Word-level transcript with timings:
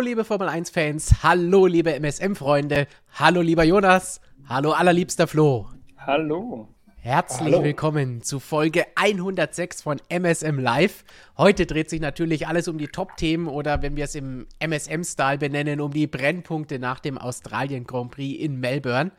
Hallo, 0.00 0.08
liebe 0.08 0.24
Formel 0.24 0.48
1-Fans. 0.48 1.22
Hallo, 1.22 1.66
liebe 1.66 1.94
MSM-Freunde. 2.00 2.88
Hallo, 3.18 3.42
lieber 3.42 3.64
Jonas. 3.64 4.22
Hallo, 4.48 4.72
allerliebster 4.72 5.26
Flo. 5.26 5.68
Hallo. 5.98 6.68
Herzlich 7.02 7.54
Hallo. 7.54 7.64
willkommen 7.64 8.20
zu 8.20 8.40
Folge 8.40 8.84
106 8.94 9.80
von 9.80 10.02
MSM 10.10 10.58
Live. 10.58 11.02
Heute 11.38 11.64
dreht 11.64 11.88
sich 11.88 12.02
natürlich 12.02 12.46
alles 12.46 12.68
um 12.68 12.76
die 12.76 12.88
Top-Themen 12.88 13.48
oder 13.48 13.80
wenn 13.80 13.96
wir 13.96 14.04
es 14.04 14.14
im 14.14 14.46
MSM-Style 14.58 15.38
benennen, 15.38 15.80
um 15.80 15.92
die 15.94 16.06
Brennpunkte 16.06 16.78
nach 16.78 17.00
dem 17.00 17.16
Australien 17.16 17.84
Grand 17.86 18.10
Prix 18.10 18.38
in 18.38 18.60
Melbourne. 18.60 19.12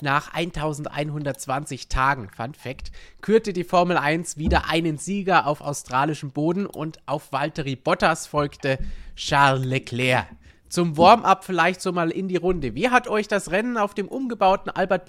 Nach 0.00 0.32
1120 0.32 1.88
Tagen, 1.88 2.28
Fun 2.28 2.54
Fact, 2.54 2.92
kürte 3.20 3.52
die 3.52 3.64
Formel 3.64 3.96
1 3.96 4.38
wieder 4.38 4.70
einen 4.70 4.96
Sieger 4.96 5.48
auf 5.48 5.60
australischem 5.60 6.30
Boden 6.30 6.66
und 6.66 7.00
auf 7.06 7.32
Valtteri 7.32 7.74
Bottas 7.74 8.28
folgte 8.28 8.78
Charles 9.16 9.66
Leclerc. 9.66 10.28
Zum 10.74 10.98
Warm-up 10.98 11.44
vielleicht 11.44 11.80
so 11.80 11.92
mal 11.92 12.10
in 12.10 12.26
die 12.26 12.34
Runde. 12.34 12.74
Wie 12.74 12.88
hat 12.88 13.06
euch 13.06 13.28
das 13.28 13.52
Rennen 13.52 13.78
auf 13.78 13.94
dem 13.94 14.08
umgebauten 14.08 14.72
Albert 14.72 15.08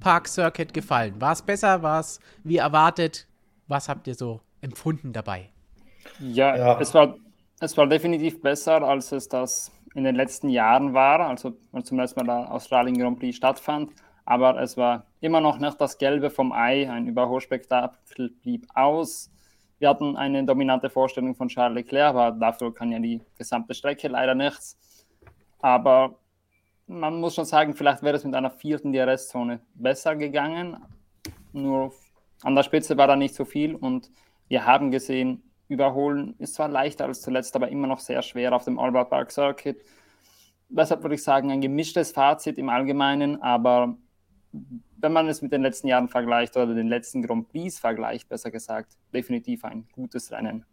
Park 0.00 0.26
Circuit 0.26 0.72
gefallen? 0.72 1.20
War 1.20 1.32
es 1.32 1.42
besser? 1.42 1.82
War 1.82 2.00
es 2.00 2.18
wie 2.44 2.56
erwartet? 2.56 3.28
Was 3.68 3.90
habt 3.90 4.06
ihr 4.06 4.14
so 4.14 4.40
empfunden 4.62 5.12
dabei? 5.12 5.50
Ja, 6.18 6.56
ja, 6.56 6.80
Es, 6.80 6.94
war, 6.94 7.16
es 7.60 7.76
war 7.76 7.86
definitiv 7.88 8.40
besser, 8.40 8.82
als 8.82 9.12
es 9.12 9.28
das 9.28 9.70
in 9.94 10.04
den 10.04 10.14
letzten 10.14 10.48
Jahren 10.48 10.94
war, 10.94 11.20
also 11.20 11.58
als 11.72 11.88
zum 11.88 11.98
ersten 11.98 12.20
Mal 12.20 12.24
der 12.24 12.50
Australien 12.50 12.96
Grand 12.96 13.18
Prix 13.18 13.36
stattfand. 13.36 13.90
Aber 14.24 14.58
es 14.62 14.78
war 14.78 15.04
immer 15.20 15.42
noch 15.42 15.58
nicht 15.58 15.78
das 15.78 15.98
Gelbe 15.98 16.30
vom 16.30 16.52
Ei. 16.52 16.90
Ein 16.90 17.06
Überholspektakel 17.06 18.30
blieb 18.40 18.66
aus. 18.74 19.30
Wir 19.78 19.90
hatten 19.90 20.16
eine 20.16 20.42
dominante 20.46 20.88
Vorstellung 20.88 21.34
von 21.34 21.48
Charles 21.48 21.74
Leclerc, 21.74 22.14
aber 22.14 22.30
dafür 22.30 22.72
kann 22.72 22.92
ja 22.92 22.98
die 22.98 23.20
gesamte 23.36 23.74
Strecke 23.74 24.08
leider 24.08 24.34
nichts. 24.34 24.78
Aber 25.62 26.18
man 26.86 27.18
muss 27.20 27.34
schon 27.34 27.46
sagen, 27.46 27.74
vielleicht 27.74 28.02
wäre 28.02 28.16
es 28.16 28.24
mit 28.24 28.34
einer 28.34 28.50
vierten 28.50 28.92
DRS-Zone 28.92 29.60
besser 29.74 30.16
gegangen. 30.16 30.76
Nur 31.52 31.94
an 32.42 32.54
der 32.54 32.62
Spitze 32.64 32.96
war 32.96 33.06
da 33.06 33.16
nicht 33.16 33.34
so 33.34 33.44
viel 33.44 33.74
und 33.74 34.10
wir 34.48 34.66
haben 34.66 34.90
gesehen, 34.90 35.42
überholen 35.68 36.34
ist 36.38 36.54
zwar 36.54 36.68
leichter 36.68 37.06
als 37.06 37.22
zuletzt, 37.22 37.56
aber 37.56 37.68
immer 37.68 37.86
noch 37.86 38.00
sehr 38.00 38.20
schwer 38.22 38.52
auf 38.52 38.64
dem 38.64 38.78
Albert 38.78 39.08
Park 39.08 39.30
Circuit. 39.30 39.82
Deshalb 40.68 41.02
würde 41.02 41.14
ich 41.14 41.22
sagen, 41.22 41.50
ein 41.50 41.60
gemischtes 41.60 42.12
Fazit 42.12 42.58
im 42.58 42.68
Allgemeinen, 42.68 43.40
aber 43.42 43.96
wenn 44.98 45.12
man 45.12 45.28
es 45.28 45.42
mit 45.42 45.52
den 45.52 45.62
letzten 45.62 45.88
Jahren 45.88 46.08
vergleicht 46.08 46.56
oder 46.56 46.74
den 46.74 46.88
letzten 46.88 47.22
Grand 47.22 47.48
Prix 47.48 47.78
vergleicht, 47.78 48.28
besser 48.28 48.50
gesagt, 48.50 48.92
definitiv 49.14 49.64
ein 49.64 49.86
gutes 49.92 50.30
Rennen. 50.30 50.64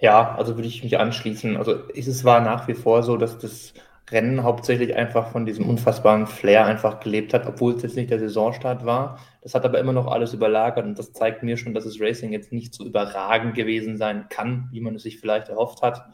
Ja, 0.00 0.34
also 0.36 0.56
würde 0.56 0.68
ich 0.68 0.82
mich 0.82 0.98
anschließen. 0.98 1.56
Also 1.56 1.74
es 1.94 2.24
war 2.24 2.40
nach 2.40 2.68
wie 2.68 2.74
vor 2.74 3.02
so, 3.02 3.16
dass 3.16 3.38
das 3.38 3.74
Rennen 4.10 4.42
hauptsächlich 4.42 4.94
einfach 4.96 5.30
von 5.30 5.46
diesem 5.46 5.68
unfassbaren 5.68 6.26
Flair 6.26 6.66
einfach 6.66 7.00
gelebt 7.00 7.34
hat, 7.34 7.46
obwohl 7.46 7.74
es 7.74 7.82
jetzt 7.82 7.96
nicht 7.96 8.10
der 8.10 8.18
Saisonstart 8.18 8.84
war. 8.84 9.18
Das 9.42 9.54
hat 9.54 9.64
aber 9.64 9.78
immer 9.78 9.92
noch 9.92 10.06
alles 10.06 10.32
überlagert 10.34 10.86
und 10.86 10.98
das 10.98 11.12
zeigt 11.12 11.42
mir 11.42 11.56
schon, 11.56 11.74
dass 11.74 11.84
das 11.84 12.00
Racing 12.00 12.32
jetzt 12.32 12.52
nicht 12.52 12.74
so 12.74 12.84
überragend 12.84 13.54
gewesen 13.54 13.96
sein 13.96 14.26
kann, 14.28 14.68
wie 14.72 14.80
man 14.80 14.94
es 14.94 15.02
sich 15.02 15.20
vielleicht 15.20 15.48
erhofft 15.48 15.82
hat. 15.82 16.06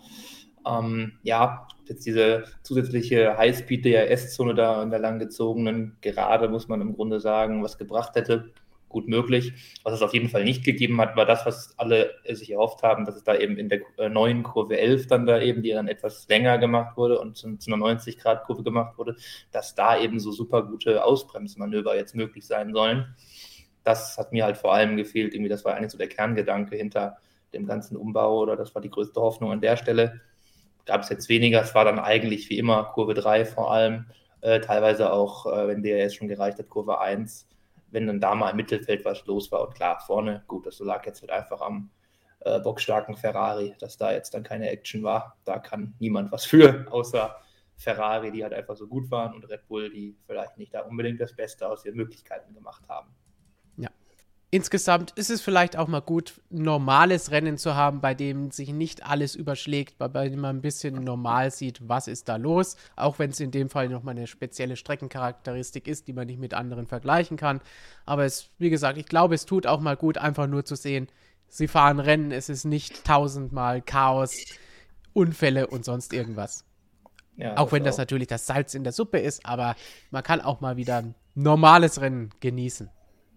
Ähm, 0.67 1.13
ja, 1.23 1.67
jetzt 1.87 2.07
diese 2.07 2.45
zusätzliche 2.63 3.37
Highspeed-DRS-Zone 3.37 4.55
da 4.55 4.83
in 4.83 4.91
der 4.91 4.99
langgezogenen 4.99 5.97
Gerade, 6.01 6.49
muss 6.49 6.69
man 6.69 6.81
im 6.81 6.95
Grunde 6.95 7.21
sagen, 7.21 7.63
was 7.63 7.79
gebracht 7.79 8.15
hätte 8.17 8.53
gut 8.95 9.09
möglich. 9.09 9.53
Was 9.83 9.93
es 9.93 10.03
auf 10.03 10.15
jeden 10.15 10.29
Fall 10.31 10.45
nicht 10.45 10.65
gegeben 10.65 11.01
hat, 11.01 11.17
war 11.17 11.27
das, 11.27 11.45
was 11.45 11.79
alle 11.79 12.15
sich 12.31 12.53
erhofft 12.53 12.83
haben, 12.83 13.05
dass 13.05 13.17
es 13.17 13.25
da 13.25 13.35
eben 13.35 13.59
in 13.59 13.69
der 13.69 13.81
äh, 13.99 14.09
neuen 14.09 14.45
Kurve 14.45 14.79
11 14.79 15.09
dann 15.09 15.27
da 15.27 15.41
eben, 15.41 15.63
die 15.63 15.73
dann 15.73 15.89
etwas 15.89 16.27
länger 16.29 16.59
gemacht 16.59 16.97
wurde 16.97 17.19
und 17.19 17.37
zu, 17.37 17.49
einer 17.49 17.77
90-Grad-Kurve 17.77 18.63
gemacht 18.63 18.97
wurde, 18.97 19.17
dass 19.51 19.75
da 19.75 19.99
eben 20.01 20.21
so 20.21 20.31
super 20.31 20.63
gute 20.63 21.05
Ausbremsmanöver 21.05 21.97
jetzt 21.97 22.15
möglich 22.15 22.47
sein 22.47 22.73
sollen. 22.73 23.15
Das 23.83 24.17
hat 24.17 24.33
mir 24.33 24.45
halt 24.45 24.57
vor 24.57 24.73
allem 24.73 24.97
gefehlt. 24.97 25.35
Irgendwie, 25.35 25.51
das 25.51 25.65
war 25.65 25.75
eigentlich 25.75 25.91
so 25.91 25.99
der 25.99 26.09
Kerngedanke 26.09 26.77
hinter 26.77 27.19
dem 27.53 27.67
ganzen 27.67 27.97
Umbau 27.97 28.39
oder 28.41 28.57
das 28.57 28.75
war 28.75 28.81
die 28.81 28.91
größte 28.91 29.21
Hoffnung 29.21 29.51
an 29.51 29.61
der 29.61 29.77
Stelle. 29.77 30.21
Gab 30.87 31.03
es 31.03 31.09
jetzt 31.09 31.29
weniger. 31.29 31.61
Es 31.63 31.75
war 31.75 31.85
dann 31.85 31.99
eigentlich 31.99 32.49
wie 32.49 32.59
immer 32.59 32.85
Kurve 32.95 33.15
3 33.15 33.45
vor 33.45 33.73
allem. 33.73 34.07
Äh, 34.41 34.61
teilweise 34.61 35.13
auch, 35.13 35.47
äh, 35.47 35.67
wenn 35.67 35.83
DRS 35.83 36.15
schon 36.15 36.29
gereicht 36.29 36.59
hat, 36.59 36.69
Kurve 36.69 37.01
1 37.01 37.49
wenn 37.95 38.09
dann 38.09 38.21
da 38.21 38.35
mal 38.35 38.51
im 38.51 38.57
Mittelfeld 38.57 39.05
was 39.05 39.25
los 39.25 39.51
war. 39.53 39.67
Und 39.67 39.75
klar, 39.75 40.01
vorne, 40.01 40.43
gut, 40.49 40.67
das 40.67 40.81
lag 40.81 41.07
jetzt 41.07 41.23
halt 41.23 41.31
einfach 41.31 41.61
am 41.61 41.91
äh, 42.41 42.59
bockstarken 42.59 43.17
Ferrari, 43.17 43.75
dass 43.79 43.97
da 43.97 44.13
jetzt 44.13 44.35
dann 44.35 44.43
keine 44.43 44.69
Action 44.69 45.05
war. 45.05 45.39
Da 45.45 45.61
kann 45.61 45.95
niemand 46.01 46.33
was 46.33 46.45
für, 46.45 46.87
außer 46.93 47.37
Ferrari, 47.77 48.33
die 48.33 48.43
halt 48.43 48.53
einfach 48.53 48.77
so 48.77 48.89
gut 48.89 49.11
waren 49.13 49.33
und 49.35 49.49
Red 49.49 49.67
Bull, 49.69 49.91
die 49.91 50.17
vielleicht 50.27 50.59
nicht 50.59 50.75
da 50.75 50.81
unbedingt 50.81 51.21
das 51.21 51.35
Beste 51.35 51.69
aus 51.69 51.85
ihren 51.85 51.97
Möglichkeiten 51.97 52.53
gemacht 52.53 52.83
haben. 52.89 53.15
Insgesamt 54.55 55.11
ist 55.17 55.31
es 55.31 55.41
vielleicht 55.41 55.77
auch 55.77 55.89
mal 55.89 56.01
gut, 56.01 56.41
ein 56.53 56.63
normales 56.63 57.33
Rennen 57.33 57.59
zu 57.59 57.75
haben, 57.75 58.01
bei 58.01 58.15
dem 58.15 58.53
sich 58.53 58.69
nicht 58.69 59.05
alles 59.05 59.35
überschlägt, 59.35 59.99
bei 59.99 60.29
dem 60.29 60.39
man 60.39 60.59
ein 60.59 60.63
bisschen 60.63 61.03
normal 61.03 61.51
sieht, 61.51 61.89
was 61.89 62.07
ist 62.07 62.29
da 62.29 62.37
los. 62.37 62.77
Auch 62.95 63.19
wenn 63.19 63.31
es 63.31 63.41
in 63.41 63.51
dem 63.51 63.69
Fall 63.69 63.89
nochmal 63.89 64.15
eine 64.15 64.29
spezielle 64.29 64.77
Streckencharakteristik 64.77 65.89
ist, 65.89 66.07
die 66.07 66.13
man 66.13 66.29
nicht 66.29 66.39
mit 66.39 66.55
anderen 66.55 66.87
vergleichen 66.87 67.37
kann. 67.37 67.63
Aber 68.07 68.27
es, 68.27 68.51
wie 68.59 68.71
gesagt, 68.71 68.97
ich 68.97 69.07
glaube, 69.07 69.35
es 69.35 69.45
tut 69.45 69.67
auch 69.67 69.81
mal 69.81 69.97
gut, 69.97 70.19
einfach 70.19 70.47
nur 70.47 70.65
zu 70.65 70.77
sehen, 70.77 71.09
sie 71.49 71.67
fahren 71.67 71.99
Rennen, 71.99 72.31
es 72.31 72.49
ist 72.49 72.65
nicht 72.65 73.03
tausendmal 73.05 73.83
Chaos, 73.83 74.37
Unfälle 75.15 75.67
und 75.67 75.85
sonst 75.85 76.13
irgendwas. 76.13 76.65
Ja, 77.37 77.57
auch 77.57 77.73
wenn 77.73 77.83
das 77.83 77.97
auch. 77.97 78.03
natürlich 78.03 78.29
das 78.29 78.47
Salz 78.47 78.75
in 78.75 78.85
der 78.85 78.93
Suppe 78.93 79.19
ist, 79.19 79.45
aber 79.47 79.75
man 80.13 80.23
kann 80.23 80.41
auch 80.41 80.61
mal 80.61 80.77
wieder 80.77 80.99
ein 80.99 81.17
normales 81.35 82.01
Rennen 82.01 82.31
genießen 82.39 82.89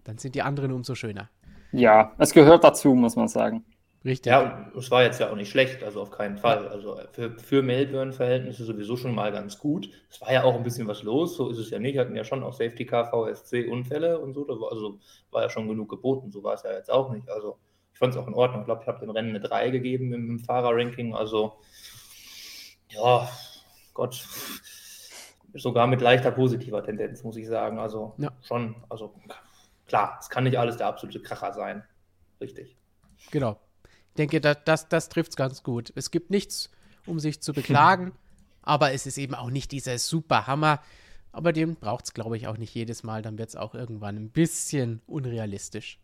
dann 0.08 0.18
sind 0.18 0.36
die 0.36 0.42
anderen 0.42 0.72
umso 0.72 0.96
schöner. 0.96 1.30
Ja, 1.74 2.14
es 2.18 2.34
gehört 2.34 2.64
dazu, 2.64 2.96
muss 2.96 3.18
man 3.18 3.28
sagen. 3.28 3.66
Richtig. 4.06 4.32
Ja, 4.32 4.72
es 4.78 4.90
war 4.90 5.04
jetzt 5.04 5.20
ja 5.20 5.30
auch 5.30 5.36
nicht 5.36 5.50
schlecht, 5.50 5.84
also 5.84 6.02
auf 6.02 6.12
keinen 6.12 6.38
Fall. 6.38 6.70
Also 6.70 6.98
für, 7.12 7.38
für 7.38 7.62
Melbourne-Verhältnisse 7.62 8.64
sowieso 8.64 8.96
schon 8.96 9.14
mal 9.14 9.34
ganz 9.34 9.58
gut. 9.58 9.90
Es 10.10 10.22
war 10.22 10.32
ja 10.32 10.44
auch 10.44 10.56
ein 10.56 10.64
bisschen 10.64 10.88
was 10.88 11.04
los, 11.04 11.36
so 11.36 11.50
ist 11.50 11.58
es 11.58 11.72
ja 11.72 11.80
nicht. 11.80 11.96
Wir 11.96 12.02
hatten 12.02 12.16
ja 12.16 12.24
schon 12.24 12.42
auch 12.42 12.54
Safety 12.54 12.86
Car, 12.86 13.12
VSC, 13.12 13.68
Unfälle 13.68 14.20
und 14.20 14.34
so. 14.34 14.48
War, 14.48 14.72
also 14.72 15.00
war 15.32 15.42
ja 15.42 15.50
schon 15.50 15.68
genug 15.68 15.90
geboten, 15.90 16.32
so 16.32 16.42
war 16.42 16.54
es 16.54 16.64
ja 16.64 16.72
jetzt 16.72 16.90
auch 16.90 17.12
nicht. 17.12 17.30
Also 17.30 17.58
ich 17.92 18.00
fand 18.00 18.14
es 18.14 18.20
auch 18.20 18.28
in 18.28 18.34
Ordnung. 18.34 18.62
Ich 18.62 18.66
glaube, 18.66 18.84
ich 18.84 18.88
habe 18.88 19.02
dem 19.02 19.10
Rennen 19.10 19.30
eine 19.30 19.42
3 19.42 19.72
gegeben 19.72 20.14
im, 20.14 20.30
im 20.30 20.40
Fahrerranking. 20.40 21.14
Also 21.14 21.58
ja, 22.92 23.28
Gott, 23.94 24.26
sogar 25.54 25.86
mit 25.88 26.00
leichter 26.00 26.32
positiver 26.32 26.82
Tendenz, 26.82 27.24
muss 27.26 27.36
ich 27.36 27.48
sagen. 27.48 27.78
Also 27.78 28.14
ja. 28.20 28.32
schon, 28.42 28.76
also 28.88 29.14
klar, 29.88 30.18
es 30.20 30.30
kann 30.30 30.44
nicht 30.44 30.58
alles 30.58 30.78
der 30.78 30.88
absolute 30.88 31.22
Kracher 31.22 31.54
sein. 31.54 31.84
Richtig. 32.40 32.78
Genau. 33.32 33.60
Ich 34.10 34.16
denke, 34.18 34.42
das, 34.42 34.58
das, 34.66 34.90
das 34.90 35.10
trifft 35.10 35.32
es 35.32 35.36
ganz 35.36 35.64
gut. 35.64 35.92
Es 35.96 36.12
gibt 36.12 36.30
nichts, 36.30 36.72
um 37.06 37.20
sich 37.20 37.42
zu 37.42 37.54
beklagen, 37.54 38.14
aber 38.62 38.92
es 38.92 39.06
ist 39.06 39.18
eben 39.18 39.36
auch 39.36 39.50
nicht 39.50 39.72
dieser 39.72 39.98
super 39.98 40.48
Hammer. 40.48 40.82
Aber 41.32 41.54
den 41.54 41.76
braucht 41.76 42.06
es, 42.06 42.14
glaube 42.14 42.38
ich, 42.38 42.48
auch 42.48 42.58
nicht 42.58 42.74
jedes 42.74 43.04
Mal. 43.04 43.22
Dann 43.22 43.38
wird 43.38 43.50
es 43.50 43.56
auch 43.56 43.76
irgendwann 43.76 44.16
ein 44.16 44.30
bisschen 44.32 45.02
unrealistisch. 45.06 46.00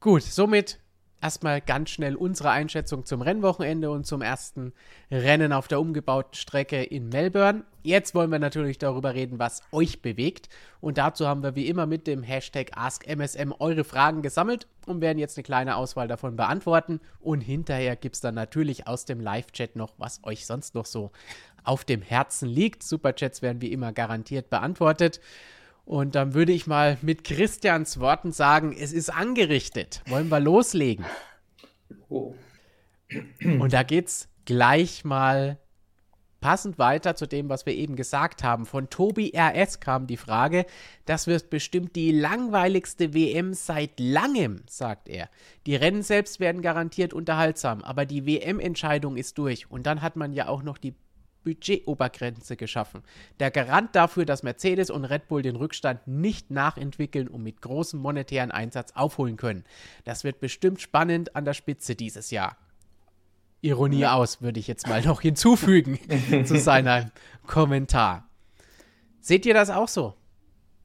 Gut, 0.00 0.22
somit 0.22 0.80
erstmal 1.22 1.60
ganz 1.60 1.90
schnell 1.90 2.16
unsere 2.16 2.50
Einschätzung 2.50 3.06
zum 3.06 3.22
Rennwochenende 3.22 3.90
und 3.90 4.06
zum 4.06 4.20
ersten 4.20 4.72
Rennen 5.10 5.52
auf 5.52 5.68
der 5.68 5.80
umgebauten 5.80 6.34
Strecke 6.34 6.82
in 6.82 7.08
Melbourne. 7.08 7.64
Jetzt 7.82 8.14
wollen 8.14 8.30
wir 8.30 8.38
natürlich 8.38 8.78
darüber 8.78 9.14
reden, 9.14 9.38
was 9.38 9.62
euch 9.72 10.02
bewegt. 10.02 10.48
Und 10.80 10.98
dazu 10.98 11.26
haben 11.26 11.42
wir 11.42 11.54
wie 11.54 11.68
immer 11.68 11.86
mit 11.86 12.06
dem 12.06 12.22
Hashtag 12.22 12.76
AskMSM 12.76 13.52
eure 13.58 13.84
Fragen 13.84 14.22
gesammelt 14.22 14.66
und 14.86 15.00
werden 15.00 15.18
jetzt 15.18 15.38
eine 15.38 15.44
kleine 15.44 15.76
Auswahl 15.76 16.08
davon 16.08 16.36
beantworten. 16.36 17.00
Und 17.20 17.40
hinterher 17.40 17.96
gibt 17.96 18.16
es 18.16 18.20
dann 18.20 18.34
natürlich 18.34 18.86
aus 18.88 19.04
dem 19.04 19.20
Live-Chat 19.20 19.76
noch, 19.76 19.94
was 19.98 20.20
euch 20.24 20.46
sonst 20.46 20.74
noch 20.74 20.86
so 20.86 21.12
auf 21.64 21.84
dem 21.84 22.02
Herzen 22.02 22.48
liegt. 22.48 22.82
Superchats 22.82 23.42
werden 23.42 23.62
wie 23.62 23.72
immer 23.72 23.92
garantiert 23.92 24.50
beantwortet. 24.50 25.20
Und 25.84 26.14
dann 26.14 26.34
würde 26.34 26.52
ich 26.52 26.66
mal 26.66 26.96
mit 27.02 27.24
Christians 27.24 27.98
Worten 27.98 28.32
sagen, 28.32 28.74
es 28.78 28.92
ist 28.92 29.10
angerichtet. 29.10 30.02
Wollen 30.06 30.28
wir 30.28 30.40
loslegen? 30.40 31.04
Oh. 32.08 32.34
Und 33.42 33.72
da 33.72 33.82
geht's 33.82 34.28
gleich 34.44 35.04
mal 35.04 35.58
passend 36.42 36.78
weiter 36.78 37.14
zu 37.14 37.26
dem, 37.26 37.48
was 37.48 37.64
wir 37.64 37.74
eben 37.74 37.96
gesagt 37.96 38.42
haben. 38.42 38.66
Von 38.66 38.90
Tobi 38.90 39.32
RS 39.34 39.80
kam 39.80 40.06
die 40.06 40.18
Frage, 40.18 40.66
das 41.06 41.26
wird 41.26 41.48
bestimmt 41.48 41.96
die 41.96 42.12
langweiligste 42.12 43.14
WM 43.14 43.54
seit 43.54 43.98
langem, 43.98 44.62
sagt 44.68 45.08
er. 45.08 45.30
Die 45.66 45.76
Rennen 45.76 46.02
selbst 46.02 46.40
werden 46.40 46.60
garantiert 46.60 47.14
unterhaltsam, 47.14 47.82
aber 47.82 48.04
die 48.04 48.26
WM-Entscheidung 48.26 49.16
ist 49.16 49.38
durch. 49.38 49.70
Und 49.70 49.86
dann 49.86 50.02
hat 50.02 50.16
man 50.16 50.32
ja 50.32 50.48
auch 50.48 50.62
noch 50.62 50.76
die 50.78 50.94
Budgetobergrenze 51.44 52.56
geschaffen. 52.56 53.02
Der 53.40 53.50
Garant 53.50 53.94
dafür, 53.94 54.24
dass 54.24 54.42
Mercedes 54.42 54.90
und 54.90 55.04
Red 55.04 55.28
Bull 55.28 55.42
den 55.42 55.56
Rückstand 55.56 56.06
nicht 56.06 56.50
nachentwickeln 56.50 57.28
und 57.28 57.42
mit 57.42 57.60
großem 57.60 58.00
monetären 58.00 58.50
Einsatz 58.50 58.92
aufholen 58.92 59.36
können. 59.36 59.64
Das 60.04 60.24
wird 60.24 60.40
bestimmt 60.40 60.80
spannend 60.80 61.36
an 61.36 61.44
der 61.44 61.54
Spitze 61.54 61.94
dieses 61.94 62.30
Jahr. 62.30 62.56
Ironie 63.60 64.06
aus, 64.06 64.42
würde 64.42 64.58
ich 64.58 64.66
jetzt 64.66 64.88
mal 64.88 65.02
noch 65.02 65.20
hinzufügen 65.20 65.98
zu 66.44 66.58
seinem 66.58 67.10
Kommentar. 67.46 68.28
Seht 69.20 69.46
ihr 69.46 69.54
das 69.54 69.70
auch 69.70 69.88
so? 69.88 70.14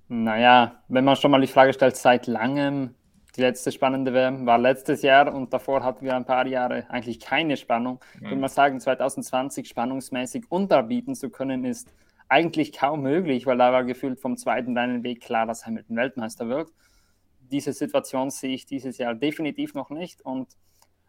Naja, 0.09 0.83
wenn 0.88 1.04
man 1.04 1.15
schon 1.15 1.31
mal 1.31 1.42
die 1.42 1.48
Frage 1.48 1.74
stellt, 1.74 1.98
seit 1.98 2.27
langem, 2.27 2.94
die 3.38 3.42
letzte 3.42 3.72
spannende 3.72 4.13
WM 4.13 4.48
war 4.48 4.57
letztes 4.57 5.04
Jahr 5.04 5.34
und 5.34 5.54
davor 5.54 5.84
hatten 5.84 6.04
wir 6.04 6.16
ein 6.16 6.25
paar 6.25 6.48
Jahre 6.48 6.89
eigentlich 6.89 7.19
keine 7.19 7.56
Spannung. 7.56 8.00
Mhm. 8.16 8.24
Würde 8.24 8.36
man 8.38 8.50
sagen, 8.50 8.80
2020 8.80 9.68
spannungsmäßig 9.68 10.45
unterbieten 10.50 11.13
zu 11.13 11.30
können, 11.30 11.63
ist 11.63 11.94
eigentlich 12.30 12.74
kaum 12.74 13.04
möglich, 13.04 13.45
weil 13.45 13.57
da 13.57 13.72
war 13.72 13.84
gefühlt 13.84 14.19
vom 14.19 14.38
zweiten 14.38 14.75
reinen 14.75 15.04
Weg 15.04 15.22
klar, 15.22 15.45
dass 15.45 15.66
Hamilton 15.66 15.95
Weltmeister 15.95 16.50
wird. 16.50 16.72
Diese 17.39 17.74
Situation 17.74 18.31
sehe 18.31 18.56
ich 18.56 18.66
dieses 18.66 18.98
Jahr 18.98 19.13
definitiv 19.13 19.75
noch 19.75 19.92
nicht 19.92 20.22
und 20.24 20.48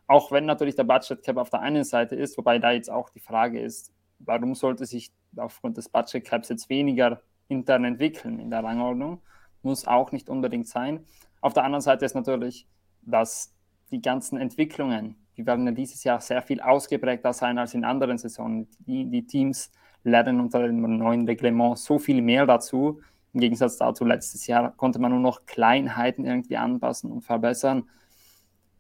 auch 0.07 0.31
wenn 0.31 0.45
natürlich 0.45 0.77
der 0.77 0.85
Budget 0.85 1.23
Cap 1.23 1.39
auf 1.39 1.51
der 1.51 1.61
einen 1.61 1.85
Seite 1.85 2.15
ist, 2.15 2.37
wobei 2.39 2.59
da 2.59 2.73
jetzt 2.73 2.91
auch 2.91 3.09
die 3.11 3.21
Frage 3.21 3.61
ist, 3.61 3.93
warum 4.19 4.55
sollte 4.55 4.85
sich 4.85 5.11
aufgrund 5.37 5.77
des 5.79 5.89
Budget 5.89 6.25
Caps 6.25 6.51
jetzt 6.51 6.69
weniger 6.69 7.23
intern 7.49 7.85
entwickeln 7.85 8.39
in 8.39 8.51
der 8.51 8.63
Rangordnung, 8.63 9.23
muss 9.63 9.87
auch 9.87 10.13
nicht 10.13 10.29
unbedingt 10.29 10.69
sein. 10.69 11.05
Auf 11.40 11.52
der 11.52 11.64
anderen 11.64 11.82
Seite 11.82 12.05
ist 12.05 12.14
natürlich, 12.14 12.67
dass 13.02 13.55
die 13.90 14.02
ganzen 14.02 14.38
Entwicklungen, 14.38 15.17
die 15.37 15.46
werden 15.46 15.67
ja 15.67 15.73
dieses 15.73 16.05
Jahr 16.05 16.20
sehr 16.20 16.43
viel 16.43 16.61
ausgeprägter 16.61 17.32
sein 17.32 17.58
als 17.58 17.75
in 17.75 17.85
anderen 17.85 18.19
Saisonen. 18.19 18.69
Die, 18.81 19.06
die 19.06 19.26
Teams 19.26 19.70
lernen 20.05 20.40
unter 20.40 20.67
dem 20.67 20.99
neuen 20.99 21.26
Reglement 21.26 21.79
so 21.79 21.99
viel 21.99 22.23
mehr 22.23 22.46
dazu. 22.46 23.00
Im 23.35 23.40
Gegensatz 23.40 23.76
dazu, 23.76 24.05
letztes 24.05 24.46
Jahr 24.46 24.73
konnte 24.76 24.99
man 24.99 25.12
nur 25.12 25.20
noch 25.20 25.46
Kleinheiten 25.46 26.25
irgendwie 26.25 26.56
anpassen 26.56 27.12
und 27.12 27.23
verbessern. 27.23 27.88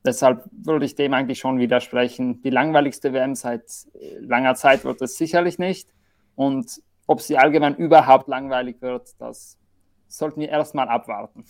Deshalb 0.04 0.44
würde 0.52 0.86
ich 0.86 0.94
dem 0.94 1.12
eigentlich 1.12 1.38
schon 1.38 1.58
widersprechen. 1.58 2.40
Die 2.42 2.50
langweiligste 2.50 3.12
WM 3.12 3.34
seit 3.34 3.86
äh, 3.94 4.18
langer 4.20 4.54
Zeit 4.54 4.84
wird 4.84 5.02
es 5.02 5.16
sicherlich 5.16 5.58
nicht. 5.58 5.92
Und 6.34 6.80
ob 7.06 7.20
sie 7.20 7.36
allgemein 7.36 7.74
überhaupt 7.74 8.28
langweilig 8.28 8.80
wird, 8.80 9.20
das 9.20 9.58
sollten 10.06 10.40
wir 10.40 10.48
erstmal 10.48 10.88
abwarten. 10.88 11.44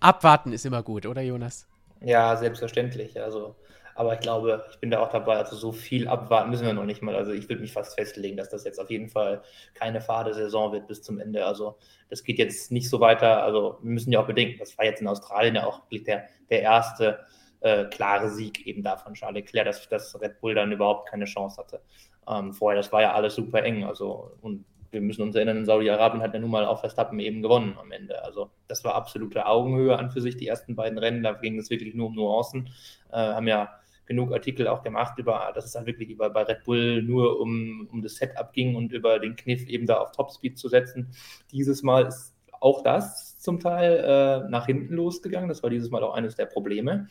Abwarten 0.00 0.52
ist 0.52 0.66
immer 0.66 0.82
gut, 0.82 1.06
oder 1.06 1.22
Jonas? 1.22 1.66
Ja, 2.00 2.36
selbstverständlich. 2.36 3.20
Also, 3.20 3.56
aber 3.94 4.14
ich 4.14 4.20
glaube, 4.20 4.64
ich 4.70 4.78
bin 4.78 4.90
da 4.90 5.00
auch 5.00 5.10
dabei. 5.10 5.36
Also 5.36 5.56
so 5.56 5.72
viel 5.72 6.08
abwarten 6.08 6.50
müssen 6.50 6.66
wir 6.66 6.72
noch 6.72 6.84
nicht 6.84 7.02
mal. 7.02 7.14
Also 7.14 7.32
ich 7.32 7.48
würde 7.48 7.62
mich 7.62 7.72
fast 7.72 7.94
festlegen, 7.94 8.36
dass 8.36 8.50
das 8.50 8.64
jetzt 8.64 8.80
auf 8.80 8.90
jeden 8.90 9.08
Fall 9.08 9.42
keine 9.74 10.00
fade 10.00 10.34
Saison 10.34 10.72
wird 10.72 10.88
bis 10.88 11.02
zum 11.02 11.18
Ende. 11.20 11.46
Also 11.46 11.78
das 12.10 12.24
geht 12.24 12.38
jetzt 12.38 12.72
nicht 12.72 12.90
so 12.90 13.00
weiter. 13.00 13.42
Also 13.42 13.78
wir 13.82 13.90
müssen 13.90 14.12
ja 14.12 14.20
auch 14.20 14.26
bedenken, 14.26 14.58
das 14.58 14.76
war 14.76 14.84
jetzt 14.84 15.00
in 15.00 15.08
Australien 15.08 15.54
ja 15.54 15.66
auch 15.66 15.82
der, 15.90 16.28
der 16.50 16.62
erste 16.62 17.20
äh, 17.60 17.84
klare 17.86 18.30
Sieg 18.30 18.66
eben 18.66 18.82
da 18.82 18.96
von 18.96 19.14
Charles 19.14 19.36
Leclerc, 19.36 19.66
dass, 19.66 19.88
dass 19.88 20.20
Red 20.20 20.40
Bull 20.40 20.54
dann 20.54 20.72
überhaupt 20.72 21.08
keine 21.08 21.24
Chance 21.24 21.56
hatte. 21.58 21.80
Ähm, 22.28 22.52
vorher, 22.52 22.80
das 22.80 22.92
war 22.92 23.02
ja 23.02 23.14
alles 23.14 23.34
super 23.36 23.62
eng. 23.62 23.84
Also, 23.84 24.32
und 24.42 24.64
wir 24.94 25.00
müssen 25.00 25.22
uns 25.22 25.36
erinnern, 25.36 25.58
in 25.58 25.66
Saudi-Arabien 25.66 26.22
hat 26.22 26.34
er 26.34 26.40
nun 26.40 26.50
mal 26.50 26.64
auch 26.64 26.80
Verstappen 26.80 27.18
eben 27.20 27.42
gewonnen 27.42 27.76
am 27.78 27.92
Ende. 27.92 28.24
Also 28.24 28.50
das 28.68 28.84
war 28.84 28.94
absolute 28.94 29.46
Augenhöhe 29.46 29.98
an 29.98 30.10
für 30.10 30.20
sich, 30.20 30.36
die 30.36 30.46
ersten 30.46 30.74
beiden 30.74 30.98
Rennen. 30.98 31.22
Da 31.22 31.32
ging 31.32 31.58
es 31.58 31.70
wirklich 31.70 31.94
nur 31.94 32.08
um 32.08 32.14
Nuancen. 32.14 32.70
Äh, 33.10 33.16
haben 33.16 33.46
ja 33.46 33.70
genug 34.06 34.32
Artikel 34.32 34.68
auch 34.68 34.82
gemacht 34.82 35.18
über, 35.18 35.52
dass 35.54 35.64
es 35.64 35.72
dann 35.72 35.86
wirklich 35.86 36.16
bei, 36.16 36.28
bei 36.28 36.42
Red 36.42 36.64
Bull 36.64 37.02
nur 37.02 37.40
um, 37.40 37.88
um 37.92 38.02
das 38.02 38.16
Setup 38.16 38.52
ging 38.52 38.76
und 38.76 38.92
über 38.92 39.18
den 39.18 39.36
Kniff 39.36 39.66
eben 39.66 39.86
da 39.86 39.98
auf 39.98 40.12
Topspeed 40.12 40.58
zu 40.58 40.68
setzen. 40.68 41.10
Dieses 41.50 41.82
Mal 41.82 42.06
ist 42.06 42.34
auch 42.60 42.82
das 42.82 43.38
zum 43.38 43.60
Teil 43.60 43.98
äh, 43.98 44.48
nach 44.48 44.66
hinten 44.66 44.94
losgegangen. 44.94 45.48
Das 45.48 45.62
war 45.62 45.70
dieses 45.70 45.90
Mal 45.90 46.02
auch 46.02 46.14
eines 46.14 46.36
der 46.36 46.46
Probleme 46.46 47.08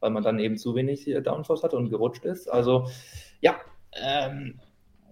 weil 0.00 0.10
man 0.10 0.22
dann 0.22 0.38
eben 0.38 0.56
zu 0.56 0.74
wenig 0.74 1.06
äh, 1.06 1.20
Downforce 1.20 1.62
hatte 1.62 1.76
und 1.76 1.90
gerutscht 1.90 2.24
ist. 2.24 2.50
Also 2.50 2.88
ja, 3.40 3.56
ähm, 3.92 4.58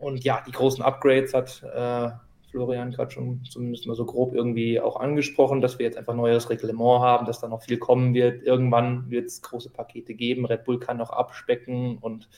und 0.00 0.25
ja, 0.25 0.43
die 0.47 0.53
großen 0.53 0.83
Upgrades 0.83 1.35
hat 1.35 1.62
äh, 1.62 2.11
Florian 2.50 2.93
gerade 2.93 3.11
schon 3.11 3.45
zumindest 3.45 3.87
mal 3.87 3.95
so 3.95 4.06
grob 4.06 4.35
irgendwie 4.35 4.81
auch 4.81 4.97
angesprochen, 4.97 5.61
dass 5.61 5.79
wir 5.79 5.87
jetzt 5.87 5.99
einfach 5.99 6.15
neues 6.15 6.49
Reglement 6.50 7.03
haben, 7.03 7.27
dass 7.27 7.41
da 7.41 7.49
noch 7.49 7.62
viel 7.62 7.79
kommen 7.79 8.15
wird. 8.15 8.43
Irgendwann 8.43 9.11
wird 9.11 9.27
es 9.27 9.43
große 9.43 9.71
Pakete 9.71 10.15
geben. 10.15 10.47
Red 10.47 10.65
Bull 10.65 10.79
kann 10.81 10.97
noch 10.97 11.11
abspecken 11.11 11.99
und 11.99 12.29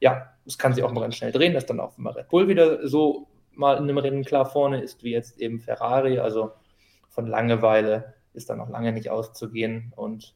ja, 0.00 0.32
es 0.44 0.58
kann 0.58 0.74
sich 0.74 0.84
auch 0.84 0.92
mal 0.92 1.00
ganz 1.00 1.16
schnell 1.16 1.32
drehen, 1.32 1.54
dass 1.54 1.66
dann 1.66 1.80
auch 1.80 1.96
immer 1.96 2.14
Red 2.14 2.28
Bull 2.28 2.48
wieder 2.48 2.86
so 2.86 3.28
mal 3.52 3.76
in 3.78 3.84
einem 3.84 3.98
Rennen 3.98 4.24
klar 4.24 4.44
vorne 4.44 4.82
ist, 4.82 5.02
wie 5.02 5.12
jetzt 5.12 5.38
eben 5.40 5.60
Ferrari. 5.60 6.18
Also 6.18 6.52
von 7.08 7.26
Langeweile 7.26 8.14
ist 8.34 8.50
da 8.50 8.56
noch 8.56 8.68
lange 8.68 8.92
nicht 8.92 9.08
auszugehen 9.08 9.92
und 9.96 10.34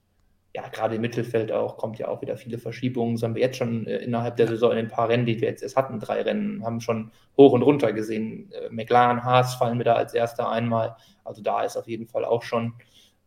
ja, 0.54 0.66
gerade 0.68 0.96
im 0.96 1.00
Mittelfeld 1.00 1.52
auch, 1.52 1.76
kommt 1.76 1.98
ja 1.98 2.08
auch 2.08 2.22
wieder 2.22 2.36
viele 2.36 2.58
Verschiebungen. 2.58 3.14
Das 3.14 3.22
haben 3.22 3.34
wir 3.34 3.42
jetzt 3.42 3.56
schon 3.56 3.86
äh, 3.86 3.98
innerhalb 3.98 4.36
der 4.36 4.48
Saison 4.48 4.72
in 4.72 4.78
den 4.78 4.88
paar 4.88 5.08
Rennen, 5.08 5.26
die 5.26 5.40
wir 5.40 5.48
jetzt 5.48 5.62
erst 5.62 5.76
hatten, 5.76 6.00
drei 6.00 6.22
Rennen, 6.22 6.64
haben 6.64 6.80
schon 6.80 7.12
hoch 7.36 7.52
und 7.52 7.62
runter 7.62 7.92
gesehen. 7.92 8.50
Äh, 8.52 8.68
McLaren, 8.70 9.22
Haas 9.22 9.54
fallen 9.54 9.78
mir 9.78 9.84
da 9.84 9.94
als 9.94 10.12
erster 10.12 10.50
einmal. 10.50 10.96
Also 11.24 11.40
da 11.42 11.62
ist 11.62 11.76
auf 11.76 11.86
jeden 11.86 12.06
Fall 12.06 12.24
auch 12.24 12.42
schon 12.42 12.74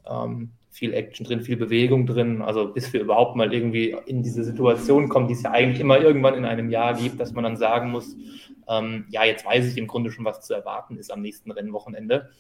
ähm, 0.06 0.52
viel 0.70 0.94
Action 0.94 1.26
drin, 1.26 1.42
viel 1.42 1.56
Bewegung 1.56 2.06
drin. 2.06 2.42
Also 2.42 2.68
bis 2.68 2.92
wir 2.92 3.00
überhaupt 3.00 3.38
mal 3.38 3.54
irgendwie 3.54 3.96
in 4.06 4.22
diese 4.22 4.44
Situation 4.44 5.08
kommen, 5.08 5.28
die 5.28 5.34
es 5.34 5.44
ja 5.44 5.52
eigentlich 5.52 5.80
immer 5.80 6.00
irgendwann 6.00 6.34
in 6.34 6.46
einem 6.46 6.70
Jahr 6.70 6.94
gibt, 6.94 7.22
dass 7.22 7.32
man 7.32 7.46
dann 7.46 7.56
sagen 7.56 7.92
muss, 7.92 8.18
ähm, 8.68 9.06
ja, 9.10 9.24
jetzt 9.24 9.46
weiß 9.46 9.72
ich 9.72 9.78
im 9.78 9.88
Grunde 9.88 10.12
schon, 10.12 10.26
was 10.26 10.42
zu 10.42 10.54
erwarten 10.54 10.98
ist 10.98 11.12
am 11.12 11.22
nächsten 11.22 11.52
Rennwochenende 11.52 12.32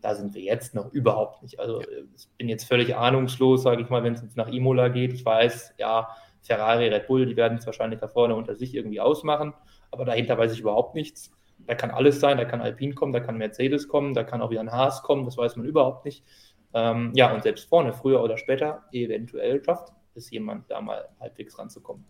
da 0.00 0.14
sind 0.14 0.34
wir 0.34 0.42
jetzt 0.42 0.74
noch 0.74 0.92
überhaupt 0.92 1.42
nicht. 1.42 1.60
Also 1.60 1.80
ich 1.80 2.28
bin 2.38 2.48
jetzt 2.48 2.64
völlig 2.64 2.96
ahnungslos, 2.96 3.62
sage 3.62 3.82
ich 3.82 3.88
mal, 3.88 4.02
wenn 4.02 4.14
es 4.14 4.22
jetzt 4.22 4.36
nach 4.36 4.48
Imola 4.48 4.88
geht. 4.88 5.12
Ich 5.12 5.24
weiß, 5.24 5.74
ja, 5.78 6.08
Ferrari, 6.42 6.88
Red 6.88 7.06
Bull, 7.06 7.26
die 7.26 7.36
werden 7.36 7.58
es 7.58 7.66
wahrscheinlich 7.66 8.00
da 8.00 8.08
vorne 8.08 8.34
unter 8.34 8.54
sich 8.54 8.74
irgendwie 8.74 9.00
ausmachen, 9.00 9.52
aber 9.90 10.04
dahinter 10.04 10.38
weiß 10.38 10.52
ich 10.52 10.60
überhaupt 10.60 10.94
nichts. 10.94 11.30
Da 11.66 11.74
kann 11.74 11.90
alles 11.90 12.20
sein, 12.20 12.38
da 12.38 12.44
kann 12.44 12.62
Alpine 12.62 12.94
kommen, 12.94 13.12
da 13.12 13.20
kann 13.20 13.36
Mercedes 13.36 13.88
kommen, 13.88 14.14
da 14.14 14.24
kann 14.24 14.40
auch 14.40 14.50
wieder 14.50 14.60
ein 14.60 14.72
Haas 14.72 15.02
kommen, 15.02 15.26
das 15.26 15.36
weiß 15.36 15.56
man 15.56 15.66
überhaupt 15.66 16.06
nicht. 16.06 16.24
Ähm, 16.72 17.12
ja, 17.14 17.32
und 17.34 17.42
selbst 17.42 17.68
vorne, 17.68 17.92
früher 17.92 18.22
oder 18.22 18.38
später, 18.38 18.84
eventuell 18.92 19.62
schafft 19.62 19.92
es 20.14 20.30
jemand, 20.30 20.70
da 20.70 20.80
mal 20.80 21.08
halbwegs 21.20 21.58
ranzukommen. 21.58 22.04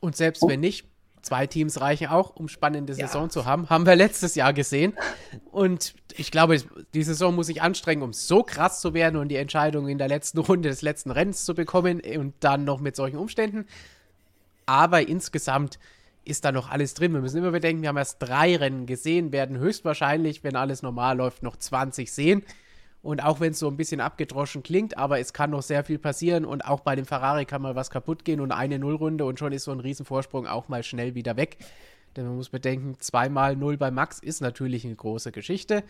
Und 0.00 0.16
selbst 0.16 0.42
oh. 0.42 0.48
wenn 0.48 0.60
nicht, 0.60 0.88
Zwei 1.24 1.46
Teams 1.46 1.80
reichen 1.80 2.08
auch, 2.08 2.36
um 2.36 2.48
spannende 2.48 2.92
ja. 2.92 3.06
Saison 3.06 3.30
zu 3.30 3.46
haben. 3.46 3.70
Haben 3.70 3.86
wir 3.86 3.96
letztes 3.96 4.34
Jahr 4.34 4.52
gesehen. 4.52 4.92
Und 5.50 5.94
ich 6.14 6.30
glaube, 6.30 6.62
die 6.92 7.02
Saison 7.02 7.34
muss 7.34 7.46
sich 7.46 7.62
anstrengen, 7.62 8.02
um 8.02 8.12
so 8.12 8.42
krass 8.42 8.82
zu 8.82 8.92
werden 8.92 9.16
und 9.16 9.28
die 9.28 9.36
Entscheidung 9.36 9.88
in 9.88 9.96
der 9.96 10.08
letzten 10.08 10.38
Runde 10.38 10.68
des 10.68 10.82
letzten 10.82 11.10
Rennens 11.10 11.46
zu 11.46 11.54
bekommen 11.54 12.02
und 12.18 12.34
dann 12.40 12.64
noch 12.64 12.78
mit 12.78 12.94
solchen 12.94 13.16
Umständen. 13.16 13.66
Aber 14.66 15.08
insgesamt 15.08 15.78
ist 16.26 16.44
da 16.44 16.52
noch 16.52 16.70
alles 16.70 16.92
drin. 16.92 17.14
Wir 17.14 17.22
müssen 17.22 17.38
immer 17.38 17.52
bedenken, 17.52 17.80
wir 17.80 17.88
haben 17.88 17.96
erst 17.96 18.22
drei 18.22 18.56
Rennen 18.56 18.84
gesehen, 18.84 19.32
werden 19.32 19.56
höchstwahrscheinlich, 19.56 20.44
wenn 20.44 20.56
alles 20.56 20.82
normal 20.82 21.16
läuft, 21.16 21.42
noch 21.42 21.56
20 21.56 22.12
sehen. 22.12 22.44
Und 23.04 23.22
auch 23.22 23.38
wenn 23.38 23.52
es 23.52 23.58
so 23.58 23.68
ein 23.68 23.76
bisschen 23.76 24.00
abgedroschen 24.00 24.62
klingt, 24.62 24.96
aber 24.96 25.20
es 25.20 25.34
kann 25.34 25.50
noch 25.50 25.60
sehr 25.60 25.84
viel 25.84 25.98
passieren 25.98 26.46
und 26.46 26.64
auch 26.64 26.80
bei 26.80 26.96
dem 26.96 27.04
Ferrari 27.04 27.44
kann 27.44 27.60
mal 27.60 27.76
was 27.76 27.90
kaputt 27.90 28.24
gehen 28.24 28.40
und 28.40 28.50
eine 28.50 28.78
Nullrunde 28.78 29.26
und 29.26 29.38
schon 29.38 29.52
ist 29.52 29.64
so 29.64 29.72
ein 29.72 29.80
Riesenvorsprung 29.80 30.46
auch 30.46 30.68
mal 30.68 30.82
schnell 30.82 31.14
wieder 31.14 31.36
weg. 31.36 31.58
Denn 32.16 32.24
man 32.24 32.36
muss 32.36 32.48
bedenken, 32.48 32.96
zweimal 32.98 33.56
Null 33.56 33.76
bei 33.76 33.90
Max 33.90 34.20
ist 34.20 34.40
natürlich 34.40 34.86
eine 34.86 34.94
große 34.94 35.32
Geschichte. 35.32 35.84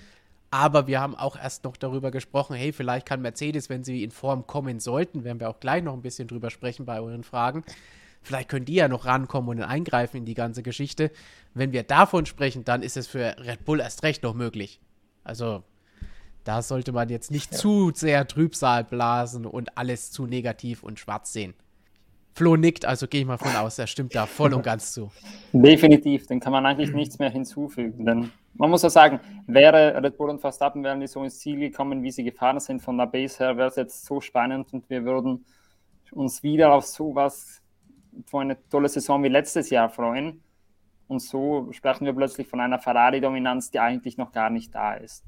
Aber 0.51 0.89
wir 0.89 1.01
haben 1.01 1.15
auch 1.15 1.37
erst 1.37 1.63
noch 1.63 1.77
darüber 1.77 2.11
gesprochen, 2.11 2.57
hey, 2.57 2.73
vielleicht 2.73 3.07
kann 3.07 3.23
Mercedes, 3.23 3.69
wenn 3.69 3.85
sie 3.85 4.03
in 4.03 4.11
Form 4.11 4.49
kommen 4.49 4.81
sollten, 4.81 5.23
werden 5.23 5.39
wir 5.39 5.51
auch 5.51 5.61
gleich 5.61 5.85
noch 5.85 5.95
ein 5.95 6.03
bisschen 6.03 6.27
drüber 6.27 6.51
sprechen 6.51 6.85
bei 6.85 7.01
euren 7.01 7.23
Fragen, 7.23 7.63
vielleicht 8.23 8.49
können 8.49 8.65
die 8.65 8.75
ja 8.75 8.89
noch 8.89 9.07
rankommen 9.07 9.51
und 9.51 9.63
eingreifen 9.63 10.17
in 10.17 10.25
die 10.25 10.35
ganze 10.35 10.65
Geschichte. 10.65 11.13
Wenn 11.55 11.71
wir 11.71 11.85
davon 11.85 12.27
sprechen, 12.27 12.65
dann 12.65 12.83
ist 12.83 12.97
es 12.97 13.07
für 13.07 13.37
Red 13.39 13.65
Bull 13.65 13.79
erst 13.79 14.03
recht 14.03 14.25
noch 14.25 14.35
möglich. 14.35 14.81
Also 15.23 15.63
da 16.45 16.63
sollte 16.63 16.93
man 16.93 17.09
jetzt 17.09 17.31
nicht 17.31 17.53
ja. 17.53 17.59
zu 17.59 17.91
sehr 17.95 18.27
Trübsal 18.29 18.85
blasen 18.85 19.47
und 19.47 19.77
alles 19.77 20.11
zu 20.11 20.27
negativ 20.27 20.83
und 20.83 20.99
schwarz 20.99 21.33
sehen. 21.33 21.55
Flo 22.35 22.57
nickt, 22.57 22.85
also 22.85 23.07
gehe 23.07 23.21
ich 23.21 23.27
mal 23.27 23.39
von 23.39 23.55
aus, 23.55 23.79
er 23.79 23.87
stimmt 23.87 24.15
da 24.15 24.27
voll 24.27 24.53
und 24.55 24.63
ganz 24.63 24.93
zu. 24.93 25.11
Definitiv, 25.53 26.27
dann 26.27 26.41
kann 26.41 26.53
man 26.53 26.67
eigentlich 26.67 26.93
nichts 26.93 27.19
mehr 27.21 27.31
hinzufügen. 27.31 28.05
Denn 28.05 28.33
man 28.55 28.71
muss 28.71 28.83
ja 28.83 28.91
sagen, 28.91 29.21
wäre 29.47 30.03
Red 30.03 30.17
Bull 30.17 30.31
und 30.31 30.41
Verstappen 30.41 30.83
wären 30.83 31.01
die 31.01 31.07
so 31.07 31.23
ins 31.23 31.39
Ziel 31.39 31.59
gekommen, 31.59 32.03
wie 32.03 32.11
sie 32.11 32.25
gefahren 32.25 32.59
sind 32.59 32.83
von 32.83 32.99
der 32.99 33.07
Base 33.07 33.39
her, 33.39 33.57
wäre 33.57 33.69
es 33.69 33.77
jetzt 33.77 34.05
so 34.05 34.21
spannend 34.21 34.73
und 34.73 34.91
wir 34.91 35.05
würden 35.05 35.45
uns 36.11 36.43
wieder 36.43 36.73
auf 36.73 36.87
sowas, 36.87 37.63
so 38.29 38.39
eine 38.39 38.57
tolle 38.69 38.89
Saison 38.89 39.23
wie 39.23 39.29
letztes 39.29 39.71
Jahr 39.71 39.89
freuen. 39.89 40.43
Und 41.07 41.21
so 41.21 41.69
sprechen 41.71 42.05
wir 42.05 42.15
plötzlich 42.15 42.49
von 42.49 42.61
einer 42.61 42.79
Ferrari-Dominanz, 42.79 43.71
die 43.71 43.79
eigentlich 43.79 44.17
noch 44.17 44.33
gar 44.33 44.51
nicht 44.51 44.75
da 44.75 44.95
ist. 44.95 45.25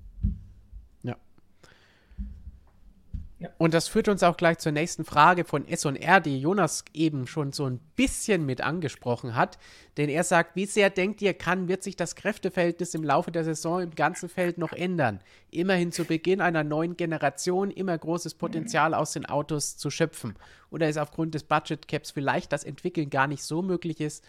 Und 3.59 3.75
das 3.75 3.87
führt 3.87 4.09
uns 4.09 4.23
auch 4.23 4.39
gleich 4.39 4.59
zur 4.59 4.73
nächsten 4.73 5.05
Frage 5.05 5.45
von 5.45 5.69
S&R, 5.69 6.21
die 6.21 6.41
Jonas 6.41 6.87
eben 6.95 7.27
schon 7.27 7.53
so 7.53 7.67
ein 7.67 7.81
bisschen 7.95 8.47
mit 8.47 8.63
angesprochen 8.63 9.37
hat. 9.37 9.59
Denn 9.99 10.09
er 10.09 10.25
sagt, 10.25 10.57
wie 10.57 10.65
sehr 10.65 10.89
denkt 10.89 11.21
ihr, 11.21 11.35
kann, 11.35 11.69
wird 11.69 11.83
sich 11.83 11.97
das 11.97 12.17
Kräfteverhältnis 12.17 12.95
im 12.95 13.05
Laufe 13.05 13.31
der 13.31 13.45
Saison 13.45 13.83
im 13.83 13.95
ganzen 13.95 14.31
Feld 14.31 14.57
noch 14.57 14.73
ändern? 14.73 15.21
Immerhin 15.51 15.93
zu 15.93 16.05
Beginn 16.05 16.41
einer 16.41 16.65
neuen 16.65 16.97
Generation 16.97 17.71
immer 17.71 17.97
großes 17.99 18.35
Potenzial 18.35 18.95
aus 18.95 19.13
den 19.13 19.27
Autos 19.27 19.77
zu 19.77 19.91
schöpfen. 19.91 20.35
Oder 20.71 20.89
ist 20.89 20.99
aufgrund 20.99 21.35
des 21.35 21.45
Budget 21.45 21.89
Caps 21.89 22.13
vielleicht 22.13 22.53
das 22.53 22.65
Entwickeln 22.65 23.11
gar 23.11 23.27
nicht 23.27 23.43
so 23.43 23.61
möglich 23.61 24.01
ist, 24.01 24.25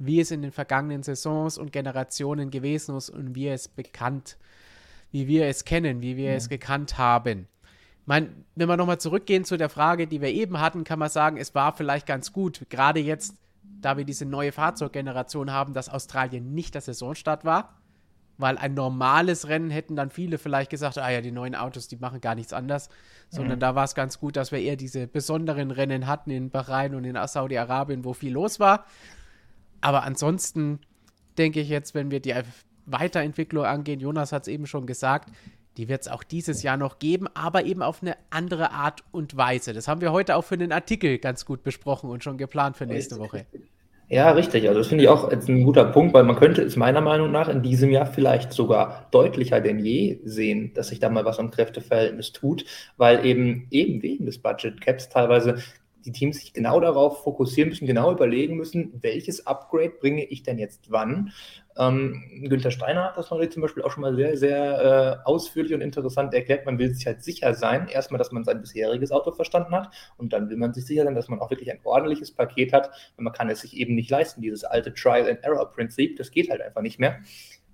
wie 0.00 0.18
es 0.20 0.32
in 0.32 0.42
den 0.42 0.52
vergangenen 0.52 1.04
Saisons 1.04 1.58
und 1.58 1.72
Generationen 1.72 2.50
gewesen 2.50 2.96
ist 2.96 3.08
und 3.08 3.36
wie 3.36 3.48
es 3.48 3.68
bekannt, 3.68 4.36
wie 5.12 5.28
wir 5.28 5.46
es 5.46 5.64
kennen, 5.64 6.02
wie 6.02 6.16
wir 6.16 6.30
ja. 6.30 6.36
es 6.36 6.48
gekannt 6.48 6.98
haben 6.98 7.46
mein, 8.08 8.46
wenn 8.54 8.70
wir 8.70 8.78
nochmal 8.78 8.98
zurückgehen 8.98 9.44
zu 9.44 9.58
der 9.58 9.68
Frage, 9.68 10.06
die 10.06 10.22
wir 10.22 10.30
eben 10.30 10.62
hatten, 10.62 10.82
kann 10.82 10.98
man 10.98 11.10
sagen, 11.10 11.36
es 11.36 11.54
war 11.54 11.76
vielleicht 11.76 12.06
ganz 12.06 12.32
gut, 12.32 12.64
gerade 12.70 13.00
jetzt, 13.00 13.34
da 13.62 13.98
wir 13.98 14.06
diese 14.06 14.24
neue 14.24 14.50
Fahrzeuggeneration 14.50 15.52
haben, 15.52 15.74
dass 15.74 15.90
Australien 15.90 16.54
nicht 16.54 16.74
der 16.74 16.80
Saisonstart 16.80 17.44
war. 17.44 17.74
Weil 18.38 18.56
ein 18.56 18.72
normales 18.72 19.48
Rennen 19.48 19.68
hätten 19.68 19.94
dann 19.94 20.08
viele 20.08 20.38
vielleicht 20.38 20.70
gesagt, 20.70 20.96
ah 20.96 21.10
ja, 21.10 21.20
die 21.20 21.32
neuen 21.32 21.54
Autos, 21.54 21.86
die 21.86 21.96
machen 21.96 22.22
gar 22.22 22.34
nichts 22.34 22.54
anders. 22.54 22.88
Sondern 23.28 23.58
mhm. 23.58 23.60
da 23.60 23.74
war 23.74 23.84
es 23.84 23.94
ganz 23.94 24.18
gut, 24.18 24.36
dass 24.36 24.52
wir 24.52 24.60
eher 24.60 24.76
diese 24.76 25.06
besonderen 25.06 25.70
Rennen 25.70 26.06
hatten 26.06 26.30
in 26.30 26.48
Bahrain 26.48 26.94
und 26.94 27.04
in 27.04 27.18
Saudi-Arabien, 27.22 28.06
wo 28.06 28.14
viel 28.14 28.32
los 28.32 28.58
war. 28.58 28.86
Aber 29.82 30.04
ansonsten 30.04 30.80
denke 31.36 31.60
ich 31.60 31.68
jetzt, 31.68 31.94
wenn 31.94 32.10
wir 32.10 32.20
die 32.20 32.34
Weiterentwicklung 32.86 33.66
angehen, 33.66 34.00
Jonas 34.00 34.32
hat 34.32 34.42
es 34.42 34.48
eben 34.48 34.66
schon 34.66 34.86
gesagt, 34.86 35.30
die 35.78 35.88
wird 35.88 36.02
es 36.02 36.08
auch 36.08 36.24
dieses 36.24 36.62
Jahr 36.62 36.76
noch 36.76 36.98
geben, 36.98 37.26
aber 37.34 37.64
eben 37.64 37.82
auf 37.82 38.02
eine 38.02 38.16
andere 38.30 38.72
Art 38.72 39.04
und 39.12 39.36
Weise. 39.36 39.72
Das 39.72 39.86
haben 39.86 40.00
wir 40.00 40.12
heute 40.12 40.36
auch 40.36 40.44
für 40.44 40.58
den 40.58 40.72
Artikel 40.72 41.18
ganz 41.18 41.44
gut 41.46 41.62
besprochen 41.62 42.10
und 42.10 42.24
schon 42.24 42.36
geplant 42.36 42.76
für 42.76 42.84
nächste 42.84 43.18
Woche. 43.18 43.46
Ja, 44.10 44.30
richtig. 44.30 44.66
Also 44.66 44.80
das 44.80 44.88
finde 44.88 45.04
ich 45.04 45.10
auch 45.10 45.30
ein 45.30 45.64
guter 45.64 45.84
Punkt, 45.84 46.14
weil 46.14 46.24
man 46.24 46.36
könnte 46.36 46.62
es 46.62 46.76
meiner 46.76 47.02
Meinung 47.02 47.30
nach 47.30 47.48
in 47.48 47.62
diesem 47.62 47.90
Jahr 47.90 48.06
vielleicht 48.06 48.52
sogar 48.52 49.06
deutlicher 49.10 49.60
denn 49.60 49.78
je 49.78 50.18
sehen, 50.24 50.72
dass 50.74 50.88
sich 50.88 50.98
da 50.98 51.10
mal 51.10 51.26
was 51.26 51.38
am 51.38 51.50
Kräfteverhältnis 51.50 52.32
tut, 52.32 52.64
weil 52.96 53.24
eben 53.24 53.66
eben 53.70 54.02
wegen 54.02 54.24
des 54.26 54.38
Budget 54.38 54.80
Caps 54.80 55.10
teilweise 55.10 55.58
die 56.04 56.12
Teams 56.12 56.38
sich 56.38 56.52
genau 56.52 56.80
darauf 56.80 57.22
fokussieren 57.22 57.70
müssen, 57.70 57.86
genau 57.86 58.12
überlegen 58.12 58.56
müssen, 58.56 58.98
welches 59.02 59.46
Upgrade 59.46 59.90
bringe 59.90 60.24
ich 60.24 60.42
denn 60.42 60.58
jetzt 60.58 60.90
wann. 60.90 61.32
Ähm, 61.76 62.44
Günther 62.48 62.70
Steiner 62.70 63.04
hat 63.04 63.16
das 63.16 63.30
neulich 63.30 63.50
zum 63.50 63.62
Beispiel 63.62 63.82
auch 63.82 63.90
schon 63.90 64.02
mal 64.02 64.14
sehr, 64.14 64.36
sehr 64.36 65.22
äh, 65.24 65.28
ausführlich 65.28 65.74
und 65.74 65.80
interessant 65.80 66.34
erklärt. 66.34 66.66
Man 66.66 66.78
will 66.78 66.92
sich 66.92 67.06
halt 67.06 67.22
sicher 67.22 67.54
sein, 67.54 67.88
erstmal, 67.88 68.18
dass 68.18 68.32
man 68.32 68.44
sein 68.44 68.60
bisheriges 68.60 69.12
Auto 69.12 69.30
verstanden 69.32 69.72
hat 69.72 69.90
und 70.16 70.32
dann 70.32 70.48
will 70.50 70.56
man 70.56 70.74
sich 70.74 70.86
sicher 70.86 71.04
sein, 71.04 71.14
dass 71.14 71.28
man 71.28 71.40
auch 71.40 71.50
wirklich 71.50 71.70
ein 71.70 71.80
ordentliches 71.84 72.32
Paket 72.32 72.72
hat. 72.72 72.90
Und 73.16 73.24
man 73.24 73.32
kann 73.32 73.48
es 73.48 73.60
sich 73.60 73.76
eben 73.76 73.94
nicht 73.94 74.10
leisten, 74.10 74.42
dieses 74.42 74.64
alte 74.64 74.92
Trial-and-Error-Prinzip, 74.92 76.16
das 76.16 76.30
geht 76.30 76.50
halt 76.50 76.62
einfach 76.62 76.82
nicht 76.82 76.98
mehr, 76.98 77.20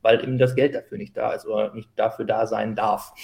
weil 0.03 0.23
eben 0.23 0.39
das 0.39 0.55
Geld 0.55 0.75
dafür 0.75 0.99
nicht 0.99 1.17
da 1.17 1.33
ist 1.33 1.47
oder 1.47 1.73
nicht 1.75 1.89
dafür 1.97 2.27
da 2.27 2.47
sein 2.47 2.75
darf. 2.75 3.15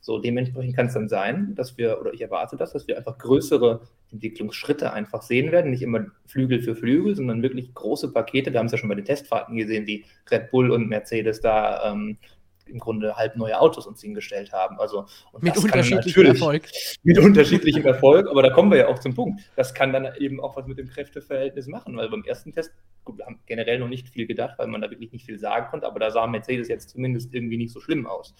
So, 0.00 0.18
dementsprechend 0.18 0.74
kann 0.74 0.86
es 0.86 0.94
dann 0.94 1.08
sein, 1.08 1.54
dass 1.54 1.78
wir, 1.78 2.00
oder 2.00 2.12
ich 2.12 2.20
erwarte 2.20 2.56
das, 2.56 2.72
dass 2.72 2.88
wir 2.88 2.96
einfach 2.96 3.18
größere 3.18 3.82
Entwicklungsschritte 4.12 4.92
einfach 4.92 5.22
sehen 5.22 5.52
werden. 5.52 5.70
Nicht 5.70 5.82
immer 5.82 6.06
Flügel 6.26 6.62
für 6.62 6.76
Flügel, 6.76 7.16
sondern 7.16 7.42
wirklich 7.42 7.74
große 7.74 8.12
Pakete. 8.12 8.52
Wir 8.52 8.58
haben 8.58 8.66
es 8.66 8.72
ja 8.72 8.78
schon 8.78 8.88
bei 8.88 8.94
den 8.94 9.04
Testfahrten 9.04 9.56
gesehen, 9.56 9.86
wie 9.86 10.04
Red 10.30 10.50
Bull 10.50 10.70
und 10.70 10.88
Mercedes 10.88 11.40
da 11.40 11.92
ähm, 11.92 12.18
im 12.66 12.78
Grunde 12.78 13.16
halb 13.16 13.36
neue 13.36 13.58
Autos 13.60 13.86
uns 13.86 14.00
hingestellt 14.00 14.52
haben. 14.52 14.78
Also, 14.78 15.06
mit 15.40 15.56
unterschiedlichem 15.56 16.26
Erfolg. 16.26 16.68
Mit 17.02 17.18
unterschiedlichem 17.18 17.84
Erfolg, 17.84 18.28
aber 18.28 18.42
da 18.42 18.50
kommen 18.50 18.70
wir 18.70 18.78
ja 18.78 18.88
auch 18.88 18.98
zum 18.98 19.14
Punkt. 19.14 19.42
Das 19.56 19.74
kann 19.74 19.92
dann 19.92 20.08
eben 20.18 20.40
auch 20.40 20.56
was 20.56 20.66
mit 20.66 20.78
dem 20.78 20.88
Kräfteverhältnis 20.88 21.66
machen, 21.66 21.96
weil 21.96 22.08
beim 22.08 22.24
ersten 22.24 22.52
Test, 22.52 22.72
gut, 23.04 23.18
wir 23.18 23.26
haben 23.26 23.40
generell 23.46 23.78
noch 23.78 23.88
nicht 23.88 24.08
viel 24.08 24.26
gedacht, 24.26 24.58
weil 24.58 24.68
man 24.68 24.80
da 24.80 24.90
wirklich 24.90 25.12
nicht 25.12 25.26
viel 25.26 25.38
sagen 25.38 25.66
konnte, 25.70 25.86
aber 25.86 26.00
da 26.00 26.10
sah 26.10 26.26
Mercedes 26.26 26.68
jetzt 26.68 26.90
zumindest 26.90 27.34
irgendwie 27.34 27.56
nicht 27.56 27.72
so 27.72 27.80
schlimm 27.80 28.06
aus 28.06 28.34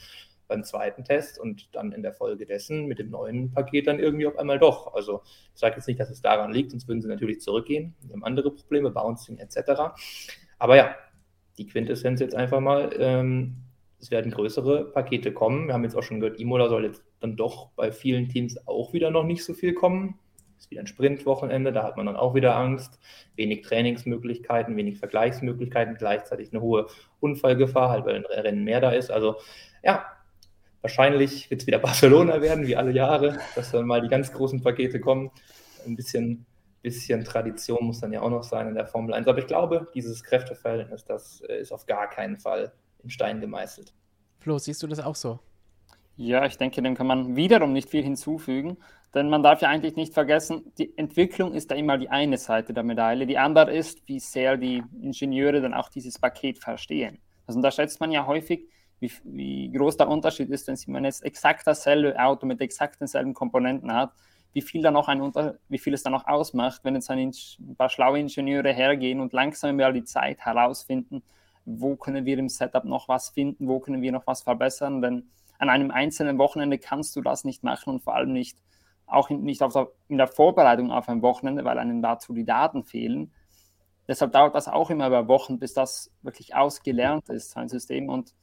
beim 0.49 0.65
zweiten 0.65 1.05
Test 1.05 1.39
und 1.39 1.75
dann 1.75 1.93
in 1.93 2.03
der 2.03 2.13
Folge 2.13 2.47
dessen 2.47 2.87
mit 2.87 2.99
dem 2.99 3.11
neuen 3.11 3.51
Paket 3.51 3.87
dann 3.87 3.99
irgendwie 3.99 4.27
auf 4.27 4.39
einmal 4.39 4.59
doch. 4.59 4.95
Also 4.95 5.23
ich 5.55 5.61
sage 5.61 5.77
jetzt 5.77 5.87
nicht, 5.87 6.01
dass 6.01 6.11
es 6.11 6.21
daran 6.21 6.53
liegt, 6.53 6.71
sonst 6.71 6.89
würden 6.89 7.01
sie 7.01 7.09
natürlich 7.09 7.41
zurückgehen. 7.41 7.95
Wir 8.03 8.15
haben 8.15 8.25
andere 8.25 8.51
Probleme, 8.51 8.91
Bouncing 8.91 9.39
etc. 9.39 9.95
Aber 10.59 10.77
ja, 10.77 10.95
die 11.59 11.67
Quintessenz 11.67 12.21
jetzt 12.21 12.35
einfach 12.35 12.61
mal, 12.61 12.91
ähm, 12.99 13.57
es 14.03 14.11
werden 14.11 14.33
größere 14.33 14.87
Pakete 14.87 15.33
kommen. 15.33 15.69
Wir 15.69 15.75
haben 15.75 15.85
jetzt 15.85 15.97
auch 15.97 16.03
schon 16.03 16.21
gehört, 16.21 16.41
Imola 16.41 16.69
soll 16.69 16.85
jetzt 16.85 17.05
dann 17.21 17.37
doch 17.37 17.71
bei 17.77 17.93
vielen 17.93 18.29
Teams 18.29 18.67
auch 18.67 18.93
wieder 18.93 19.11
noch 19.11 19.25
nicht 19.25 19.45
so 19.45 19.55
viel 19.55 19.75
kommen. 19.75 20.19
Ist 20.59 20.71
wieder 20.71 20.81
ein 20.81 20.87
Sprintwochenende, 20.87 21.73
da 21.73 21.85
hat 21.85 21.97
man 21.97 22.07
dann 22.07 22.17
auch 22.17 22.35
wieder 22.35 22.57
Angst. 22.57 22.99
Wenig 23.37 23.63
Trainingsmöglichkeiten, 23.63 24.77
wenig 24.77 24.99
Vergleichsmöglichkeiten, 24.99 25.97
gleichzeitig 25.97 26.53
eine 26.53 26.63
hohe 26.63 26.87
Unfallgefahr, 27.21 27.91
halt 27.91 28.05
weil 28.05 28.17
ein 28.17 28.25
Rennen 28.25 28.65
mehr 28.65 28.81
da 28.81 28.91
ist. 28.91 29.11
Also 29.11 29.37
ja, 29.85 30.05
Wahrscheinlich 30.83 31.51
wird 31.51 31.63
es 31.63 31.67
wieder 31.67 31.79
Barcelona 31.81 32.43
werden, 32.43 32.67
wie 32.67 32.77
alle 32.77 32.93
Jahre, 32.93 33.39
dass 33.55 33.71
dann 33.71 33.87
mal 33.87 34.03
die 34.03 34.09
ganz 34.09 34.33
großen 34.33 34.63
Pakete 34.63 35.01
kommen. 35.01 35.31
Ein 35.87 35.97
bisschen, 35.97 36.45
bisschen 36.83 37.25
Tradition 37.25 37.85
muss 37.85 38.01
dann 38.01 38.13
ja 38.13 38.21
auch 38.21 38.31
noch 38.31 38.45
sein 38.45 38.69
in 38.69 38.75
der 38.75 38.87
Formel 38.87 39.15
1. 39.15 39.27
Aber 39.27 39.39
ich 39.39 39.47
glaube, 39.47 39.89
dieses 39.95 40.23
Kräfteverhältnis, 40.23 41.05
das 41.05 41.41
äh, 41.49 41.61
ist 41.61 41.73
auf 41.73 41.87
gar 41.87 42.11
keinen 42.11 42.37
Fall 42.37 42.73
in 43.03 43.11
Stein 43.11 43.41
gemeißelt. 43.41 43.95
Flo, 44.41 44.59
siehst 44.59 44.83
du 44.83 44.87
das 44.87 45.01
auch 45.01 45.15
so? 45.15 45.39
Ja, 46.17 46.45
ich 46.45 46.59
denke, 46.59 46.83
dem 46.83 46.95
kann 46.95 47.07
man 47.07 47.37
wiederum 47.37 47.73
nicht 47.73 47.89
viel 47.89 48.03
hinzufügen, 48.03 48.77
denn 49.15 49.31
man 49.31 49.43
darf 49.43 49.63
ja 49.63 49.69
eigentlich 49.69 49.97
nicht 49.97 50.13
vergessen, 50.13 50.73
die 50.79 50.97
Entwicklung 50.99 51.55
ist 51.55 51.71
da 51.71 51.75
immer 51.75 51.97
die 51.97 52.11
eine 52.11 52.37
Seite 52.37 52.75
der 52.75 52.83
Medaille. 52.83 53.27
Die 53.27 53.39
andere 53.39 53.73
ist, 53.73 54.07
wie 54.07 54.21
sehr 54.21 54.57
die 54.57 54.83
Ingenieure 55.01 55.61
dann 55.61 55.75
auch 55.75 55.89
dieses 55.89 56.19
Paket 56.19 56.59
verstehen. 56.59 57.19
Also 57.47 57.61
da 57.61 57.71
schätzt 57.71 58.01
man 58.01 58.11
ja 58.11 58.27
häufig, 58.27 58.69
wie, 59.03 59.13
wie 59.25 59.73
groß 59.73 59.97
der 59.97 60.09
Unterschied 60.09 60.49
ist, 60.51 60.69
wenn 60.69 60.93
man 60.93 61.05
jetzt 61.05 61.25
exakt 61.25 61.67
dasselbe 61.67 62.19
Auto 62.19 62.47
mit 62.47 62.61
exakt 62.61 63.01
denselben 63.01 63.35
Komponenten 63.35 63.93
hat, 63.93 64.13
wie 64.53 64.63
viel, 64.63 64.81
da 64.81 64.91
noch 64.93 65.09
ein 65.09 65.21
Unter 65.21 65.57
wie 65.69 65.79
viel 65.79 65.93
es 65.93 66.05
dann 66.05 66.13
noch 66.13 66.27
ausmacht, 66.27 66.85
wenn 66.85 66.95
jetzt 66.95 67.11
ein, 67.11 67.19
ein 67.59 67.77
paar 67.77 67.89
schlaue 67.89 68.21
Ingenieure 68.21 68.73
hergehen 68.73 69.21
und 69.21 69.33
langsam 69.33 69.75
über 69.75 69.93
die 69.93 70.05
Zeit 70.05 70.41
herausfinden, 70.41 71.23
wo 71.65 71.97
können 71.97 72.25
wir 72.27 72.39
im 72.39 72.49
Setup 72.49 72.85
noch 72.85 73.09
was 73.09 73.31
finden, 73.31 73.67
wo 73.67 73.81
können 73.81 74.03
wir 74.03 74.13
noch 74.13 74.27
was 74.27 74.43
verbessern, 74.43 75.03
denn 75.03 75.25
an 75.59 75.69
einem 75.69 75.91
einzelnen 75.91 76.39
Wochenende 76.39 76.79
kannst 76.79 77.17
du 77.17 77.23
das 77.23 77.45
nicht 77.45 77.65
machen 77.65 77.95
und 77.95 78.03
vor 78.03 78.15
allem 78.15 78.33
nicht 78.33 78.57
auch 79.07 79.31
in, 79.31 79.43
nicht 79.43 79.61
der, 79.61 79.89
in 80.09 80.19
der 80.19 80.29
Vorbereitung 80.29 80.93
auf 80.93 81.09
ein 81.09 81.23
Wochenende, 81.23 81.65
weil 81.65 81.79
einem 81.79 82.03
dazu 82.03 82.33
die 82.35 82.45
Daten 82.45 82.85
fehlen. 82.85 83.33
Deshalb 84.07 84.33
dauert 84.33 84.55
das 84.55 84.69
auch 84.69 84.91
immer 84.91 85.09
über 85.09 85.29
Wochen, 85.29 85.59
bis 85.59 85.75
das 85.75 86.13
wirklich 86.23 86.55
ausgelernt 86.55 87.29
ist, 87.29 87.51
sein 87.51 87.69
System. 87.69 88.09
Und 88.09 88.35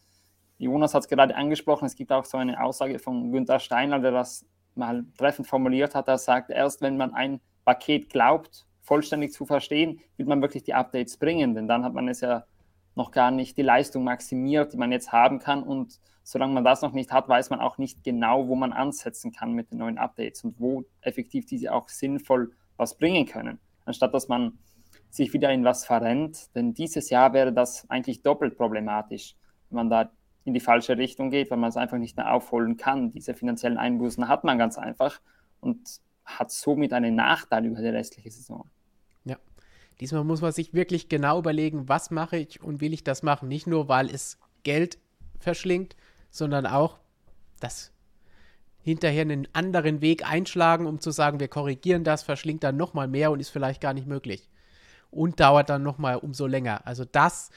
Jonas 0.59 0.93
hat 0.93 1.03
es 1.03 1.07
gerade 1.07 1.35
angesprochen, 1.35 1.85
es 1.85 1.95
gibt 1.95 2.11
auch 2.11 2.25
so 2.25 2.37
eine 2.37 2.61
Aussage 2.61 2.99
von 2.99 3.31
Günther 3.31 3.59
Steiner, 3.59 3.99
der 3.99 4.11
das 4.11 4.45
mal 4.75 5.05
treffend 5.17 5.47
formuliert 5.47 5.95
hat. 5.95 6.07
Er 6.07 6.17
sagt, 6.17 6.49
erst 6.49 6.81
wenn 6.81 6.97
man 6.97 7.13
ein 7.13 7.39
Paket 7.63 8.09
glaubt, 8.09 8.65
vollständig 8.81 9.31
zu 9.31 9.45
verstehen, 9.45 9.99
wird 10.17 10.27
man 10.27 10.41
wirklich 10.41 10.63
die 10.63 10.73
Updates 10.73 11.17
bringen, 11.17 11.55
denn 11.55 11.67
dann 11.67 11.85
hat 11.85 11.93
man 11.93 12.09
es 12.09 12.21
ja 12.21 12.43
noch 12.95 13.11
gar 13.11 13.31
nicht 13.31 13.57
die 13.57 13.61
Leistung 13.61 14.03
maximiert, 14.03 14.73
die 14.73 14.77
man 14.77 14.91
jetzt 14.91 15.13
haben 15.13 15.39
kann. 15.39 15.63
Und 15.63 15.99
solange 16.23 16.53
man 16.53 16.65
das 16.65 16.81
noch 16.81 16.91
nicht 16.91 17.13
hat, 17.13 17.29
weiß 17.29 17.49
man 17.51 17.61
auch 17.61 17.77
nicht 17.77 18.03
genau, 18.03 18.47
wo 18.47 18.55
man 18.55 18.73
ansetzen 18.73 19.31
kann 19.31 19.53
mit 19.53 19.71
den 19.71 19.77
neuen 19.77 19.97
Updates 19.97 20.43
und 20.43 20.59
wo 20.59 20.83
effektiv 21.01 21.45
diese 21.45 21.73
auch 21.73 21.87
sinnvoll 21.87 22.51
was 22.75 22.97
bringen 22.97 23.25
können. 23.25 23.59
Anstatt 23.85 24.13
dass 24.13 24.27
man 24.27 24.59
sich 25.09 25.33
wieder 25.33 25.51
in 25.51 25.63
was 25.63 25.85
verrennt, 25.85 26.53
denn 26.55 26.73
dieses 26.73 27.09
Jahr 27.09 27.31
wäre 27.33 27.53
das 27.53 27.89
eigentlich 27.89 28.21
doppelt 28.21 28.57
problematisch, 28.57 29.35
wenn 29.69 29.77
man 29.77 29.89
da 29.89 30.11
in 30.45 30.53
die 30.53 30.59
falsche 30.59 30.97
Richtung 30.97 31.29
geht, 31.31 31.51
weil 31.51 31.57
man 31.57 31.69
es 31.69 31.77
einfach 31.77 31.97
nicht 31.97 32.17
mehr 32.17 32.33
aufholen 32.33 32.77
kann. 32.77 33.11
Diese 33.11 33.33
finanziellen 33.33 33.77
Einbußen 33.77 34.27
hat 34.27 34.43
man 34.43 34.57
ganz 34.57 34.77
einfach 34.77 35.19
und 35.59 35.99
hat 36.25 36.51
somit 36.51 36.93
einen 36.93 37.15
Nachteil 37.15 37.65
über 37.65 37.81
die 37.81 37.87
restliche 37.87 38.31
Saison. 38.31 38.67
Ja. 39.25 39.37
Diesmal 39.99 40.23
muss 40.23 40.41
man 40.41 40.51
sich 40.51 40.73
wirklich 40.73 41.09
genau 41.09 41.39
überlegen, 41.39 41.89
was 41.89 42.11
mache 42.11 42.37
ich 42.37 42.61
und 42.63 42.81
will 42.81 42.93
ich 42.93 43.03
das 43.03 43.23
machen. 43.23 43.49
Nicht 43.49 43.67
nur, 43.67 43.89
weil 43.89 44.09
es 44.09 44.39
Geld 44.63 44.97
verschlingt, 45.39 45.95
sondern 46.29 46.65
auch, 46.65 46.99
dass 47.59 47.91
hinterher 48.81 49.23
einen 49.23 49.47
anderen 49.53 50.01
Weg 50.01 50.29
einschlagen, 50.29 50.85
um 50.85 50.99
zu 50.99 51.11
sagen, 51.11 51.39
wir 51.39 51.47
korrigieren 51.47 52.03
das, 52.03 52.23
verschlingt 52.23 52.63
dann 52.63 52.77
nochmal 52.77 53.07
mehr 53.07 53.31
und 53.31 53.39
ist 53.39 53.49
vielleicht 53.49 53.81
gar 53.81 53.93
nicht 53.93 54.07
möglich. 54.07 54.49
Und 55.11 55.39
dauert 55.39 55.69
dann 55.69 55.83
nochmal 55.83 56.17
umso 56.17 56.45
länger. 56.45 56.85
Also 56.85 57.03
das 57.03 57.49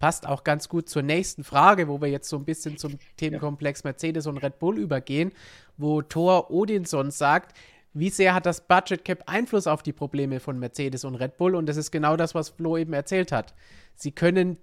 passt 0.00 0.26
auch 0.26 0.42
ganz 0.42 0.68
gut 0.68 0.88
zur 0.88 1.02
nächsten 1.02 1.44
Frage, 1.44 1.86
wo 1.86 2.00
wir 2.00 2.08
jetzt 2.08 2.28
so 2.28 2.36
ein 2.36 2.44
bisschen 2.44 2.76
zum 2.78 2.98
Themenkomplex 3.18 3.84
Mercedes 3.84 4.26
und 4.26 4.38
Red 4.38 4.58
Bull 4.58 4.78
übergehen, 4.78 5.30
wo 5.76 6.02
Thor 6.02 6.50
Odinson 6.50 7.12
sagt, 7.12 7.56
wie 7.92 8.10
sehr 8.10 8.34
hat 8.34 8.46
das 8.46 8.66
Budget 8.66 9.04
Cap 9.04 9.24
Einfluss 9.26 9.66
auf 9.66 9.82
die 9.82 9.92
Probleme 9.92 10.40
von 10.40 10.58
Mercedes 10.58 11.04
und 11.04 11.16
Red 11.16 11.36
Bull? 11.36 11.54
Und 11.54 11.66
das 11.66 11.76
ist 11.76 11.90
genau 11.90 12.16
das, 12.16 12.34
was 12.34 12.48
Flo 12.48 12.76
eben 12.76 12.92
erzählt 12.92 13.30
hat. 13.30 13.54
Sie 13.94 14.12
können 14.12 14.56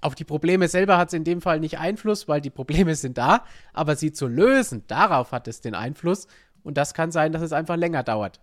auf 0.00 0.14
die 0.14 0.24
Probleme 0.24 0.66
selber 0.66 0.96
hat 0.96 1.08
es 1.08 1.14
in 1.14 1.24
dem 1.24 1.40
Fall 1.40 1.60
nicht 1.60 1.78
Einfluss, 1.78 2.26
weil 2.26 2.40
die 2.40 2.50
Probleme 2.50 2.94
sind 2.96 3.18
da, 3.18 3.44
aber 3.72 3.94
sie 3.94 4.12
zu 4.12 4.26
lösen, 4.26 4.84
darauf 4.86 5.30
hat 5.32 5.46
es 5.46 5.60
den 5.60 5.74
Einfluss. 5.74 6.26
Und 6.62 6.76
das 6.76 6.94
kann 6.94 7.12
sein, 7.12 7.32
dass 7.32 7.42
es 7.42 7.52
einfach 7.52 7.76
länger 7.76 8.02
dauert. 8.02 8.40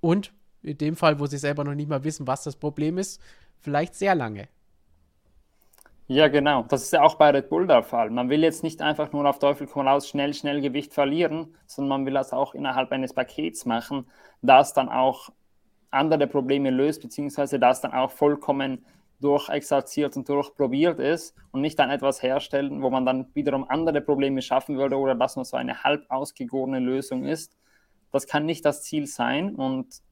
Und 0.00 0.32
in 0.62 0.78
dem 0.78 0.96
Fall, 0.96 1.18
wo 1.18 1.26
sie 1.26 1.38
selber 1.38 1.64
noch 1.64 1.74
nicht 1.74 1.88
mal 1.88 2.04
wissen, 2.04 2.26
was 2.26 2.44
das 2.44 2.56
Problem 2.56 2.98
ist, 2.98 3.20
vielleicht 3.58 3.94
sehr 3.94 4.14
lange. 4.14 4.48
Ja, 6.12 6.26
genau. 6.26 6.64
Das 6.64 6.82
ist 6.82 6.92
ja 6.92 7.02
auch 7.02 7.14
bei 7.14 7.30
Red 7.30 7.48
Bull 7.50 7.68
der 7.68 7.84
Fall. 7.84 8.10
Man 8.10 8.28
will 8.30 8.42
jetzt 8.42 8.64
nicht 8.64 8.82
einfach 8.82 9.12
nur 9.12 9.30
auf 9.30 9.38
Teufel 9.38 9.68
komm 9.68 9.86
raus 9.86 10.08
schnell, 10.08 10.34
schnell 10.34 10.60
Gewicht 10.60 10.92
verlieren, 10.92 11.54
sondern 11.68 12.00
man 12.00 12.06
will 12.06 12.14
das 12.14 12.32
auch 12.32 12.52
innerhalb 12.52 12.90
eines 12.90 13.14
Pakets 13.14 13.64
machen, 13.64 14.06
das 14.42 14.72
dann 14.72 14.88
auch 14.88 15.30
andere 15.92 16.26
Probleme 16.26 16.70
löst, 16.70 17.00
beziehungsweise 17.00 17.60
das 17.60 17.80
dann 17.80 17.92
auch 17.92 18.10
vollkommen 18.10 18.84
durchexerziert 19.20 20.16
und 20.16 20.28
durchprobiert 20.28 20.98
ist 20.98 21.36
und 21.52 21.60
nicht 21.60 21.78
dann 21.78 21.90
etwas 21.90 22.24
herstellen, 22.24 22.82
wo 22.82 22.90
man 22.90 23.06
dann 23.06 23.26
wiederum 23.34 23.64
andere 23.70 24.00
Probleme 24.00 24.42
schaffen 24.42 24.78
würde 24.78 24.96
oder 24.96 25.14
das 25.14 25.36
nur 25.36 25.44
so 25.44 25.56
eine 25.56 25.84
halb 25.84 26.06
ausgegorene 26.10 26.80
Lösung 26.80 27.24
ist. 27.24 27.56
Das 28.10 28.26
kann 28.26 28.46
nicht 28.46 28.64
das 28.64 28.82
Ziel 28.82 29.06
sein 29.06 29.54
und 29.54 30.02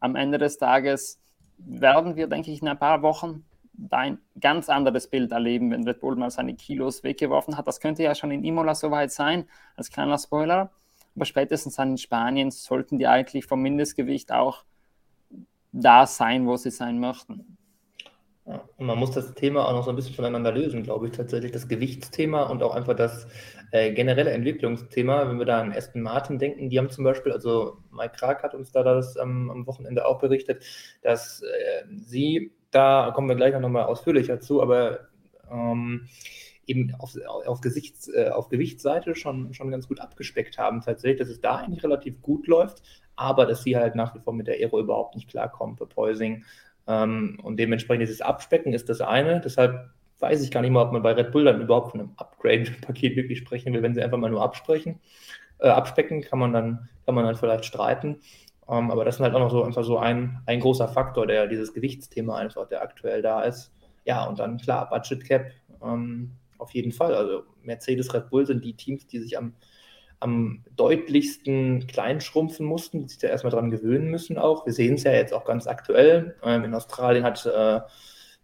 am 0.00 0.16
Ende 0.16 0.36
des 0.36 0.58
Tages 0.58 1.18
werden 1.56 2.14
wir, 2.16 2.26
denke 2.26 2.50
ich, 2.50 2.60
in 2.60 2.68
ein 2.68 2.78
paar 2.78 3.00
Wochen 3.00 3.46
ein 3.90 4.18
ganz 4.40 4.68
anderes 4.68 5.08
Bild 5.08 5.32
erleben, 5.32 5.70
wenn 5.70 5.84
Red 5.84 6.00
Bull 6.00 6.16
mal 6.16 6.30
seine 6.30 6.54
Kilos 6.54 7.02
weggeworfen 7.02 7.56
hat. 7.56 7.66
Das 7.66 7.80
könnte 7.80 8.02
ja 8.02 8.14
schon 8.14 8.30
in 8.30 8.44
Imola 8.44 8.74
soweit 8.74 9.10
sein, 9.10 9.46
als 9.76 9.90
kleiner 9.90 10.18
Spoiler. 10.18 10.70
Aber 11.16 11.24
spätestens 11.24 11.76
dann 11.76 11.92
in 11.92 11.98
Spanien 11.98 12.50
sollten 12.50 12.98
die 12.98 13.06
eigentlich 13.06 13.46
vom 13.46 13.62
Mindestgewicht 13.62 14.32
auch 14.32 14.64
da 15.72 16.06
sein, 16.06 16.46
wo 16.46 16.56
sie 16.56 16.70
sein 16.70 16.98
möchten. 16.98 17.56
Ja, 18.46 18.64
und 18.78 18.86
man 18.86 18.98
muss 18.98 19.12
das 19.12 19.34
Thema 19.34 19.68
auch 19.68 19.72
noch 19.72 19.84
so 19.84 19.90
ein 19.90 19.96
bisschen 19.96 20.14
voneinander 20.14 20.50
lösen, 20.50 20.82
glaube 20.82 21.06
ich, 21.06 21.12
tatsächlich. 21.12 21.52
Das 21.52 21.68
Gewichtsthema 21.68 22.44
und 22.44 22.62
auch 22.62 22.74
einfach 22.74 22.96
das 22.96 23.28
äh, 23.70 23.92
generelle 23.92 24.30
Entwicklungsthema. 24.30 25.28
Wenn 25.28 25.38
wir 25.38 25.46
da 25.46 25.60
an 25.60 25.72
Aston 25.72 26.02
Martin 26.02 26.38
denken, 26.38 26.70
die 26.70 26.78
haben 26.78 26.90
zum 26.90 27.04
Beispiel, 27.04 27.32
also 27.32 27.78
Mike 27.90 28.16
Krag 28.16 28.42
hat 28.42 28.54
uns 28.54 28.72
da 28.72 28.82
das 28.82 29.16
ähm, 29.16 29.50
am 29.50 29.66
Wochenende 29.66 30.06
auch 30.06 30.18
berichtet, 30.18 30.64
dass 31.02 31.42
äh, 31.42 31.84
sie 31.96 32.52
da 32.70 33.12
kommen 33.14 33.28
wir 33.28 33.36
gleich 33.36 33.58
noch 33.58 33.68
mal 33.68 33.84
ausführlicher 33.84 34.40
zu, 34.40 34.62
aber 34.62 35.08
ähm, 35.50 36.08
eben 36.66 36.94
auf, 36.98 37.16
auf, 37.46 37.60
Gesichts, 37.60 38.08
äh, 38.08 38.28
auf 38.28 38.48
Gewichtsseite 38.48 39.14
schon, 39.14 39.52
schon 39.54 39.70
ganz 39.70 39.88
gut 39.88 40.00
abgespeckt 40.00 40.58
haben 40.58 40.80
tatsächlich, 40.80 41.18
dass 41.18 41.28
es 41.28 41.40
da 41.40 41.56
eigentlich 41.56 41.82
relativ 41.82 42.22
gut 42.22 42.46
läuft, 42.46 42.82
aber 43.16 43.46
dass 43.46 43.62
sie 43.62 43.76
halt 43.76 43.96
nach 43.96 44.14
wie 44.14 44.20
vor 44.20 44.32
mit 44.32 44.46
der 44.46 44.54
Aero 44.54 44.78
überhaupt 44.78 45.16
nicht 45.16 45.28
klarkommen 45.28 45.76
für 45.76 45.86
Poising. 45.86 46.44
Ähm, 46.86 47.38
und 47.42 47.58
dementsprechend 47.58 48.02
dieses 48.02 48.20
Abspecken 48.20 48.72
ist 48.72 48.88
das 48.88 49.00
eine. 49.00 49.40
Deshalb 49.40 49.90
weiß 50.20 50.42
ich 50.42 50.50
gar 50.50 50.60
nicht 50.60 50.70
mal, 50.70 50.84
ob 50.84 50.92
man 50.92 51.02
bei 51.02 51.12
Red 51.12 51.32
Bull 51.32 51.44
dann 51.44 51.60
überhaupt 51.60 51.90
von 51.90 52.00
einem 52.00 52.12
Upgrade-Paket 52.16 53.16
wirklich 53.16 53.38
sprechen 53.38 53.72
will, 53.72 53.82
wenn 53.82 53.94
sie 53.94 54.02
einfach 54.02 54.18
mal 54.18 54.30
nur 54.30 54.42
absprechen. 54.42 55.00
Äh, 55.58 55.68
abspecken 55.68 56.22
kann 56.22 56.38
man 56.38 56.52
dann, 56.52 56.88
kann 57.04 57.14
man 57.14 57.24
dann 57.24 57.36
vielleicht 57.36 57.64
streiten. 57.64 58.20
Um, 58.70 58.84
ähm, 58.84 58.90
aber 58.92 59.04
das 59.04 59.16
ist 59.16 59.20
halt 59.20 59.34
auch 59.34 59.40
noch 59.40 59.50
so 59.50 59.64
einfach 59.64 59.82
so 59.82 59.98
ein, 59.98 60.38
ein 60.46 60.60
großer 60.60 60.86
Faktor, 60.86 61.26
der 61.26 61.48
dieses 61.48 61.74
Gewichtsthema 61.74 62.36
einfach, 62.36 62.68
der 62.68 62.82
aktuell 62.82 63.20
da 63.20 63.42
ist. 63.42 63.72
Ja, 64.04 64.24
und 64.26 64.38
dann 64.38 64.58
klar, 64.58 64.88
Budget 64.88 65.24
Cap 65.24 65.46
ähm, 65.82 66.30
auf 66.56 66.70
jeden 66.70 66.92
Fall. 66.92 67.12
Also 67.14 67.42
Mercedes, 67.64 68.14
Red 68.14 68.30
Bull 68.30 68.46
sind 68.46 68.64
die 68.64 68.74
Teams, 68.74 69.08
die 69.08 69.18
sich 69.18 69.36
am, 69.36 69.54
am 70.20 70.62
deutlichsten 70.76 71.88
kleinschrumpfen 71.88 72.64
mussten, 72.64 73.00
die 73.00 73.08
sich 73.08 73.18
da 73.18 73.26
erstmal 73.26 73.50
dran 73.50 73.72
gewöhnen 73.72 74.08
müssen 74.08 74.38
auch. 74.38 74.64
Wir 74.66 74.72
sehen 74.72 74.94
es 74.94 75.02
ja 75.02 75.10
jetzt 75.10 75.34
auch 75.34 75.44
ganz 75.44 75.66
aktuell. 75.66 76.36
Ähm, 76.44 76.62
in 76.62 76.72
Australien 76.72 77.24
hat 77.24 77.44
äh, 77.46 77.80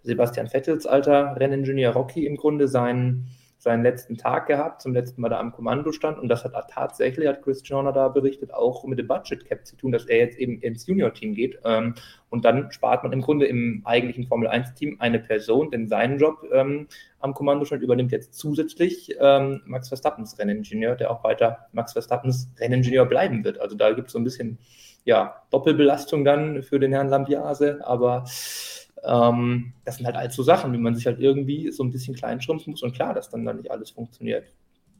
Sebastian 0.03 0.49
Vettels 0.49 0.87
alter 0.87 1.37
Renningenieur 1.39 1.93
Rocky 1.93 2.27
im 2.27 2.37
Grunde 2.37 2.67
seinen 2.67 3.29
seinen 3.67 3.83
letzten 3.83 4.17
Tag 4.17 4.47
gehabt, 4.47 4.81
zum 4.81 4.95
letzten 4.95 5.21
Mal 5.21 5.29
da 5.29 5.41
am 5.41 5.51
Kommando 5.51 5.91
stand. 5.91 6.21
Und 6.21 6.29
das 6.29 6.45
hat 6.45 6.55
tatsächlich, 6.71 7.27
hat 7.27 7.43
Chris 7.43 7.63
Joyner 7.65 7.93
da 7.93 8.07
berichtet, 8.09 8.55
auch 8.55 8.85
mit 8.85 8.99
dem 8.99 9.09
Budget 9.09 9.45
Cap 9.45 9.67
zu 9.67 9.75
tun, 9.77 9.91
dass 9.91 10.07
er 10.07 10.19
jetzt 10.19 10.39
eben 10.39 10.61
ins 10.61 10.87
Junior-Team 10.87 11.35
geht. 11.35 11.59
Ähm, 11.65 11.97
und 12.31 12.45
dann 12.45 12.71
spart 12.71 13.03
man 13.03 13.13
im 13.13 13.23
Grunde 13.23 13.47
im 13.47 13.83
eigentlichen 13.85 14.29
Formel-1-Team 14.29 14.99
eine 15.01 15.19
Person, 15.19 15.73
denn 15.73 15.89
seinen 15.89 16.19
Job 16.19 16.45
ähm, 16.53 16.87
am 17.19 17.35
Kommandostand 17.35 17.83
übernimmt 17.83 18.13
jetzt 18.13 18.35
zusätzlich 18.35 19.17
ähm, 19.21 19.63
Max 19.67 19.89
Verstappens 19.89 20.39
Renningenieur, 20.39 20.95
der 20.95 21.11
auch 21.11 21.25
weiter 21.25 21.67
Max 21.73 21.93
Verstappens 21.93 22.49
Renningenieur 22.61 23.05
bleiben 23.05 23.43
wird. 23.43 23.61
Also 23.61 23.77
da 23.77 23.93
gibt 23.93 24.07
es 24.07 24.13
so 24.13 24.21
ein 24.21 24.25
bisschen 24.25 24.59
ja, 25.05 25.43
Doppelbelastung 25.51 26.25
dann 26.25 26.63
für 26.63 26.79
den 26.79 26.93
Herrn 26.93 27.09
Lambiase, 27.09 27.81
aber 27.83 28.25
ähm, 29.07 29.73
das 29.85 29.97
sind 29.97 30.07
halt 30.07 30.17
all 30.17 30.31
so 30.31 30.43
Sachen, 30.43 30.73
wie 30.73 30.79
man 30.79 30.95
sich 30.95 31.07
halt 31.07 31.21
irgendwie 31.21 31.71
so 31.71 31.85
ein 31.85 31.93
bisschen 31.93 32.15
klein 32.15 32.41
schrumpfen 32.41 32.73
muss 32.73 32.83
und 32.83 32.95
klar, 32.95 33.15
dass 33.15 33.31
dann 33.31 33.45
da 33.45 33.53
nicht 33.53 33.71
alles 33.71 33.91
funktioniert. 33.91 34.53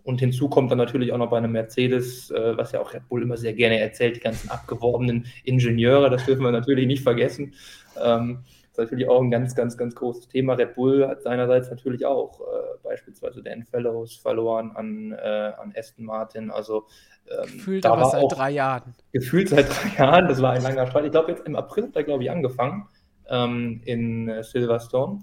Und 0.05 0.21
hinzu 0.21 0.49
kommt 0.49 0.71
dann 0.71 0.79
natürlich 0.79 1.13
auch 1.13 1.19
noch 1.19 1.31
bei 1.31 1.39
einem 1.39 1.51
Mercedes, 1.51 2.31
äh, 2.31 2.57
was 2.57 2.71
ja 2.71 2.81
auch 2.81 2.95
Red 2.95 3.09
Bull 3.09 3.23
immer 3.23 3.37
sehr 3.37 3.55
gerne 3.55 3.81
erzählt, 3.81 4.15
die 4.15 4.21
ganzen 4.21 4.49
abgeworbenen 4.49 5.27
Ingenieure, 5.43 6.09
das 6.11 6.25
dürfen 6.25 6.45
wir 6.45 6.53
natürlich 6.53 6.87
nicht 6.87 7.03
vergessen. 7.03 7.55
Ähm, 8.01 8.45
das 8.45 8.85
ist 8.85 8.93
natürlich 8.93 9.09
auch 9.09 9.21
ein 9.21 9.33
ganz, 9.33 9.57
ganz, 9.57 9.77
ganz 9.77 9.97
großes 9.97 10.29
Thema. 10.29 10.53
Red 10.53 10.77
Bull 10.77 11.09
hat 11.09 11.23
seinerseits 11.23 11.71
natürlich 11.71 12.07
auch 12.07 12.41
äh, 12.41 12.45
beispielsweise 12.85 13.43
Dan 13.43 13.65
Fellows 13.65 14.17
verloren 14.17 14.71
an, 14.77 15.13
äh, 15.13 15.53
an 15.61 15.75
Aston 15.77 16.05
Martin. 16.05 16.53
Also 16.53 16.87
ähm, 17.29 17.55
gefühlt 17.55 17.87
aber 17.87 18.05
seit 18.05 18.31
drei 18.31 18.51
Jahren. 18.53 18.95
Gefühlt 19.13 19.49
seit 19.49 19.69
drei 19.69 20.05
Jahren, 20.05 20.29
das 20.29 20.41
war 20.41 20.53
ein 20.53 20.63
langer 20.63 20.87
Streit. 20.87 21.07
Ich 21.07 21.11
glaube, 21.11 21.33
jetzt 21.33 21.45
im 21.47 21.57
April 21.57 21.85
hat 21.85 21.97
er, 21.97 22.05
glaube 22.05 22.23
ich, 22.23 22.31
angefangen 22.31 22.87
ähm, 23.29 23.81
in 23.85 24.29
äh, 24.29 24.43
Silverstone. 24.43 25.23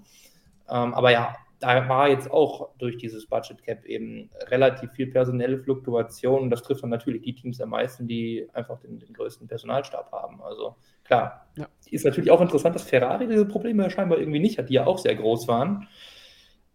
Ähm, 0.68 0.94
aber 0.94 1.10
ja, 1.10 1.34
da 1.64 1.88
war 1.88 2.08
jetzt 2.08 2.30
auch 2.30 2.70
durch 2.78 2.98
dieses 2.98 3.26
Budget 3.26 3.62
Cap 3.62 3.84
eben 3.86 4.28
relativ 4.48 4.90
viel 4.92 5.06
personelle 5.06 5.58
Fluktuation. 5.58 6.50
Das 6.50 6.62
trifft 6.62 6.82
dann 6.82 6.90
natürlich 6.90 7.22
die 7.22 7.34
Teams 7.34 7.60
am 7.60 7.70
meisten, 7.70 8.06
die 8.06 8.46
einfach 8.52 8.78
den, 8.80 8.98
den 8.98 9.14
größten 9.14 9.48
Personalstab 9.48 10.12
haben. 10.12 10.42
Also 10.42 10.76
klar, 11.04 11.46
ja. 11.56 11.66
ist 11.90 12.04
natürlich 12.04 12.30
auch 12.30 12.40
interessant, 12.40 12.74
dass 12.74 12.82
Ferrari 12.82 13.26
diese 13.26 13.46
Probleme 13.46 13.88
scheinbar 13.90 14.18
irgendwie 14.18 14.40
nicht 14.40 14.58
hat, 14.58 14.68
die 14.68 14.74
ja 14.74 14.86
auch 14.86 14.98
sehr 14.98 15.14
groß 15.14 15.48
waren. 15.48 15.88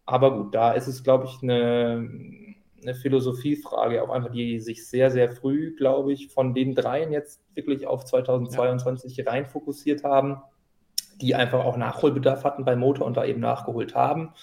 Aber 0.05 0.35
gut, 0.35 0.55
da 0.55 0.71
ist 0.71 0.87
es, 0.87 1.03
glaube 1.03 1.25
ich, 1.25 1.43
eine, 1.43 2.09
eine 2.81 2.95
Philosophiefrage, 2.95 4.01
auch 4.01 4.09
einfach, 4.09 4.31
die 4.31 4.59
sich 4.59 4.87
sehr, 4.87 5.11
sehr 5.11 5.31
früh, 5.31 5.75
glaube 5.75 6.13
ich, 6.13 6.29
von 6.29 6.55
den 6.55 6.73
dreien 6.73 7.11
jetzt 7.11 7.43
wirklich 7.53 7.85
auf 7.85 8.05
2022 8.05 9.17
ja. 9.17 9.25
rein 9.29 9.45
fokussiert 9.45 10.03
haben 10.03 10.41
die 11.21 11.35
einfach 11.35 11.63
auch 11.65 11.77
Nachholbedarf 11.77 12.43
hatten 12.43 12.65
beim 12.65 12.79
Motor 12.79 13.05
und 13.05 13.17
da 13.17 13.25
eben 13.25 13.39
nachgeholt 13.39 13.95
haben. 13.95 14.33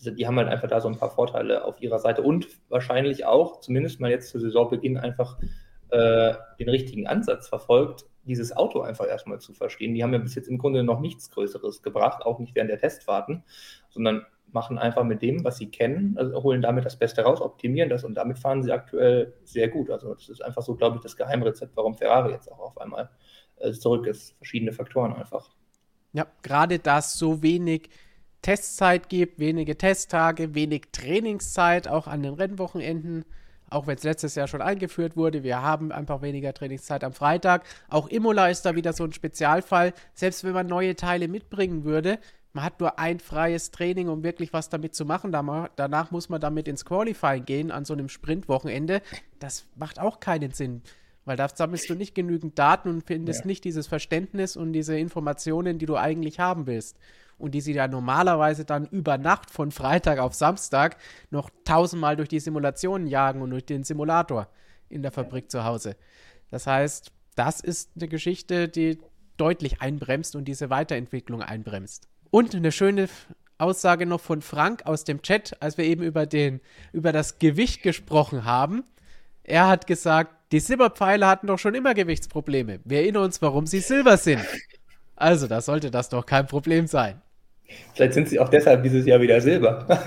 Die 0.00 0.26
haben 0.26 0.36
halt 0.36 0.48
einfach 0.48 0.68
da 0.68 0.80
so 0.80 0.88
ein 0.88 0.98
paar 0.98 1.10
Vorteile 1.10 1.64
auf 1.64 1.80
ihrer 1.80 1.98
Seite 1.98 2.22
und 2.22 2.48
wahrscheinlich 2.68 3.24
auch, 3.24 3.60
zumindest 3.60 4.00
mal 4.00 4.10
jetzt 4.10 4.30
zu 4.30 4.40
Saisonbeginn, 4.40 4.98
einfach 4.98 5.38
äh, 5.90 6.34
den 6.58 6.68
richtigen 6.68 7.06
Ansatz 7.06 7.48
verfolgt, 7.48 8.06
dieses 8.24 8.56
Auto 8.56 8.80
einfach 8.80 9.06
erstmal 9.06 9.40
zu 9.40 9.52
verstehen. 9.52 9.94
Die 9.94 10.02
haben 10.02 10.12
ja 10.12 10.18
bis 10.18 10.34
jetzt 10.34 10.48
im 10.48 10.58
Grunde 10.58 10.82
noch 10.82 11.00
nichts 11.00 11.30
Größeres 11.30 11.82
gebracht, 11.82 12.24
auch 12.24 12.38
nicht 12.38 12.54
während 12.54 12.70
der 12.70 12.78
Testfahrten, 12.78 13.44
sondern 13.90 14.26
machen 14.52 14.78
einfach 14.78 15.04
mit 15.04 15.22
dem, 15.22 15.44
was 15.44 15.56
sie 15.56 15.70
kennen, 15.70 16.16
also 16.18 16.42
holen 16.42 16.62
damit 16.62 16.84
das 16.84 16.98
Beste 16.98 17.22
raus, 17.22 17.40
optimieren 17.40 17.88
das 17.88 18.04
und 18.04 18.14
damit 18.14 18.38
fahren 18.38 18.62
sie 18.62 18.72
aktuell 18.72 19.34
sehr 19.44 19.68
gut. 19.68 19.90
Also 19.90 20.14
das 20.14 20.28
ist 20.28 20.44
einfach 20.44 20.62
so, 20.62 20.74
glaube 20.74 20.96
ich, 20.96 21.02
das 21.02 21.16
Geheimrezept, 21.16 21.76
warum 21.76 21.94
Ferrari 21.94 22.32
jetzt 22.32 22.50
auch 22.50 22.58
auf 22.58 22.78
einmal 22.78 23.10
äh, 23.56 23.72
zurück 23.72 24.06
ist. 24.06 24.36
Verschiedene 24.36 24.72
Faktoren 24.72 25.14
einfach. 25.14 25.50
Ja, 26.12 26.26
gerade 26.42 26.78
da 26.78 26.98
es 26.98 27.14
so 27.14 27.42
wenig 27.42 27.88
Testzeit 28.42 29.08
gibt, 29.08 29.38
wenige 29.38 29.78
Testtage, 29.78 30.54
wenig 30.54 30.88
Trainingszeit, 30.92 31.88
auch 31.88 32.06
an 32.06 32.22
den 32.22 32.34
Rennwochenenden. 32.34 33.24
Auch 33.70 33.86
wenn 33.86 33.96
es 33.96 34.02
letztes 34.02 34.34
Jahr 34.34 34.48
schon 34.48 34.60
eingeführt 34.60 35.16
wurde, 35.16 35.42
wir 35.42 35.62
haben 35.62 35.92
einfach 35.92 36.20
weniger 36.20 36.52
Trainingszeit 36.52 37.04
am 37.04 37.14
Freitag. 37.14 37.64
Auch 37.88 38.08
Imola 38.08 38.48
ist 38.48 38.66
da 38.66 38.74
wieder 38.74 38.92
so 38.92 39.04
ein 39.04 39.14
Spezialfall. 39.14 39.94
Selbst 40.12 40.44
wenn 40.44 40.52
man 40.52 40.66
neue 40.66 40.94
Teile 40.96 41.28
mitbringen 41.28 41.84
würde, 41.84 42.18
man 42.52 42.64
hat 42.64 42.80
nur 42.80 42.98
ein 42.98 43.18
freies 43.18 43.70
Training, 43.70 44.08
um 44.08 44.22
wirklich 44.22 44.52
was 44.52 44.68
damit 44.68 44.94
zu 44.94 45.06
machen. 45.06 45.32
Danach 45.32 46.10
muss 46.10 46.28
man 46.28 46.38
damit 46.38 46.68
ins 46.68 46.84
Qualifying 46.84 47.46
gehen 47.46 47.70
an 47.70 47.86
so 47.86 47.94
einem 47.94 48.10
Sprintwochenende. 48.10 49.00
Das 49.38 49.64
macht 49.76 49.98
auch 49.98 50.20
keinen 50.20 50.52
Sinn. 50.52 50.82
Weil 51.24 51.36
da 51.36 51.48
sammelst 51.48 51.88
du 51.88 51.94
nicht 51.94 52.14
genügend 52.14 52.58
Daten 52.58 52.88
und 52.88 53.06
findest 53.06 53.40
ja. 53.40 53.46
nicht 53.46 53.64
dieses 53.64 53.86
Verständnis 53.86 54.56
und 54.56 54.72
diese 54.72 54.98
Informationen, 54.98 55.78
die 55.78 55.86
du 55.86 55.96
eigentlich 55.96 56.40
haben 56.40 56.66
willst. 56.66 56.98
Und 57.38 57.52
die 57.52 57.60
sie 57.60 57.72
ja 57.72 57.88
normalerweise 57.88 58.64
dann 58.64 58.86
über 58.86 59.18
Nacht 59.18 59.50
von 59.50 59.70
Freitag 59.70 60.18
auf 60.18 60.34
Samstag 60.34 60.96
noch 61.30 61.50
tausendmal 61.64 62.16
durch 62.16 62.28
die 62.28 62.40
Simulationen 62.40 63.06
jagen 63.06 63.42
und 63.42 63.50
durch 63.50 63.64
den 63.64 63.84
Simulator 63.84 64.48
in 64.88 65.02
der 65.02 65.12
Fabrik 65.12 65.50
zu 65.50 65.64
Hause. 65.64 65.96
Das 66.50 66.66
heißt, 66.66 67.10
das 67.34 67.60
ist 67.60 67.90
eine 67.96 68.08
Geschichte, 68.08 68.68
die 68.68 68.98
deutlich 69.36 69.80
einbremst 69.80 70.36
und 70.36 70.44
diese 70.44 70.70
Weiterentwicklung 70.70 71.42
einbremst. 71.42 72.08
Und 72.30 72.54
eine 72.54 72.72
schöne 72.72 73.08
Aussage 73.58 74.06
noch 74.06 74.20
von 74.20 74.42
Frank 74.42 74.86
aus 74.86 75.04
dem 75.04 75.22
Chat, 75.22 75.60
als 75.60 75.78
wir 75.78 75.84
eben 75.84 76.02
über, 76.02 76.26
den, 76.26 76.60
über 76.92 77.12
das 77.12 77.38
Gewicht 77.38 77.82
gesprochen 77.82 78.44
haben. 78.44 78.84
Er 79.44 79.68
hat 79.68 79.86
gesagt, 79.86 80.34
die 80.52 80.60
Silberpfeile 80.60 81.26
hatten 81.26 81.46
doch 81.46 81.58
schon 81.58 81.74
immer 81.74 81.94
Gewichtsprobleme. 81.94 82.80
Wir 82.84 83.00
erinnern 83.00 83.24
uns, 83.24 83.40
warum 83.42 83.66
sie 83.66 83.80
Silber 83.80 84.16
sind. 84.16 84.44
Also, 85.16 85.46
da 85.46 85.60
sollte 85.60 85.90
das 85.90 86.08
doch 86.08 86.26
kein 86.26 86.46
Problem 86.46 86.86
sein. 86.86 87.22
Vielleicht 87.94 88.14
sind 88.14 88.28
sie 88.28 88.40
auch 88.40 88.48
deshalb 88.48 88.82
dieses 88.82 89.06
Jahr 89.06 89.20
wieder 89.20 89.40
Silber. 89.40 89.86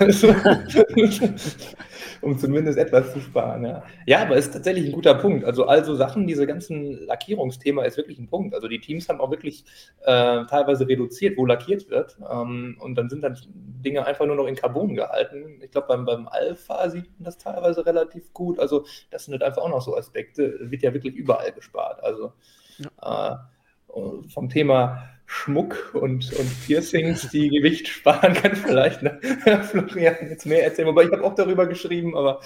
um 2.22 2.38
zumindest 2.38 2.78
etwas 2.78 3.12
zu 3.12 3.20
sparen. 3.20 3.64
Ja. 3.64 3.82
ja, 4.06 4.22
aber 4.22 4.36
ist 4.36 4.52
tatsächlich 4.52 4.86
ein 4.86 4.92
guter 4.92 5.14
Punkt. 5.14 5.44
Also, 5.44 5.66
also 5.66 5.94
Sachen, 5.94 6.26
diese 6.26 6.46
ganzen 6.46 7.06
Lackierungsthema 7.06 7.84
ist 7.84 7.96
wirklich 7.96 8.18
ein 8.18 8.28
Punkt. 8.28 8.54
Also 8.54 8.68
die 8.68 8.80
Teams 8.80 9.08
haben 9.08 9.20
auch 9.20 9.30
wirklich 9.30 9.64
äh, 10.02 10.44
teilweise 10.46 10.88
reduziert, 10.88 11.36
wo 11.36 11.46
lackiert 11.46 11.88
wird. 11.90 12.18
Ähm, 12.30 12.76
und 12.80 12.96
dann 12.96 13.08
sind 13.08 13.22
dann 13.22 13.38
Dinge 13.84 14.04
einfach 14.04 14.26
nur 14.26 14.36
noch 14.36 14.46
in 14.46 14.56
Carbon 14.56 14.94
gehalten. 14.94 15.60
Ich 15.62 15.70
glaube, 15.70 15.88
beim, 15.88 16.04
beim 16.04 16.28
Alpha 16.28 16.88
sieht 16.88 17.06
man 17.18 17.24
das 17.24 17.38
teilweise 17.38 17.86
relativ 17.86 18.32
gut. 18.32 18.58
Also, 18.58 18.84
das 19.10 19.24
sind 19.24 19.32
halt 19.32 19.42
einfach 19.42 19.62
auch 19.62 19.70
noch 19.70 19.82
so 19.82 19.96
Aspekte. 19.96 20.58
Wird 20.60 20.82
ja 20.82 20.92
wirklich 20.92 21.14
überall 21.14 21.52
gespart. 21.52 22.02
Also 22.02 22.32
ja. 22.78 23.48
äh, 23.92 24.28
vom 24.28 24.48
Thema 24.48 25.15
Schmuck 25.26 25.90
und, 25.94 26.32
und 26.32 26.66
Piercings, 26.66 27.28
die 27.30 27.48
Gewicht 27.48 27.88
sparen, 27.88 28.34
kann 28.34 28.56
vielleicht 28.56 29.02
ne? 29.02 29.20
Florian 29.70 30.16
jetzt 30.28 30.46
mehr 30.46 30.64
erzählen. 30.64 30.88
Wobei 30.88 31.04
ich 31.04 31.12
habe 31.12 31.24
auch 31.24 31.34
darüber 31.34 31.66
geschrieben, 31.66 32.16
aber 32.16 32.40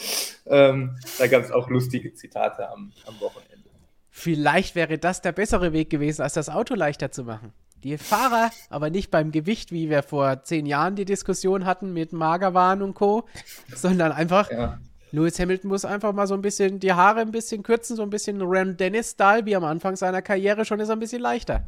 ähm, 0.46 0.98
da 1.18 1.26
gab 1.26 1.42
es 1.42 1.52
auch 1.52 1.68
lustige 1.68 2.14
Zitate 2.14 2.68
am, 2.68 2.92
am 3.06 3.20
Wochenende. 3.20 3.68
Vielleicht 4.10 4.74
wäre 4.74 4.98
das 4.98 5.22
der 5.22 5.32
bessere 5.32 5.72
Weg 5.72 5.88
gewesen, 5.90 6.22
als 6.22 6.34
das 6.34 6.48
Auto 6.48 6.74
leichter 6.74 7.12
zu 7.12 7.24
machen. 7.24 7.52
Die 7.84 7.96
Fahrer, 7.96 8.50
aber 8.68 8.90
nicht 8.90 9.10
beim 9.10 9.30
Gewicht, 9.30 9.72
wie 9.72 9.88
wir 9.88 10.02
vor 10.02 10.42
zehn 10.42 10.66
Jahren 10.66 10.96
die 10.96 11.06
Diskussion 11.06 11.64
hatten 11.64 11.94
mit 11.94 12.12
Magerwahn 12.12 12.82
und 12.82 12.94
Co., 12.94 13.26
sondern 13.74 14.12
einfach, 14.12 14.50
ja. 14.50 14.78
Lewis 15.12 15.38
Hamilton 15.38 15.68
muss 15.70 15.84
einfach 15.84 16.12
mal 16.12 16.26
so 16.26 16.34
ein 16.34 16.42
bisschen 16.42 16.78
die 16.78 16.92
Haare 16.92 17.20
ein 17.20 17.30
bisschen 17.30 17.62
kürzen, 17.62 17.96
so 17.96 18.02
ein 18.02 18.10
bisschen 18.10 18.40
Ram 18.42 18.76
Dennis-Style, 18.76 19.46
wie 19.46 19.56
am 19.56 19.64
Anfang 19.64 19.96
seiner 19.96 20.20
Karriere, 20.20 20.64
schon 20.64 20.80
ist 20.80 20.90
ein 20.90 20.98
bisschen 20.98 21.22
leichter. 21.22 21.66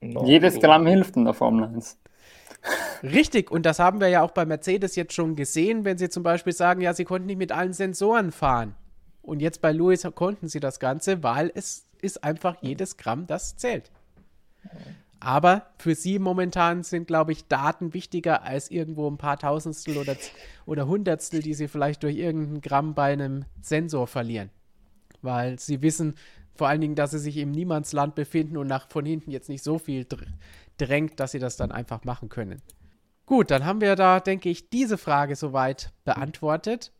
No. 0.00 0.24
Jedes 0.24 0.58
Gramm 0.60 0.86
hilft 0.86 1.16
in 1.16 1.24
der 1.24 1.34
Formel 1.34 1.64
1. 1.64 1.98
Richtig, 3.02 3.50
und 3.50 3.64
das 3.64 3.78
haben 3.78 4.00
wir 4.00 4.08
ja 4.08 4.22
auch 4.22 4.32
bei 4.32 4.44
Mercedes 4.44 4.96
jetzt 4.96 5.14
schon 5.14 5.36
gesehen, 5.36 5.84
wenn 5.84 5.98
sie 5.98 6.08
zum 6.08 6.22
Beispiel 6.22 6.52
sagen, 6.52 6.80
ja, 6.80 6.92
sie 6.92 7.04
konnten 7.04 7.26
nicht 7.26 7.38
mit 7.38 7.52
allen 7.52 7.72
Sensoren 7.72 8.32
fahren. 8.32 8.74
Und 9.22 9.40
jetzt 9.40 9.60
bei 9.60 9.72
Lewis 9.72 10.06
konnten 10.14 10.48
sie 10.48 10.60
das 10.60 10.80
Ganze, 10.80 11.22
weil 11.22 11.50
es 11.54 11.86
ist 12.00 12.24
einfach 12.24 12.56
jedes 12.62 12.96
Gramm, 12.96 13.26
das 13.26 13.56
zählt. 13.56 13.90
Aber 15.20 15.66
für 15.76 15.94
sie 15.94 16.18
momentan 16.18 16.82
sind, 16.82 17.06
glaube 17.06 17.32
ich, 17.32 17.46
Daten 17.46 17.92
wichtiger 17.92 18.42
als 18.42 18.70
irgendwo 18.70 19.08
ein 19.08 19.18
paar 19.18 19.38
Tausendstel 19.38 19.98
oder, 19.98 20.16
oder 20.64 20.86
Hundertstel, 20.86 21.42
die 21.42 21.52
sie 21.52 21.68
vielleicht 21.68 22.02
durch 22.02 22.16
irgendein 22.16 22.62
Gramm 22.62 22.94
bei 22.94 23.12
einem 23.12 23.44
Sensor 23.60 24.06
verlieren. 24.06 24.50
Weil 25.20 25.58
sie 25.58 25.82
wissen, 25.82 26.14
vor 26.60 26.68
allen 26.68 26.82
Dingen, 26.82 26.94
dass 26.94 27.12
sie 27.12 27.18
sich 27.18 27.38
im 27.38 27.52
Niemandsland 27.52 28.14
befinden 28.14 28.58
und 28.58 28.66
nach 28.66 28.90
von 28.90 29.06
hinten 29.06 29.30
jetzt 29.30 29.48
nicht 29.48 29.64
so 29.64 29.78
viel 29.78 30.06
drängt, 30.76 31.18
dass 31.18 31.32
sie 31.32 31.38
das 31.38 31.56
dann 31.56 31.72
einfach 31.72 32.04
machen 32.04 32.28
können. 32.28 32.60
Gut, 33.24 33.50
dann 33.50 33.64
haben 33.64 33.80
wir 33.80 33.96
da, 33.96 34.20
denke 34.20 34.50
ich, 34.50 34.68
diese 34.68 34.98
Frage 34.98 35.36
soweit 35.36 35.90
beantwortet 36.04 36.92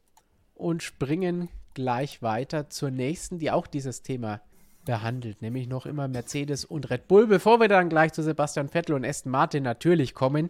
und 0.54 0.82
springen 0.82 1.50
gleich 1.74 2.22
weiter 2.22 2.70
zur 2.70 2.90
nächsten, 2.90 3.38
die 3.38 3.50
auch 3.50 3.66
dieses 3.66 4.00
Thema 4.00 4.40
behandelt, 4.86 5.42
nämlich 5.42 5.68
noch 5.68 5.84
immer 5.84 6.08
Mercedes 6.08 6.64
und 6.64 6.88
Red 6.88 7.06
Bull, 7.06 7.26
bevor 7.26 7.60
wir 7.60 7.68
dann 7.68 7.90
gleich 7.90 8.14
zu 8.14 8.22
Sebastian 8.22 8.70
Vettel 8.70 8.94
und 8.94 9.04
Aston 9.04 9.30
Martin 9.30 9.62
natürlich 9.62 10.14
kommen, 10.14 10.48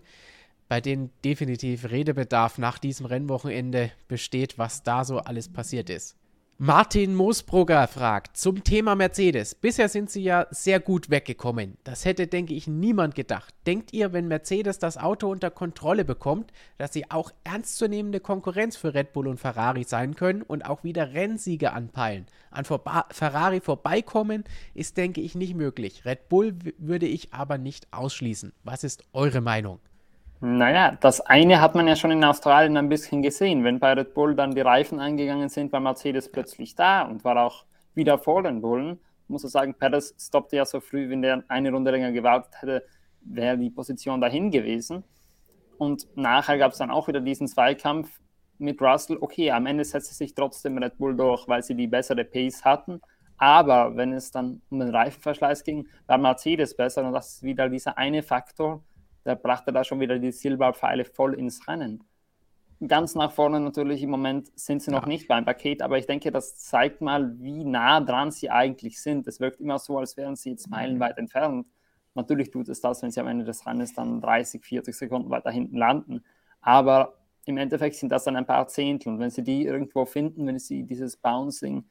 bei 0.69 0.81
denen 0.81 1.11
definitiv 1.25 1.91
Redebedarf 1.91 2.59
nach 2.59 2.79
diesem 2.79 3.07
Rennwochenende 3.07 3.91
besteht, 4.07 4.57
was 4.57 4.85
da 4.85 5.05
so 5.05 5.19
alles 5.19 5.49
passiert 5.53 5.91
ist. 5.91 6.17
Martin 6.63 7.15
Moosbrugger 7.15 7.89
fragt 7.89 8.37
zum 8.37 8.63
Thema 8.63 8.95
Mercedes. 8.95 9.55
Bisher 9.55 9.89
sind 9.89 10.11
sie 10.11 10.23
ja 10.23 10.47
sehr 10.51 10.79
gut 10.79 11.09
weggekommen. 11.09 11.79
Das 11.85 12.05
hätte, 12.05 12.27
denke 12.27 12.53
ich, 12.53 12.67
niemand 12.67 13.15
gedacht. 13.15 13.55
Denkt 13.67 13.95
ihr, 13.95 14.13
wenn 14.13 14.29
Mercedes 14.29 14.79
das 14.79 14.99
Auto 14.99 15.31
unter 15.31 15.51
Kontrolle 15.51 16.05
bekommt, 16.05 16.53
dass 16.77 16.93
sie 16.93 17.11
auch 17.11 17.31
ernstzunehmende 17.45 18.21
Konkurrenz 18.21 18.77
für 18.77 18.93
Red 18.93 19.15
Bull 19.15 19.29
und 19.29 19.41
Ferrari 19.41 19.85
sein 19.85 20.17
können 20.17 20.43
und 20.43 20.67
auch 20.67 20.85
wieder 20.85 21.15
Rennsiege 21.15 21.73
anpeilen? 21.73 22.27
An 22.51 22.67
Vorba 22.67 23.07
Ferrari 23.11 23.63
vorbeikommen 23.63 24.45
ist, 24.75 24.99
denke 24.99 25.23
ich, 25.23 25.35
nicht 25.35 25.55
möglich. 25.55 26.05
Red 26.05 26.29
Bull 26.29 26.55
würde 26.77 27.07
ich 27.07 27.33
aber 27.33 27.57
nicht 27.57 27.91
ausschließen. 27.91 28.53
Was 28.65 28.85
ist 28.85 29.03
eure 29.15 29.41
Meinung? 29.41 29.81
Naja, 30.43 30.97
das 31.01 31.21
eine 31.21 31.61
hat 31.61 31.75
man 31.75 31.87
ja 31.87 31.97
schon 31.97 32.11
in 32.11 32.25
Australien 32.25 32.79
ein 32.79 32.89
bisschen 32.89 33.21
gesehen. 33.21 33.63
Wenn 33.63 33.79
bei 33.79 33.93
Red 33.93 34.15
Bull 34.15 34.35
dann 34.35 34.53
die 34.53 34.63
Reifen 34.63 34.99
eingegangen 34.99 35.51
sind, 35.51 35.71
war 35.71 35.81
Mercedes 35.81 36.33
plötzlich 36.33 36.75
da 36.75 37.03
und 37.03 37.25
war 37.25 37.37
auch 37.45 37.67
wieder 37.95 38.19
vor 38.19 38.43
den 38.43 38.63
Bullen. 38.63 38.99
Muss 39.29 39.45
ich 39.45 39.51
sagen, 39.51 39.75
Perez 39.75 40.15
stoppte 40.19 40.57
ja 40.57 40.65
so 40.65 40.81
früh, 40.81 41.11
wenn 41.11 41.21
der 41.21 41.45
eine 41.49 41.71
Runde 41.71 41.91
länger 41.91 42.11
gewartet 42.11 42.55
hätte, 42.63 42.85
wäre 43.21 43.59
die 43.59 43.69
Position 43.69 44.21
dahin 44.21 44.51
gewesen. 44.51 45.05
Und 45.77 46.07
nachher 46.17 46.57
gab 46.57 46.73
es 46.73 46.79
dann 46.79 46.91
auch 46.91 47.07
wieder 47.07 47.21
diesen 47.21 47.47
Zweikampf 47.47 48.19
mit 48.57 48.81
Russell. 48.81 49.19
Okay, 49.21 49.51
am 49.51 49.67
Ende 49.67 49.85
setzte 49.85 50.15
sich 50.15 50.35
trotzdem 50.35 50.79
Red 50.79 50.97
Bull 50.97 51.17
durch, 51.17 51.49
weil 51.49 51.63
sie 51.63 51.75
die 51.75 51.87
bessere 51.87 52.25
Pace 52.25 52.65
hatten. 52.65 53.03
Aber 53.37 53.95
wenn 53.95 54.15
es 54.15 54.31
dann 54.31 54.63
um 54.71 54.81
den 54.81 54.91
Reifenverschleiß 54.91 55.65
ging, 55.65 55.87
war 56.07 56.17
Mercedes 56.17 56.75
besser. 56.75 57.05
Und 57.05 57.13
das 57.13 57.35
ist 57.35 57.43
wieder 57.43 57.69
dieser 57.69 57.99
eine 57.99 58.23
Faktor, 58.23 58.83
der 59.25 59.37
brachte 59.37 59.73
da 59.73 59.85
schon 59.85 60.01
wieder 60.01 60.19
die 60.19 60.33
Silberpfeile 60.33 61.05
voll 61.05 61.35
ins 61.35 61.67
Rennen. 61.69 62.05
Ganz 62.87 63.15
nach 63.15 63.31
vorne 63.31 63.61
natürlich 63.61 64.03
im 64.03 64.11
Moment 64.11 64.51
sind 64.59 64.83
sie 64.83 64.91
noch 64.91 65.03
ja. 65.03 65.09
nicht 65.09 65.29
beim 65.29 65.45
Paket, 65.45 65.83
aber 65.83 65.99
ich 65.99 66.07
denke, 66.07 66.31
das 66.31 66.57
zeigt 66.59 67.03
mal, 67.03 67.39
wie 67.39 67.65
nah 67.65 68.01
dran 68.01 68.31
sie 68.31 68.49
eigentlich 68.49 69.03
sind. 69.03 69.27
Es 69.27 69.39
wirkt 69.39 69.61
immer 69.61 69.79
so, 69.79 69.99
als 69.99 70.17
wären 70.17 70.35
sie 70.35 70.51
jetzt 70.51 70.71
meilenweit 70.71 71.19
entfernt. 71.19 71.67
Natürlich 72.15 72.51
tut 72.51 72.71
es 72.71 72.81
das, 72.81 73.03
wenn 73.03 73.11
sie 73.11 73.21
am 73.21 73.27
Ende 73.27 73.45
des 73.45 73.67
Rennens 73.67 73.93
dann 73.95 74.23
30, 74.23 74.65
40 74.65 74.97
Sekunden 74.97 75.29
weiter 75.29 75.51
hinten 75.51 75.77
landen. 75.77 76.25
Aber 76.63 77.19
im 77.45 77.59
Endeffekt 77.59 77.97
sind 77.97 78.11
das 78.11 78.25
dann 78.25 78.37
ein 78.37 78.47
paar 78.47 78.67
Zehntel. 78.69 79.13
Und 79.13 79.19
wenn 79.19 79.31
sie 79.31 79.43
die 79.43 79.65
irgendwo 79.65 80.07
finden, 80.07 80.47
wenn 80.47 80.59
sie 80.59 80.85
dieses 80.85 81.19
Bouncing 81.19 81.85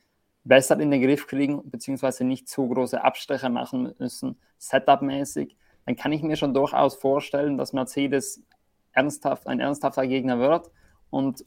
besser 0.43 0.79
in 0.79 0.89
den 0.89 1.01
Griff 1.01 1.27
kriegen, 1.27 1.69
beziehungsweise 1.69 2.23
nicht 2.23 2.49
zu 2.49 2.67
große 2.67 3.03
Abstriche 3.03 3.49
machen 3.49 3.93
müssen, 3.99 4.37
Setup-mäßig, 4.57 5.55
dann 5.89 5.95
kann 5.95 6.11
ich 6.11 6.21
mir 6.21 6.35
schon 6.35 6.53
durchaus 6.53 6.93
vorstellen, 6.93 7.57
dass 7.57 7.73
Mercedes 7.73 8.43
ernsthaft, 8.91 9.47
ein 9.47 9.59
ernsthafter 9.59 10.05
Gegner 10.05 10.37
wird. 10.37 10.69
Und 11.09 11.43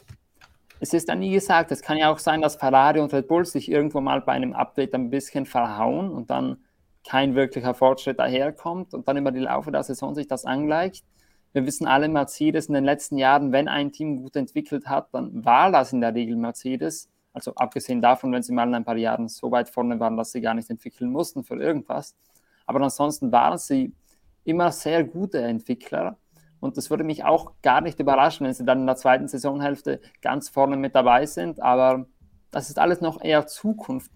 es 0.80 0.92
ist 0.92 1.08
dann 1.08 1.20
nie 1.20 1.30
gesagt, 1.30 1.70
es 1.70 1.80
kann 1.80 1.96
ja 1.96 2.10
auch 2.10 2.18
sein, 2.18 2.40
dass 2.40 2.56
Ferrari 2.56 2.98
und 2.98 3.12
Red 3.12 3.28
Bull 3.28 3.44
sich 3.44 3.70
irgendwo 3.70 4.00
mal 4.00 4.20
bei 4.20 4.32
einem 4.32 4.52
Update 4.52 4.94
ein 4.94 5.10
bisschen 5.10 5.46
verhauen 5.46 6.10
und 6.10 6.30
dann 6.30 6.56
kein 7.06 7.36
wirklicher 7.36 7.72
Fortschritt 7.72 8.18
daherkommt 8.18 8.94
und 8.94 9.06
dann 9.06 9.16
über 9.16 9.30
die 9.30 9.38
Laufe 9.38 9.70
der 9.70 9.84
Saison 9.84 10.12
sich 10.16 10.26
das 10.26 10.44
angleicht. 10.44 11.06
Wir 11.52 11.64
wissen 11.64 11.86
alle, 11.86 12.08
Mercedes 12.08 12.66
in 12.66 12.74
den 12.74 12.84
letzten 12.84 13.18
Jahren, 13.18 13.52
wenn 13.52 13.68
ein 13.68 13.92
Team 13.92 14.22
gut 14.22 14.34
entwickelt 14.34 14.88
hat, 14.88 15.14
dann 15.14 15.44
war 15.44 15.70
das 15.70 15.92
in 15.92 16.00
der 16.00 16.16
Regel 16.16 16.34
Mercedes. 16.34 17.08
Also 17.32 17.54
abgesehen 17.54 18.02
davon, 18.02 18.32
wenn 18.32 18.42
sie 18.42 18.52
mal 18.52 18.66
in 18.66 18.74
ein 18.74 18.84
paar 18.84 18.96
Jahren 18.96 19.28
so 19.28 19.52
weit 19.52 19.68
vorne 19.68 20.00
waren, 20.00 20.16
dass 20.16 20.32
sie 20.32 20.40
gar 20.40 20.54
nicht 20.54 20.68
entwickeln 20.68 21.12
mussten 21.12 21.44
für 21.44 21.62
irgendwas. 21.62 22.16
Aber 22.66 22.80
ansonsten 22.80 23.30
waren 23.30 23.58
sie 23.58 23.92
immer 24.44 24.72
sehr 24.72 25.04
gute 25.04 25.40
Entwickler. 25.40 26.16
Und 26.60 26.76
das 26.76 26.90
würde 26.90 27.02
mich 27.02 27.24
auch 27.24 27.54
gar 27.62 27.80
nicht 27.80 27.98
überraschen, 27.98 28.46
wenn 28.46 28.54
sie 28.54 28.64
dann 28.64 28.80
in 28.80 28.86
der 28.86 28.96
zweiten 28.96 29.26
Saisonhälfte 29.26 30.00
ganz 30.20 30.48
vorne 30.48 30.76
mit 30.76 30.94
dabei 30.94 31.26
sind. 31.26 31.60
Aber 31.60 32.06
das 32.52 32.68
ist 32.68 32.78
alles 32.78 33.00
noch 33.00 33.20
eher 33.20 33.46
Zukunft, 33.48 34.12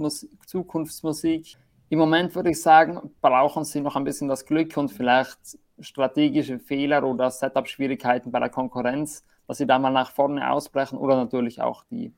Zukunftsmusik. 0.46 1.56
Im 1.88 1.98
Moment 1.98 2.34
würde 2.34 2.50
ich 2.50 2.62
sagen, 2.62 3.00
brauchen 3.20 3.64
sie 3.64 3.80
noch 3.80 3.96
ein 3.96 4.04
bisschen 4.04 4.28
das 4.28 4.44
Glück 4.46 4.76
und 4.76 4.92
vielleicht 4.92 5.58
strategische 5.80 6.58
Fehler 6.58 7.04
oder 7.04 7.30
Setup-Schwierigkeiten 7.30 8.30
bei 8.30 8.38
der 8.38 8.48
Konkurrenz, 8.48 9.24
dass 9.46 9.58
sie 9.58 9.66
da 9.66 9.78
mal 9.78 9.90
nach 9.90 10.12
vorne 10.12 10.50
ausbrechen 10.50 10.98
oder 10.98 11.16
natürlich 11.16 11.60
auch 11.60 11.84
die 11.90 12.12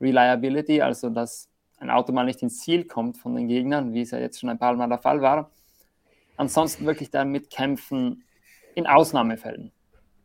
Reliability, 0.00 0.82
also 0.82 1.10
dass 1.10 1.48
ein 1.78 1.90
Auto 1.90 2.12
mal 2.12 2.24
nicht 2.24 2.42
ins 2.42 2.58
Ziel 2.58 2.84
kommt 2.84 3.18
von 3.18 3.34
den 3.34 3.48
Gegnern, 3.48 3.92
wie 3.92 4.02
es 4.02 4.10
ja 4.10 4.18
jetzt 4.18 4.40
schon 4.40 4.50
ein 4.50 4.58
paar 4.58 4.74
Mal 4.74 4.88
der 4.88 4.98
Fall 4.98 5.22
war 5.22 5.50
ansonsten 6.40 6.86
wirklich 6.86 7.10
damit 7.10 7.50
kämpfen 7.50 8.24
in 8.74 8.86
Ausnahmefällen. 8.86 9.72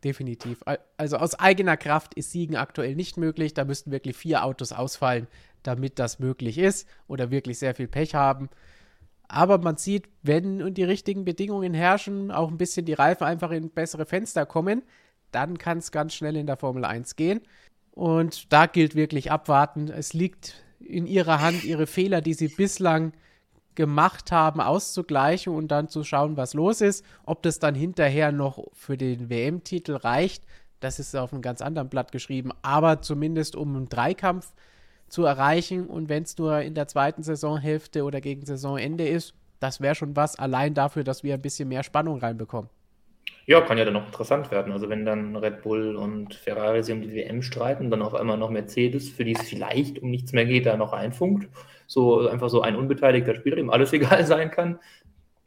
Definitiv. 0.02 0.62
Also 0.96 1.18
aus 1.18 1.38
eigener 1.38 1.76
Kraft 1.76 2.14
ist 2.14 2.32
Siegen 2.32 2.56
aktuell 2.56 2.94
nicht 2.94 3.18
möglich. 3.18 3.54
Da 3.54 3.64
müssten 3.64 3.90
wirklich 3.90 4.16
vier 4.16 4.44
Autos 4.44 4.72
ausfallen, 4.72 5.26
damit 5.62 5.98
das 5.98 6.18
möglich 6.18 6.58
ist 6.58 6.88
oder 7.06 7.30
wirklich 7.30 7.58
sehr 7.58 7.74
viel 7.74 7.86
Pech 7.88 8.14
haben. 8.14 8.48
Aber 9.28 9.58
man 9.58 9.76
sieht, 9.76 10.08
wenn 10.22 10.72
die 10.72 10.84
richtigen 10.84 11.24
Bedingungen 11.24 11.74
herrschen, 11.74 12.30
auch 12.30 12.50
ein 12.50 12.58
bisschen 12.58 12.86
die 12.86 12.94
Reifen 12.94 13.24
einfach 13.24 13.50
in 13.50 13.70
bessere 13.70 14.06
Fenster 14.06 14.46
kommen, 14.46 14.82
dann 15.32 15.58
kann 15.58 15.78
es 15.78 15.92
ganz 15.92 16.14
schnell 16.14 16.36
in 16.36 16.46
der 16.46 16.56
Formel 16.56 16.84
1 16.84 17.16
gehen. 17.16 17.42
Und 17.90 18.52
da 18.52 18.66
gilt 18.66 18.94
wirklich 18.94 19.30
abwarten. 19.30 19.88
Es 19.88 20.14
liegt 20.14 20.64
in 20.78 21.06
ihrer 21.06 21.40
Hand, 21.40 21.64
ihre 21.64 21.86
Fehler, 21.86 22.22
die 22.22 22.34
sie 22.34 22.48
bislang 22.48 23.12
gemacht 23.76 24.32
haben, 24.32 24.60
auszugleichen 24.60 25.54
und 25.54 25.68
dann 25.68 25.88
zu 25.88 26.02
schauen, 26.02 26.36
was 26.36 26.54
los 26.54 26.80
ist. 26.80 27.04
Ob 27.24 27.42
das 27.42 27.58
dann 27.58 27.74
hinterher 27.74 28.32
noch 28.32 28.64
für 28.72 28.96
den 28.96 29.30
WM-Titel 29.30 29.94
reicht, 29.94 30.44
das 30.80 30.98
ist 30.98 31.14
auf 31.14 31.32
einem 31.32 31.42
ganz 31.42 31.60
anderen 31.62 31.88
Blatt 31.88 32.12
geschrieben, 32.12 32.50
aber 32.62 33.00
zumindest 33.00 33.56
um 33.56 33.76
einen 33.76 33.88
Dreikampf 33.88 34.52
zu 35.08 35.24
erreichen 35.24 35.86
und 35.86 36.08
wenn 36.08 36.24
es 36.24 36.36
nur 36.36 36.60
in 36.60 36.74
der 36.74 36.88
zweiten 36.88 37.22
Saisonhälfte 37.22 38.02
oder 38.02 38.20
gegen 38.20 38.44
Saisonende 38.44 39.06
ist, 39.06 39.34
das 39.60 39.80
wäre 39.80 39.94
schon 39.94 40.16
was, 40.16 40.36
allein 40.36 40.74
dafür, 40.74 41.04
dass 41.04 41.22
wir 41.22 41.34
ein 41.34 41.42
bisschen 41.42 41.68
mehr 41.68 41.82
Spannung 41.82 42.18
reinbekommen. 42.18 42.68
Ja, 43.46 43.60
kann 43.60 43.78
ja 43.78 43.84
dann 43.84 43.94
noch 43.94 44.06
interessant 44.06 44.50
werden. 44.50 44.72
Also 44.72 44.88
wenn 44.88 45.04
dann 45.04 45.36
Red 45.36 45.62
Bull 45.62 45.94
und 45.94 46.34
Ferrari 46.34 46.82
sich 46.82 46.92
um 46.92 47.00
die 47.00 47.12
WM 47.14 47.42
streiten, 47.42 47.90
dann 47.90 48.02
auf 48.02 48.14
einmal 48.14 48.36
noch 48.36 48.50
Mercedes, 48.50 49.08
für 49.08 49.24
die 49.24 49.36
es 49.36 49.42
vielleicht 49.42 50.00
um 50.00 50.10
nichts 50.10 50.32
mehr 50.32 50.46
geht, 50.46 50.66
da 50.66 50.76
noch 50.76 50.92
einfunkt, 50.92 51.48
so 51.86 52.28
einfach 52.28 52.48
so 52.48 52.60
ein 52.62 52.74
unbeteiligter 52.74 53.36
Spieler, 53.36 53.56
dem 53.56 53.70
alles 53.70 53.92
egal 53.92 54.26
sein 54.26 54.50
kann, 54.50 54.80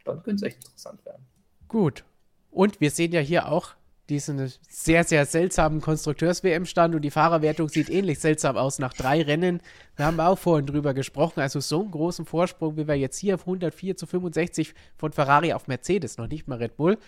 dann 0.04 0.22
könnte 0.22 0.46
es 0.46 0.52
echt 0.54 0.64
interessant 0.64 1.04
werden. 1.04 1.26
Gut. 1.68 2.04
Und 2.50 2.80
wir 2.80 2.90
sehen 2.90 3.12
ja 3.12 3.20
hier 3.20 3.52
auch 3.52 3.74
diesen 4.08 4.50
sehr, 4.68 5.04
sehr 5.04 5.24
seltsamen 5.24 5.80
Konstrukteurs-WM-Stand 5.80 6.94
und 6.96 7.02
die 7.02 7.10
Fahrerwertung 7.10 7.68
sieht 7.68 7.88
ähnlich 7.88 8.18
seltsam 8.18 8.56
aus 8.56 8.78
nach 8.78 8.92
drei 8.92 9.22
Rennen. 9.22 9.60
Da 9.96 10.06
haben 10.06 10.16
wir 10.16 10.28
auch 10.28 10.38
vorhin 10.38 10.66
drüber 10.66 10.94
gesprochen. 10.94 11.40
Also 11.40 11.60
so 11.60 11.80
einen 11.80 11.92
großen 11.92 12.26
Vorsprung, 12.26 12.76
wie 12.76 12.88
wir 12.88 12.96
jetzt 12.96 13.18
hier 13.18 13.36
auf 13.36 13.42
104 13.42 13.96
zu 13.96 14.06
65 14.06 14.74
von 14.96 15.12
Ferrari 15.12 15.52
auf 15.52 15.68
Mercedes, 15.68 16.18
noch 16.18 16.26
nicht 16.26 16.48
mal 16.48 16.58
Red 16.58 16.76
Bull. 16.76 16.98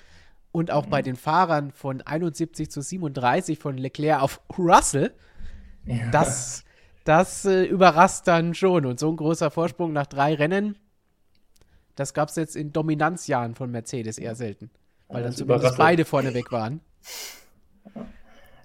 Und 0.52 0.70
auch 0.70 0.86
mhm. 0.86 0.90
bei 0.90 1.02
den 1.02 1.16
Fahrern 1.16 1.72
von 1.72 2.02
71 2.02 2.70
zu 2.70 2.82
37 2.82 3.58
von 3.58 3.76
Leclerc 3.78 4.22
auf 4.22 4.40
Russell. 4.58 5.14
Ja. 5.86 6.10
Das, 6.10 6.64
das 7.04 7.44
äh, 7.44 7.64
überrascht 7.64 8.26
dann 8.26 8.54
schon. 8.54 8.86
Und 8.86 9.00
so 9.00 9.10
ein 9.10 9.16
großer 9.16 9.50
Vorsprung 9.50 9.92
nach 9.92 10.06
drei 10.06 10.34
Rennen, 10.34 10.76
das 11.96 12.14
gab 12.14 12.28
es 12.28 12.36
jetzt 12.36 12.56
in 12.56 12.72
Dominanzjahren 12.72 13.54
von 13.54 13.70
Mercedes 13.70 14.18
eher 14.18 14.34
selten. 14.34 14.70
Weil 15.08 15.24
dann 15.24 15.32
zumindest 15.32 15.76
beide 15.76 16.04
vorne 16.04 16.32
weg 16.34 16.52
waren. 16.52 16.80
Ja, 17.94 18.06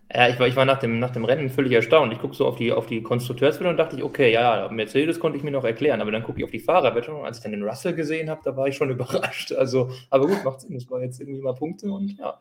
ich 0.09 0.39
war, 0.39 0.47
ich 0.47 0.55
war 0.55 0.65
nach, 0.65 0.79
dem, 0.79 0.99
nach 0.99 1.09
dem 1.09 1.25
Rennen 1.25 1.49
völlig 1.49 1.73
erstaunt. 1.73 2.13
Ich 2.13 2.19
gucke 2.19 2.33
so 2.33 2.47
auf 2.47 2.55
die, 2.55 2.71
auf 2.71 2.87
die 2.87 3.03
Konstrukteurswertung 3.03 3.71
und 3.71 3.77
dachte 3.77 3.97
ich, 3.97 4.03
okay, 4.03 4.31
ja, 4.31 4.69
Mercedes 4.71 5.19
konnte 5.19 5.37
ich 5.37 5.43
mir 5.43 5.51
noch 5.51 5.65
erklären, 5.65 5.99
aber 5.99 6.11
dann 6.11 6.23
gucke 6.23 6.39
ich 6.39 6.45
auf 6.45 6.51
die 6.51 6.59
Fahrerwertung 6.59 7.19
und 7.19 7.25
als 7.25 7.37
ich 7.37 7.43
dann 7.43 7.51
den 7.51 7.63
Russell 7.63 7.93
gesehen 7.93 8.29
habe, 8.29 8.41
da 8.43 8.55
war 8.55 8.67
ich 8.67 8.75
schon 8.75 8.89
überrascht. 8.91 9.51
Also, 9.51 9.91
aber 10.09 10.27
gut, 10.27 10.43
macht 10.45 10.61
Sinn, 10.61 10.75
das 10.75 10.89
war 10.89 11.01
jetzt 11.01 11.19
irgendwie 11.19 11.41
mal 11.41 11.53
Punkte 11.53 11.91
und 11.91 12.17
ja, 12.17 12.39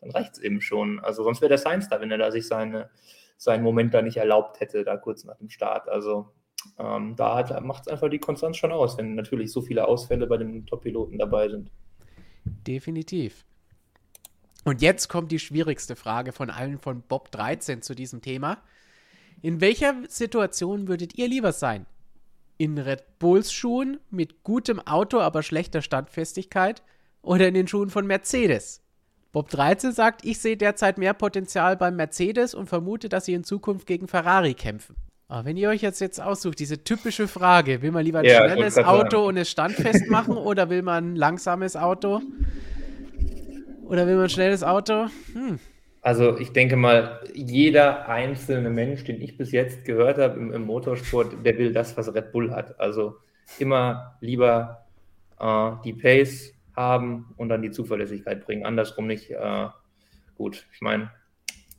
dann 0.00 0.10
reicht 0.10 0.34
es 0.34 0.38
eben 0.40 0.60
schon. 0.60 1.00
Also 1.00 1.24
sonst 1.24 1.40
wäre 1.40 1.48
der 1.48 1.58
Sainz 1.58 1.88
da, 1.88 2.00
wenn 2.00 2.10
er 2.10 2.18
da 2.18 2.30
sich 2.30 2.46
seine, 2.46 2.90
seinen 3.38 3.62
Moment 3.62 3.94
da 3.94 4.02
nicht 4.02 4.18
erlaubt 4.18 4.60
hätte, 4.60 4.84
da 4.84 4.98
kurz 4.98 5.24
nach 5.24 5.36
dem 5.36 5.48
Start. 5.48 5.88
Also 5.88 6.26
ähm, 6.78 7.16
da 7.16 7.60
macht 7.62 7.86
es 7.86 7.88
einfach 7.88 8.10
die 8.10 8.18
Konstanz 8.18 8.58
schon 8.58 8.72
aus, 8.72 8.98
wenn 8.98 9.14
natürlich 9.14 9.50
so 9.50 9.62
viele 9.62 9.88
Ausfälle 9.88 10.26
bei 10.26 10.36
den 10.36 10.66
Top-Piloten 10.66 11.18
dabei 11.18 11.48
sind. 11.48 11.70
Definitiv. 12.44 13.46
Und 14.68 14.82
jetzt 14.82 15.08
kommt 15.08 15.32
die 15.32 15.38
schwierigste 15.38 15.96
Frage 15.96 16.30
von 16.30 16.50
allen 16.50 16.78
von 16.78 17.00
Bob 17.00 17.30
13 17.30 17.80
zu 17.80 17.94
diesem 17.94 18.20
Thema. 18.20 18.58
In 19.40 19.62
welcher 19.62 19.94
Situation 20.08 20.88
würdet 20.88 21.16
ihr 21.16 21.26
lieber 21.26 21.52
sein? 21.52 21.86
In 22.58 22.76
Red 22.76 23.18
Bulls 23.18 23.50
Schuhen 23.50 23.98
mit 24.10 24.42
gutem 24.42 24.78
Auto, 24.86 25.20
aber 25.20 25.42
schlechter 25.42 25.80
Standfestigkeit 25.80 26.82
oder 27.22 27.48
in 27.48 27.54
den 27.54 27.66
Schuhen 27.66 27.88
von 27.88 28.06
Mercedes? 28.06 28.82
Bob 29.32 29.48
13 29.48 29.92
sagt, 29.92 30.22
ich 30.26 30.38
sehe 30.38 30.58
derzeit 30.58 30.98
mehr 30.98 31.14
Potenzial 31.14 31.78
beim 31.78 31.96
Mercedes 31.96 32.52
und 32.52 32.66
vermute, 32.66 33.08
dass 33.08 33.24
sie 33.24 33.32
in 33.32 33.44
Zukunft 33.44 33.86
gegen 33.86 34.06
Ferrari 34.06 34.52
kämpfen. 34.52 34.96
Aber 35.28 35.46
wenn 35.46 35.56
ihr 35.56 35.70
euch 35.70 35.80
jetzt, 35.80 36.00
jetzt 36.00 36.20
aussucht, 36.20 36.58
diese 36.58 36.84
typische 36.84 37.26
Frage, 37.26 37.80
will 37.80 37.92
man 37.92 38.04
lieber 38.04 38.18
ein 38.18 38.26
ja, 38.26 38.44
schnelles 38.44 38.76
Auto 38.76 39.28
und 39.28 39.38
es 39.38 39.48
standfest 39.48 40.08
machen 40.10 40.36
oder 40.36 40.68
will 40.68 40.82
man 40.82 41.12
ein 41.12 41.16
langsames 41.16 41.74
Auto? 41.74 42.20
Oder 43.88 44.06
will 44.06 44.16
man 44.16 44.24
ein 44.24 44.30
schnelles 44.30 44.62
Auto? 44.62 45.06
Hm. 45.32 45.58
Also 46.02 46.38
ich 46.38 46.52
denke 46.52 46.76
mal, 46.76 47.20
jeder 47.34 48.08
einzelne 48.08 48.70
Mensch, 48.70 49.04
den 49.04 49.20
ich 49.20 49.36
bis 49.36 49.50
jetzt 49.50 49.84
gehört 49.84 50.18
habe 50.18 50.38
im, 50.38 50.52
im 50.52 50.62
Motorsport, 50.62 51.44
der 51.44 51.58
will 51.58 51.72
das, 51.72 51.96
was 51.96 52.14
Red 52.14 52.32
Bull 52.32 52.50
hat. 52.52 52.78
Also 52.78 53.16
immer 53.58 54.16
lieber 54.20 54.86
äh, 55.40 55.70
die 55.84 55.94
Pace 55.94 56.54
haben 56.76 57.34
und 57.36 57.48
dann 57.48 57.62
die 57.62 57.70
Zuverlässigkeit 57.70 58.44
bringen. 58.44 58.64
Andersrum 58.64 59.06
nicht. 59.06 59.30
Äh, 59.30 59.68
gut, 60.36 60.66
ich 60.72 60.80
meine, 60.80 61.10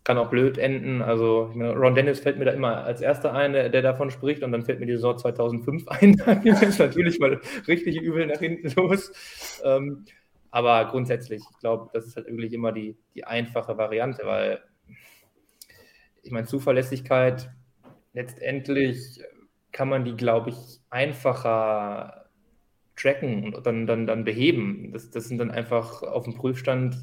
kann 0.04 0.18
auch 0.18 0.30
blöd 0.30 0.58
enden. 0.58 1.02
Also 1.02 1.52
meine, 1.54 1.76
Ron 1.76 1.94
Dennis 1.94 2.20
fällt 2.20 2.40
mir 2.40 2.46
da 2.46 2.52
immer 2.52 2.84
als 2.84 3.02
erster 3.02 3.34
ein, 3.34 3.54
der, 3.54 3.70
der, 3.70 3.84
davon 3.84 4.10
spricht 4.10 4.42
und 4.44 4.52
dann 4.52 4.64
fällt 4.64 4.80
mir 4.80 4.88
die 4.88 4.94
Saison 4.94 5.18
2005 5.18 5.88
ein. 6.02 6.18
Da 6.18 6.34
ging 6.34 6.54
es 6.54 6.80
natürlich 6.80 7.20
mal 7.20 7.40
richtig 7.68 8.02
übel 8.02 8.26
nach 8.26 8.40
hinten 8.40 8.70
los. 8.76 9.12
Ähm, 9.64 10.06
aber 10.52 10.86
grundsätzlich, 10.90 11.42
ich 11.50 11.60
glaube, 11.60 11.90
das 11.94 12.06
ist 12.06 12.16
halt 12.16 12.28
wirklich 12.28 12.54
immer 12.54 12.72
die, 12.72 12.98
die 13.16 13.24
einfache 13.24 13.78
Variante, 13.78 14.26
weil 14.26 14.62
ich 16.24 16.32
meine, 16.32 16.48
Zuverlässigkeit, 16.48 17.50
letztendlich 18.14 19.22
kann 19.72 19.90
man 19.90 20.04
die, 20.04 20.16
glaube 20.16 20.50
ich, 20.50 20.80
einfacher 20.90 22.30
tracken 22.96 23.54
und 23.54 23.66
dann, 23.66 23.88
dann, 23.88 24.06
dann 24.06 24.26
beheben. 24.26 24.92
Das, 24.92 25.10
das 25.10 25.28
sind 25.28 25.38
dann 25.38 25.52
einfach 25.52 26.04
auf 26.04 26.26
dem 26.26 26.36
Prüfstand 26.36 26.98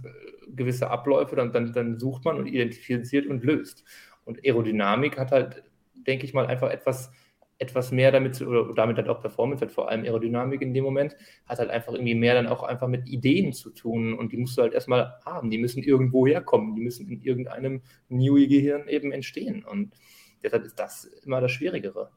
gewisse 0.48 0.90
Abläufe, 0.90 1.36
dann, 1.36 1.52
dann, 1.52 1.72
dann 1.72 1.98
sucht 1.98 2.24
man 2.24 2.36
und 2.36 2.46
identifiziert 2.46 3.26
und 3.26 3.44
löst. 3.44 3.84
Und 4.24 4.44
Aerodynamik 4.44 5.18
hat 5.18 5.32
halt, 5.32 5.64
denke 5.94 6.26
ich 6.26 6.34
mal, 6.34 6.46
einfach 6.46 6.70
etwas 6.70 7.10
etwas 7.58 7.90
mehr 7.90 8.12
damit, 8.12 8.40
oder 8.42 8.72
damit 8.74 8.96
halt 8.98 9.08
auch 9.08 9.20
Performance, 9.20 9.62
halt 9.62 9.72
vor 9.72 9.88
allem 9.88 10.02
Aerodynamik 10.02 10.60
in 10.60 10.74
dem 10.74 10.84
Moment, 10.84 11.16
hat 11.46 11.58
halt 11.58 11.70
einfach 11.70 11.94
irgendwie 11.94 12.14
mehr 12.14 12.34
dann 12.34 12.46
auch 12.46 12.62
einfach 12.62 12.88
mit 12.88 13.08
Ideen 13.08 13.52
zu 13.52 13.70
tun 13.70 14.14
und 14.14 14.32
die 14.32 14.36
musst 14.36 14.58
du 14.58 14.62
halt 14.62 14.74
erstmal 14.74 15.14
haben. 15.24 15.50
Die 15.50 15.58
müssen 15.58 15.82
irgendwo 15.82 16.26
herkommen, 16.26 16.74
die 16.74 16.82
müssen 16.82 17.08
in 17.08 17.22
irgendeinem 17.22 17.82
Newey-Gehirn 18.08 18.88
eben 18.88 19.12
entstehen 19.12 19.64
und 19.64 19.94
deshalb 20.42 20.64
ist 20.64 20.78
das 20.78 21.04
immer 21.24 21.40
das 21.40 21.52
Schwierigere. 21.52 22.10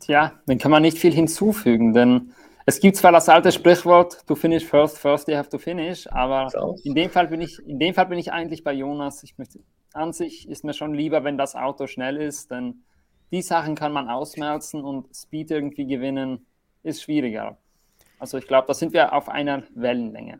Tja, 0.00 0.32
dann 0.46 0.58
kann 0.58 0.70
man 0.70 0.82
nicht 0.82 0.98
viel 0.98 1.12
hinzufügen, 1.12 1.92
denn 1.92 2.32
es 2.66 2.80
gibt 2.80 2.96
zwar 2.96 3.12
das 3.12 3.30
alte 3.30 3.50
Sprichwort, 3.50 4.22
du 4.26 4.34
finish 4.34 4.64
first, 4.64 4.98
first 4.98 5.26
you 5.28 5.34
have 5.34 5.48
to 5.48 5.56
finish, 5.56 6.06
aber 6.12 6.50
in 6.84 6.94
dem 6.94 7.08
Fall 7.08 7.28
bin 7.28 7.40
ich, 7.40 7.58
in 7.66 7.78
dem 7.78 7.94
Fall 7.94 8.06
bin 8.06 8.18
ich 8.18 8.30
eigentlich 8.30 8.62
bei 8.62 8.74
Jonas. 8.74 9.22
Ich 9.22 9.38
möchte, 9.38 9.60
an 9.94 10.12
sich 10.12 10.46
ist 10.46 10.64
mir 10.64 10.74
schon 10.74 10.92
lieber, 10.92 11.24
wenn 11.24 11.38
das 11.38 11.56
Auto 11.56 11.86
schnell 11.86 12.18
ist, 12.18 12.50
denn 12.50 12.82
die 13.30 13.42
Sachen 13.42 13.74
kann 13.74 13.92
man 13.92 14.08
ausmerzen 14.08 14.82
und 14.82 15.14
Speed 15.14 15.50
irgendwie 15.50 15.86
gewinnen 15.86 16.46
ist 16.82 17.02
schwieriger. 17.02 17.58
Also 18.18 18.38
ich 18.38 18.46
glaube, 18.46 18.66
da 18.66 18.74
sind 18.74 18.92
wir 18.92 19.12
auf 19.12 19.28
einer 19.28 19.62
Wellenlänge. 19.74 20.38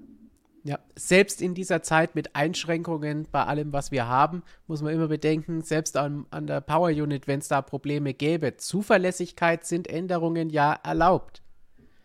Ja, 0.65 0.79
selbst 0.97 1.41
in 1.41 1.55
dieser 1.55 1.83
Zeit 1.83 2.15
mit 2.15 2.35
Einschränkungen 2.35 3.27
bei 3.31 3.45
allem, 3.45 3.73
was 3.73 3.91
wir 3.93 4.09
haben, 4.09 4.43
muss 4.67 4.83
man 4.83 4.93
immer 4.93 5.09
bedenken, 5.09 5.63
selbst 5.63 5.97
an, 5.97 6.27
an 6.31 6.47
der 6.47 6.61
Power 6.61 6.89
Unit, 6.89 7.27
wenn 7.27 7.39
es 7.39 7.49
da 7.49 7.63
Probleme 7.63 8.13
gäbe, 8.13 8.57
Zuverlässigkeit 8.57 9.65
sind 9.65 9.89
Änderungen 9.89 10.51
ja 10.51 10.73
erlaubt. 10.83 11.43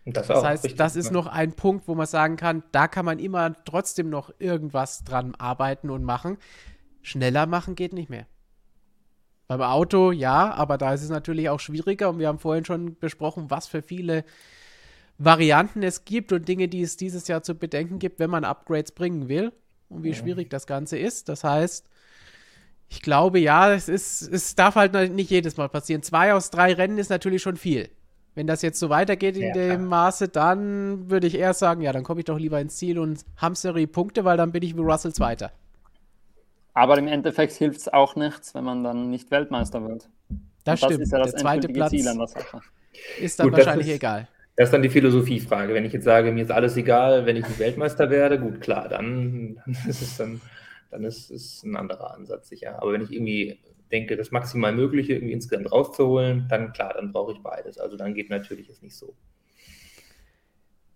Das, 0.05 0.27
das 0.27 0.43
heißt, 0.43 0.63
richtig, 0.65 0.77
das 0.77 0.95
ist 0.95 1.11
ne? 1.11 1.13
noch 1.13 1.27
ein 1.27 1.53
Punkt, 1.53 1.87
wo 1.87 1.95
man 1.95 2.05
sagen 2.05 2.35
kann, 2.35 2.63
da 2.71 2.87
kann 2.87 3.05
man 3.05 3.19
immer 3.19 3.53
trotzdem 3.65 4.09
noch 4.09 4.31
irgendwas 4.39 5.03
dran 5.03 5.33
arbeiten 5.35 5.89
und 5.89 6.03
machen. 6.03 6.37
Schneller 7.01 7.45
machen 7.45 7.75
geht 7.75 7.93
nicht 7.93 8.09
mehr. 8.09 8.27
Beim 9.47 9.61
Auto 9.61 10.11
ja, 10.11 10.53
aber 10.53 10.77
da 10.77 10.93
ist 10.93 11.03
es 11.03 11.09
natürlich 11.09 11.49
auch 11.49 11.59
schwieriger 11.59 12.09
und 12.09 12.19
wir 12.19 12.27
haben 12.27 12.39
vorhin 12.39 12.65
schon 12.65 12.97
besprochen, 12.97 13.49
was 13.49 13.67
für 13.67 13.81
viele 13.81 14.23
Varianten 15.17 15.83
es 15.83 16.05
gibt 16.05 16.31
und 16.31 16.47
Dinge, 16.47 16.67
die 16.67 16.81
es 16.81 16.97
dieses 16.97 17.27
Jahr 17.27 17.43
zu 17.43 17.55
bedenken 17.55 17.99
gibt, 17.99 18.19
wenn 18.19 18.29
man 18.29 18.45
Upgrades 18.45 18.91
bringen 18.91 19.27
will 19.27 19.51
und 19.89 20.03
wie 20.03 20.09
ja. 20.09 20.15
schwierig 20.15 20.49
das 20.49 20.65
Ganze 20.65 20.97
ist. 20.97 21.29
Das 21.29 21.43
heißt, 21.43 21.87
ich 22.89 23.01
glaube, 23.01 23.39
ja, 23.39 23.73
es, 23.73 23.89
ist, 23.89 24.21
es 24.21 24.55
darf 24.55 24.75
halt 24.75 24.93
nicht 25.13 25.29
jedes 25.29 25.57
Mal 25.57 25.69
passieren. 25.69 26.03
Zwei 26.03 26.33
aus 26.33 26.49
drei 26.49 26.73
Rennen 26.73 26.97
ist 26.97 27.09
natürlich 27.09 27.41
schon 27.41 27.57
viel. 27.57 27.89
Wenn 28.35 28.47
das 28.47 28.63
jetzt 28.63 28.79
so 28.79 28.89
weitergeht 28.89 29.35
in 29.37 29.47
ja, 29.47 29.53
dem. 29.53 29.85
Maße, 29.85 30.27
dann 30.27 31.09
würde 31.09 31.27
ich 31.27 31.35
eher 31.35 31.53
sagen, 31.53 31.81
ja, 31.81 31.91
dann 31.91 32.03
komme 32.03 32.21
ich 32.21 32.25
doch 32.25 32.39
lieber 32.39 32.59
ins 32.59 32.77
Ziel 32.77 32.97
und 32.97 33.23
hamstere 33.37 33.85
Punkte, 33.85 34.25
weil 34.25 34.37
dann 34.37 34.51
bin 34.51 34.63
ich 34.63 34.75
wie 34.75 34.81
Russell 34.81 35.13
Zweiter. 35.13 35.51
Aber 36.73 36.97
im 36.97 37.07
Endeffekt 37.07 37.53
hilft 37.53 37.81
es 37.81 37.87
auch 37.87 38.15
nichts, 38.15 38.55
wenn 38.55 38.63
man 38.63 38.83
dann 38.83 39.09
nicht 39.09 39.29
Weltmeister 39.31 39.87
wird. 39.87 40.09
Das, 40.63 40.79
das 40.79 40.89
stimmt. 40.89 41.01
ist 41.01 41.11
ja 41.11 41.19
das 41.19 41.31
der 41.31 41.39
zweite 41.39 41.67
Platz 41.67 41.91
Ziel 41.91 42.07
an 42.07 42.17
der 42.17 42.27
Sache. 42.27 42.61
Ist 43.19 43.39
dann 43.39 43.49
gut, 43.49 43.57
wahrscheinlich 43.57 43.89
ist, 43.89 43.95
egal. 43.95 44.27
Das 44.55 44.67
ist 44.67 44.73
dann 44.73 44.81
die 44.81 44.89
Philosophiefrage. 44.89 45.73
Wenn 45.73 45.85
ich 45.85 45.93
jetzt 45.93 46.05
sage, 46.05 46.31
mir 46.31 46.43
ist 46.43 46.51
alles 46.51 46.77
egal, 46.77 47.25
wenn 47.25 47.35
ich 47.35 47.47
nicht 47.47 47.59
Weltmeister 47.59 48.09
werde, 48.09 48.39
gut, 48.39 48.61
klar, 48.61 48.87
dann, 48.87 49.59
dann 49.65 49.75
ist 49.89 50.01
es 50.01 50.17
dann, 50.17 50.41
dann 50.91 51.03
ist 51.03 51.31
es 51.31 51.63
ein 51.63 51.75
anderer 51.75 52.13
Ansatz 52.13 52.49
sicher. 52.49 52.81
Aber 52.81 52.93
wenn 52.93 53.01
ich 53.01 53.11
irgendwie 53.11 53.59
denke, 53.91 54.15
das 54.15 54.31
maximal 54.31 54.73
Mögliche 54.73 55.13
irgendwie 55.13 55.33
insgesamt 55.33 55.71
rauszuholen, 55.71 56.47
dann 56.49 56.73
klar, 56.73 56.93
dann 56.95 57.11
brauche 57.11 57.33
ich 57.33 57.39
beides. 57.39 57.77
Also 57.77 57.97
dann 57.97 58.13
geht 58.13 58.29
natürlich 58.29 58.69
es 58.69 58.81
nicht 58.81 58.95
so. 58.95 59.15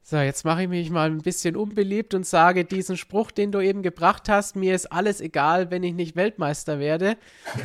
So, 0.09 0.15
jetzt 0.15 0.45
mache 0.45 0.61
ich 0.61 0.69
mich 0.69 0.89
mal 0.89 1.09
ein 1.09 1.17
bisschen 1.17 1.57
unbeliebt 1.57 2.13
und 2.13 2.25
sage 2.25 2.63
diesen 2.63 2.95
Spruch, 2.95 3.29
den 3.29 3.51
du 3.51 3.59
eben 3.59 3.83
gebracht 3.83 4.29
hast, 4.29 4.55
mir 4.55 4.73
ist 4.73 4.89
alles 4.89 5.19
egal, 5.19 5.69
wenn 5.69 5.83
ich 5.83 5.93
nicht 5.95 6.15
Weltmeister 6.15 6.79
werde. 6.79 7.17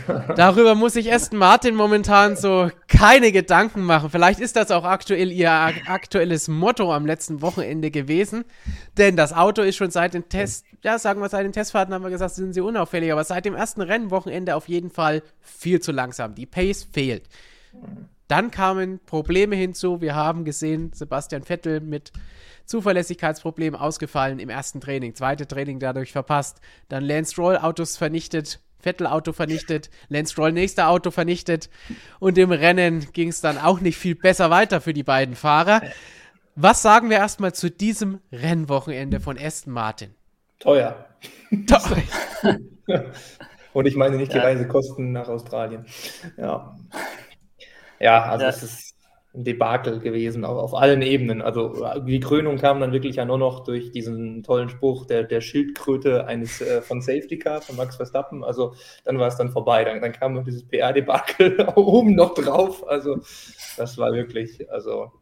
Darüber 0.34 0.74
muss 0.74 0.96
ich 0.96 1.12
Aston 1.12 1.38
Martin 1.38 1.76
momentan 1.76 2.34
so 2.34 2.68
keine 2.88 3.30
Gedanken 3.30 3.82
machen. 3.82 4.10
Vielleicht 4.10 4.40
ist 4.40 4.56
das 4.56 4.72
auch 4.72 4.82
aktuell 4.82 5.30
ihr 5.30 5.52
aktuelles 5.52 6.48
Motto 6.48 6.92
am 6.92 7.06
letzten 7.06 7.42
Wochenende 7.42 7.92
gewesen, 7.92 8.44
denn 8.98 9.14
das 9.14 9.32
Auto 9.32 9.62
ist 9.62 9.76
schon 9.76 9.92
seit 9.92 10.14
den 10.14 10.28
Test, 10.28 10.66
ja, 10.82 10.98
sagen 10.98 11.20
wir 11.20 11.28
seit 11.28 11.44
den 11.44 11.52
Testfahrten 11.52 11.94
haben 11.94 12.02
wir 12.02 12.10
gesagt, 12.10 12.34
sind 12.34 12.54
sie 12.54 12.60
unauffällig, 12.60 13.12
aber 13.12 13.22
seit 13.22 13.44
dem 13.44 13.54
ersten 13.54 13.82
Rennwochenende 13.82 14.56
auf 14.56 14.66
jeden 14.66 14.90
Fall 14.90 15.22
viel 15.40 15.78
zu 15.78 15.92
langsam. 15.92 16.34
Die 16.34 16.46
Pace 16.46 16.88
fehlt. 16.92 17.28
Dann 18.32 18.50
kamen 18.50 18.98
Probleme 19.04 19.56
hinzu. 19.56 20.00
Wir 20.00 20.14
haben 20.14 20.46
gesehen, 20.46 20.90
Sebastian 20.94 21.42
Vettel 21.42 21.80
mit 21.80 22.12
Zuverlässigkeitsproblem 22.64 23.74
ausgefallen 23.74 24.38
im 24.38 24.48
ersten 24.48 24.80
Training, 24.80 25.14
zweite 25.14 25.46
Training 25.46 25.80
dadurch 25.80 26.12
verpasst, 26.12 26.62
dann 26.88 27.04
Lance 27.04 27.32
Stroll 27.32 27.58
Autos 27.58 27.98
vernichtet, 27.98 28.60
Vettel 28.78 29.06
Auto 29.06 29.34
vernichtet, 29.34 29.90
Lance 30.08 30.32
Stroll 30.32 30.52
nächster 30.52 30.88
Auto 30.88 31.10
vernichtet 31.10 31.68
und 32.20 32.38
im 32.38 32.52
Rennen 32.52 33.06
ging 33.12 33.28
es 33.28 33.42
dann 33.42 33.58
auch 33.58 33.80
nicht 33.80 33.98
viel 33.98 34.14
besser 34.14 34.48
weiter 34.48 34.80
für 34.80 34.94
die 34.94 35.02
beiden 35.02 35.34
Fahrer. 35.36 35.82
Was 36.56 36.80
sagen 36.80 37.10
wir 37.10 37.18
erstmal 37.18 37.52
zu 37.52 37.70
diesem 37.70 38.20
Rennwochenende 38.32 39.20
von 39.20 39.38
Aston 39.38 39.74
Martin? 39.74 40.14
Teuer. 40.58 41.04
Teuer. 41.66 42.56
und 43.74 43.84
ich 43.84 43.94
meine 43.94 44.16
nicht 44.16 44.32
die 44.32 44.38
ja. 44.38 44.44
Reisekosten 44.44 45.12
nach 45.12 45.28
Australien. 45.28 45.84
Ja. 46.38 46.74
Ja, 48.02 48.24
also 48.24 48.44
ja. 48.44 48.50
es 48.50 48.62
ist 48.62 48.96
ein 49.34 49.44
Debakel 49.44 50.00
gewesen, 50.00 50.44
auch 50.44 50.56
auf 50.56 50.74
allen 50.74 51.00
Ebenen. 51.00 51.40
Also 51.40 51.86
die 52.00 52.20
Krönung 52.20 52.58
kam 52.58 52.80
dann 52.80 52.92
wirklich 52.92 53.16
ja 53.16 53.24
nur 53.24 53.38
noch 53.38 53.64
durch 53.64 53.90
diesen 53.92 54.42
tollen 54.42 54.68
Spruch 54.68 55.06
der, 55.06 55.22
der 55.22 55.40
Schildkröte 55.40 56.26
eines 56.26 56.60
äh, 56.60 56.82
von 56.82 57.00
Safety 57.00 57.38
Car 57.38 57.62
von 57.62 57.76
Max 57.76 57.96
Verstappen. 57.96 58.44
Also 58.44 58.74
dann 59.04 59.18
war 59.18 59.28
es 59.28 59.36
dann 59.36 59.50
vorbei. 59.50 59.84
Dann, 59.84 60.02
dann 60.02 60.12
kam 60.12 60.34
noch 60.34 60.44
dieses 60.44 60.66
PR-Debakel 60.66 61.66
oben 61.76 62.14
noch 62.14 62.34
drauf. 62.34 62.86
Also 62.86 63.20
das 63.76 63.96
war 63.96 64.12
wirklich, 64.12 64.70
also 64.70 65.12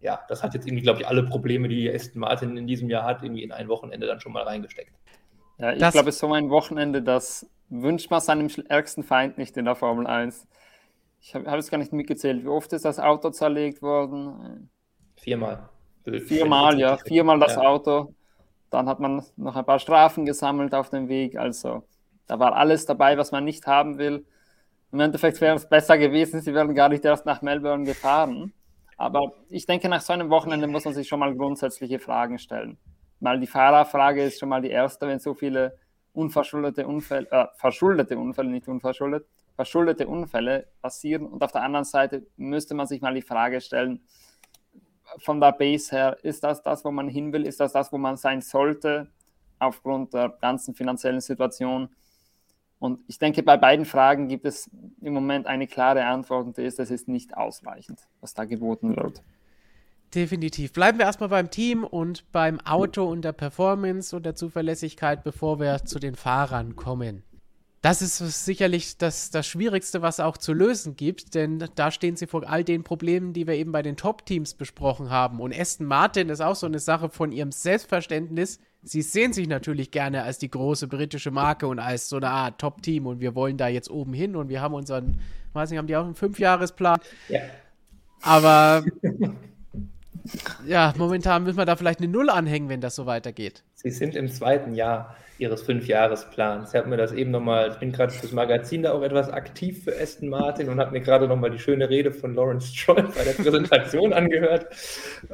ja, 0.00 0.20
das 0.28 0.42
hat 0.42 0.54
jetzt 0.54 0.66
irgendwie, 0.66 0.84
glaube 0.84 1.00
ich, 1.00 1.06
alle 1.08 1.24
Probleme, 1.24 1.68
die 1.68 1.92
Aston 1.92 2.20
Martin 2.20 2.56
in 2.56 2.66
diesem 2.66 2.88
Jahr 2.88 3.04
hat, 3.04 3.22
irgendwie 3.22 3.42
in 3.42 3.52
ein 3.52 3.68
Wochenende 3.68 4.06
dann 4.06 4.20
schon 4.20 4.32
mal 4.32 4.44
reingesteckt. 4.44 4.92
Ja, 5.58 5.72
ich 5.72 5.78
glaube, 5.78 6.08
es 6.08 6.14
ist 6.14 6.20
so 6.20 6.32
ein 6.32 6.50
Wochenende, 6.50 7.02
das 7.02 7.50
wünscht 7.68 8.10
man 8.10 8.20
seinem 8.20 8.48
ärgsten 8.68 9.02
Feind 9.02 9.38
nicht 9.38 9.56
in 9.56 9.64
der 9.64 9.74
Formel 9.74 10.06
1. 10.06 10.46
Ich 11.20 11.34
habe 11.34 11.50
hab 11.50 11.58
es 11.58 11.70
gar 11.70 11.78
nicht 11.78 11.92
mitgezählt. 11.92 12.44
Wie 12.44 12.48
oft 12.48 12.72
ist 12.72 12.84
das 12.84 12.98
Auto 12.98 13.30
zerlegt 13.30 13.82
worden? 13.82 14.70
Viermal. 15.16 15.68
Viermal, 16.04 16.78
ja. 16.78 16.96
Viermal 17.06 17.38
das 17.38 17.56
ja. 17.56 17.62
Auto. 17.62 18.14
Dann 18.70 18.88
hat 18.88 19.00
man 19.00 19.22
noch 19.36 19.56
ein 19.56 19.64
paar 19.64 19.78
Strafen 19.78 20.24
gesammelt 20.24 20.74
auf 20.74 20.90
dem 20.90 21.08
Weg. 21.08 21.36
Also 21.36 21.84
da 22.26 22.38
war 22.38 22.54
alles 22.54 22.86
dabei, 22.86 23.16
was 23.18 23.32
man 23.32 23.44
nicht 23.44 23.66
haben 23.66 23.98
will. 23.98 24.24
Im 24.92 25.00
Endeffekt 25.00 25.40
wäre 25.40 25.56
es 25.56 25.68
besser 25.68 25.98
gewesen, 25.98 26.40
sie 26.40 26.54
wären 26.54 26.74
gar 26.74 26.88
nicht 26.88 27.04
erst 27.04 27.26
nach 27.26 27.42
Melbourne 27.42 27.84
gefahren. 27.84 28.52
Aber 28.96 29.32
ich 29.48 29.66
denke, 29.66 29.88
nach 29.88 30.00
so 30.00 30.12
einem 30.12 30.30
Wochenende 30.30 30.66
muss 30.66 30.84
man 30.84 30.94
sich 30.94 31.06
schon 31.08 31.20
mal 31.20 31.34
grundsätzliche 31.34 31.98
Fragen 31.98 32.38
stellen. 32.38 32.78
Mal 33.20 33.38
die 33.38 33.46
Fahrerfrage 33.46 34.22
ist 34.22 34.40
schon 34.40 34.48
mal 34.48 34.62
die 34.62 34.70
erste, 34.70 35.06
wenn 35.06 35.18
so 35.18 35.34
viele 35.34 35.76
unverschuldete 36.12 36.86
Unfälle, 36.86 37.28
äh, 37.30 37.46
verschuldete 37.56 38.18
Unfälle, 38.18 38.48
nicht 38.48 38.66
unverschuldet, 38.66 39.26
verschuldete 39.58 40.06
Unfälle 40.06 40.68
passieren. 40.80 41.26
Und 41.26 41.42
auf 41.42 41.50
der 41.50 41.64
anderen 41.64 41.84
Seite 41.84 42.24
müsste 42.36 42.76
man 42.76 42.86
sich 42.86 43.00
mal 43.00 43.12
die 43.12 43.22
Frage 43.22 43.60
stellen, 43.60 44.00
von 45.16 45.40
der 45.40 45.50
Base 45.50 45.90
her, 45.90 46.16
ist 46.22 46.44
das 46.44 46.62
das, 46.62 46.84
wo 46.84 46.92
man 46.92 47.08
hin 47.08 47.32
will? 47.32 47.44
Ist 47.44 47.58
das 47.58 47.72
das, 47.72 47.92
wo 47.92 47.98
man 47.98 48.16
sein 48.16 48.40
sollte, 48.40 49.08
aufgrund 49.58 50.14
der 50.14 50.28
ganzen 50.40 50.76
finanziellen 50.76 51.20
Situation? 51.20 51.88
Und 52.78 53.00
ich 53.08 53.18
denke, 53.18 53.42
bei 53.42 53.56
beiden 53.56 53.84
Fragen 53.84 54.28
gibt 54.28 54.44
es 54.46 54.70
im 55.00 55.12
Moment 55.12 55.48
eine 55.48 55.66
klare 55.66 56.04
Antwort 56.04 56.46
und 56.46 56.56
die 56.56 56.62
ist, 56.62 56.78
es 56.78 56.92
ist 56.92 57.08
nicht 57.08 57.36
ausreichend, 57.36 58.06
was 58.20 58.34
da 58.34 58.44
geboten 58.44 58.94
wird. 58.96 59.24
Definitiv. 60.14 60.72
Bleiben 60.72 60.98
wir 60.98 61.06
erstmal 61.06 61.30
beim 61.30 61.50
Team 61.50 61.82
und 61.82 62.30
beim 62.30 62.60
Auto 62.60 63.04
und 63.06 63.22
der 63.22 63.32
Performance 63.32 64.14
und 64.14 64.24
der 64.24 64.36
Zuverlässigkeit, 64.36 65.24
bevor 65.24 65.58
wir 65.58 65.84
zu 65.84 65.98
den 65.98 66.14
Fahrern 66.14 66.76
kommen. 66.76 67.24
Das 67.80 68.02
ist 68.02 68.18
sicherlich 68.44 68.98
das, 68.98 69.30
das 69.30 69.46
Schwierigste, 69.46 70.02
was 70.02 70.18
auch 70.18 70.36
zu 70.36 70.52
lösen 70.52 70.96
gibt, 70.96 71.36
denn 71.36 71.64
da 71.76 71.92
stehen 71.92 72.16
sie 72.16 72.26
vor 72.26 72.48
all 72.48 72.64
den 72.64 72.82
Problemen, 72.82 73.32
die 73.32 73.46
wir 73.46 73.54
eben 73.54 73.70
bei 73.70 73.82
den 73.82 73.96
Top-Teams 73.96 74.54
besprochen 74.54 75.10
haben. 75.10 75.38
Und 75.40 75.56
Aston 75.56 75.86
Martin 75.86 76.28
ist 76.28 76.40
auch 76.40 76.56
so 76.56 76.66
eine 76.66 76.80
Sache 76.80 77.08
von 77.08 77.30
ihrem 77.30 77.52
Selbstverständnis. 77.52 78.58
Sie 78.82 79.02
sehen 79.02 79.32
sich 79.32 79.46
natürlich 79.46 79.92
gerne 79.92 80.24
als 80.24 80.38
die 80.38 80.50
große 80.50 80.88
britische 80.88 81.30
Marke 81.30 81.68
und 81.68 81.78
als 81.78 82.08
so 82.08 82.16
eine 82.16 82.30
Art 82.30 82.60
Top-Team 82.60 83.06
und 83.06 83.20
wir 83.20 83.36
wollen 83.36 83.56
da 83.56 83.68
jetzt 83.68 83.90
oben 83.90 84.12
hin 84.12 84.34
und 84.34 84.48
wir 84.48 84.60
haben 84.60 84.74
unseren, 84.74 85.20
weiß 85.52 85.70
nicht, 85.70 85.78
haben 85.78 85.86
die 85.86 85.96
auch 85.96 86.04
einen 86.04 86.16
Fünfjahresplan? 86.16 86.98
Ja. 87.28 87.42
Aber 88.22 88.84
ja, 90.66 90.92
momentan 90.96 91.44
müssen 91.44 91.58
wir 91.58 91.64
da 91.64 91.76
vielleicht 91.76 92.00
eine 92.00 92.08
Null 92.08 92.30
anhängen, 92.30 92.68
wenn 92.68 92.80
das 92.80 92.94
so 92.94 93.06
weitergeht. 93.06 93.62
Sie 93.74 93.90
sind 93.90 94.14
im 94.14 94.28
zweiten 94.28 94.74
Jahr 94.74 95.16
ihres 95.38 95.62
Fünfjahresplans. 95.62 96.70
Ich 96.70 96.78
habe 96.78 96.88
mir 96.88 96.96
das 96.96 97.12
eben 97.12 97.30
nochmal, 97.30 97.70
ich 97.70 97.76
bin 97.76 97.92
gerade 97.92 98.12
fürs 98.12 98.32
Magazin 98.32 98.82
da 98.82 98.92
auch 98.92 99.02
etwas 99.02 99.30
aktiv 99.30 99.84
für 99.84 99.98
Aston 99.98 100.28
Martin 100.28 100.68
und 100.68 100.80
habe 100.80 100.90
mir 100.90 101.00
gerade 101.00 101.28
nochmal 101.28 101.50
die 101.50 101.60
schöne 101.60 101.88
Rede 101.88 102.12
von 102.12 102.34
Lawrence 102.34 102.74
Stroll 102.74 103.08
bei 103.14 103.24
der 103.24 103.32
Präsentation 103.32 104.12
angehört. 104.14 104.66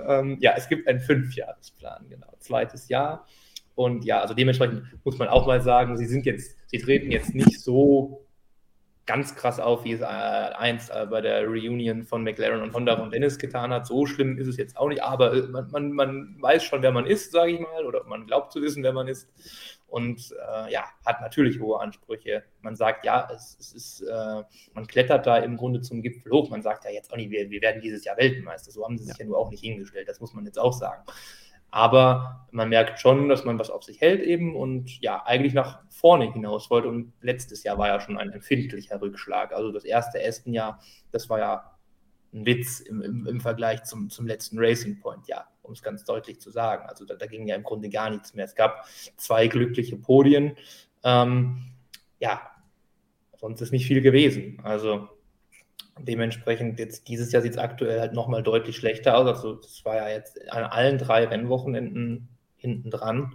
Ähm, 0.06 0.36
ja, 0.40 0.52
es 0.56 0.68
gibt 0.68 0.86
einen 0.86 1.00
Fünfjahresplan, 1.00 2.06
genau, 2.10 2.32
zweites 2.38 2.88
Jahr. 2.88 3.26
Und 3.74 4.04
ja, 4.04 4.20
also 4.20 4.34
dementsprechend 4.34 4.84
muss 5.04 5.18
man 5.18 5.28
auch 5.28 5.46
mal 5.46 5.60
sagen, 5.60 5.96
sie 5.96 6.06
sind 6.06 6.26
jetzt, 6.26 6.56
sie 6.66 6.78
treten 6.78 7.10
jetzt 7.10 7.34
nicht 7.34 7.60
so 7.60 8.23
ganz 9.06 9.34
krass 9.36 9.60
auf, 9.60 9.84
wie 9.84 9.92
es 9.92 10.00
äh, 10.00 10.04
einst 10.04 10.90
äh, 10.90 11.06
bei 11.06 11.20
der 11.20 11.46
Reunion 11.46 12.04
von 12.04 12.22
McLaren 12.22 12.62
und 12.62 12.72
Honda 12.72 12.94
und 12.94 13.12
Dennis 13.12 13.38
getan 13.38 13.72
hat. 13.72 13.86
So 13.86 14.06
schlimm 14.06 14.38
ist 14.38 14.46
es 14.46 14.56
jetzt 14.56 14.76
auch 14.76 14.88
nicht, 14.88 15.02
aber 15.02 15.34
äh, 15.34 15.42
man, 15.48 15.70
man, 15.70 15.92
man 15.92 16.36
weiß 16.40 16.64
schon, 16.64 16.82
wer 16.82 16.92
man 16.92 17.06
ist, 17.06 17.32
sage 17.32 17.52
ich 17.52 17.60
mal, 17.60 17.84
oder 17.84 18.04
man 18.04 18.26
glaubt 18.26 18.52
zu 18.52 18.62
wissen, 18.62 18.82
wer 18.82 18.92
man 18.92 19.08
ist. 19.08 19.28
Und 19.86 20.34
äh, 20.48 20.72
ja, 20.72 20.86
hat 21.04 21.20
natürlich 21.20 21.60
hohe 21.60 21.80
Ansprüche. 21.80 22.42
Man 22.62 22.74
sagt, 22.74 23.04
ja, 23.04 23.28
es, 23.32 23.56
es 23.60 23.72
ist, 23.74 24.00
äh, 24.00 24.42
man 24.72 24.86
klettert 24.86 25.26
da 25.26 25.36
im 25.36 25.56
Grunde 25.56 25.82
zum 25.82 26.02
Gipfel 26.02 26.32
hoch. 26.32 26.50
Man 26.50 26.62
sagt 26.62 26.84
ja 26.84 26.90
jetzt 26.90 27.12
auch 27.12 27.16
nicht, 27.16 27.30
wir, 27.30 27.48
wir 27.50 27.60
werden 27.60 27.80
dieses 27.80 28.04
Jahr 28.04 28.16
Weltmeister. 28.16 28.72
So 28.72 28.84
haben 28.84 28.98
sie 28.98 29.04
sich 29.04 29.18
ja. 29.18 29.24
ja 29.24 29.26
nur 29.26 29.38
auch 29.38 29.50
nicht 29.50 29.62
hingestellt. 29.62 30.08
Das 30.08 30.20
muss 30.20 30.34
man 30.34 30.46
jetzt 30.46 30.58
auch 30.58 30.72
sagen. 30.72 31.04
Aber 31.74 32.46
man 32.52 32.68
merkt 32.68 33.00
schon, 33.00 33.28
dass 33.28 33.44
man 33.44 33.58
was 33.58 33.68
auf 33.68 33.82
sich 33.82 34.00
hält 34.00 34.22
eben 34.22 34.54
und 34.54 35.00
ja, 35.00 35.24
eigentlich 35.26 35.54
nach 35.54 35.82
vorne 35.90 36.32
hinaus 36.32 36.70
wollte. 36.70 36.86
Und 36.86 37.12
letztes 37.20 37.64
Jahr 37.64 37.78
war 37.78 37.88
ja 37.88 37.98
schon 37.98 38.16
ein 38.16 38.30
empfindlicher 38.30 39.02
Rückschlag. 39.02 39.52
Also 39.52 39.72
das 39.72 39.84
erste 39.84 40.22
Esten-Jahr, 40.22 40.80
das 41.10 41.28
war 41.28 41.40
ja 41.40 41.76
ein 42.32 42.46
Witz 42.46 42.78
im, 42.78 43.02
im, 43.02 43.26
im 43.26 43.40
Vergleich 43.40 43.82
zum, 43.82 44.08
zum 44.08 44.24
letzten 44.24 44.56
Racing 44.60 45.00
Point, 45.00 45.26
ja, 45.26 45.48
um 45.62 45.72
es 45.72 45.82
ganz 45.82 46.04
deutlich 46.04 46.40
zu 46.40 46.52
sagen. 46.52 46.86
Also 46.86 47.04
da, 47.04 47.16
da, 47.16 47.26
ging 47.26 47.48
ja 47.48 47.56
im 47.56 47.64
Grunde 47.64 47.88
gar 47.88 48.08
nichts 48.08 48.34
mehr. 48.34 48.44
Es 48.44 48.54
gab 48.54 48.86
zwei 49.16 49.48
glückliche 49.48 49.96
Podien. 49.96 50.56
Ähm, 51.02 51.72
ja, 52.20 52.40
sonst 53.36 53.60
ist 53.62 53.72
nicht 53.72 53.88
viel 53.88 54.00
gewesen. 54.00 54.60
Also 54.62 55.08
Dementsprechend 56.00 56.78
jetzt 56.78 57.08
dieses 57.08 57.30
Jahr 57.32 57.42
sieht 57.42 57.52
es 57.52 57.58
aktuell 57.58 58.00
halt 58.00 58.14
nochmal 58.14 58.42
deutlich 58.42 58.76
schlechter 58.76 59.16
aus. 59.16 59.26
Also 59.26 59.54
das 59.54 59.84
war 59.84 59.96
ja 59.96 60.08
jetzt 60.08 60.50
an 60.50 60.64
allen 60.64 60.98
drei 60.98 61.24
Rennwochenenden 61.24 62.28
hinten 62.56 62.90
dran. 62.90 63.32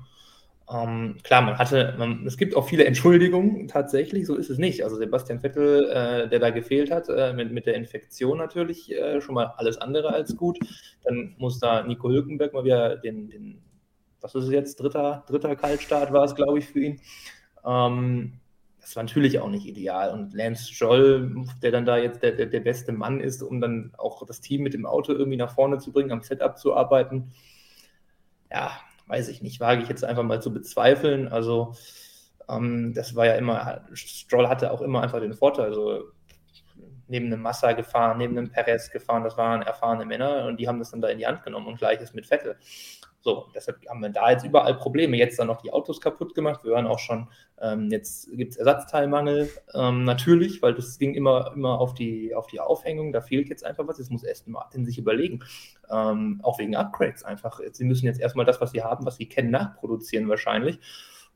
Ähm, 0.71 1.17
klar, 1.23 1.41
man 1.41 1.57
hatte, 1.57 1.95
man, 1.97 2.27
es 2.27 2.37
gibt 2.37 2.55
auch 2.55 2.67
viele 2.67 2.85
Entschuldigungen 2.85 3.67
tatsächlich, 3.67 4.27
so 4.27 4.35
ist 4.35 4.51
es 4.51 4.59
nicht. 4.59 4.83
Also 4.83 4.97
Sebastian 4.97 5.39
Vettel, 5.39 5.89
äh, 5.89 6.29
der 6.29 6.39
da 6.39 6.51
gefehlt 6.51 6.91
hat, 6.91 7.09
äh, 7.09 7.33
mit, 7.33 7.51
mit 7.51 7.65
der 7.65 7.73
Infektion 7.73 8.37
natürlich 8.37 8.91
äh, 8.91 9.19
schon 9.19 9.35
mal 9.35 9.53
alles 9.57 9.77
andere 9.77 10.09
als 10.09 10.35
gut. 10.35 10.59
Dann 11.03 11.35
muss 11.39 11.59
da 11.59 11.83
Nico 11.83 12.09
Hülkenberg 12.09 12.53
mal 12.53 12.63
wieder 12.63 12.97
den, 12.97 13.29
den 13.29 13.63
was 14.21 14.35
ist 14.35 14.45
es 14.45 14.51
jetzt, 14.51 14.79
dritter, 14.79 15.23
dritter 15.27 15.55
Kaltstart 15.55 16.11
war 16.11 16.25
es, 16.25 16.35
glaube 16.35 16.59
ich, 16.59 16.67
für 16.67 16.81
ihn. 16.81 17.01
Ähm, 17.65 18.33
das 18.89 18.95
war 18.95 19.03
natürlich 19.03 19.37
auch 19.37 19.49
nicht 19.49 19.67
ideal. 19.67 20.09
Und 20.09 20.33
Lance 20.33 20.73
Stroll, 20.73 21.45
der 21.61 21.69
dann 21.69 21.85
da 21.85 21.99
jetzt 21.99 22.23
der, 22.23 22.31
der, 22.31 22.47
der, 22.47 22.59
beste 22.59 22.91
Mann 22.91 23.19
ist, 23.19 23.43
um 23.43 23.61
dann 23.61 23.91
auch 23.99 24.25
das 24.25 24.41
Team 24.41 24.63
mit 24.63 24.73
dem 24.73 24.87
Auto 24.87 25.13
irgendwie 25.13 25.37
nach 25.37 25.53
vorne 25.53 25.77
zu 25.77 25.91
bringen, 25.91 26.11
am 26.11 26.23
Setup 26.23 26.57
zu 26.57 26.75
arbeiten, 26.75 27.31
ja, 28.51 28.71
weiß 29.05 29.27
ich 29.27 29.43
nicht, 29.43 29.59
wage 29.59 29.83
ich 29.83 29.89
jetzt 29.89 30.03
einfach 30.03 30.23
mal 30.23 30.41
zu 30.41 30.51
bezweifeln. 30.51 31.27
Also, 31.27 31.75
ähm, 32.49 32.95
das 32.95 33.15
war 33.15 33.27
ja 33.27 33.35
immer, 33.35 33.85
Stroll 33.93 34.49
hatte 34.49 34.71
auch 34.71 34.81
immer 34.81 35.03
einfach 35.03 35.19
den 35.19 35.35
Vorteil, 35.35 35.65
also 35.65 36.05
neben 37.07 37.27
einem 37.27 37.43
Massa 37.43 37.73
gefahren, 37.73 38.17
neben 38.17 38.39
einem 38.39 38.49
Perez 38.49 38.89
gefahren, 38.89 39.23
das 39.23 39.37
waren 39.37 39.61
erfahrene 39.61 40.05
Männer 40.07 40.45
und 40.47 40.59
die 40.59 40.67
haben 40.67 40.79
das 40.79 40.89
dann 40.89 41.01
da 41.01 41.09
in 41.09 41.19
die 41.19 41.27
Hand 41.27 41.43
genommen 41.43 41.67
und 41.67 41.77
gleiches 41.77 42.15
mit 42.15 42.25
Vettel. 42.25 42.57
So, 43.21 43.47
deshalb 43.53 43.85
haben 43.89 44.01
wir 44.01 44.09
da 44.09 44.31
jetzt 44.31 44.45
überall 44.45 44.75
Probleme. 44.75 45.17
Jetzt 45.17 45.39
dann 45.39 45.47
noch 45.47 45.61
die 45.61 45.73
Autos 45.73 45.99
kaputt 45.99 46.35
gemacht. 46.35 46.63
Wir 46.63 46.71
hören 46.71 46.87
auch 46.87 46.99
schon, 46.99 47.27
ähm, 47.61 47.89
jetzt 47.91 48.31
gibt 48.31 48.53
es 48.53 48.57
Ersatzteilmangel. 48.57 49.49
Ähm, 49.73 50.05
natürlich, 50.05 50.61
weil 50.61 50.73
das 50.73 50.97
ging 50.97 51.15
immer, 51.15 51.51
immer 51.53 51.81
auf, 51.81 51.93
die, 51.93 52.33
auf 52.33 52.47
die 52.47 52.61
Aufhängung. 52.61 53.11
Da 53.11 53.19
fehlt 53.19 53.49
jetzt 53.49 53.65
einfach 53.65 53.85
was. 53.87 53.97
Jetzt 53.97 54.09
muss 54.11 54.25
Aston 54.25 54.53
Martin 54.53 54.85
sich 54.85 54.97
überlegen. 54.97 55.41
Ähm, 55.91 56.39
auch 56.43 56.59
wegen 56.59 56.77
Upgrades 56.77 57.23
einfach. 57.25 57.59
Sie 57.73 57.83
müssen 57.83 58.05
jetzt 58.05 58.21
erstmal 58.21 58.45
das, 58.45 58.61
was 58.61 58.71
sie 58.71 58.83
haben, 58.83 59.05
was 59.05 59.17
sie 59.17 59.27
kennen, 59.27 59.51
nachproduzieren 59.51 60.29
wahrscheinlich. 60.29 60.79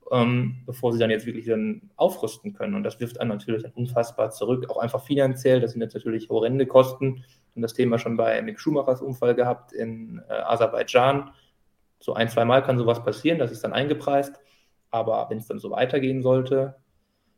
Ähm, 0.09 0.63
bevor 0.65 0.93
sie 0.93 0.99
dann 0.99 1.09
jetzt 1.09 1.25
wirklich 1.25 1.47
dann 1.47 1.89
aufrüsten 1.97 2.53
können. 2.53 2.75
Und 2.75 2.83
das 2.83 3.01
wirft 3.01 3.19
einen 3.19 3.29
natürlich 3.29 3.65
unfassbar 3.75 4.31
zurück, 4.31 4.69
auch 4.69 4.77
einfach 4.77 5.03
finanziell. 5.03 5.59
Das 5.59 5.71
sind 5.73 5.81
jetzt 5.81 5.95
natürlich 5.95 6.29
horrende 6.29 6.65
Kosten. 6.65 7.25
Und 7.55 7.61
das 7.61 7.73
Thema 7.73 7.99
schon 7.99 8.15
bei 8.15 8.41
Mick 8.41 8.59
Schumachers 8.59 9.01
Unfall 9.01 9.35
gehabt 9.35 9.73
in 9.73 10.21
äh, 10.29 10.33
Aserbaidschan 10.33 11.31
so 12.03 12.13
ein, 12.13 12.27
zwei 12.27 12.43
Mal 12.43 12.61
kann 12.63 12.77
sowas 12.77 13.01
passieren, 13.01 13.39
das 13.39 13.53
ist 13.53 13.63
dann 13.63 13.71
eingepreist. 13.71 14.35
Aber 14.91 15.27
wenn 15.29 15.37
es 15.37 15.47
dann 15.47 15.57
so 15.57 15.71
weitergehen 15.71 16.21
sollte, 16.21 16.75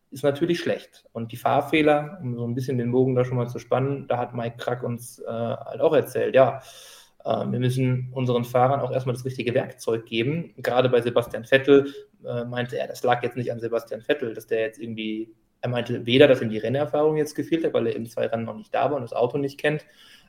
ist 0.09 0.23
natürlich 0.23 0.59
schlecht. 0.59 1.05
Und 1.13 1.31
die 1.31 1.37
Fahrfehler, 1.37 2.17
um 2.19 2.35
so 2.35 2.47
ein 2.47 2.55
bisschen 2.55 2.79
den 2.79 2.91
Bogen 2.91 3.13
da 3.13 3.25
schon 3.25 3.37
mal 3.37 3.47
zu 3.47 3.59
spannen, 3.59 4.07
da 4.07 4.17
hat 4.17 4.33
Mike 4.33 4.57
Krack 4.57 4.81
uns 4.81 5.19
äh, 5.19 5.29
halt 5.29 5.81
auch 5.81 5.93
erzählt, 5.93 6.33
ja, 6.33 6.61
äh, 7.23 7.45
wir 7.45 7.59
müssen 7.59 8.09
unseren 8.11 8.43
Fahrern 8.43 8.79
auch 8.79 8.91
erstmal 8.91 9.13
das 9.13 9.23
richtige 9.23 9.53
Werkzeug 9.53 10.07
geben. 10.07 10.55
Gerade 10.57 10.89
bei 10.89 10.99
Sebastian 10.99 11.45
Vettel 11.45 11.93
äh, 12.25 12.43
meinte 12.45 12.79
er, 12.79 12.87
das 12.87 13.03
lag 13.03 13.21
jetzt 13.21 13.37
nicht 13.37 13.51
an 13.51 13.59
Sebastian 13.59 14.01
Vettel, 14.01 14.33
dass 14.33 14.47
der 14.47 14.61
jetzt 14.61 14.79
irgendwie, 14.79 15.31
er 15.61 15.69
meinte 15.69 16.07
weder, 16.07 16.27
dass 16.27 16.41
ihm 16.41 16.49
die 16.49 16.57
Rennerfahrung 16.57 17.17
jetzt 17.17 17.35
gefehlt 17.35 17.63
hat, 17.63 17.73
weil 17.75 17.85
er 17.85 17.95
eben 17.95 18.07
zwei 18.07 18.25
Rennen 18.25 18.45
noch 18.45 18.57
nicht 18.57 18.73
da 18.73 18.89
war 18.89 18.95
und 18.95 19.03
das 19.03 19.13
Auto 19.13 19.37
nicht 19.37 19.59
kennt, 19.59 19.85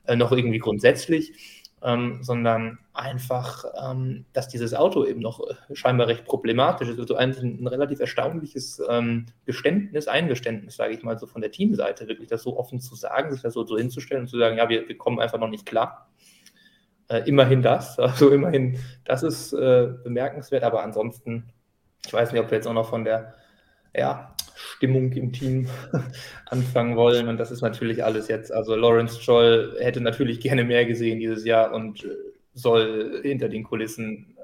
äh, 0.06 0.14
noch 0.14 0.30
irgendwie 0.30 0.58
grundsätzlich, 0.58 1.55
ähm, 1.82 2.18
sondern 2.22 2.78
einfach, 2.94 3.64
ähm, 3.82 4.24
dass 4.32 4.48
dieses 4.48 4.74
Auto 4.74 5.04
eben 5.04 5.20
noch 5.20 5.40
äh, 5.40 5.74
scheinbar 5.74 6.08
recht 6.08 6.24
problematisch 6.24 6.88
ist. 6.88 6.98
Also 6.98 7.16
ein, 7.16 7.32
ein 7.32 7.66
relativ 7.66 8.00
erstaunliches 8.00 8.82
ähm, 8.88 9.26
Geständnis, 9.44 10.08
Eingeständnis, 10.08 10.76
sage 10.76 10.94
ich 10.94 11.02
mal, 11.02 11.18
so 11.18 11.26
von 11.26 11.42
der 11.42 11.50
Teamseite, 11.50 12.08
wirklich 12.08 12.28
das 12.28 12.42
so 12.42 12.58
offen 12.58 12.80
zu 12.80 12.94
sagen, 12.94 13.32
sich 13.32 13.42
das 13.42 13.54
so, 13.54 13.64
so 13.64 13.76
hinzustellen 13.76 14.22
und 14.22 14.28
zu 14.28 14.38
sagen, 14.38 14.56
ja, 14.56 14.68
wir, 14.68 14.88
wir 14.88 14.96
kommen 14.96 15.20
einfach 15.20 15.38
noch 15.38 15.48
nicht 15.50 15.66
klar. 15.66 16.08
Äh, 17.08 17.28
immerhin 17.28 17.62
das, 17.62 17.98
also 17.98 18.30
immerhin, 18.30 18.78
das 19.04 19.22
ist 19.22 19.52
äh, 19.52 19.88
bemerkenswert, 20.02 20.64
aber 20.64 20.82
ansonsten, 20.82 21.52
ich 22.06 22.12
weiß 22.12 22.32
nicht, 22.32 22.40
ob 22.40 22.50
wir 22.50 22.56
jetzt 22.56 22.66
auch 22.66 22.72
noch 22.72 22.88
von 22.88 23.04
der 23.04 23.34
ja, 23.94 24.35
Stimmung 24.56 25.12
im 25.12 25.32
Team 25.32 25.68
anfangen 26.46 26.96
wollen. 26.96 27.28
Und 27.28 27.36
das 27.36 27.50
ist 27.50 27.60
natürlich 27.60 28.02
alles 28.02 28.28
jetzt. 28.28 28.50
Also 28.50 28.74
Lawrence 28.74 29.20
Scholl 29.20 29.76
hätte 29.78 30.00
natürlich 30.00 30.40
gerne 30.40 30.64
mehr 30.64 30.86
gesehen 30.86 31.20
dieses 31.20 31.44
Jahr 31.44 31.72
und 31.72 32.04
äh, 32.04 32.08
soll 32.54 33.20
hinter 33.22 33.48
den 33.48 33.64
Kulissen 33.64 34.36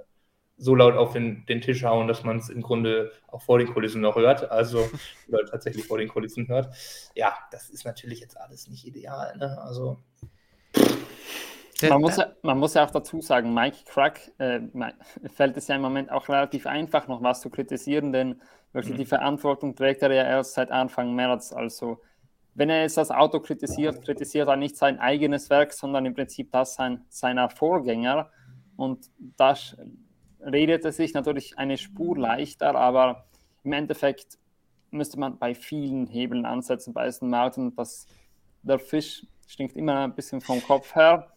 so 0.59 0.75
laut 0.75 0.95
auf 0.95 1.15
den, 1.15 1.45
den 1.47 1.61
Tisch 1.61 1.83
hauen, 1.83 2.07
dass 2.07 2.23
man 2.23 2.39
es 2.39 2.49
im 2.51 2.63
Grunde 2.63 3.11
auch 3.29 3.43
vor 3.43 3.59
den 3.59 3.73
Kulissen 3.73 4.01
noch 4.01 4.17
hört. 4.17 4.51
Also 4.51 4.89
oder 5.29 5.47
tatsächlich 5.47 5.87
vor 5.87 5.99
den 5.99 6.09
Kulissen 6.09 6.47
hört. 6.47 6.73
Ja, 7.15 7.35
das 7.51 7.71
ist 7.71 7.85
natürlich 7.85 8.21
jetzt 8.21 8.39
alles 8.39 8.69
nicht 8.69 8.87
ideal. 8.87 9.37
Ne? 9.39 9.59
Also 9.63 9.99
man 11.89 12.01
muss, 12.01 12.17
ja, 12.17 12.33
man 12.43 12.59
muss 12.59 12.75
ja 12.75 12.85
auch 12.85 12.91
dazu 12.91 13.21
sagen, 13.21 13.55
Mike 13.55 13.79
Crack 13.87 14.33
äh, 14.39 14.61
fällt 15.35 15.57
es 15.57 15.69
ja 15.69 15.77
im 15.77 15.83
Moment 15.83 16.11
auch 16.11 16.29
relativ 16.29 16.67
einfach, 16.67 17.09
noch 17.09 17.23
was 17.23 17.41
zu 17.41 17.51
kritisieren, 17.51 18.13
denn 18.13 18.41
wirklich 18.73 18.95
mhm. 18.95 18.99
die 18.99 19.07
Verantwortung 19.07 19.75
trägt 19.75 20.03
er 20.03 20.13
ja 20.13 20.25
erst 20.25 20.55
seit 20.55 20.71
Anfang 20.71 21.15
März. 21.15 21.53
Also, 21.53 22.01
wenn 22.55 22.71
er 22.71 22.83
jetzt 22.83 22.97
das 22.97 23.11
Auto 23.11 23.41
kritisiert, 23.41 24.05
kritisiert 24.05 24.49
er 24.49 24.57
nicht 24.57 24.77
sein 24.77 24.99
eigenes 24.99 25.49
Werk, 25.51 25.73
sondern 25.73 26.05
im 26.07 26.15
Prinzip 26.15 26.53
das 26.53 26.75
sein, 26.75 27.05
seiner 27.09 27.49
Vorgänger. 27.49 28.31
Und 28.77 29.11
das 29.37 29.77
redet 30.41 30.85
er 30.85 30.93
sich 30.93 31.15
natürlich 31.15 31.59
eine 31.59 31.79
Spur 31.79 32.19
leichter, 32.19 32.75
aber 32.75 33.27
im 33.65 33.73
Endeffekt 33.73 34.39
müsste 34.91 35.19
man 35.19 35.39
bei 35.39 35.55
vielen 35.55 36.07
Hebeln 36.07 36.45
ansetzen 36.45 36.93
bei 36.93 37.07
Aston 37.07 37.31
Martin, 37.31 37.75
dass 37.75 38.07
der 38.63 38.79
Fisch 38.79 39.27
stinkt 39.47 39.77
immer 39.77 40.05
ein 40.05 40.15
bisschen 40.15 40.41
vom 40.41 40.63
Kopf 40.63 40.95
her. 40.95 41.33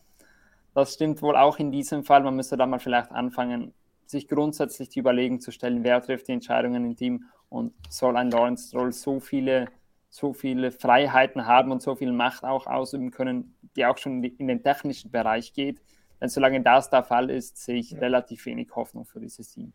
Das 0.73 0.93
stimmt 0.93 1.21
wohl 1.21 1.37
auch 1.37 1.57
in 1.59 1.71
diesem 1.71 2.03
Fall. 2.03 2.23
Man 2.23 2.35
müsste 2.35 2.57
da 2.57 2.65
mal 2.65 2.79
vielleicht 2.79 3.11
anfangen, 3.11 3.73
sich 4.09 4.27
grundsätzlich 4.27 4.89
die 4.89 4.99
Überlegung 4.99 5.39
zu 5.39 5.51
stellen, 5.51 5.83
wer 5.83 6.01
trifft 6.01 6.27
die 6.27 6.33
Entscheidungen 6.33 6.85
im 6.85 6.95
Team 6.95 7.25
und 7.49 7.73
soll 7.89 8.17
ein 8.17 8.31
Lawrence 8.31 8.69
Stroll 8.69 8.91
so 8.91 9.19
viele, 9.19 9.67
so 10.09 10.33
viele 10.33 10.71
Freiheiten 10.71 11.45
haben 11.45 11.71
und 11.71 11.81
so 11.81 11.95
viel 11.95 12.11
Macht 12.11 12.43
auch 12.43 12.67
ausüben 12.67 13.11
können, 13.11 13.55
die 13.75 13.85
auch 13.85 13.97
schon 13.97 14.23
in 14.23 14.47
den 14.47 14.63
technischen 14.63 15.11
Bereich 15.11 15.53
geht. 15.53 15.81
Denn 16.21 16.29
solange 16.29 16.61
das 16.61 16.89
der 16.89 17.03
Fall 17.03 17.29
ist, 17.29 17.57
sehe 17.57 17.77
ich 17.77 17.91
ja. 17.91 17.99
relativ 17.99 18.45
wenig 18.45 18.75
Hoffnung 18.75 19.05
für 19.05 19.19
dieses 19.19 19.51
Team. 19.51 19.73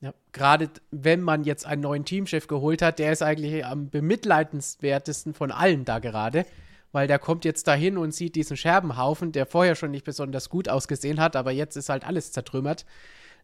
Ja, 0.00 0.14
gerade 0.32 0.70
wenn 0.90 1.20
man 1.20 1.44
jetzt 1.44 1.66
einen 1.66 1.82
neuen 1.82 2.04
Teamchef 2.04 2.46
geholt 2.46 2.80
hat, 2.80 2.98
der 2.98 3.12
ist 3.12 3.22
eigentlich 3.22 3.64
am 3.64 3.90
bemitleidenswertesten 3.90 5.34
von 5.34 5.50
allen 5.50 5.84
da 5.84 5.98
gerade 5.98 6.46
weil 6.92 7.06
der 7.06 7.18
kommt 7.18 7.44
jetzt 7.44 7.66
dahin 7.66 7.96
und 7.96 8.12
sieht 8.12 8.34
diesen 8.34 8.56
Scherbenhaufen, 8.56 9.32
der 9.32 9.46
vorher 9.46 9.74
schon 9.74 9.90
nicht 9.90 10.04
besonders 10.04 10.48
gut 10.48 10.68
ausgesehen 10.68 11.20
hat, 11.20 11.36
aber 11.36 11.52
jetzt 11.52 11.76
ist 11.76 11.88
halt 11.88 12.04
alles 12.04 12.32
zertrümmert 12.32 12.84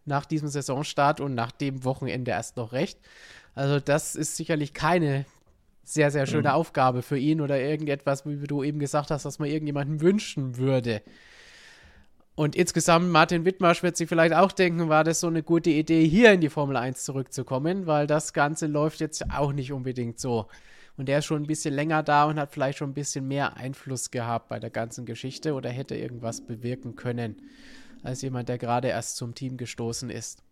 nach 0.07 0.27
diesem 0.27 0.49
Saisonstart 0.49 1.21
und 1.21 1.35
nach 1.35 1.53
dem 1.53 1.85
Wochenende 1.85 2.31
erst 2.31 2.57
noch 2.57 2.73
recht. 2.73 2.99
Also 3.55 3.81
das 3.81 4.15
ist 4.15 4.37
sicherlich 4.37 4.75
keine 4.75 5.25
sehr, 5.83 6.11
sehr 6.11 6.27
schöne 6.27 6.49
mhm. 6.49 6.55
Aufgabe 6.55 7.03
für 7.03 7.19
ihn 7.19 7.41
oder 7.41 7.61
irgendetwas, 7.61 8.27
wie 8.27 8.47
du 8.47 8.65
eben 8.65 8.79
gesagt 8.79 9.11
hast, 9.11 9.25
was 9.25 9.39
man 9.39 9.49
irgendjemandem 9.49 10.01
wünschen 10.01 10.57
würde. 10.57 11.01
Und 12.35 12.55
insgesamt, 12.55 13.09
Martin 13.11 13.47
Wittmarsch 13.47 13.83
wird 13.83 13.97
sich 13.97 14.09
vielleicht 14.09 14.35
auch 14.35 14.53
denken, 14.53 14.91
war 14.91 15.05
das 15.05 15.21
so 15.21 15.27
eine 15.27 15.43
gute 15.43 15.71
Idee, 15.71 16.07
hier 16.07 16.33
in 16.33 16.43
die 16.43 16.51
Formel 16.51 16.77
1 16.77 17.05
zurückzukommen, 17.05 17.87
weil 17.87 18.07
das 18.07 18.35
Ganze 18.35 18.67
läuft 18.67 19.01
jetzt 19.01 19.31
auch 19.31 19.53
nicht 19.53 19.73
unbedingt 19.73 20.21
so. 20.21 20.47
Und 20.99 21.09
der 21.09 21.21
ist 21.21 21.27
schon 21.27 21.43
ein 21.43 21.47
bisschen 21.47 21.75
länger 21.75 22.03
da 22.03 22.25
und 22.25 22.39
hat 22.39 22.53
vielleicht 22.53 22.79
schon 22.79 22.91
ein 22.91 22.95
bisschen 22.95 23.27
mehr 23.27 23.57
Einfluss 23.57 24.11
gehabt 24.11 24.49
bei 24.49 24.59
der 24.59 24.71
ganzen 24.71 25.07
Geschichte 25.07 25.55
oder 25.55 25.71
hätte 25.71 25.95
irgendwas 25.95 26.43
bewirken 26.43 26.97
können, 26.97 27.37
als 28.03 28.23
jemand, 28.23 28.49
der 28.49 28.59
gerade 28.59 28.89
erst 28.89 29.17
zum 29.17 29.35
Team 29.35 29.57
gestoßen 29.57 30.11
ist. 30.11 30.43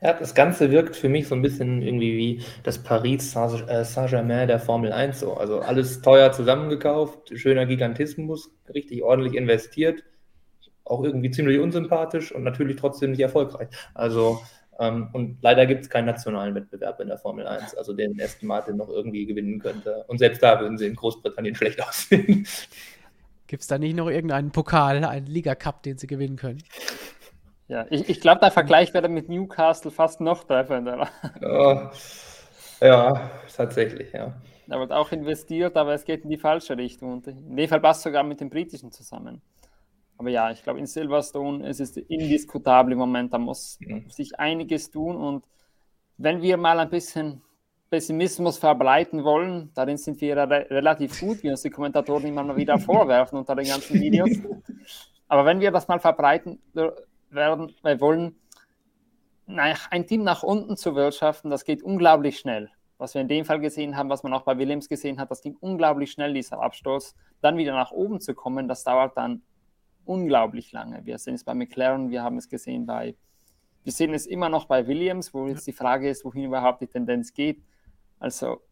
Ja, 0.00 0.14
das 0.14 0.34
Ganze 0.34 0.72
wirkt 0.72 0.96
für 0.96 1.08
mich 1.08 1.28
so 1.28 1.36
ein 1.36 1.42
bisschen 1.42 1.80
irgendwie 1.80 2.16
wie 2.16 2.44
das 2.64 2.82
Paris 2.82 3.36
äh, 3.36 3.84
Saint-Germain 3.84 4.48
der 4.48 4.58
Formel 4.58 4.92
1 4.92 5.20
so. 5.20 5.34
Also 5.34 5.60
alles 5.60 6.02
teuer 6.02 6.32
zusammengekauft, 6.32 7.38
schöner 7.38 7.66
Gigantismus, 7.66 8.50
richtig 8.74 9.04
ordentlich 9.04 9.34
investiert, 9.34 10.02
auch 10.84 11.04
irgendwie 11.04 11.30
ziemlich 11.30 11.60
unsympathisch 11.60 12.32
und 12.32 12.42
natürlich 12.42 12.76
trotzdem 12.76 13.12
nicht 13.12 13.20
erfolgreich. 13.20 13.68
Also 13.94 14.40
ähm, 14.80 15.10
und 15.12 15.38
leider 15.40 15.66
gibt 15.66 15.82
es 15.82 15.90
keinen 15.90 16.06
nationalen 16.06 16.56
Wettbewerb 16.56 16.98
in 17.00 17.06
der 17.06 17.18
Formel 17.18 17.46
1, 17.46 17.76
also 17.76 17.92
den 17.92 18.20
Aston 18.20 18.48
Martin 18.48 18.76
noch 18.76 18.88
irgendwie 18.88 19.26
gewinnen 19.26 19.60
könnte. 19.60 20.04
Und 20.08 20.18
selbst 20.18 20.42
da 20.42 20.60
würden 20.60 20.78
sie 20.78 20.86
in 20.86 20.96
Großbritannien 20.96 21.54
schlecht 21.54 21.80
aussehen. 21.88 22.46
Gibt 23.52 23.60
es 23.60 23.66
da 23.66 23.76
nicht 23.76 23.94
noch 23.94 24.08
irgendeinen 24.08 24.50
Pokal, 24.50 25.04
einen 25.04 25.26
Liga-Cup, 25.26 25.82
den 25.82 25.98
sie 25.98 26.06
gewinnen 26.06 26.36
können? 26.36 26.62
Ja, 27.68 27.84
ich, 27.90 28.08
ich 28.08 28.18
glaube, 28.18 28.40
der 28.40 28.50
Vergleich 28.50 28.94
wäre 28.94 29.10
mit 29.10 29.28
Newcastle 29.28 29.90
fast 29.90 30.22
noch 30.22 30.44
treffender. 30.44 31.06
Ja, 31.42 31.92
ja, 32.80 33.30
tatsächlich, 33.54 34.10
ja. 34.14 34.32
Da 34.68 34.78
wird 34.78 34.90
auch 34.90 35.12
investiert, 35.12 35.76
aber 35.76 35.92
es 35.92 36.06
geht 36.06 36.24
in 36.24 36.30
die 36.30 36.38
falsche 36.38 36.78
Richtung. 36.78 37.12
Und 37.12 37.26
in 37.26 37.54
dem 37.54 37.68
Fall 37.68 37.80
passt 37.80 38.00
sogar 38.00 38.22
mit 38.22 38.40
dem 38.40 38.48
britischen 38.48 38.90
zusammen. 38.90 39.42
Aber 40.16 40.30
ja, 40.30 40.50
ich 40.50 40.62
glaube, 40.62 40.78
in 40.78 40.86
Silverstone 40.86 41.68
ist 41.68 41.80
es 41.80 41.98
indiskutabel 41.98 42.94
im 42.94 42.98
Moment. 43.00 43.34
Da 43.34 43.38
muss 43.38 43.76
mhm. 43.80 44.08
sich 44.08 44.40
einiges 44.40 44.90
tun. 44.90 45.14
Und 45.14 45.44
wenn 46.16 46.40
wir 46.40 46.56
mal 46.56 46.80
ein 46.80 46.88
bisschen 46.88 47.42
Pessimismus 47.92 48.56
verbreiten 48.56 49.22
wollen, 49.22 49.70
darin 49.74 49.98
sind 49.98 50.18
wir 50.22 50.34
re 50.34 50.66
relativ 50.70 51.20
gut, 51.20 51.42
wie 51.42 51.50
uns 51.50 51.60
die 51.60 51.68
Kommentatoren 51.68 52.24
immer 52.24 52.42
mal 52.42 52.56
wieder 52.56 52.78
vorwerfen 52.78 53.36
unter 53.36 53.54
den 53.54 53.66
ganzen 53.66 54.00
Videos. 54.00 54.30
Aber 55.28 55.44
wenn 55.44 55.60
wir 55.60 55.70
das 55.70 55.88
mal 55.88 56.00
verbreiten 56.00 56.58
werden, 57.28 57.74
wir 57.82 58.00
wollen, 58.00 58.36
ein 59.46 60.06
Team 60.06 60.22
nach 60.22 60.42
unten 60.42 60.78
zu 60.78 60.94
wirtschaften, 60.94 61.50
das 61.50 61.66
geht 61.66 61.82
unglaublich 61.82 62.38
schnell. 62.38 62.70
Was 62.96 63.12
wir 63.12 63.20
in 63.20 63.28
dem 63.28 63.44
Fall 63.44 63.60
gesehen 63.60 63.94
haben, 63.94 64.08
was 64.08 64.22
man 64.22 64.32
auch 64.32 64.42
bei 64.42 64.56
Williams 64.56 64.88
gesehen 64.88 65.20
hat, 65.20 65.30
das 65.30 65.42
ging 65.42 65.56
unglaublich 65.60 66.12
schnell, 66.12 66.32
dieser 66.32 66.62
Abstoß. 66.62 67.14
Dann 67.42 67.58
wieder 67.58 67.74
nach 67.74 67.92
oben 67.92 68.22
zu 68.22 68.32
kommen, 68.32 68.68
das 68.68 68.84
dauert 68.84 69.18
dann 69.18 69.42
unglaublich 70.06 70.72
lange. 70.72 71.04
Wir 71.04 71.18
sehen 71.18 71.34
es 71.34 71.44
bei 71.44 71.52
McLaren, 71.52 72.08
wir 72.08 72.22
haben 72.22 72.38
es 72.38 72.48
gesehen 72.48 72.86
bei, 72.86 73.16
wir 73.84 73.92
sehen 73.92 74.14
es 74.14 74.26
immer 74.26 74.48
noch 74.48 74.64
bei 74.64 74.86
Williams, 74.86 75.34
wo 75.34 75.46
jetzt 75.46 75.66
die 75.66 75.74
Frage 75.74 76.08
ist, 76.08 76.24
wohin 76.24 76.44
überhaupt 76.44 76.80
die 76.80 76.86
Tendenz 76.86 77.34
geht. 77.34 77.60
Also 78.22 78.62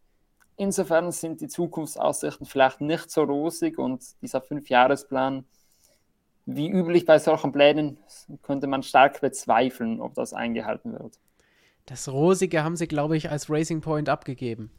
insofern 0.56 1.10
sind 1.10 1.40
die 1.40 1.48
Zukunftsaussichten 1.48 2.46
vielleicht 2.46 2.80
nicht 2.80 3.10
so 3.10 3.24
rosig 3.24 3.78
und 3.78 4.04
dieser 4.22 4.40
Fünfjahresplan, 4.40 5.44
wie 6.46 6.70
üblich 6.70 7.04
bei 7.04 7.18
solchen 7.18 7.50
Plänen, 7.50 7.98
könnte 8.42 8.68
man 8.68 8.84
stark 8.84 9.20
bezweifeln, 9.20 10.00
ob 10.00 10.14
das 10.14 10.34
eingehalten 10.34 10.92
wird. 10.92 11.18
Das 11.84 12.08
Rosige 12.08 12.62
haben 12.62 12.76
sie, 12.76 12.86
glaube 12.86 13.16
ich, 13.16 13.28
als 13.28 13.50
Racing 13.50 13.80
Point 13.80 14.08
abgegeben. 14.08 14.70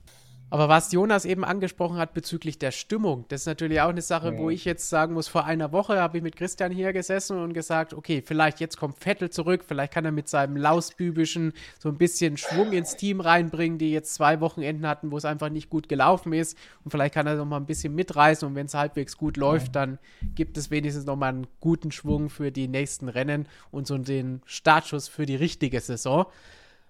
Aber 0.51 0.67
was 0.67 0.91
Jonas 0.91 1.23
eben 1.23 1.45
angesprochen 1.45 1.95
hat 1.95 2.13
bezüglich 2.13 2.59
der 2.59 2.71
Stimmung, 2.71 3.23
das 3.29 3.41
ist 3.41 3.45
natürlich 3.47 3.79
auch 3.79 3.87
eine 3.87 4.01
Sache, 4.01 4.33
ja. 4.33 4.37
wo 4.37 4.49
ich 4.49 4.65
jetzt 4.65 4.89
sagen 4.89 5.13
muss, 5.13 5.29
vor 5.29 5.45
einer 5.45 5.71
Woche 5.71 6.01
habe 6.01 6.17
ich 6.17 6.23
mit 6.23 6.35
Christian 6.35 6.73
hier 6.73 6.91
gesessen 6.91 7.41
und 7.41 7.53
gesagt, 7.53 7.93
okay, 7.93 8.21
vielleicht 8.21 8.59
jetzt 8.59 8.75
kommt 8.75 8.97
Vettel 8.97 9.29
zurück, 9.29 9.63
vielleicht 9.65 9.93
kann 9.93 10.03
er 10.03 10.11
mit 10.11 10.27
seinem 10.27 10.57
Lausbübischen 10.57 11.53
so 11.79 11.87
ein 11.87 11.97
bisschen 11.97 12.35
Schwung 12.35 12.73
ins 12.73 12.97
Team 12.97 13.21
reinbringen, 13.21 13.77
die 13.77 13.93
jetzt 13.93 14.13
zwei 14.13 14.41
Wochenenden 14.41 14.85
hatten, 14.85 15.09
wo 15.09 15.15
es 15.15 15.23
einfach 15.23 15.47
nicht 15.47 15.69
gut 15.69 15.87
gelaufen 15.87 16.33
ist 16.33 16.57
und 16.83 16.91
vielleicht 16.91 17.13
kann 17.13 17.27
er 17.27 17.35
noch 17.35 17.45
mal 17.45 17.55
ein 17.55 17.65
bisschen 17.65 17.95
mitreißen 17.95 18.45
und 18.45 18.53
wenn 18.53 18.65
es 18.65 18.73
halbwegs 18.73 19.15
gut 19.15 19.37
läuft, 19.37 19.67
ja. 19.67 19.85
dann 19.85 19.99
gibt 20.35 20.57
es 20.57 20.69
wenigstens 20.69 21.05
noch 21.05 21.15
mal 21.15 21.29
einen 21.29 21.47
guten 21.61 21.93
Schwung 21.93 22.29
für 22.29 22.51
die 22.51 22.67
nächsten 22.67 23.07
Rennen 23.07 23.47
und 23.71 23.87
so 23.87 23.97
den 23.97 24.41
Startschuss 24.45 25.07
für 25.07 25.25
die 25.25 25.37
richtige 25.37 25.79
Saison. 25.79 26.25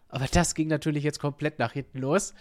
Aber 0.10 0.26
das 0.26 0.56
ging 0.56 0.68
natürlich 0.68 1.04
jetzt 1.04 1.20
komplett 1.20 1.60
nach 1.60 1.74
hinten 1.74 2.00
los 2.00 2.34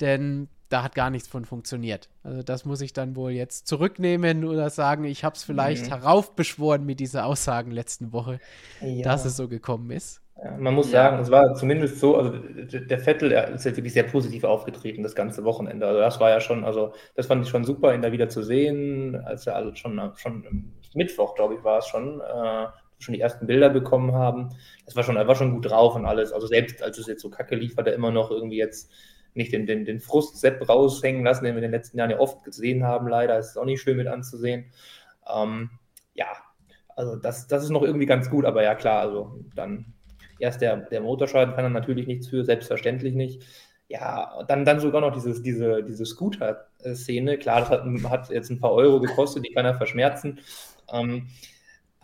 denn 0.00 0.48
da 0.70 0.84
hat 0.84 0.94
gar 0.94 1.10
nichts 1.10 1.28
von 1.28 1.44
funktioniert. 1.44 2.08
Also 2.22 2.42
das 2.42 2.64
muss 2.64 2.80
ich 2.80 2.92
dann 2.92 3.16
wohl 3.16 3.32
jetzt 3.32 3.66
zurücknehmen 3.66 4.44
oder 4.44 4.70
sagen, 4.70 5.04
ich 5.04 5.24
habe 5.24 5.34
es 5.34 5.42
vielleicht 5.42 5.86
mhm. 5.86 5.88
heraufbeschworen 5.88 6.86
mit 6.86 7.00
dieser 7.00 7.26
Aussagen 7.26 7.72
letzten 7.72 8.12
Woche, 8.12 8.38
ja. 8.80 9.02
dass 9.02 9.24
es 9.24 9.36
so 9.36 9.48
gekommen 9.48 9.90
ist. 9.90 10.22
Ja, 10.42 10.56
man 10.56 10.74
muss 10.74 10.90
ja. 10.90 11.02
sagen, 11.02 11.22
es 11.22 11.30
war 11.30 11.54
zumindest 11.54 11.98
so, 11.98 12.16
also 12.16 12.30
der 12.30 12.98
Vettel 12.98 13.32
ist 13.32 13.64
ja 13.64 13.76
wirklich 13.76 13.92
sehr 13.92 14.04
positiv 14.04 14.44
aufgetreten 14.44 15.02
das 15.02 15.14
ganze 15.14 15.44
Wochenende. 15.44 15.86
Also 15.86 16.00
das 16.00 16.20
war 16.20 16.30
ja 16.30 16.40
schon, 16.40 16.64
also 16.64 16.94
das 17.14 17.26
fand 17.26 17.44
ich 17.44 17.50
schon 17.50 17.64
super, 17.64 17.92
ihn 17.94 18.00
da 18.00 18.12
wieder 18.12 18.28
zu 18.28 18.42
sehen, 18.42 19.16
als 19.24 19.46
er 19.46 19.56
also 19.56 19.74
schon, 19.74 20.00
schon 20.16 20.72
Mittwoch, 20.94 21.34
glaube 21.34 21.54
ich, 21.54 21.64
war 21.64 21.78
es 21.78 21.86
schon, 21.86 22.20
äh, 22.20 22.66
schon 22.98 23.14
die 23.14 23.20
ersten 23.20 23.46
Bilder 23.46 23.70
bekommen 23.70 24.14
haben. 24.14 24.50
Das 24.86 24.96
war 24.96 25.02
schon, 25.02 25.16
er 25.16 25.28
war 25.28 25.34
schon 25.34 25.52
gut 25.52 25.68
drauf 25.68 25.94
und 25.94 26.06
alles. 26.06 26.32
Also 26.32 26.46
selbst 26.46 26.82
als 26.82 26.96
es 26.96 27.06
jetzt 27.06 27.22
so 27.22 27.28
kacke 27.28 27.56
lief, 27.56 27.76
hat 27.76 27.86
er 27.86 27.94
immer 27.94 28.10
noch 28.10 28.30
irgendwie 28.30 28.58
jetzt 28.58 28.90
nicht 29.34 29.52
den, 29.52 29.66
den, 29.66 29.84
den 29.84 30.00
Frust-Sepp 30.00 30.68
raushängen 30.68 31.24
lassen, 31.24 31.44
den 31.44 31.54
wir 31.54 31.58
in 31.58 31.70
den 31.70 31.70
letzten 31.70 31.98
Jahren 31.98 32.10
ja 32.10 32.18
oft 32.18 32.44
gesehen 32.44 32.84
haben, 32.84 33.08
leider. 33.08 33.38
Ist 33.38 33.58
auch 33.58 33.64
nicht 33.64 33.80
schön 33.80 33.96
mit 33.96 34.06
anzusehen. 34.06 34.66
Ähm, 35.32 35.70
ja, 36.14 36.26
also 36.96 37.16
das, 37.16 37.46
das 37.46 37.64
ist 37.64 37.70
noch 37.70 37.82
irgendwie 37.82 38.06
ganz 38.06 38.30
gut, 38.30 38.44
aber 38.44 38.62
ja 38.62 38.74
klar, 38.74 39.00
also 39.00 39.38
dann 39.54 39.94
erst 40.38 40.60
der, 40.60 40.76
der 40.76 41.00
Motorschaden 41.00 41.54
kann 41.54 41.64
er 41.64 41.70
natürlich 41.70 42.06
nichts 42.06 42.28
für, 42.28 42.44
selbstverständlich 42.44 43.14
nicht. 43.14 43.42
Ja, 43.88 44.44
dann, 44.46 44.64
dann 44.64 44.80
sogar 44.80 45.00
noch 45.00 45.12
dieses, 45.12 45.42
diese, 45.42 45.82
diese 45.82 46.06
Scooter-Szene. 46.06 47.38
Klar, 47.38 47.60
das 47.60 47.70
hat, 47.70 47.84
hat, 48.10 48.30
jetzt 48.30 48.50
ein 48.50 48.60
paar 48.60 48.72
Euro 48.72 49.00
gekostet, 49.00 49.44
die 49.44 49.52
kann 49.52 49.66
er 49.66 49.74
verschmerzen. 49.74 50.38
Ähm, 50.92 51.28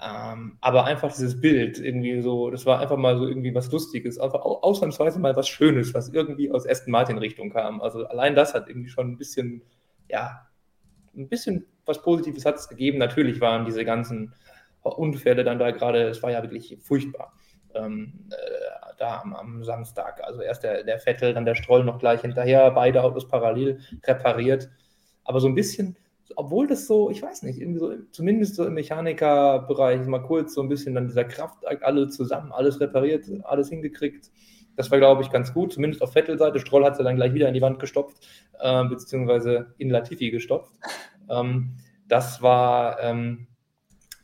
ähm, 0.03 0.59
aber 0.61 0.85
einfach 0.85 1.11
dieses 1.11 1.41
Bild, 1.41 1.79
irgendwie 1.79 2.21
so, 2.21 2.51
das 2.51 2.67
war 2.67 2.81
einfach 2.81 2.99
mal 2.99 3.17
so 3.17 3.27
irgendwie 3.27 3.55
was 3.55 3.73
Lustiges, 3.73 4.19
einfach 4.19 4.41
ausnahmsweise 4.41 5.19
mal 5.19 5.35
was 5.37 5.49
Schönes, 5.49 5.95
was 5.95 6.11
irgendwie 6.11 6.51
aus 6.51 6.69
Aston 6.69 6.93
Martin 6.93 7.19
Richtung 7.19 7.51
kam. 7.51 7.81
Also 7.81 8.07
allein 8.07 8.35
das 8.35 8.53
hat 8.53 8.69
irgendwie 8.69 8.91
schon 8.91 9.13
ein 9.13 9.17
bisschen, 9.17 9.63
ja, 10.11 10.47
ein 11.17 11.29
bisschen 11.29 11.67
was 11.87 12.03
Positives 12.03 12.45
hat 12.45 12.57
es 12.57 12.69
gegeben. 12.69 12.99
Natürlich 12.99 13.41
waren 13.41 13.65
diese 13.65 13.85
ganzen 13.85 14.35
Unfälle 14.83 15.45
dann 15.45 15.59
da 15.59 15.71
gerade, 15.71 16.09
es 16.09 16.23
war 16.23 16.31
ja 16.31 16.43
wirklich 16.43 16.77
furchtbar. 16.83 17.33
Ähm, 17.75 18.29
äh, 18.31 18.95
da 18.99 19.21
am, 19.21 19.35
am, 19.35 19.65
Samstag. 19.65 20.23
Also 20.25 20.41
erst 20.41 20.63
der, 20.63 20.83
der 20.85 20.99
Vettel, 20.99 21.35
dann 21.35 21.45
der 21.45 21.55
Stroll 21.55 21.85
noch 21.85 21.99
gleich 21.99 22.23
hinterher, 22.23 22.71
beide 22.71 23.03
Autos 23.03 23.29
parallel 23.29 23.81
repariert. 24.05 24.71
Aber 25.25 25.41
so 25.41 25.49
ein 25.49 25.55
bisschen, 25.55 25.97
obwohl 26.35 26.67
das 26.67 26.87
so, 26.87 27.11
ich 27.11 27.23
weiß 27.23 27.43
nicht, 27.43 27.61
irgendwie 27.61 27.79
so, 27.79 27.93
zumindest 28.11 28.57
so 28.57 28.65
im 28.65 28.75
Mechanikerbereich, 28.75 30.05
mal 30.07 30.23
kurz 30.23 30.55
so 30.55 30.63
ein 30.63 30.69
bisschen 30.69 30.95
dann 30.95 31.07
dieser 31.07 31.25
Kraftakt, 31.25 31.85
alle 31.85 32.09
zusammen, 32.09 32.53
alles 32.53 32.81
repariert, 32.81 33.27
alles 33.45 33.69
hingekriegt. 33.69 34.31
Das 34.75 34.91
war, 34.91 34.99
glaube 34.99 35.23
ich, 35.23 35.31
ganz 35.31 35.55
gut, 35.55 35.73
zumindest 35.73 36.03
auf 36.03 36.13
Vettel-Seite. 36.13 36.59
Stroll 36.59 36.85
hat 36.85 36.97
sie 36.97 37.05
dann 37.05 37.17
gleich 37.17 37.33
wieder 37.33 37.49
in 37.49 37.55
die 37.55 37.63
Wand 37.63 37.79
gestopft, 37.79 38.27
äh, 38.59 38.85
beziehungsweise 38.85 39.75
in 39.79 39.91
Latifi 39.91 40.31
gestopft. 40.31 40.73
Ähm, 41.31 41.77
das 42.09 42.43
war 42.43 43.01
ähm, 43.01 43.47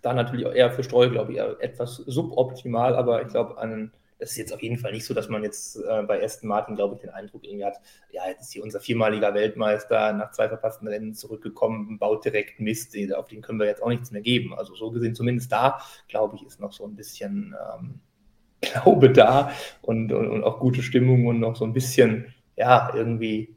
da 0.02 0.12
natürlich 0.12 0.46
auch 0.46 0.52
eher 0.52 0.70
für 0.70 0.82
Stroll, 0.82 1.10
glaube 1.10 1.32
ich, 1.32 1.38
etwas 1.38 1.96
suboptimal, 1.96 2.94
aber 2.94 3.22
ich 3.22 3.28
glaube, 3.28 3.58
an 3.58 3.92
das 4.22 4.30
ist 4.30 4.36
jetzt 4.36 4.54
auf 4.54 4.62
jeden 4.62 4.78
Fall 4.78 4.92
nicht 4.92 5.04
so, 5.04 5.14
dass 5.14 5.28
man 5.28 5.42
jetzt 5.42 5.74
äh, 5.76 6.02
bei 6.04 6.22
Aston 6.22 6.48
Martin, 6.48 6.76
glaube 6.76 6.94
ich, 6.94 7.00
den 7.00 7.10
Eindruck 7.10 7.42
irgendwie 7.42 7.64
hat, 7.64 7.80
ja, 8.12 8.22
jetzt 8.28 8.42
ist 8.42 8.52
hier 8.52 8.62
unser 8.62 8.78
viermaliger 8.78 9.34
Weltmeister 9.34 10.12
nach 10.12 10.30
zwei 10.30 10.46
verpassten 10.46 10.86
Rennen 10.86 11.12
zurückgekommen, 11.12 11.98
baut 11.98 12.24
direkt 12.24 12.60
Mist, 12.60 12.96
auf 13.16 13.26
den 13.26 13.42
können 13.42 13.58
wir 13.58 13.66
jetzt 13.66 13.82
auch 13.82 13.88
nichts 13.88 14.12
mehr 14.12 14.22
geben. 14.22 14.54
Also 14.54 14.76
so 14.76 14.92
gesehen, 14.92 15.16
zumindest 15.16 15.50
da, 15.50 15.80
glaube 16.06 16.36
ich, 16.36 16.46
ist 16.46 16.60
noch 16.60 16.72
so 16.72 16.86
ein 16.86 16.94
bisschen 16.94 17.56
ähm, 17.74 17.98
Glaube 18.60 19.10
da 19.10 19.50
und, 19.80 20.12
und, 20.12 20.28
und, 20.28 20.44
auch 20.44 20.60
gute 20.60 20.82
Stimmung 20.82 21.26
und 21.26 21.40
noch 21.40 21.56
so 21.56 21.64
ein 21.64 21.72
bisschen, 21.72 22.32
ja, 22.56 22.92
irgendwie, 22.94 23.56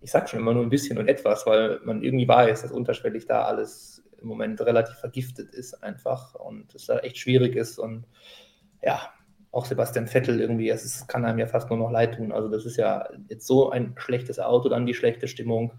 ich 0.00 0.10
sag 0.10 0.30
schon 0.30 0.40
immer 0.40 0.54
nur 0.54 0.62
ein 0.62 0.70
bisschen 0.70 0.96
und 0.96 1.06
etwas, 1.06 1.44
weil 1.44 1.80
man 1.84 2.02
irgendwie 2.02 2.26
weiß, 2.26 2.62
dass 2.62 2.72
unterschwellig 2.72 3.26
da 3.26 3.42
alles 3.42 4.02
im 4.22 4.28
Moment 4.28 4.58
relativ 4.62 4.96
vergiftet 4.96 5.52
ist 5.52 5.82
einfach 5.82 6.34
und 6.34 6.74
es 6.74 6.86
da 6.86 6.98
echt 7.00 7.18
schwierig 7.18 7.56
ist 7.56 7.78
und 7.78 8.06
ja, 8.80 9.12
auch 9.50 9.64
Sebastian 9.64 10.06
Vettel 10.06 10.40
irgendwie, 10.40 10.68
es 10.68 11.06
kann 11.06 11.24
einem 11.24 11.38
ja 11.38 11.46
fast 11.46 11.70
nur 11.70 11.78
noch 11.78 11.90
leid 11.90 12.16
tun. 12.16 12.32
Also 12.32 12.48
das 12.48 12.66
ist 12.66 12.76
ja 12.76 13.08
jetzt 13.28 13.46
so 13.46 13.70
ein 13.70 13.94
schlechtes 13.96 14.38
Auto, 14.38 14.68
dann 14.68 14.86
die 14.86 14.94
schlechte 14.94 15.28
Stimmung. 15.28 15.72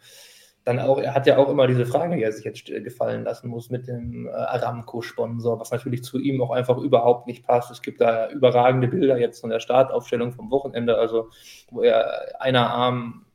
Dann 0.65 0.79
auch, 0.79 0.99
er 0.99 1.13
hat 1.13 1.25
ja 1.25 1.37
auch 1.37 1.49
immer 1.49 1.67
diese 1.67 1.85
Frage, 1.85 2.15
die 2.15 2.23
er 2.23 2.31
sich 2.31 2.43
jetzt 2.43 2.65
gefallen 2.65 3.23
lassen 3.23 3.47
muss 3.47 3.69
mit 3.69 3.87
dem 3.87 4.27
äh, 4.27 4.31
Aramco-Sponsor, 4.31 5.59
was 5.59 5.71
natürlich 5.71 6.03
zu 6.03 6.19
ihm 6.19 6.41
auch 6.41 6.51
einfach 6.51 6.77
überhaupt 6.77 7.27
nicht 7.27 7.45
passt. 7.45 7.71
Es 7.71 7.81
gibt 7.81 8.01
da 8.01 8.29
überragende 8.29 8.87
Bilder 8.87 9.17
jetzt 9.17 9.39
von 9.39 9.49
der 9.49 9.59
Startaufstellung 9.59 10.33
vom 10.33 10.51
Wochenende, 10.51 10.97
also 10.97 11.29
wo 11.71 11.81
er 11.81 12.41
einer 12.41 12.69
Arm 12.69 13.25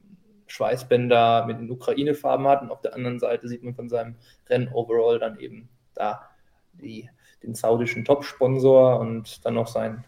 Schweißbänder 0.46 1.46
mit 1.46 1.58
den 1.58 1.70
Ukraine-Farben 1.70 2.46
hat 2.46 2.62
und 2.62 2.70
auf 2.70 2.82
der 2.82 2.94
anderen 2.94 3.18
Seite 3.18 3.48
sieht 3.48 3.62
man 3.62 3.74
von 3.74 3.88
seinem 3.88 4.16
Renn-Overall 4.48 5.18
dann 5.18 5.38
eben 5.38 5.68
da 5.94 6.28
die, 6.74 7.08
den 7.42 7.54
saudischen 7.54 8.04
Top-Sponsor 8.04 9.00
und 9.00 9.44
dann 9.44 9.54
noch 9.54 9.68
sein 9.68 10.04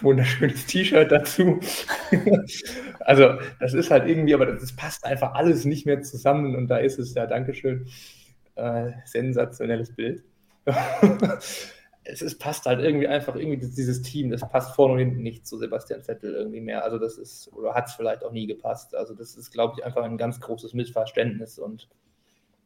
wunderschönes 0.00 0.66
T-Shirt 0.66 1.10
dazu. 1.10 1.60
also 3.00 3.38
das 3.60 3.74
ist 3.74 3.90
halt 3.90 4.08
irgendwie, 4.08 4.34
aber 4.34 4.46
das, 4.46 4.60
das, 4.60 4.76
passt 4.76 5.04
einfach 5.04 5.34
alles 5.34 5.64
nicht 5.64 5.86
mehr 5.86 6.02
zusammen 6.02 6.54
und 6.56 6.68
da 6.68 6.78
ist 6.78 6.98
es 6.98 7.14
ja, 7.14 7.26
Dankeschön, 7.26 7.86
äh, 8.56 8.92
sensationelles 9.04 9.94
Bild. 9.94 10.24
es 12.04 12.22
ist, 12.22 12.38
passt 12.38 12.66
halt 12.66 12.80
irgendwie 12.80 13.08
einfach 13.08 13.36
irgendwie 13.36 13.58
dieses 13.58 14.02
Team, 14.02 14.30
das 14.30 14.48
passt 14.48 14.74
vorne 14.74 14.94
und 14.94 14.98
hinten 14.98 15.22
nicht 15.22 15.46
zu 15.46 15.58
Sebastian 15.58 16.02
Vettel 16.02 16.34
irgendwie 16.34 16.60
mehr. 16.60 16.84
Also 16.84 16.98
das 16.98 17.18
ist, 17.18 17.52
oder 17.52 17.74
hat 17.74 17.88
es 17.88 17.94
vielleicht 17.94 18.24
auch 18.24 18.32
nie 18.32 18.46
gepasst. 18.46 18.94
Also 18.94 19.14
das 19.14 19.36
ist, 19.36 19.50
glaube 19.52 19.74
ich, 19.76 19.84
einfach 19.84 20.02
ein 20.02 20.18
ganz 20.18 20.40
großes 20.40 20.74
Missverständnis 20.74 21.58
und 21.58 21.88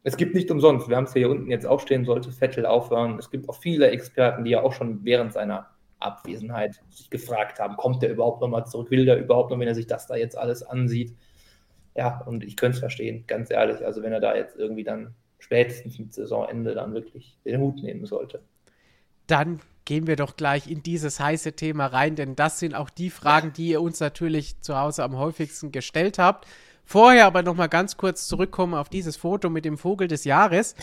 es 0.02 0.16
gibt 0.16 0.34
nicht 0.34 0.50
umsonst, 0.50 0.88
wir 0.88 0.96
haben 0.96 1.04
es 1.04 1.12
hier 1.12 1.28
unten 1.28 1.50
jetzt 1.50 1.66
aufstehen, 1.66 2.06
sollte 2.06 2.32
Vettel 2.32 2.64
aufhören. 2.64 3.18
Es 3.18 3.30
gibt 3.30 3.48
auch 3.50 3.56
viele 3.56 3.90
Experten, 3.90 4.44
die 4.44 4.52
ja 4.52 4.62
auch 4.62 4.72
schon 4.72 5.04
während 5.04 5.34
seiner 5.34 5.68
Abwesenheit 6.00 6.82
sich 6.90 7.10
gefragt 7.10 7.58
haben, 7.58 7.76
kommt 7.76 8.02
der 8.02 8.10
überhaupt 8.10 8.40
nochmal 8.40 8.66
zurück, 8.66 8.90
will 8.90 9.04
der 9.04 9.18
überhaupt 9.18 9.50
noch, 9.50 9.58
wenn 9.58 9.68
er 9.68 9.74
sich 9.74 9.86
das 9.86 10.06
da 10.06 10.16
jetzt 10.16 10.36
alles 10.36 10.62
ansieht. 10.62 11.16
Ja, 11.96 12.22
und 12.26 12.44
ich 12.44 12.56
könnte 12.56 12.76
es 12.76 12.80
verstehen, 12.80 13.24
ganz 13.26 13.50
ehrlich. 13.50 13.84
Also 13.84 14.02
wenn 14.02 14.12
er 14.12 14.20
da 14.20 14.34
jetzt 14.34 14.56
irgendwie 14.56 14.84
dann 14.84 15.14
spätestens 15.38 15.98
mit 15.98 16.12
Saisonende 16.14 16.74
dann 16.74 16.94
wirklich 16.94 17.38
den 17.44 17.60
Hut 17.60 17.82
nehmen 17.82 18.06
sollte. 18.06 18.42
Dann 19.26 19.60
gehen 19.84 20.06
wir 20.06 20.16
doch 20.16 20.36
gleich 20.36 20.70
in 20.70 20.82
dieses 20.82 21.18
heiße 21.18 21.54
Thema 21.54 21.86
rein, 21.86 22.14
denn 22.14 22.36
das 22.36 22.58
sind 22.58 22.74
auch 22.74 22.90
die 22.90 23.10
Fragen, 23.10 23.52
die 23.52 23.68
ihr 23.68 23.80
uns 23.80 24.00
natürlich 24.00 24.60
zu 24.60 24.78
Hause 24.78 25.02
am 25.02 25.16
häufigsten 25.16 25.72
gestellt 25.72 26.18
habt. 26.18 26.46
Vorher 26.84 27.26
aber 27.26 27.42
noch 27.42 27.54
mal 27.54 27.68
ganz 27.68 27.96
kurz 27.96 28.26
zurückkommen 28.26 28.74
auf 28.74 28.88
dieses 28.88 29.16
Foto 29.16 29.48
mit 29.50 29.64
dem 29.64 29.78
Vogel 29.78 30.08
des 30.08 30.24
Jahres. 30.24 30.74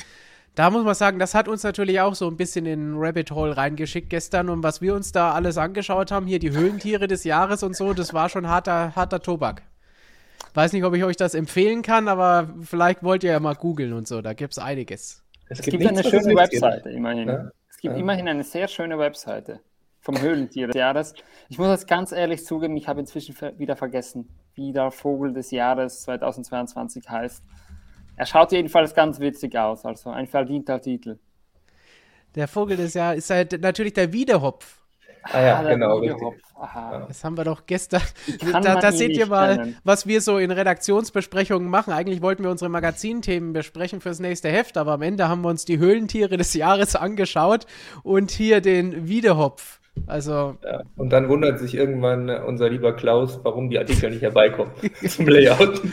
Da 0.58 0.72
muss 0.72 0.84
man 0.84 0.96
sagen, 0.96 1.20
das 1.20 1.36
hat 1.36 1.48
uns 1.48 1.62
natürlich 1.62 2.00
auch 2.02 2.16
so 2.16 2.28
ein 2.28 2.36
bisschen 2.36 2.66
in 2.66 2.96
Rabbit 2.98 3.30
Hole 3.30 3.56
reingeschickt 3.56 4.10
gestern 4.10 4.50
und 4.50 4.64
was 4.64 4.82
wir 4.82 4.96
uns 4.96 5.12
da 5.12 5.34
alles 5.34 5.60
angeschaut 5.60 6.10
haben, 6.10 6.26
hier 6.26 6.40
die 6.40 6.50
Höhlentiere 6.50 7.08
des 7.08 7.26
Jahres 7.26 7.62
und 7.62 7.76
so, 7.76 7.94
das 7.94 8.12
war 8.12 8.28
schon 8.28 8.48
harter, 8.48 8.96
harter 8.96 9.22
Tobak. 9.22 9.62
Weiß 10.56 10.74
nicht, 10.74 10.84
ob 10.84 10.96
ich 10.96 11.04
euch 11.04 11.16
das 11.16 11.36
empfehlen 11.36 11.84
kann, 11.84 12.08
aber 12.08 12.56
vielleicht 12.64 13.04
wollt 13.04 13.24
ihr 13.24 13.34
ja 13.34 13.40
mal 13.40 13.54
googeln 13.54 13.94
und 13.94 14.08
so, 14.08 14.24
da 14.24 14.34
gibt 14.34 14.54
es 14.54 14.58
einiges. 14.58 15.24
Es, 15.48 15.60
es 15.60 15.66
gibt, 15.66 15.78
gibt 15.78 15.92
eine 15.92 16.04
schöne 16.04 16.36
Webseite, 16.36 16.90
immerhin. 16.90 17.28
Ja? 17.28 17.52
Es 17.70 17.78
gibt 17.78 17.94
ja. 17.94 18.00
immerhin 18.00 18.28
eine 18.28 18.44
sehr 18.44 18.68
schöne 18.68 18.98
Webseite 18.98 19.60
vom 20.00 20.20
Höhlentier 20.20 20.66
des 20.66 20.76
Jahres. 20.76 21.14
Ich 21.50 21.60
muss 21.60 21.68
jetzt 21.68 21.88
ganz 21.88 22.12
ehrlich 22.12 22.44
zugeben, 22.44 22.76
ich 22.78 22.88
habe 22.88 23.00
inzwischen 23.00 23.36
wieder 23.60 23.76
vergessen, 23.76 24.28
wie 24.56 24.74
der 24.74 24.90
Vogel 24.90 25.34
des 25.34 25.52
Jahres 25.52 26.02
2022 26.02 27.08
heißt. 27.08 27.44
Er 28.18 28.26
schaut 28.26 28.52
jedenfalls 28.52 28.94
ganz 28.94 29.20
witzig 29.20 29.58
aus, 29.58 29.86
also 29.86 30.10
ein 30.10 30.28
verdienter 30.28 30.82
Titel. 30.82 31.20
Der 32.36 32.48
Vogel 32.48 32.76
des 32.76 32.94
Jahres 32.96 33.20
ist 33.20 33.30
halt 33.30 33.62
natürlich 33.62 33.94
der 33.94 34.12
Wiedehopf. 34.12 34.80
Ah 35.24 35.42
ja, 35.42 35.60
ah, 35.60 35.64
genau. 35.64 36.02
Das 37.08 37.24
haben 37.24 37.38
wir 37.38 37.44
doch 37.44 37.66
gestern. 37.66 38.02
Da, 38.52 38.76
da 38.80 38.92
seht 38.92 39.16
ihr 39.18 39.28
mal, 39.28 39.58
kennen. 39.58 39.78
was 39.84 40.08
wir 40.08 40.22
so 40.22 40.38
in 40.38 40.52
Redaktionsbesprechungen 40.52 41.70
machen. 41.70 41.94
Eigentlich 41.94 42.22
wollten 42.22 42.44
wir 42.44 42.52
unsere 42.52 42.70
Magazinthemen 42.70 43.54
besprechen 43.54 44.02
fürs 44.02 44.20
nächste 44.20 44.50
Heft, 44.50 44.78
aber 44.78 44.94
am 44.94 45.02
Ende 45.02 45.28
haben 45.28 45.42
wir 45.42 45.50
uns 45.50 45.66
die 45.66 45.78
Höhlentiere 45.78 46.38
des 46.38 46.54
Jahres 46.54 46.96
angeschaut 46.96 47.66
und 48.04 48.32
hier 48.32 48.62
den 48.62 49.08
Wiedehopf. 49.08 49.80
Also. 50.08 50.58
Ja, 50.64 50.84
und 50.96 51.10
dann 51.10 51.30
wundert 51.30 51.60
sich 51.60 51.76
irgendwann 51.76 52.30
unser 52.30 52.70
lieber 52.70 52.94
Klaus, 52.94 53.40
warum 53.44 53.70
die 53.70 53.80
Artikel 53.80 54.10
nicht 54.12 54.22
herbeikommen 54.22 54.72
zum 55.08 55.28
Layout. 55.28 55.82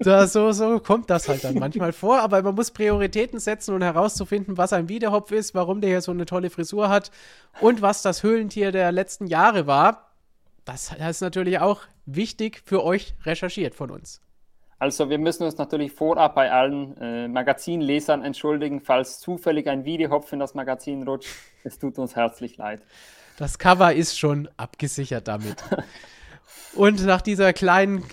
Da, 0.00 0.28
so, 0.28 0.52
so 0.52 0.78
kommt 0.78 1.10
das 1.10 1.28
halt 1.28 1.42
dann 1.42 1.56
manchmal 1.56 1.92
vor, 1.92 2.20
aber 2.20 2.40
man 2.40 2.54
muss 2.54 2.70
Prioritäten 2.70 3.40
setzen 3.40 3.74
und 3.74 3.82
herauszufinden, 3.82 4.56
was 4.56 4.72
ein 4.72 4.88
Wiederhopf 4.88 5.32
ist, 5.32 5.56
warum 5.56 5.80
der 5.80 5.90
hier 5.90 6.00
so 6.00 6.12
eine 6.12 6.24
tolle 6.24 6.50
Frisur 6.50 6.88
hat 6.88 7.10
und 7.60 7.82
was 7.82 8.02
das 8.02 8.22
Höhlentier 8.22 8.70
der 8.70 8.92
letzten 8.92 9.26
Jahre 9.26 9.66
war. 9.66 10.12
Das 10.64 10.92
ist 10.92 11.20
natürlich 11.20 11.58
auch 11.58 11.80
wichtig 12.06 12.62
für 12.64 12.84
euch 12.84 13.16
recherchiert 13.24 13.74
von 13.74 13.90
uns. 13.90 14.22
Also 14.78 15.10
wir 15.10 15.18
müssen 15.18 15.42
uns 15.42 15.58
natürlich 15.58 15.92
vorab 15.92 16.36
bei 16.36 16.52
allen 16.52 16.96
äh, 16.98 17.26
Magazinlesern 17.26 18.22
entschuldigen, 18.22 18.80
falls 18.80 19.18
zufällig 19.18 19.68
ein 19.68 19.84
Videohopf 19.84 20.32
in 20.32 20.38
das 20.38 20.54
Magazin 20.54 21.02
rutscht. 21.02 21.34
Es 21.64 21.78
tut 21.78 21.98
uns 21.98 22.14
herzlich 22.14 22.56
leid. 22.58 22.82
Das 23.38 23.56
Cover 23.58 23.94
ist 23.94 24.18
schon 24.18 24.48
abgesichert 24.56 25.28
damit. 25.28 25.62
Und 26.74 27.06
nach 27.06 27.22
dieser 27.22 27.52
kleinen 27.52 28.04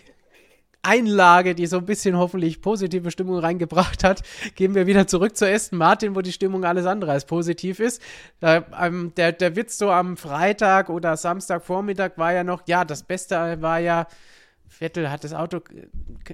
Einlage, 0.83 1.55
die 1.55 1.65
so 1.65 1.77
ein 1.77 1.85
bisschen 1.85 2.15
hoffentlich 2.15 2.61
positive 2.61 3.09
Stimmung 3.09 3.39
reingebracht 3.39 4.03
hat, 4.03 4.21
gehen 4.53 4.75
wir 4.75 4.85
wieder 4.85 5.07
zurück 5.07 5.35
zu 5.35 5.47
Aston 5.49 5.79
Martin, 5.79 6.15
wo 6.15 6.21
die 6.21 6.31
Stimmung 6.31 6.63
alles 6.63 6.85
andere 6.85 7.11
als 7.11 7.25
positiv 7.25 7.79
ist. 7.79 8.03
Da, 8.39 8.65
ähm, 8.79 9.13
der, 9.17 9.31
der 9.31 9.55
Witz 9.55 9.79
so 9.79 9.89
am 9.89 10.15
Freitag 10.15 10.89
oder 10.89 11.17
Samstagvormittag 11.17 12.11
war 12.17 12.31
ja 12.31 12.43
noch, 12.43 12.61
ja, 12.67 12.85
das 12.85 13.01
Beste 13.01 13.59
war 13.61 13.79
ja, 13.79 14.05
Vettel 14.67 15.09
hat 15.09 15.23
das 15.23 15.33
Auto 15.33 15.61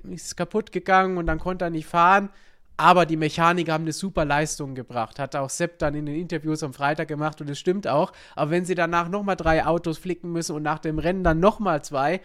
ist 0.09 0.35
kaputt 0.35 0.73
gegangen 0.73 1.17
und 1.17 1.27
dann 1.27 1.39
konnte 1.39 1.63
er 1.63 1.71
nicht 1.71 1.87
fahren. 1.87 2.29
Aber 2.77 3.05
die 3.05 3.17
Mechaniker 3.17 3.73
haben 3.73 3.83
eine 3.83 3.93
super 3.93 4.25
Leistung 4.25 4.73
gebracht. 4.73 5.19
Hat 5.19 5.35
auch 5.35 5.49
Sepp 5.49 5.77
dann 5.79 5.93
in 5.93 6.05
den 6.05 6.15
Interviews 6.15 6.63
am 6.63 6.73
Freitag 6.73 7.07
gemacht 7.07 7.39
und 7.41 7.49
es 7.49 7.59
stimmt 7.59 7.87
auch. 7.87 8.11
Aber 8.35 8.51
wenn 8.51 8.65
sie 8.65 8.75
danach 8.75 9.07
nochmal 9.07 9.35
drei 9.35 9.65
Autos 9.65 9.97
flicken 9.97 10.31
müssen 10.31 10.55
und 10.55 10.63
nach 10.63 10.79
dem 10.79 10.97
Rennen 10.97 11.23
dann 11.23 11.39
nochmal 11.39 11.83
zwei, 11.83 12.21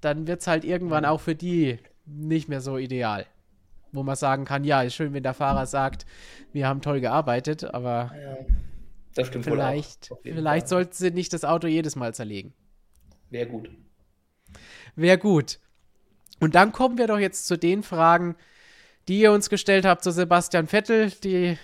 dann 0.00 0.26
wird 0.26 0.40
es 0.40 0.46
halt 0.46 0.64
irgendwann 0.64 1.04
auch 1.04 1.20
für 1.20 1.34
die 1.34 1.78
nicht 2.04 2.48
mehr 2.48 2.60
so 2.60 2.78
ideal. 2.78 3.26
Wo 3.92 4.02
man 4.02 4.16
sagen 4.16 4.44
kann, 4.44 4.64
ja, 4.64 4.82
ist 4.82 4.94
schön, 4.94 5.12
wenn 5.12 5.22
der 5.22 5.34
Fahrer 5.34 5.66
sagt, 5.66 6.06
wir 6.52 6.66
haben 6.66 6.80
toll 6.80 7.00
gearbeitet, 7.00 7.62
aber 7.62 8.10
ja, 9.14 9.24
vielleicht, 9.24 10.10
vielleicht 10.22 10.68
sollten 10.68 10.92
sie 10.94 11.10
nicht 11.10 11.32
das 11.32 11.44
Auto 11.44 11.68
jedes 11.68 11.94
Mal 11.94 12.14
zerlegen. 12.14 12.54
Wäre 13.30 13.46
gut. 13.46 13.70
Wäre 14.96 15.18
gut. 15.18 15.60
Und 16.40 16.54
dann 16.54 16.72
kommen 16.72 16.98
wir 16.98 17.06
doch 17.06 17.18
jetzt 17.18 17.46
zu 17.46 17.56
den 17.56 17.82
Fragen, 17.82 18.34
die 19.08 19.20
ihr 19.20 19.32
uns 19.32 19.50
gestellt 19.50 19.84
habt 19.84 20.02
zu 20.04 20.10
Sebastian 20.10 20.66
Vettel, 20.66 21.10
die 21.22 21.58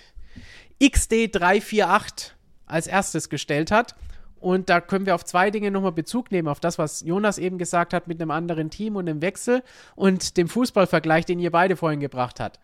XD348 0.81 2.31
als 2.65 2.87
erstes 2.87 3.29
gestellt 3.29 3.71
hat. 3.71 3.95
Und 4.39 4.69
da 4.69 4.79
können 4.79 5.05
wir 5.05 5.15
auf 5.15 5.25
zwei 5.25 5.51
Dinge 5.51 5.69
nochmal 5.69 5.91
Bezug 5.91 6.31
nehmen, 6.31 6.47
auf 6.47 6.61
das, 6.61 6.77
was 6.77 7.01
Jonas 7.01 7.37
eben 7.37 7.57
gesagt 7.57 7.93
hat 7.93 8.07
mit 8.07 8.21
einem 8.21 8.31
anderen 8.31 8.69
Team 8.69 8.95
und 8.95 9.05
dem 9.05 9.21
Wechsel 9.21 9.63
und 9.95 10.37
dem 10.37 10.47
Fußballvergleich, 10.47 11.25
den 11.25 11.39
ihr 11.39 11.51
beide 11.51 11.75
vorhin 11.75 11.99
gebracht 11.99 12.39
habt. 12.39 12.59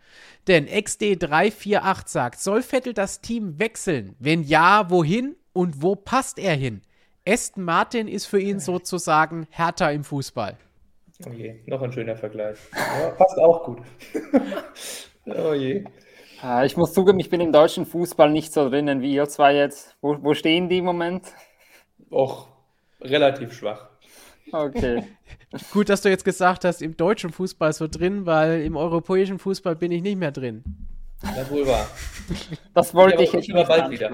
Denn 0.48 0.66
XD348 0.66 2.08
sagt, 2.08 2.40
soll 2.40 2.62
Vettel 2.62 2.94
das 2.94 3.20
Team 3.20 3.58
wechseln? 3.58 4.16
Wenn 4.18 4.42
ja, 4.42 4.88
wohin 4.88 5.36
und 5.52 5.82
wo 5.82 5.96
passt 5.96 6.38
er 6.38 6.54
hin? 6.54 6.80
Aston 7.28 7.64
Martin 7.64 8.08
ist 8.08 8.26
für 8.26 8.40
ihn 8.40 8.60
sozusagen 8.60 9.46
härter 9.50 9.92
im 9.92 10.04
Fußball. 10.04 10.56
Oh 11.24 11.30
je, 11.30 11.60
noch 11.66 11.80
ein 11.80 11.92
schöner 11.92 12.16
Vergleich. 12.16 12.58
Ja, 12.74 13.10
passt 13.18 13.38
auch 13.38 13.64
gut. 13.64 13.78
oh 15.26 15.52
je. 15.54 15.84
Ah, 16.42 16.64
ich 16.64 16.76
muss 16.76 16.92
zugeben, 16.92 17.18
ich 17.18 17.30
bin 17.30 17.40
im 17.40 17.52
deutschen 17.52 17.86
Fußball 17.86 18.30
nicht 18.30 18.52
so 18.52 18.68
drinnen 18.68 19.00
wie 19.00 19.14
ihr 19.14 19.28
zwei 19.28 19.54
jetzt. 19.54 19.96
Wo, 20.02 20.22
wo 20.22 20.34
stehen 20.34 20.68
die 20.68 20.78
im 20.78 20.84
Moment? 20.84 21.24
Och, 22.10 22.48
relativ 23.00 23.54
schwach. 23.54 23.88
Okay. 24.52 25.04
Gut, 25.72 25.88
dass 25.88 26.02
du 26.02 26.10
jetzt 26.10 26.24
gesagt 26.24 26.64
hast, 26.64 26.82
im 26.82 26.96
deutschen 26.96 27.32
Fußball 27.32 27.72
so 27.72 27.88
drin, 27.88 28.26
weil 28.26 28.60
im 28.62 28.76
europäischen 28.76 29.38
Fußball 29.38 29.76
bin 29.76 29.90
ich 29.90 30.02
nicht 30.02 30.18
mehr 30.18 30.32
drin. 30.32 30.62
Ja, 31.22 31.50
wohl 31.50 31.66
wahr. 31.66 31.86
Das 32.74 32.94
wollte 32.94 33.22
ich, 33.22 33.32
ich 33.32 33.46
jetzt 33.46 33.68
bald 33.68 33.90
wieder. 33.90 34.10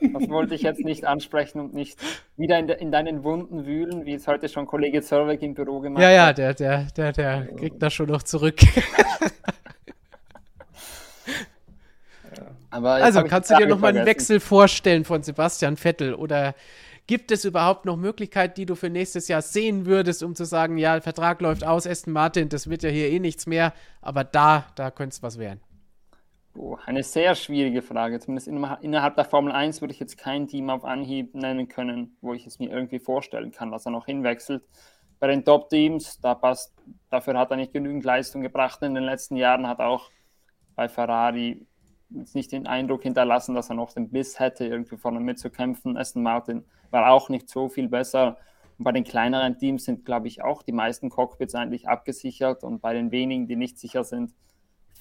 Das 0.00 0.28
wollte 0.28 0.54
ich 0.54 0.62
jetzt 0.62 0.80
nicht 0.84 1.04
ansprechen 1.04 1.60
und 1.60 1.74
nicht 1.74 1.98
wieder 2.36 2.58
in, 2.58 2.66
de, 2.66 2.80
in 2.80 2.90
deinen 2.90 3.24
Wunden 3.24 3.66
wühlen, 3.66 4.04
wie 4.06 4.14
es 4.14 4.26
heute 4.26 4.48
schon 4.48 4.66
Kollege 4.66 5.02
Zerweg 5.02 5.42
im 5.42 5.54
Büro 5.54 5.80
gemacht 5.80 6.02
hat. 6.02 6.10
Ja, 6.10 6.14
ja, 6.14 6.32
der, 6.32 6.54
der, 6.54 6.86
der, 6.96 7.12
der 7.12 7.46
kriegt 7.56 7.82
das 7.82 7.92
schon 7.92 8.08
noch 8.08 8.22
zurück. 8.22 8.60
also, 12.70 13.24
kannst 13.24 13.50
du 13.50 13.56
dir 13.56 13.66
nochmal 13.66 13.96
einen 13.96 14.06
Wechsel 14.06 14.40
vorstellen 14.40 15.04
von 15.04 15.22
Sebastian 15.22 15.76
Vettel 15.76 16.14
oder 16.14 16.54
gibt 17.06 17.30
es 17.30 17.44
überhaupt 17.44 17.84
noch 17.84 17.96
Möglichkeiten, 17.96 18.54
die 18.56 18.66
du 18.66 18.74
für 18.74 18.90
nächstes 18.90 19.28
Jahr 19.28 19.42
sehen 19.42 19.86
würdest, 19.86 20.22
um 20.22 20.34
zu 20.34 20.44
sagen, 20.44 20.78
ja, 20.78 20.94
der 20.94 21.02
Vertrag 21.02 21.40
läuft 21.40 21.64
aus, 21.64 21.86
Aston 21.86 22.12
Martin, 22.12 22.48
das 22.48 22.68
wird 22.70 22.82
ja 22.82 22.88
hier 22.88 23.10
eh 23.10 23.20
nichts 23.20 23.46
mehr, 23.46 23.72
aber 24.00 24.24
da, 24.24 24.66
da 24.74 24.90
könnte 24.90 25.14
es 25.14 25.22
was 25.22 25.38
werden? 25.38 25.60
Oh, 26.56 26.76
eine 26.86 27.02
sehr 27.02 27.34
schwierige 27.34 27.82
Frage. 27.82 28.20
Zumindest 28.20 28.46
innerhalb 28.46 29.16
der 29.16 29.24
Formel 29.24 29.52
1 29.52 29.80
würde 29.80 29.92
ich 29.92 29.98
jetzt 29.98 30.16
kein 30.16 30.46
Team 30.46 30.70
auf 30.70 30.84
Anhieb 30.84 31.34
nennen 31.34 31.66
können, 31.66 32.16
wo 32.20 32.32
ich 32.32 32.46
es 32.46 32.60
mir 32.60 32.70
irgendwie 32.70 33.00
vorstellen 33.00 33.50
kann, 33.50 33.72
dass 33.72 33.86
er 33.86 33.90
noch 33.90 34.06
hinwechselt. 34.06 34.62
Bei 35.18 35.26
den 35.26 35.44
Top-Teams, 35.44 36.20
da 36.20 36.34
passt, 36.34 36.72
dafür 37.10 37.38
hat 37.38 37.50
er 37.50 37.56
nicht 37.56 37.72
genügend 37.72 38.04
Leistung 38.04 38.40
gebracht 38.42 38.82
in 38.82 38.94
den 38.94 39.04
letzten 39.04 39.36
Jahren, 39.36 39.66
hat 39.66 39.80
auch 39.80 40.10
bei 40.76 40.88
Ferrari 40.88 41.66
jetzt 42.10 42.36
nicht 42.36 42.52
den 42.52 42.68
Eindruck 42.68 43.02
hinterlassen, 43.02 43.56
dass 43.56 43.70
er 43.70 43.74
noch 43.74 43.92
den 43.92 44.10
Biss 44.10 44.38
hätte, 44.38 44.66
irgendwie 44.66 44.96
vorne 44.96 45.18
mitzukämpfen. 45.18 45.96
Aston 45.96 46.22
Martin 46.22 46.64
war 46.90 47.10
auch 47.10 47.30
nicht 47.30 47.48
so 47.48 47.68
viel 47.68 47.88
besser. 47.88 48.36
Und 48.78 48.84
bei 48.84 48.92
den 48.92 49.02
kleineren 49.02 49.58
Teams 49.58 49.84
sind, 49.84 50.04
glaube 50.04 50.28
ich, 50.28 50.42
auch 50.42 50.62
die 50.62 50.72
meisten 50.72 51.10
Cockpits 51.10 51.56
eigentlich 51.56 51.88
abgesichert. 51.88 52.62
Und 52.62 52.80
bei 52.80 52.92
den 52.92 53.10
wenigen, 53.10 53.48
die 53.48 53.56
nicht 53.56 53.78
sicher 53.78 54.04
sind, 54.04 54.34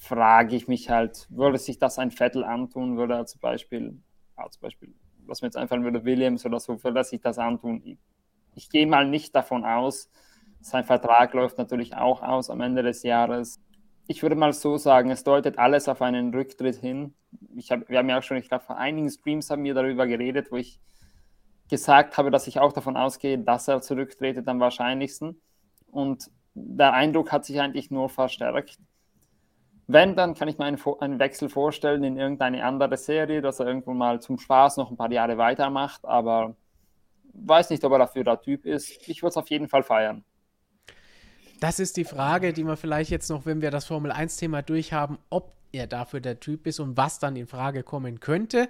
frage 0.03 0.55
ich 0.55 0.67
mich 0.67 0.89
halt, 0.89 1.27
würde 1.29 1.57
sich 1.57 1.79
das 1.79 1.97
ein 1.97 2.11
Vettel 2.11 2.43
antun, 2.43 2.97
würde 2.97 3.13
er 3.13 3.25
zum 3.25 3.39
Beispiel, 3.39 4.01
ja, 4.37 4.49
zum 4.49 4.61
Beispiel, 4.61 4.93
was 5.25 5.41
mir 5.41 5.47
jetzt 5.47 5.55
einfallen 5.55 5.85
würde, 5.85 6.03
Williams 6.03 6.45
oder 6.45 6.59
so, 6.59 6.83
würde 6.83 6.99
er 6.99 7.03
sich 7.05 7.21
das 7.21 7.37
antun? 7.37 7.81
Ich, 7.85 7.97
ich 8.53 8.69
gehe 8.69 8.85
mal 8.85 9.07
nicht 9.07 9.33
davon 9.33 9.63
aus. 9.63 10.09
Sein 10.59 10.83
Vertrag 10.83 11.33
läuft 11.33 11.57
natürlich 11.57 11.95
auch 11.95 12.21
aus 12.21 12.49
am 12.49 12.59
Ende 12.59 12.83
des 12.83 13.03
Jahres. 13.03 13.61
Ich 14.05 14.21
würde 14.21 14.35
mal 14.35 14.51
so 14.51 14.77
sagen, 14.77 15.09
es 15.09 15.23
deutet 15.23 15.57
alles 15.57 15.87
auf 15.87 16.01
einen 16.01 16.33
Rücktritt 16.33 16.75
hin. 16.75 17.13
Ich 17.55 17.71
hab, 17.71 17.87
wir 17.87 17.97
haben 17.97 18.09
ja 18.09 18.19
auch 18.19 18.23
schon, 18.23 18.37
ich 18.37 18.49
glaube, 18.49 18.65
vor 18.65 18.77
einigen 18.77 19.09
Streams 19.09 19.49
haben 19.49 19.63
wir 19.63 19.73
darüber 19.73 20.05
geredet, 20.05 20.51
wo 20.51 20.57
ich 20.57 20.81
gesagt 21.69 22.17
habe, 22.17 22.29
dass 22.29 22.47
ich 22.47 22.59
auch 22.59 22.73
davon 22.73 22.97
ausgehe, 22.97 23.39
dass 23.39 23.69
er 23.69 23.79
zurücktretet 23.79 24.49
am 24.49 24.59
wahrscheinlichsten. 24.59 25.41
Und 25.87 26.29
der 26.53 26.91
Eindruck 26.91 27.31
hat 27.31 27.45
sich 27.45 27.61
eigentlich 27.61 27.89
nur 27.89 28.09
verstärkt. 28.09 28.79
Wenn, 29.87 30.15
dann 30.15 30.33
kann 30.33 30.47
ich 30.47 30.57
mir 30.57 30.65
einen, 30.65 30.79
einen, 30.99 31.19
Wechsel 31.19 31.49
vorstellen 31.49 32.03
in 32.03 32.17
irgendeine 32.17 32.63
andere 32.63 32.95
Serie, 32.97 33.41
dass 33.41 33.59
er 33.59 33.67
irgendwo 33.67 33.93
mal 33.93 34.21
zum 34.21 34.39
Spaß 34.39 34.77
noch 34.77 34.89
ein 34.89 34.97
paar 34.97 35.11
Jahre 35.11 35.37
weitermacht, 35.37 36.05
aber 36.05 36.55
weiß 37.33 37.69
nicht, 37.69 37.83
ob 37.83 37.91
er 37.91 37.99
dafür 37.99 38.23
der 38.23 38.41
Typ 38.41 38.65
ist. 38.65 39.07
Ich 39.07 39.21
würde 39.21 39.31
es 39.31 39.37
auf 39.37 39.49
jeden 39.49 39.67
Fall 39.67 39.83
feiern. 39.83 40.23
Das 41.59 41.79
ist 41.79 41.97
die 41.97 42.05
Frage, 42.05 42.53
die 42.53 42.63
wir 42.63 42.77
vielleicht 42.77 43.09
jetzt 43.09 43.29
noch, 43.29 43.45
wenn 43.45 43.61
wir 43.61 43.71
das 43.71 43.85
Formel 43.85 44.11
1-Thema 44.11 44.61
durchhaben, 44.61 45.17
ob 45.29 45.53
er 45.71 45.87
dafür 45.87 46.21
der 46.21 46.39
Typ 46.39 46.67
ist 46.67 46.79
und 46.79 46.97
was 46.97 47.19
dann 47.19 47.35
in 47.35 47.47
Frage 47.47 47.83
kommen 47.83 48.19
könnte. 48.19 48.69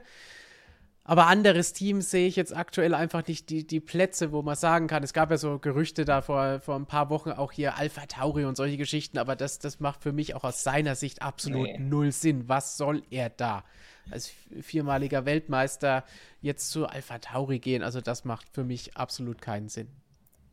Aber 1.06 1.28
anderes 1.28 1.74
Team 1.74 2.02
sehe 2.02 2.28
ich 2.28 2.38
jetzt 2.38 2.56
aktuell 2.56 2.94
einfach 2.94 3.28
nicht 3.28 3.50
die, 3.50 3.68
die 3.68 3.82
Plätze, 3.82 4.32
wo 4.32 4.42
man 4.42 4.56
sagen 4.56 4.88
kann. 4.88 5.04
Es 5.04 5.12
gab 5.12 5.32
ja 5.32 5.38
so 5.38 5.60
Gerüchte 5.60 6.06
da 6.06 6.22
vor, 6.22 6.62
vor 6.62 6.76
ein 6.76 6.86
paar 6.86 7.10
Wochen 7.10 7.32
auch 7.32 7.52
hier 7.52 7.78
Alpha 7.78 8.06
Tauri 8.06 8.46
und 8.46 8.56
solche 8.56 8.78
Geschichten, 8.78 9.18
aber 9.18 9.36
das, 9.36 9.60
das 9.60 9.82
macht 9.82 10.02
für 10.02 10.14
mich 10.14 10.34
auch 10.34 10.46
aus 10.46 10.64
seiner 10.64 10.96
Sicht 10.96 11.22
absolut 11.22 11.68
nee. 11.68 11.78
null 11.78 12.14
Sinn. 12.14 12.48
Was 12.48 12.78
soll 12.78 13.04
er 13.10 13.30
da? 13.30 13.66
Als 14.12 14.34
viermaliger 14.62 15.26
Weltmeister 15.26 16.06
jetzt 16.42 16.70
zu 16.72 16.88
Alpha 16.88 17.20
Tauri 17.20 17.60
gehen, 17.60 17.84
also 17.84 18.00
das 18.00 18.24
macht 18.24 18.48
für 18.50 18.64
mich 18.64 18.96
absolut 18.96 19.42
keinen 19.42 19.68
Sinn. 19.68 19.90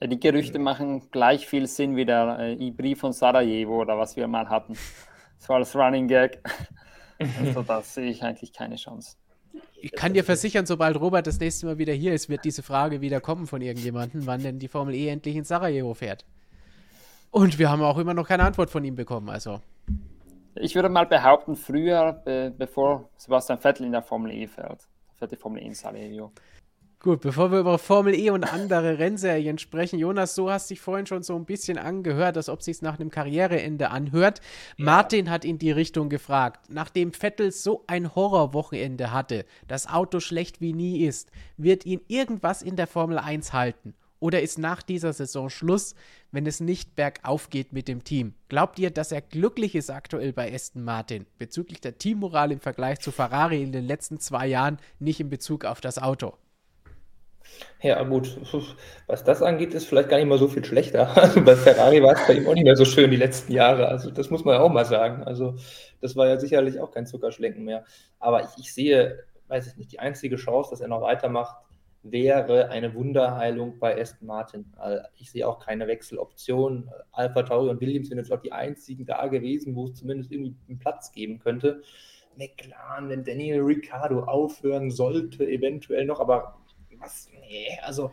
Ja, 0.01 0.09
die 0.09 0.18
Gerüchte 0.18 0.59
machen 0.59 1.11
gleich 1.12 1.46
viel 1.46 1.68
Sinn 1.68 1.94
wie 1.94 2.07
der 2.07 2.38
äh, 2.40 2.53
Ibri 2.55 2.96
von 2.96 3.12
Sarajevo 3.12 3.80
oder 3.80 3.98
was 3.98 4.16
wir 4.16 4.26
mal 4.26 4.48
hatten. 4.48 4.76
So 5.38 5.53
als 5.55 5.76
Running 5.76 6.09
Gag. 6.09 6.42
also 7.38 7.62
da 7.62 7.82
sehe 7.82 8.11
ich 8.11 8.22
eigentlich 8.22 8.53
keine 8.53 8.76
Chance 8.76 9.20
ich 9.80 9.92
kann 9.92 10.12
dir 10.12 10.24
versichern, 10.24 10.66
sobald 10.66 11.01
Robert 11.01 11.26
das 11.26 11.40
nächste 11.40 11.66
Mal 11.66 11.78
wieder 11.78 11.92
hier 11.92 12.12
ist, 12.12 12.28
wird 12.28 12.44
diese 12.44 12.62
Frage 12.62 13.01
wieder 13.01 13.20
kommen 13.20 13.46
von 13.46 13.61
irgendjemandem, 13.61 14.26
wann 14.26 14.42
denn 14.42 14.59
die 14.59 14.68
Formel 14.68 14.94
E 14.94 15.09
endlich 15.09 15.36
in 15.36 15.44
Sarajevo 15.44 15.94
fährt. 15.94 16.24
Und 17.30 17.59
wir 17.59 17.70
haben 17.70 17.82
auch 17.82 17.98
immer 17.98 18.14
noch 18.14 18.26
keine 18.26 18.44
Antwort 18.44 18.70
von 18.70 18.84
ihm 18.84 18.96
bekommen, 18.96 19.28
also. 19.28 19.61
Ich 20.57 20.74
würde 20.74 20.88
mal 20.88 21.07
behaupten, 21.07 21.55
früher, 21.57 22.12
be 22.12 22.53
bevor 22.57 23.09
Sebastian 23.16 23.59
Vettel 23.59 23.86
in 23.86 23.92
der 23.92 24.03
Formel 24.03 24.32
E 24.32 24.46
fährt, 24.46 24.88
fährt 25.14 25.32
die 25.32 25.36
Formel 25.36 25.62
E 25.62 25.66
in 25.66 25.74
Sarajevo. 25.74 26.32
Gut, 27.03 27.22
bevor 27.22 27.51
wir 27.51 27.61
über 27.61 27.78
Formel 27.78 28.14
E 28.14 28.28
und 28.28 28.44
andere 28.44 28.98
Rennserien 28.98 29.57
sprechen, 29.57 29.98
Jonas, 29.98 30.34
du 30.34 30.51
hast 30.51 30.68
dich 30.68 30.82
vorhin 30.82 31.07
schon 31.07 31.22
so 31.22 31.34
ein 31.34 31.46
bisschen 31.46 31.78
angehört, 31.78 32.36
als 32.36 32.51
ob 32.51 32.61
sich 32.61 32.82
nach 32.82 33.01
einem 33.01 33.11
Karriereende 33.11 33.90
anhört. 33.90 34.42
Ja. 34.76 34.84
Martin 34.84 35.30
hat 35.30 35.46
in 35.46 35.59
die 35.59 35.70
Richtung 35.70 36.11
gefragt, 36.11 36.66
nachdem 36.68 37.14
Vettel 37.14 37.53
so 37.53 37.84
ein 37.86 38.14
Horrorwochenende 38.14 39.14
hatte, 39.14 39.46
das 39.66 39.86
Auto 39.86 40.20
schlecht 40.20 40.61
wie 40.61 40.74
nie 40.74 41.07
ist, 41.07 41.30
wird 41.57 41.86
ihn 41.86 42.03
irgendwas 42.07 42.61
in 42.61 42.76
der 42.76 42.86
Formel 42.86 43.16
1 43.16 43.55
halten? 43.55 43.94
Oder 44.18 44.42
ist 44.42 44.59
nach 44.59 44.82
dieser 44.82 45.14
Saison 45.14 45.48
Schluss, 45.48 45.94
wenn 46.32 46.44
es 46.44 46.61
nicht 46.61 46.96
bergauf 46.96 47.48
geht 47.48 47.72
mit 47.72 47.88
dem 47.88 48.05
Team? 48.05 48.34
Glaubt 48.51 48.78
ihr, 48.78 48.90
dass 48.90 49.11
er 49.11 49.22
glücklich 49.22 49.74
ist 49.74 49.88
aktuell 49.88 50.34
bei 50.34 50.55
Aston 50.55 50.84
Martin 50.84 51.24
bezüglich 51.38 51.80
der 51.80 51.96
Teammoral 51.96 52.53
im 52.53 52.61
Vergleich 52.61 52.98
zu 52.98 53.11
Ferrari 53.11 53.62
in 53.62 53.72
den 53.72 53.86
letzten 53.86 54.20
zwei 54.20 54.46
Jahren, 54.46 54.76
nicht 54.98 55.20
in 55.20 55.30
Bezug 55.30 55.64
auf 55.64 55.80
das 55.80 55.96
Auto? 55.96 56.34
Ja, 57.82 58.03
gut. 58.03 58.38
Was 59.07 59.24
das 59.24 59.43
angeht, 59.43 59.74
ist 59.74 59.86
vielleicht 59.86 60.09
gar 60.09 60.18
nicht 60.18 60.26
mal 60.26 60.38
so 60.38 60.49
viel 60.49 60.64
schlechter. 60.64 61.14
Also 61.16 61.43
bei 61.43 61.57
Ferrari 61.57 62.03
war 62.03 62.14
es 62.14 62.26
bei 62.26 62.34
ihm 62.34 62.47
auch 62.47 62.55
nicht 62.55 62.64
mehr 62.64 62.76
so 62.76 62.84
schön 62.84 63.11
die 63.11 63.16
letzten 63.16 63.53
Jahre. 63.53 63.88
Also 63.88 64.11
das 64.11 64.30
muss 64.30 64.45
man 64.45 64.57
ja 64.57 64.61
auch 64.61 64.70
mal 64.70 64.84
sagen. 64.84 65.22
Also 65.24 65.55
das 66.01 66.16
war 66.16 66.28
ja 66.28 66.38
sicherlich 66.38 66.80
auch 66.80 66.91
kein 66.91 67.07
Zuckerschlenken 67.07 67.64
mehr. 67.64 67.84
Aber 68.18 68.43
ich, 68.43 68.51
ich 68.59 68.74
sehe, 68.74 69.24
weiß 69.49 69.66
ich 69.66 69.76
nicht, 69.76 69.93
die 69.93 69.99
einzige 69.99 70.36
Chance, 70.36 70.70
dass 70.70 70.80
er 70.80 70.88
noch 70.88 71.03
weitermacht, 71.03 71.57
wäre 72.03 72.70
eine 72.70 72.95
Wunderheilung 72.95 73.78
bei 73.78 74.01
Aston 74.01 74.26
Martin. 74.26 74.72
Also 74.76 75.03
ich 75.16 75.30
sehe 75.30 75.47
auch 75.47 75.59
keine 75.59 75.86
Wechseloption. 75.86 76.91
Alpha 77.12 77.43
Tauri 77.43 77.68
und 77.68 77.80
Williams 77.80 78.09
sind 78.09 78.18
jetzt 78.18 78.32
auch 78.32 78.41
die 78.41 78.53
einzigen 78.53 79.05
da 79.05 79.26
gewesen, 79.26 79.74
wo 79.74 79.86
es 79.86 79.95
zumindest 79.95 80.32
irgendwie 80.32 80.55
einen 80.68 80.78
Platz 80.78 81.12
geben 81.12 81.38
könnte. 81.38 81.82
McLaren, 82.36 83.09
wenn 83.11 83.24
Daniel 83.24 83.61
Ricciardo 83.61 84.24
aufhören 84.24 84.91
sollte, 84.91 85.47
eventuell 85.47 86.07
noch, 86.07 86.20
aber 86.20 86.60
was, 87.01 87.28
nee, 87.48 87.78
also 87.82 88.11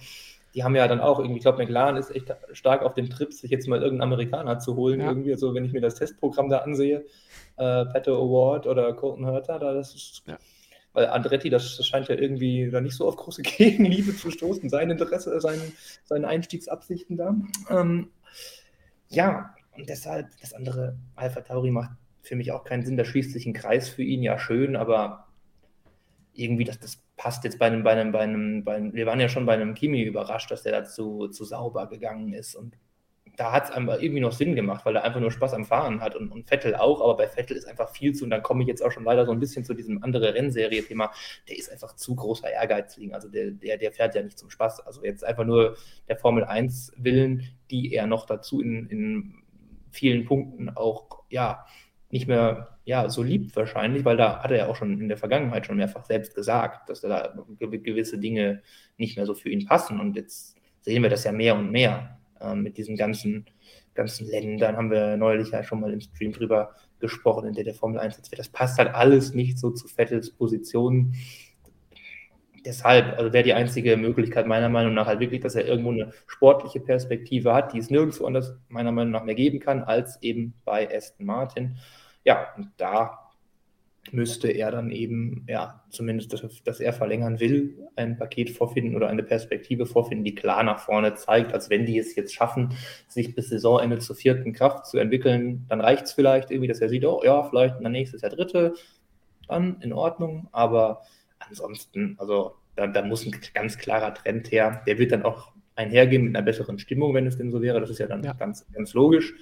die 0.57 0.63
haben 0.63 0.75
ja 0.75 0.87
dann 0.87 1.01
auch 1.01 1.19
irgendwie, 1.19 1.37
ich 1.37 1.43
glaube, 1.43 1.59
McLaren 1.59 1.97
ist 1.97 2.09
echt 2.09 2.33
stark 2.53 2.81
auf 2.81 2.95
dem 2.95 3.11
Trip, 3.11 3.31
sich 3.31 3.51
jetzt 3.51 3.67
mal 3.67 3.81
irgendeinen 3.81 4.11
Amerikaner 4.11 4.57
zu 4.57 4.75
holen. 4.75 5.01
Ja. 5.01 5.07
Irgendwie, 5.07 5.29
so 5.29 5.47
also, 5.47 5.53
wenn 5.53 5.65
ich 5.65 5.71
mir 5.71 5.81
das 5.81 5.93
Testprogramm 5.95 6.49
da 6.49 6.59
ansehe, 6.59 7.05
äh, 7.57 7.85
Pato 7.85 8.15
Award 8.15 8.65
oder 8.65 8.91
Colton 8.93 9.27
Hurter, 9.27 9.59
da 9.59 9.73
das 9.73 9.93
ist. 9.93 10.23
Ja. 10.25 10.39
Weil 10.93 11.07
Andretti, 11.07 11.51
das, 11.51 11.77
das, 11.77 11.85
scheint 11.85 12.07
ja 12.07 12.15
irgendwie 12.15 12.71
da 12.71 12.81
nicht 12.81 12.95
so 12.95 13.07
auf 13.07 13.17
große 13.17 13.41
Gegenliebe 13.43 14.15
zu 14.15 14.31
stoßen, 14.31 14.67
sein 14.67 14.89
Interesse, 14.89 15.39
sein, 15.41 15.61
seine 16.03 16.27
Einstiegsabsichten 16.27 17.17
da. 17.17 17.35
Ähm, 17.69 18.09
ja, 19.09 19.53
und 19.75 19.87
deshalb, 19.89 20.27
das 20.41 20.53
andere 20.53 20.97
Alpha 21.15 21.41
Tauri 21.41 21.69
macht 21.69 21.91
für 22.23 22.35
mich 22.35 22.51
auch 22.51 22.63
keinen 22.63 22.83
Sinn. 22.83 22.97
Da 22.97 23.05
schließt 23.05 23.31
sich 23.31 23.45
ein 23.45 23.53
Kreis 23.53 23.89
für 23.89 24.01
ihn, 24.01 24.23
ja 24.23 24.39
schön, 24.39 24.75
aber 24.75 25.27
irgendwie, 26.33 26.63
das, 26.63 26.79
das 26.79 26.99
passt 27.17 27.43
jetzt 27.43 27.59
bei 27.59 27.65
einem, 27.65 27.83
bei 27.83 27.91
einem, 27.91 28.11
bei 28.11 28.19
einem, 28.19 28.63
bei 28.63 28.75
einem, 28.75 28.93
wir 28.93 29.05
waren 29.05 29.19
ja 29.19 29.27
schon 29.27 29.45
bei 29.45 29.53
einem 29.53 29.73
Kimi 29.73 30.03
überrascht, 30.03 30.51
dass 30.51 30.63
der 30.63 30.71
dazu 30.71 31.27
zu 31.27 31.43
sauber 31.43 31.87
gegangen 31.87 32.31
ist. 32.31 32.55
Und 32.55 32.77
da 33.37 33.51
hat 33.51 33.65
es 33.65 33.71
einfach 33.71 34.01
irgendwie 34.01 34.19
noch 34.21 34.31
Sinn 34.31 34.55
gemacht, 34.55 34.85
weil 34.85 34.95
er 34.95 35.03
einfach 35.03 35.19
nur 35.19 35.31
Spaß 35.31 35.53
am 35.53 35.65
Fahren 35.65 36.01
hat 36.01 36.15
und, 36.15 36.31
und 36.31 36.47
Vettel 36.47 36.75
auch, 36.75 37.01
aber 37.01 37.17
bei 37.17 37.27
Vettel 37.27 37.55
ist 37.55 37.67
einfach 37.67 37.89
viel 37.89 38.13
zu, 38.13 38.23
und 38.23 38.31
dann 38.31 38.41
komme 38.41 38.63
ich 38.63 38.67
jetzt 38.67 38.83
auch 38.83 38.91
schon 38.91 39.03
leider 39.03 39.25
so 39.25 39.31
ein 39.31 39.39
bisschen 39.39 39.63
zu 39.63 39.75
diesem 39.75 40.03
anderen 40.03 40.33
Rennserie-Thema, 40.33 41.11
der 41.47 41.57
ist 41.57 41.71
einfach 41.71 41.95
zu 41.95 42.15
großer 42.15 42.51
Ehrgeizling, 42.51 43.13
also 43.13 43.29
der, 43.29 43.51
der, 43.51 43.77
der 43.77 43.91
fährt 43.91 44.15
ja 44.15 44.23
nicht 44.23 44.39
zum 44.39 44.49
Spaß, 44.49 44.79
also 44.87 45.03
jetzt 45.03 45.23
einfach 45.23 45.45
nur 45.45 45.77
der 46.07 46.17
Formel 46.17 46.45
1 46.45 46.93
Willen, 46.97 47.43
die 47.69 47.93
er 47.93 48.07
noch 48.07 48.25
dazu 48.25 48.59
in, 48.59 48.87
in 48.87 49.35
vielen 49.91 50.25
Punkten 50.25 50.69
auch, 50.69 51.23
ja, 51.29 51.65
nicht 52.09 52.27
mehr 52.27 52.77
ja, 52.85 53.09
so 53.09 53.21
liebt 53.21 53.55
wahrscheinlich, 53.55 54.05
weil 54.05 54.15
da 54.15 54.41
hat 54.41 54.51
er 54.51 54.57
ja 54.57 54.67
auch 54.67 54.75
schon 54.77 55.01
in 55.01 55.09
der 55.09 55.17
Vergangenheit 55.17 55.65
schon 55.65 55.75
mehrfach 55.75 56.05
selbst 56.05 56.35
gesagt, 56.35 56.89
dass 56.89 57.01
da 57.01 57.33
gewisse 57.59 58.17
Dinge 58.17 58.61
nicht 58.97 59.17
mehr 59.17 59.25
so 59.25 59.33
für 59.33 59.49
ihn 59.49 59.65
passen. 59.65 59.99
Und 59.99 60.15
jetzt 60.15 60.55
sehen 60.81 61.03
wir 61.03 61.09
das 61.09 61.25
ja 61.25 61.33
mehr 61.33 61.55
und 61.55 61.69
mehr 61.69 62.17
äh, 62.39 62.55
mit 62.55 62.77
diesen 62.77 62.95
ganzen, 62.95 63.45
ganzen 63.93 64.27
Ländern. 64.27 64.77
Haben 64.77 64.89
wir 64.89 65.17
neulich 65.17 65.51
ja 65.51 65.63
schon 65.63 65.81
mal 65.81 65.91
im 65.91 65.99
Stream 65.99 66.31
drüber 66.31 66.75
gesprochen, 66.99 67.49
in 67.49 67.53
der 67.55 67.65
der 67.65 67.73
Formel 67.73 67.99
1 67.99 68.15
jetzt 68.15 68.31
wird. 68.31 68.39
Das 68.39 68.49
passt 68.49 68.77
halt 68.77 68.93
alles 68.93 69.33
nicht 69.33 69.59
so 69.59 69.71
zu 69.71 69.87
Vettels 69.87 70.31
Position. 70.31 71.13
Deshalb, 72.67 73.17
also 73.17 73.31
wäre 73.31 73.45
die 73.45 73.53
einzige 73.53 73.95
Möglichkeit 73.95 74.45
meiner 74.45 74.67
Meinung 74.67 74.93
nach 74.93 75.07
halt 75.07 75.21
wirklich, 75.21 75.39
dass 75.39 75.55
er 75.55 75.65
irgendwo 75.65 75.91
eine 75.91 76.11
sportliche 76.27 76.81
Perspektive 76.81 77.53
hat, 77.53 77.71
die 77.71 77.77
es 77.77 77.89
nirgendwo 77.89 78.25
anders 78.25 78.57
meiner 78.67 78.91
Meinung 78.91 79.11
nach 79.11 79.23
mehr 79.23 79.35
geben 79.35 79.61
kann, 79.61 79.83
als 79.83 80.21
eben 80.21 80.53
bei 80.65 80.93
Aston 80.93 81.25
Martin. 81.25 81.77
Ja, 82.25 82.47
und 82.57 82.71
da 82.75 83.29
müsste 84.11 84.49
er 84.49 84.71
dann 84.71 84.91
eben, 84.91 85.45
ja, 85.47 85.81
zumindest, 85.91 86.33
dass, 86.33 86.61
dass, 86.61 86.81
er 86.81 86.91
verlängern 86.91 87.39
will, 87.39 87.87
ein 87.95 88.17
Paket 88.17 88.49
vorfinden 88.49 88.97
oder 88.97 89.07
eine 89.07 89.23
Perspektive 89.23 89.85
vorfinden, 89.85 90.25
die 90.25 90.35
klar 90.35 90.61
nach 90.63 90.79
vorne 90.79 91.13
zeigt, 91.13 91.53
als 91.53 91.69
wenn 91.69 91.85
die 91.85 91.97
es 91.97 92.17
jetzt 92.17 92.33
schaffen, 92.33 92.73
sich 93.07 93.33
bis 93.33 93.47
Saisonende 93.47 93.99
zur 93.99 94.17
vierten 94.17 94.51
Kraft 94.51 94.87
zu 94.87 94.97
entwickeln, 94.97 95.65
dann 95.69 95.79
reicht 95.79 96.03
es 96.03 96.11
vielleicht 96.11 96.51
irgendwie, 96.51 96.67
dass 96.67 96.81
er 96.81 96.89
sieht, 96.89 97.05
oh 97.05 97.21
ja, 97.23 97.43
vielleicht 97.43 97.79
nächstes 97.79 98.23
Jahr 98.23 98.31
dritte, 98.31 98.73
dann 99.47 99.79
in 99.79 99.93
Ordnung, 99.93 100.49
aber 100.51 101.03
ansonsten, 101.49 102.15
also 102.19 102.55
da, 102.75 102.87
da 102.87 103.03
muss 103.03 103.25
ein 103.25 103.35
ganz 103.53 103.77
klarer 103.77 104.13
Trend 104.13 104.51
her, 104.51 104.81
der 104.85 104.97
wird 104.97 105.11
dann 105.11 105.23
auch 105.23 105.51
einhergehen 105.75 106.23
mit 106.23 106.35
einer 106.35 106.45
besseren 106.45 106.79
Stimmung, 106.79 107.13
wenn 107.13 107.27
es 107.27 107.37
denn 107.37 107.51
so 107.51 107.61
wäre, 107.61 107.79
das 107.79 107.89
ist 107.89 107.99
ja 107.99 108.07
dann 108.07 108.23
ja. 108.23 108.33
Ganz, 108.33 108.65
ganz 108.71 108.93
logisch, 108.93 109.33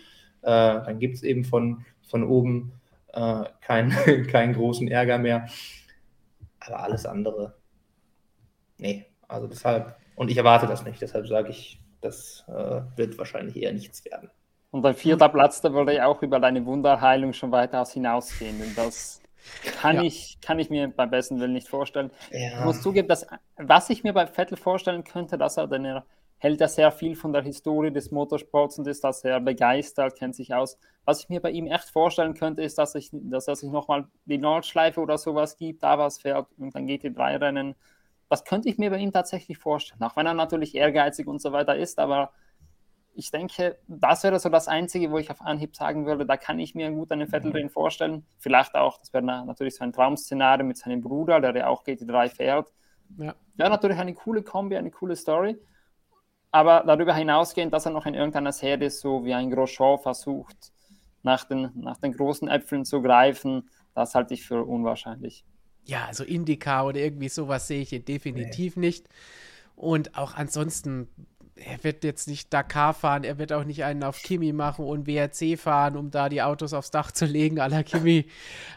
äh, 0.41 0.45
dann 0.45 0.99
gibt 0.99 1.15
es 1.15 1.23
eben 1.23 1.43
von 1.43 1.85
von 2.07 2.23
oben 2.23 2.73
äh, 3.13 3.43
kein, 3.61 3.89
keinen 4.31 4.53
großen 4.53 4.87
Ärger 4.87 5.17
mehr. 5.17 5.47
Aber 6.59 6.79
alles 6.81 7.05
andere, 7.05 7.55
nee, 8.77 9.05
also 9.27 9.47
deshalb, 9.47 9.95
und 10.15 10.31
ich 10.31 10.37
erwarte 10.37 10.67
das 10.67 10.85
nicht, 10.85 11.01
deshalb 11.01 11.27
sage 11.27 11.49
ich, 11.49 11.79
das 12.01 12.43
äh, 12.47 12.81
wird 12.95 13.17
wahrscheinlich 13.17 13.57
eher 13.57 13.73
nichts 13.73 14.03
werden. 14.05 14.29
Und 14.71 14.85
ein 14.85 14.95
vierter 14.95 15.29
Platz, 15.29 15.61
da 15.61 15.73
würde 15.73 15.93
ich 15.93 16.01
auch 16.01 16.21
über 16.21 16.39
deine 16.39 16.65
Wunderheilung 16.65 17.33
schon 17.33 17.51
weitaus 17.51 17.93
hinausgehen. 17.93 18.59
Denn 18.59 18.75
das 18.75 19.21
kann, 19.79 19.97
ja. 19.97 20.03
ich, 20.03 20.39
kann 20.41 20.59
ich 20.59 20.69
mir 20.69 20.87
beim 20.87 21.09
besten 21.09 21.39
Willen 21.39 21.53
nicht 21.53 21.67
vorstellen. 21.67 22.11
Ja. 22.31 22.59
Ich 22.59 22.65
muss 22.65 22.81
zugeben, 22.81 23.07
dass, 23.07 23.27
was 23.57 23.89
ich 23.89 24.03
mir 24.03 24.13
bei 24.13 24.27
Vettel 24.27 24.57
vorstellen 24.57 25.03
könnte, 25.03 25.37
dass 25.37 25.57
er, 25.57 25.67
denn 25.67 25.85
er 25.85 26.05
hält 26.37 26.61
er 26.61 26.67
sehr 26.67 26.91
viel 26.91 27.15
von 27.15 27.33
der 27.33 27.41
Historie 27.41 27.91
des 27.91 28.11
Motorsports 28.11 28.77
und 28.77 28.87
ist 28.87 29.03
da 29.03 29.13
sehr 29.13 29.39
begeistert, 29.39 30.17
kennt 30.17 30.35
sich 30.35 30.53
aus. 30.53 30.77
Was 31.05 31.21
ich 31.21 31.29
mir 31.29 31.41
bei 31.41 31.51
ihm 31.51 31.67
echt 31.67 31.89
vorstellen 31.89 32.33
könnte, 32.33 32.61
ist, 32.61 32.77
dass, 32.77 32.95
ich, 32.95 33.09
dass 33.11 33.47
er 33.47 33.55
sich 33.55 33.69
nochmal 33.69 34.07
die 34.25 34.37
Nordschleife 34.37 34.99
oder 34.99 35.17
sowas 35.17 35.57
gibt, 35.57 35.83
da 35.83 35.97
was 35.97 36.19
fährt 36.19 36.47
und 36.57 36.75
dann 36.75 36.87
geht 36.87 37.03
die 37.03 37.13
drei 37.13 37.37
Rennen. 37.37 37.75
Das 38.29 38.43
könnte 38.43 38.69
ich 38.69 38.77
mir 38.77 38.89
bei 38.89 38.97
ihm 38.97 39.13
tatsächlich 39.13 39.57
vorstellen, 39.57 40.01
auch 40.03 40.15
wenn 40.15 40.25
er 40.25 40.33
natürlich 40.33 40.75
ehrgeizig 40.75 41.27
und 41.27 41.41
so 41.41 41.51
weiter 41.51 41.75
ist, 41.75 41.99
aber 41.99 42.31
ich 43.15 43.31
denke, 43.31 43.77
das 43.87 44.23
wäre 44.23 44.39
so 44.39 44.49
das 44.49 44.67
Einzige, 44.67 45.09
wo 45.11 45.17
ich 45.17 45.31
auf 45.31 45.41
Anhieb 45.41 45.75
sagen 45.75 46.05
würde, 46.05 46.25
da 46.25 46.37
kann 46.37 46.59
ich 46.59 46.75
mir 46.75 46.91
gut 46.91 47.11
einen 47.11 47.27
Vettel 47.27 47.51
drin 47.51 47.69
vorstellen. 47.69 48.25
Vielleicht 48.37 48.75
auch, 48.75 48.97
das 48.97 49.13
wäre 49.13 49.23
natürlich 49.23 49.75
so 49.75 49.83
ein 49.83 49.93
Traum-Szenario 49.93 50.65
mit 50.65 50.77
seinem 50.77 51.01
Bruder, 51.01 51.39
der 51.39 51.55
ja 51.55 51.67
auch 51.67 51.83
GT3 51.83 52.29
fährt. 52.29 52.71
Ja. 53.17 53.35
ja, 53.57 53.69
natürlich 53.69 53.97
eine 53.97 54.13
coole 54.13 54.43
Kombi, 54.43 54.75
eine 54.75 54.91
coole 54.91 55.15
Story 55.15 55.57
aber 56.55 56.85
darüber 56.87 57.13
hinausgehend, 57.13 57.73
dass 57.73 57.85
er 57.85 57.91
noch 57.91 58.05
in 58.05 58.13
irgendeiner 58.13 58.53
Serie 58.53 58.89
so 58.89 59.25
wie 59.25 59.33
ein 59.33 59.51
Grosjean 59.51 59.99
versucht, 59.99 60.71
nach 61.21 61.43
den, 61.43 61.69
nach 61.75 61.97
den 61.97 62.13
großen 62.13 62.47
Äpfeln 62.47 62.85
zu 62.85 63.01
greifen, 63.01 63.69
das 63.93 64.15
halte 64.15 64.33
ich 64.33 64.45
für 64.47 64.63
unwahrscheinlich. 64.63 65.43
Ja, 65.83 66.05
also 66.05 66.23
Indica 66.23 66.85
oder 66.85 67.01
irgendwie 67.01 67.27
sowas 67.27 67.67
sehe 67.67 67.81
ich 67.81 67.89
hier 67.89 67.99
definitiv 67.99 68.77
nee. 68.77 68.87
nicht. 68.87 69.09
Und 69.75 70.17
auch 70.17 70.35
ansonsten 70.35 71.09
er 71.57 71.83
wird 71.83 72.03
jetzt 72.03 72.27
nicht 72.27 72.53
Dakar 72.53 72.93
fahren, 72.93 73.23
er 73.23 73.37
wird 73.37 73.53
auch 73.53 73.63
nicht 73.63 73.85
einen 73.85 74.03
auf 74.03 74.21
Kimi 74.21 74.51
machen 74.51 74.85
und 74.85 75.07
WRC 75.07 75.57
fahren, 75.57 75.95
um 75.95 76.11
da 76.11 76.27
die 76.27 76.41
Autos 76.41 76.73
aufs 76.73 76.91
Dach 76.91 77.11
zu 77.11 77.25
legen, 77.25 77.59
à 77.59 77.69
la 77.69 77.81
Kimi. 77.81 78.25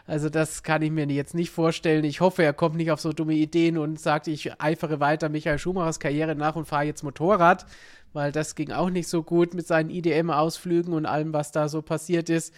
Also 0.07 0.29
das 0.29 0.63
kann 0.63 0.81
ich 0.81 0.91
mir 0.91 1.05
jetzt 1.07 1.35
nicht 1.35 1.49
vorstellen. 1.49 2.05
Ich 2.05 2.21
hoffe, 2.21 2.43
er 2.43 2.53
kommt 2.53 2.75
nicht 2.75 2.91
auf 2.91 3.01
so 3.01 3.11
dumme 3.11 3.33
Ideen 3.33 3.77
und 3.77 3.99
sagt, 3.99 4.27
ich 4.27 4.61
eifere 4.61 5.01
weiter 5.01 5.27
Michael 5.27 5.59
Schumachers 5.59 5.99
Karriere 5.99 6.35
nach 6.35 6.55
und 6.55 6.65
fahre 6.65 6.85
jetzt 6.85 7.03
Motorrad, 7.03 7.65
weil 8.13 8.31
das 8.31 8.55
ging 8.55 8.71
auch 8.71 8.89
nicht 8.89 9.09
so 9.09 9.23
gut 9.23 9.53
mit 9.53 9.67
seinen 9.67 9.89
IDM-Ausflügen 9.89 10.93
und 10.93 11.05
allem, 11.05 11.33
was 11.33 11.51
da 11.51 11.67
so 11.67 11.81
passiert 11.81 12.29
ist. 12.29 12.53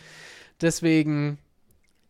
Deswegen, 0.61 1.39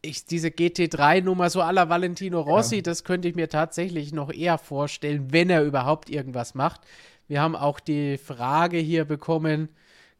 ich, 0.02 0.26
diese 0.26 0.50
GT3-Nummer 0.50 1.50
so 1.50 1.62
aller 1.62 1.88
Valentino 1.88 2.42
Rossi, 2.42 2.78
ja. 2.78 2.82
das 2.82 3.06
könnte 3.06 3.30
ich 3.30 3.36
mir 3.36 3.48
tatsächlich 3.48 4.12
noch 4.12 4.34
eher 4.34 4.58
vorstellen, 4.58 5.32
wenn 5.32 5.50
er 5.50 5.64
überhaupt 5.64 6.10
irgendwas 6.10 6.56
macht. 6.56 6.82
Wir 7.32 7.42
haben 7.42 7.56
auch 7.56 7.80
die 7.80 8.18
Frage 8.18 8.76
hier 8.76 9.06
bekommen 9.06 9.70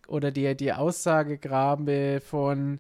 oder 0.08 0.32
die, 0.32 0.56
die 0.56 0.72
Aussage 0.72 1.38
gerade 1.38 2.22
von 2.22 2.80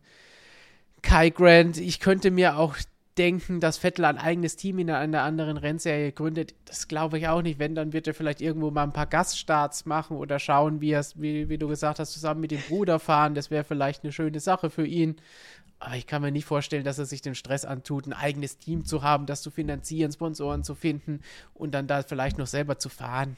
Kai 1.01 1.31
Grant. 1.31 1.75
Ich 1.75 1.99
könnte 1.99 2.31
mir 2.31 2.57
auch 2.57 2.77
denken, 3.17 3.59
dass 3.59 3.77
Vettel 3.77 4.05
ein 4.05 4.17
eigenes 4.17 4.55
Team 4.55 4.79
in 4.79 4.89
einer 4.89 5.23
anderen 5.23 5.57
Rennserie 5.57 6.13
gründet. 6.13 6.55
Das 6.63 6.87
glaube 6.87 7.17
ich 7.17 7.27
auch 7.27 7.41
nicht. 7.41 7.59
Wenn, 7.59 7.75
dann 7.75 7.91
wird 7.91 8.07
er 8.07 8.13
vielleicht 8.13 8.39
irgendwo 8.39 8.71
mal 8.71 8.83
ein 8.83 8.93
paar 8.93 9.05
Gaststarts 9.05 9.85
machen 9.85 10.15
oder 10.15 10.39
schauen, 10.39 10.79
wie, 10.79 10.97
wie, 11.15 11.49
wie 11.49 11.57
du 11.57 11.67
gesagt 11.67 11.99
hast, 11.99 12.13
zusammen 12.13 12.39
mit 12.39 12.51
dem 12.51 12.61
Bruder 12.69 12.99
fahren. 12.99 13.35
Das 13.35 13.51
wäre 13.51 13.65
vielleicht 13.65 14.05
eine 14.05 14.13
schöne 14.13 14.39
Sache 14.39 14.69
für 14.69 14.87
ihn. 14.87 15.17
Aber 15.79 15.97
ich 15.97 16.07
kann 16.07 16.21
mir 16.21 16.31
nicht 16.31 16.45
vorstellen, 16.45 16.85
dass 16.85 16.99
er 16.99 17.05
sich 17.05 17.21
den 17.21 17.35
Stress 17.35 17.65
antut, 17.65 18.07
ein 18.07 18.13
eigenes 18.13 18.59
Team 18.59 18.85
zu 18.85 19.03
haben, 19.03 19.25
das 19.25 19.41
zu 19.41 19.51
finanzieren, 19.51 20.13
Sponsoren 20.13 20.63
zu 20.63 20.73
finden 20.73 21.19
und 21.53 21.75
dann 21.75 21.87
da 21.87 22.01
vielleicht 22.01 22.37
noch 22.37 22.47
selber 22.47 22.79
zu 22.79 22.87
fahren. 22.87 23.35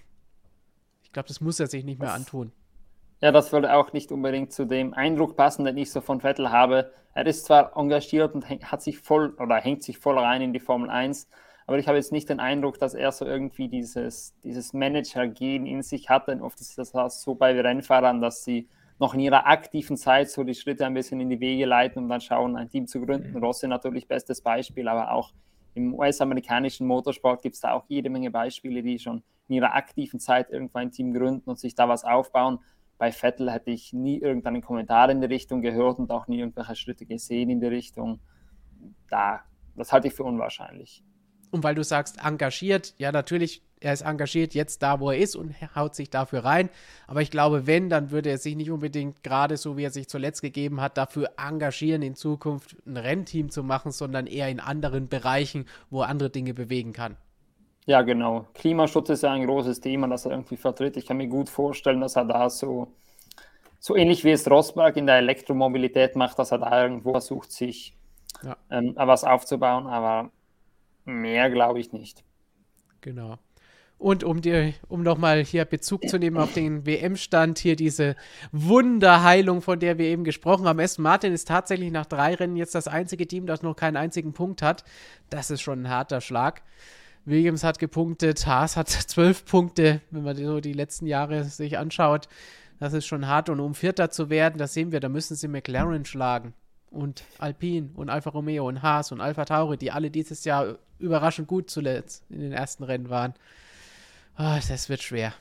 Ich 1.14 1.16
glaube, 1.16 1.28
das 1.28 1.42
muss 1.42 1.60
er 1.60 1.68
sich 1.68 1.86
nicht 1.86 2.00
mehr 2.00 2.08
das, 2.08 2.18
antun. 2.18 2.52
Ja, 3.22 3.32
das 3.32 3.52
würde 3.52 3.76
auch 3.76 3.94
nicht 3.94 4.12
unbedingt 4.12 4.52
zu 4.52 4.66
dem 4.66 4.96
Eindruck 4.96 5.38
passen, 5.38 5.64
den 5.64 5.78
ich 5.78 5.92
so 5.92 6.02
von 6.02 6.22
Vettel 6.22 6.50
habe. 6.50 6.92
Er 7.14 7.28
ist 7.28 7.46
zwar 7.46 7.78
engagiert 7.78 8.34
und 8.34 8.50
hat 8.50 8.82
sich 8.82 8.98
voll 8.98 9.36
oder 9.38 9.58
hängt 9.58 9.84
sich 9.84 10.00
voll 10.00 10.18
rein 10.18 10.42
in 10.42 10.54
die 10.54 10.60
Formel 10.60 10.90
1, 10.90 11.28
aber 11.68 11.78
ich 11.78 11.88
habe 11.88 11.98
jetzt 11.98 12.12
nicht 12.12 12.30
den 12.30 12.40
Eindruck, 12.40 12.80
dass 12.80 12.96
er 12.96 13.12
so 13.12 13.26
irgendwie 13.26 13.68
dieses, 13.68 14.34
dieses 14.44 14.74
Manager-Gen 14.74 15.68
in 15.68 15.84
sich 15.84 16.10
hat. 16.10 16.28
Denn 16.30 16.42
oft 16.42 16.60
ist 16.60 16.80
das 16.80 16.94
so 17.22 17.36
bei 17.36 17.62
Rennfahrern, 17.62 18.20
dass 18.20 18.44
sie 18.44 18.68
noch 18.98 19.14
in 19.14 19.20
ihrer 19.20 19.46
aktiven 19.46 19.98
Zeit 19.98 20.32
so 20.32 20.44
die 20.44 20.56
Schritte 20.56 20.84
ein 20.84 20.96
bisschen 20.96 21.20
in 21.20 21.30
die 21.30 21.40
Wege 21.40 21.66
leiten 21.66 22.02
und 22.02 22.10
dann 22.10 22.22
schauen, 22.22 22.58
ein 22.58 22.70
Team 22.70 22.88
zu 22.88 23.00
gründen. 23.06 23.34
Mhm. 23.34 23.44
Rossi 23.44 23.68
natürlich 23.68 24.08
bestes 24.08 24.42
Beispiel, 24.42 24.88
aber 24.88 25.12
auch 25.12 25.32
im 25.76 25.94
US-amerikanischen 25.94 26.88
Motorsport 26.88 27.44
gibt 27.44 27.54
es 27.54 27.62
da 27.62 27.74
auch 27.74 27.86
jede 27.88 28.10
Menge 28.10 28.32
Beispiele, 28.32 28.82
die 28.82 28.98
schon 28.98 29.22
in 29.48 29.56
ihrer 29.56 29.76
aktiven 29.76 30.20
Zeit 30.20 30.50
irgendwann 30.50 30.84
ein 30.84 30.92
Team 30.92 31.14
gründen 31.14 31.50
und 31.50 31.60
sich 31.60 31.76
da 31.76 31.90
was 31.90 32.04
aufbauen. 32.04 32.60
Bei 32.98 33.12
Vettel 33.12 33.52
hätte 33.52 33.72
ich 33.72 33.94
nie 33.94 34.20
irgendeinen 34.20 34.62
Kommentar 34.62 35.10
in 35.10 35.22
die 35.22 35.28
Richtung 35.28 35.62
gehört 35.62 36.00
und 36.00 36.12
auch 36.12 36.28
nie 36.28 36.40
irgendwelche 36.40 36.76
Schritte 36.76 37.06
gesehen 37.06 37.50
in 37.50 37.60
die 37.60 37.68
Richtung. 37.68 38.20
Da, 39.10 39.42
das 39.76 39.92
halte 39.92 40.08
ich 40.08 40.14
für 40.14 40.24
unwahrscheinlich. 40.24 41.04
Und 41.54 41.64
weil 41.64 41.76
du 41.76 41.84
sagst, 41.84 42.18
engagiert, 42.24 42.96
ja, 42.98 43.12
natürlich, 43.12 43.62
er 43.80 43.94
ist 43.94 44.02
engagiert 44.02 44.56
jetzt 44.56 44.82
da, 44.82 45.00
wo 45.00 45.12
er 45.12 45.20
ist 45.20 45.36
und 45.36 45.54
haut 45.76 45.94
sich 45.94 46.10
dafür 46.10 46.46
rein. 46.46 46.70
Aber 47.06 47.22
ich 47.22 47.30
glaube, 47.30 47.68
wenn, 47.68 47.90
dann 47.90 48.10
würde 48.10 48.32
er 48.32 48.40
sich 48.40 48.56
nicht 48.56 48.72
unbedingt 48.72 49.22
gerade 49.22 49.58
so, 49.58 49.78
wie 49.78 49.84
er 49.84 49.92
sich 49.92 50.10
zuletzt 50.10 50.42
gegeben 50.42 50.82
hat, 50.82 50.98
dafür 50.98 51.30
engagieren, 51.38 52.02
in 52.02 52.16
Zukunft 52.16 52.76
ein 52.88 52.98
Rennteam 52.98 53.52
zu 53.52 53.62
machen, 53.62 53.92
sondern 53.92 54.26
eher 54.26 54.50
in 54.50 54.60
anderen 54.60 55.10
Bereichen, 55.10 55.66
wo 55.92 56.02
er 56.02 56.08
andere 56.08 56.32
Dinge 56.32 56.56
bewegen 56.56 56.92
kann. 56.92 57.18
Ja, 57.86 58.02
genau. 58.02 58.48
Klimaschutz 58.54 59.10
ist 59.10 59.24
ja 59.24 59.32
ein 59.32 59.46
großes 59.46 59.82
Thema, 59.82 60.08
das 60.08 60.26
er 60.26 60.32
irgendwie 60.32 60.58
vertritt. 60.58 60.96
Ich 60.98 61.06
kann 61.06 61.18
mir 61.18 61.28
gut 61.28 61.50
vorstellen, 61.50 62.02
dass 62.02 62.16
er 62.16 62.26
da 62.26 62.50
so, 62.50 62.94
so 63.80 63.96
ähnlich 63.96 64.24
wie 64.24 64.32
es 64.32 64.50
Rosberg 64.50 64.96
in 64.96 65.06
der 65.06 65.18
Elektromobilität 65.18 66.16
macht, 66.16 66.40
dass 66.40 66.52
er 66.52 66.60
da 66.60 66.84
irgendwo 66.84 67.12
versucht, 67.12 67.52
sich 67.52 67.96
ja. 68.42 68.56
ähm, 68.70 68.94
was 68.96 69.24
aufzubauen, 69.24 69.88
aber 69.88 70.32
mehr 71.06 71.50
glaube 71.50 71.80
ich 71.80 71.92
nicht. 71.92 72.24
Genau. 73.02 73.38
Und 73.98 74.24
um 74.26 74.42
dir, 74.42 74.74
um 74.90 75.02
nochmal 75.02 75.44
hier 75.44 75.64
Bezug 75.64 76.10
zu 76.10 76.18
nehmen 76.18 76.38
auf 76.38 76.52
den 76.52 76.86
WM-Stand, 76.86 77.58
hier 77.60 77.78
diese 77.78 78.18
Wunderheilung, 78.52 79.62
von 79.62 79.80
der 79.80 79.98
wir 79.98 80.08
eben 80.08 80.26
gesprochen 80.26 80.66
haben. 80.68 80.80
Aston 80.80 81.04
Martin 81.04 81.32
ist 81.32 81.48
tatsächlich 81.48 81.90
nach 81.90 82.06
drei 82.06 82.34
Rennen 82.36 82.58
jetzt 82.58 82.76
das 82.76 82.90
einzige 82.90 83.28
Team, 83.28 83.46
das 83.46 83.62
noch 83.62 83.76
keinen 83.76 83.96
einzigen 83.96 84.34
Punkt 84.34 84.62
hat. 84.62 84.84
Das 85.30 85.50
ist 85.52 85.62
schon 85.62 85.84
ein 85.84 85.90
harter 85.90 86.20
Schlag. 86.20 86.64
Williams 87.26 87.64
hat 87.64 87.80
gepunktet, 87.80 88.46
Haas 88.46 88.78
hat 88.78 88.90
zwölf 88.90 89.46
Punkte, 89.46 90.02
wenn 90.12 90.24
man 90.24 90.36
so 90.36 90.60
die 90.60 90.74
letzten 90.74 91.08
Jahre 91.08 91.44
sich 91.44 91.78
anschaut. 91.78 92.28
Das 92.80 92.94
ist 92.94 93.06
schon 93.06 93.28
hart. 93.28 93.50
Und 93.50 93.60
um 93.60 93.76
Vierter 93.76 94.10
zu 94.10 94.30
werden, 94.30 94.58
das 94.58 94.74
sehen 94.74 94.92
wir, 94.92 95.00
da 95.00 95.10
müssen 95.10 95.36
sie 95.36 95.48
McLaren 95.48 96.06
schlagen. 96.06 96.54
Und 96.90 97.24
Alpine 97.40 97.90
und 97.96 98.10
Alfa 98.10 98.30
Romeo 98.30 98.68
und 98.68 98.82
Haas 98.82 99.12
und 99.12 99.22
Alfa 99.22 99.46
Tauri, 99.46 99.78
die 99.78 99.92
alle 99.92 100.12
dieses 100.12 100.44
Jahr 100.46 100.78
überraschend 101.00 101.48
gut 101.48 101.70
zuletzt 101.70 102.24
in 102.30 102.42
den 102.42 102.52
ersten 102.52 102.84
Rennen 102.84 103.10
waren. 103.10 103.34
Oh, 104.38 104.58
das 104.68 104.90
wird 104.90 105.02
schwer. 105.02 105.34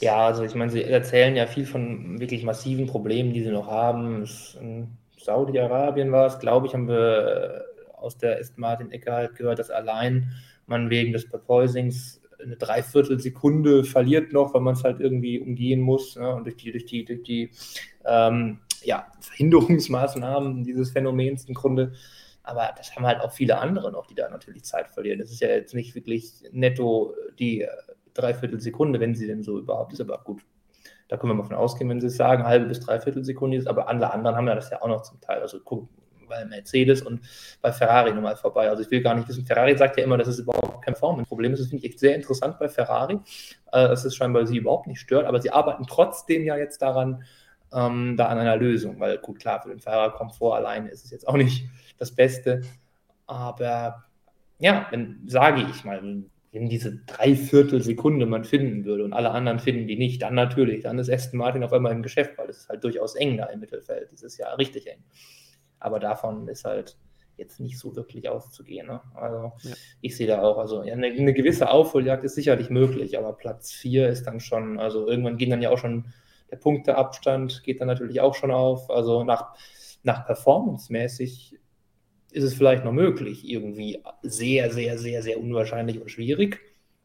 Ja, 0.00 0.26
also 0.26 0.44
ich 0.44 0.54
meine, 0.54 0.70
sie 0.70 0.82
erzählen 0.82 1.36
ja 1.36 1.46
viel 1.46 1.66
von 1.66 2.20
wirklich 2.20 2.42
massiven 2.42 2.86
Problemen, 2.86 3.32
die 3.32 3.42
sie 3.42 3.50
noch 3.50 3.66
haben. 3.66 4.26
In 4.60 4.88
Saudi-Arabien 5.18 6.10
war 6.10 6.26
es, 6.26 6.38
glaube 6.38 6.66
ich, 6.66 6.74
haben 6.74 6.88
wir 6.88 7.64
aus 7.96 8.18
der 8.18 8.38
Aston 8.38 8.60
Martin-Ecke 8.60 9.12
halt 9.12 9.34
gehört, 9.36 9.58
dass 9.58 9.70
allein 9.70 10.32
man 10.72 10.90
wegen 10.90 11.12
des 11.12 11.28
Porpoisings 11.28 12.20
eine 12.42 12.56
Dreiviertelsekunde 12.56 13.84
verliert 13.84 14.32
noch, 14.32 14.52
weil 14.54 14.60
man 14.60 14.74
es 14.74 14.84
halt 14.84 15.00
irgendwie 15.00 15.38
umgehen 15.38 15.80
muss 15.80 16.16
ne? 16.16 16.34
und 16.34 16.44
durch 16.44 16.56
die, 16.56 16.72
durch 16.72 16.86
die, 16.86 17.04
durch 17.04 17.22
die 17.22 17.50
ähm, 18.04 18.58
ja, 18.82 19.06
Verhinderungsmaßnahmen 19.20 20.64
dieses 20.64 20.90
Phänomens 20.90 21.44
im 21.44 21.54
Grunde. 21.54 21.92
Aber 22.42 22.70
das 22.76 22.94
haben 22.96 23.06
halt 23.06 23.20
auch 23.20 23.32
viele 23.32 23.58
andere 23.58 23.92
noch, 23.92 24.06
die 24.06 24.16
da 24.16 24.28
natürlich 24.28 24.64
Zeit 24.64 24.88
verlieren. 24.90 25.20
Das 25.20 25.30
ist 25.30 25.40
ja 25.40 25.48
jetzt 25.48 25.74
nicht 25.74 25.94
wirklich 25.94 26.42
netto 26.50 27.14
die 27.38 27.66
Dreiviertelsekunde, 28.14 28.98
wenn 28.98 29.14
sie 29.14 29.26
denn 29.26 29.42
so 29.42 29.58
überhaupt 29.58 29.92
ist, 29.92 30.00
aber 30.00 30.18
gut. 30.24 30.42
Da 31.08 31.16
können 31.16 31.32
wir 31.32 31.34
mal 31.34 31.44
von 31.44 31.56
ausgehen, 31.56 31.90
wenn 31.90 32.00
sie 32.00 32.06
es 32.08 32.16
sagen, 32.16 32.44
halbe 32.44 32.66
bis 32.66 32.80
dreiviertel 32.80 33.24
Sekunde 33.24 33.58
ist, 33.58 33.68
aber 33.68 33.88
alle 33.88 34.12
anderen 34.12 34.36
haben 34.36 34.48
ja 34.48 34.54
das 34.54 34.70
ja 34.70 34.82
auch 34.82 34.88
noch 34.88 35.02
zum 35.02 35.20
Teil. 35.20 35.40
Also 35.40 35.60
guck, 35.62 35.88
bei 36.32 36.44
Mercedes 36.44 37.02
und 37.02 37.20
bei 37.60 37.72
Ferrari 37.72 38.12
nochmal 38.12 38.36
vorbei. 38.36 38.68
Also 38.68 38.82
ich 38.82 38.90
will 38.90 39.02
gar 39.02 39.14
nicht 39.14 39.28
wissen, 39.28 39.44
Ferrari 39.44 39.76
sagt 39.76 39.98
ja 39.98 40.04
immer, 40.04 40.16
das 40.16 40.28
ist 40.28 40.38
überhaupt 40.38 40.84
kein 40.84 40.94
Formenproblem. 40.94 41.52
Das 41.52 41.60
finde 41.60 41.84
ich 41.84 41.92
echt 41.92 42.00
sehr 42.00 42.14
interessant 42.14 42.58
bei 42.58 42.68
Ferrari, 42.68 43.14
äh, 43.72 43.88
dass 43.88 44.04
es 44.04 44.16
scheinbar 44.16 44.46
sie 44.46 44.56
überhaupt 44.56 44.86
nicht 44.86 45.00
stört, 45.00 45.26
aber 45.26 45.40
sie 45.40 45.50
arbeiten 45.50 45.84
trotzdem 45.86 46.44
ja 46.44 46.56
jetzt 46.56 46.80
daran, 46.82 47.24
ähm, 47.72 48.16
da 48.16 48.26
an 48.26 48.38
einer 48.38 48.56
Lösung, 48.56 49.00
weil 49.00 49.18
gut, 49.18 49.38
klar, 49.38 49.62
für 49.62 49.70
den 49.70 49.80
Fahrerkomfort 49.80 50.56
alleine 50.56 50.90
ist 50.90 51.04
es 51.04 51.10
jetzt 51.10 51.26
auch 51.26 51.36
nicht 51.36 51.66
das 51.98 52.12
Beste, 52.14 52.62
aber 53.26 54.04
ja, 54.58 54.86
wenn, 54.90 55.22
sage 55.26 55.66
ich 55.70 55.84
mal, 55.84 56.02
wenn 56.52 56.68
diese 56.68 56.98
Dreiviertelsekunde 57.06 58.26
man 58.26 58.44
finden 58.44 58.84
würde 58.84 59.04
und 59.04 59.14
alle 59.14 59.30
anderen 59.30 59.58
finden 59.58 59.88
die 59.88 59.96
nicht, 59.96 60.20
dann 60.20 60.34
natürlich, 60.34 60.82
dann 60.82 60.98
ist 60.98 61.10
Aston 61.10 61.38
Martin 61.38 61.64
auf 61.64 61.72
einmal 61.72 61.92
im 61.92 62.02
Geschäft, 62.02 62.36
weil 62.36 62.50
es 62.50 62.58
ist 62.58 62.68
halt 62.68 62.84
durchaus 62.84 63.14
eng 63.14 63.38
da 63.38 63.46
im 63.46 63.60
Mittelfeld. 63.60 64.12
Es 64.12 64.22
ist 64.22 64.36
ja 64.36 64.52
richtig 64.54 64.86
eng. 64.86 65.02
Aber 65.82 65.98
davon 65.98 66.48
ist 66.48 66.64
halt 66.64 66.96
jetzt 67.36 67.60
nicht 67.60 67.78
so 67.78 67.96
wirklich 67.96 68.28
auszugehen. 68.28 68.86
Ne? 68.86 69.00
Also 69.14 69.52
ja. 69.68 69.74
ich 70.00 70.16
sehe 70.16 70.26
da 70.26 70.42
auch, 70.42 70.58
also 70.58 70.82
ja, 70.82 70.92
eine, 70.92 71.08
eine, 71.08 71.32
gewisse 71.32 71.70
Aufholjagd 71.70 72.24
ist 72.24 72.34
sicherlich 72.34 72.70
möglich, 72.70 73.18
aber 73.18 73.32
Platz 73.32 73.72
4 73.72 74.08
ist 74.08 74.26
dann 74.26 74.40
schon, 74.40 74.78
also 74.78 75.08
irgendwann 75.08 75.36
geht 75.36 75.50
dann 75.50 75.62
ja 75.62 75.70
auch 75.70 75.78
schon 75.78 76.06
der 76.50 76.56
Punkteabstand, 76.56 77.62
geht 77.64 77.80
dann 77.80 77.88
natürlich 77.88 78.20
auch 78.20 78.34
schon 78.34 78.50
auf. 78.50 78.90
Also 78.90 79.24
nach, 79.24 79.54
nach 80.02 80.26
Performance-mäßig 80.26 81.58
ist 82.30 82.44
es 82.44 82.54
vielleicht 82.54 82.84
noch 82.84 82.92
möglich, 82.92 83.48
irgendwie 83.48 84.02
sehr, 84.22 84.70
sehr, 84.70 84.98
sehr, 84.98 85.22
sehr 85.22 85.40
unwahrscheinlich 85.40 86.00
und 86.00 86.10
schwierig. 86.10 86.60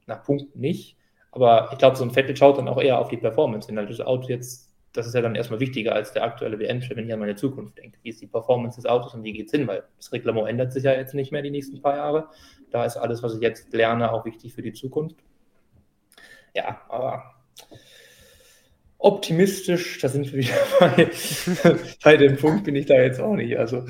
Nach 0.05 0.23
Punkten 0.23 0.59
nicht. 0.59 0.97
Aber 1.31 1.69
ich 1.71 1.77
glaube, 1.77 1.97
so 1.97 2.03
ein 2.03 2.11
Vettel 2.11 2.35
schaut 2.35 2.57
dann 2.57 2.67
auch 2.67 2.81
eher 2.81 2.99
auf 2.99 3.09
die 3.09 3.17
Performance. 3.17 3.67
Wenn 3.67 3.77
halt 3.77 3.89
das 3.89 4.01
Auto 4.01 4.29
jetzt 4.29 4.66
das 4.93 5.07
ist 5.07 5.13
ja 5.13 5.21
dann 5.21 5.35
erstmal 5.35 5.59
wichtiger 5.59 5.93
als 5.93 6.13
der 6.13 6.23
aktuelle 6.23 6.59
WM-Chef, 6.59 6.95
wenn 6.95 7.05
ich 7.07 7.13
an 7.13 7.19
meine 7.19 7.35
Zukunft 7.35 7.77
denke. 7.77 7.99
Wie 8.01 8.09
ist 8.09 8.21
die 8.21 8.27
Performance 8.27 8.77
des 8.77 8.85
Autos 8.85 9.13
und 9.13 9.23
wie 9.23 9.33
geht 9.33 9.47
es 9.47 9.51
hin? 9.51 9.67
Weil 9.67 9.83
das 9.97 10.11
Reglement 10.11 10.47
ändert 10.47 10.73
sich 10.73 10.83
ja 10.83 10.93
jetzt 10.93 11.13
nicht 11.13 11.31
mehr 11.31 11.41
die 11.41 11.51
nächsten 11.51 11.81
paar 11.81 11.95
Jahre. 11.95 12.29
Da 12.71 12.85
ist 12.85 12.97
alles, 12.97 13.21
was 13.21 13.35
ich 13.35 13.41
jetzt 13.41 13.73
lerne, 13.73 14.11
auch 14.11 14.25
wichtig 14.25 14.53
für 14.53 14.61
die 14.61 14.73
Zukunft. 14.73 15.17
Ja, 16.55 16.81
aber 16.89 17.35
optimistisch, 18.97 19.99
da 19.99 20.09
sind 20.09 20.31
wir 20.33 20.39
wieder 20.39 20.55
bei, 20.79 21.09
bei 22.03 22.17
dem 22.17 22.37
Punkt, 22.37 22.63
bin 22.63 22.75
ich 22.75 22.87
da 22.87 22.95
jetzt 22.95 23.19
auch 23.19 23.35
nicht. 23.35 23.57
Also 23.57 23.85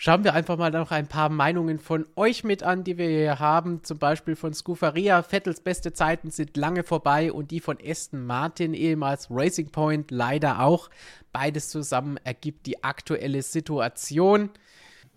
Schauen 0.00 0.22
wir 0.22 0.32
einfach 0.32 0.56
mal 0.56 0.70
noch 0.70 0.92
ein 0.92 1.08
paar 1.08 1.28
Meinungen 1.28 1.80
von 1.80 2.06
euch 2.14 2.44
mit 2.44 2.62
an, 2.62 2.84
die 2.84 2.98
wir 2.98 3.08
hier 3.08 3.40
haben. 3.40 3.82
Zum 3.82 3.98
Beispiel 3.98 4.36
von 4.36 4.54
Scufaria. 4.54 5.22
Vettels 5.22 5.60
beste 5.60 5.92
Zeiten 5.92 6.30
sind 6.30 6.56
lange 6.56 6.84
vorbei 6.84 7.32
und 7.32 7.50
die 7.50 7.58
von 7.58 7.78
Aston 7.84 8.24
Martin, 8.24 8.74
ehemals 8.74 9.26
Racing 9.28 9.70
Point, 9.72 10.12
leider 10.12 10.60
auch. 10.60 10.88
Beides 11.32 11.70
zusammen 11.70 12.16
ergibt 12.22 12.66
die 12.66 12.84
aktuelle 12.84 13.42
Situation. 13.42 14.50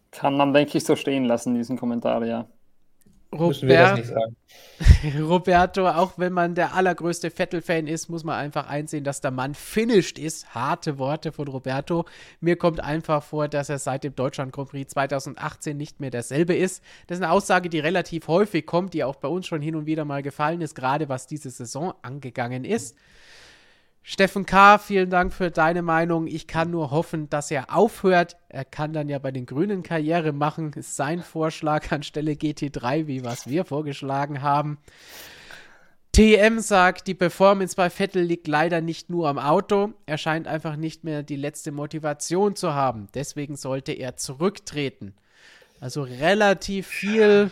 Kann 0.09 0.35
man, 0.35 0.51
denke 0.51 0.79
ich, 0.79 0.83
so 0.83 0.95
stehen 0.95 1.25
lassen, 1.25 1.53
diesen 1.53 1.77
Kommentar, 1.77 2.25
ja. 2.25 2.47
Robert, 3.33 4.11
Roberto, 5.19 5.87
auch 5.87 6.13
wenn 6.17 6.33
man 6.33 6.53
der 6.53 6.73
allergrößte 6.73 7.31
Vettel-Fan 7.31 7.87
ist, 7.87 8.09
muss 8.09 8.25
man 8.25 8.35
einfach 8.35 8.67
einsehen, 8.67 9.05
dass 9.05 9.21
der 9.21 9.31
Mann 9.31 9.55
finished 9.55 10.19
ist. 10.19 10.53
Harte 10.53 10.97
Worte 10.97 11.31
von 11.31 11.47
Roberto. 11.47 12.05
Mir 12.41 12.57
kommt 12.57 12.81
einfach 12.81 13.23
vor, 13.23 13.47
dass 13.47 13.69
er 13.69 13.79
seit 13.79 14.03
dem 14.03 14.15
Deutschland 14.15 14.51
Grand 14.51 14.69
Prix 14.69 14.91
2018 14.91 15.77
nicht 15.77 16.01
mehr 16.01 16.11
derselbe 16.11 16.55
ist. 16.55 16.83
Das 17.07 17.19
ist 17.19 17.23
eine 17.23 17.31
Aussage, 17.31 17.69
die 17.69 17.79
relativ 17.79 18.27
häufig 18.27 18.65
kommt, 18.65 18.93
die 18.93 19.03
auch 19.05 19.15
bei 19.15 19.29
uns 19.29 19.47
schon 19.47 19.61
hin 19.61 19.75
und 19.75 19.85
wieder 19.85 20.03
mal 20.03 20.23
gefallen 20.23 20.59
ist, 20.59 20.75
gerade 20.75 21.07
was 21.07 21.25
diese 21.25 21.51
Saison 21.51 21.93
angegangen 22.01 22.65
ist. 22.65 22.97
Steffen 24.03 24.47
K., 24.47 24.79
vielen 24.79 25.11
Dank 25.11 25.31
für 25.31 25.51
deine 25.51 25.83
Meinung. 25.83 26.25
Ich 26.25 26.47
kann 26.47 26.71
nur 26.71 26.89
hoffen, 26.89 27.29
dass 27.29 27.51
er 27.51 27.75
aufhört. 27.75 28.35
Er 28.49 28.65
kann 28.65 28.93
dann 28.93 29.09
ja 29.09 29.19
bei 29.19 29.31
den 29.31 29.45
Grünen 29.45 29.83
Karriere 29.83 30.31
machen. 30.33 30.73
Ist 30.73 30.95
sein 30.95 31.21
Vorschlag 31.21 31.91
anstelle 31.91 32.31
GT3, 32.31 33.05
wie 33.05 33.23
was 33.23 33.47
wir 33.47 33.63
vorgeschlagen 33.63 34.41
haben. 34.41 34.79
TM 36.13 36.59
sagt, 36.59 37.07
die 37.07 37.13
Performance 37.13 37.75
bei 37.75 37.89
Vettel 37.89 38.23
liegt 38.23 38.47
leider 38.47 38.81
nicht 38.81 39.09
nur 39.09 39.29
am 39.29 39.39
Auto. 39.39 39.93
Er 40.07 40.17
scheint 40.17 40.47
einfach 40.47 40.75
nicht 40.75 41.03
mehr 41.03 41.23
die 41.23 41.37
letzte 41.37 41.71
Motivation 41.71 42.55
zu 42.55 42.73
haben. 42.73 43.07
Deswegen 43.13 43.55
sollte 43.55 43.93
er 43.93 44.17
zurücktreten. 44.17 45.13
Also 45.79 46.03
relativ 46.03 46.87
viel 46.87 47.49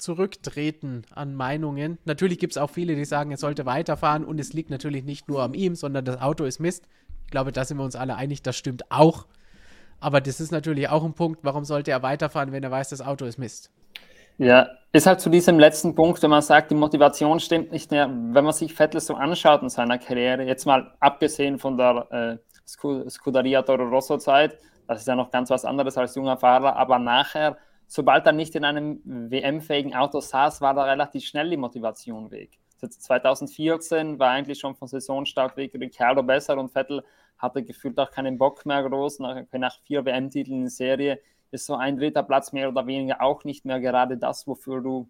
zurücktreten 0.00 1.02
an 1.14 1.34
Meinungen. 1.34 1.98
Natürlich 2.04 2.38
gibt 2.38 2.52
es 2.52 2.58
auch 2.58 2.70
viele, 2.70 2.96
die 2.96 3.04
sagen, 3.04 3.30
er 3.30 3.36
sollte 3.36 3.66
weiterfahren 3.66 4.24
und 4.24 4.40
es 4.40 4.52
liegt 4.52 4.70
natürlich 4.70 5.04
nicht 5.04 5.28
nur 5.28 5.42
an 5.42 5.54
ihm, 5.54 5.74
sondern 5.74 6.04
das 6.04 6.20
Auto 6.20 6.44
ist 6.44 6.58
Mist. 6.58 6.88
Ich 7.26 7.30
glaube, 7.30 7.52
da 7.52 7.64
sind 7.64 7.76
wir 7.76 7.84
uns 7.84 7.96
alle 7.96 8.16
einig, 8.16 8.42
das 8.42 8.56
stimmt 8.56 8.90
auch. 8.90 9.26
Aber 10.00 10.20
das 10.20 10.40
ist 10.40 10.50
natürlich 10.50 10.88
auch 10.88 11.04
ein 11.04 11.12
Punkt, 11.12 11.40
warum 11.42 11.64
sollte 11.64 11.90
er 11.90 12.02
weiterfahren, 12.02 12.52
wenn 12.52 12.62
er 12.62 12.70
weiß, 12.70 12.88
das 12.88 13.02
Auto 13.02 13.26
ist 13.26 13.38
Mist. 13.38 13.70
Ja, 14.38 14.68
ist 14.92 15.06
halt 15.06 15.20
zu 15.20 15.28
diesem 15.28 15.58
letzten 15.58 15.94
Punkt, 15.94 16.22
wenn 16.22 16.30
man 16.30 16.40
sagt, 16.40 16.70
die 16.70 16.74
Motivation 16.74 17.38
stimmt 17.40 17.72
nicht 17.72 17.90
mehr. 17.90 18.08
Wenn 18.08 18.44
man 18.44 18.54
sich 18.54 18.72
Vettel 18.72 19.00
so 19.00 19.14
anschaut 19.14 19.62
in 19.62 19.68
seiner 19.68 19.98
Karriere, 19.98 20.44
jetzt 20.44 20.64
mal 20.64 20.94
abgesehen 20.98 21.58
von 21.58 21.76
der 21.76 22.06
äh, 22.10 23.10
Scuderia 23.10 23.60
Toro 23.60 23.84
Rosso 23.84 24.16
Zeit, 24.16 24.56
das 24.88 25.00
ist 25.00 25.08
ja 25.08 25.14
noch 25.14 25.30
ganz 25.30 25.50
was 25.50 25.64
anderes 25.66 25.96
als 25.98 26.14
junger 26.14 26.38
Fahrer, 26.38 26.74
aber 26.74 26.98
nachher 26.98 27.58
sobald 27.90 28.24
er 28.24 28.32
nicht 28.32 28.54
in 28.54 28.64
einem 28.64 29.00
WM-fähigen 29.04 29.96
Auto 29.96 30.20
saß, 30.20 30.60
war 30.60 30.74
da 30.74 30.84
relativ 30.84 31.24
schnell 31.24 31.50
die 31.50 31.56
Motivation 31.56 32.30
weg. 32.30 32.50
2014 32.78 34.16
war 34.18 34.30
eigentlich 34.30 34.60
schon 34.60 34.76
von 34.76 34.86
Saisonstart 34.86 35.56
weg 35.56 35.74
Ricciardo 35.74 36.22
besser 36.22 36.56
und 36.56 36.70
Vettel 36.70 37.02
hatte 37.36 37.64
gefühlt 37.64 37.98
auch 37.98 38.12
keinen 38.12 38.38
Bock 38.38 38.64
mehr 38.64 38.88
groß. 38.88 39.18
Nach, 39.18 39.42
nach 39.52 39.80
vier 39.82 40.04
WM-Titeln 40.04 40.62
in 40.62 40.68
Serie 40.68 41.20
ist 41.50 41.66
so 41.66 41.74
ein 41.74 41.98
dritter 41.98 42.22
Platz 42.22 42.52
mehr 42.52 42.68
oder 42.68 42.86
weniger 42.86 43.20
auch 43.20 43.42
nicht 43.42 43.64
mehr 43.64 43.80
gerade 43.80 44.16
das, 44.16 44.46
wofür, 44.46 44.80
du, 44.80 45.08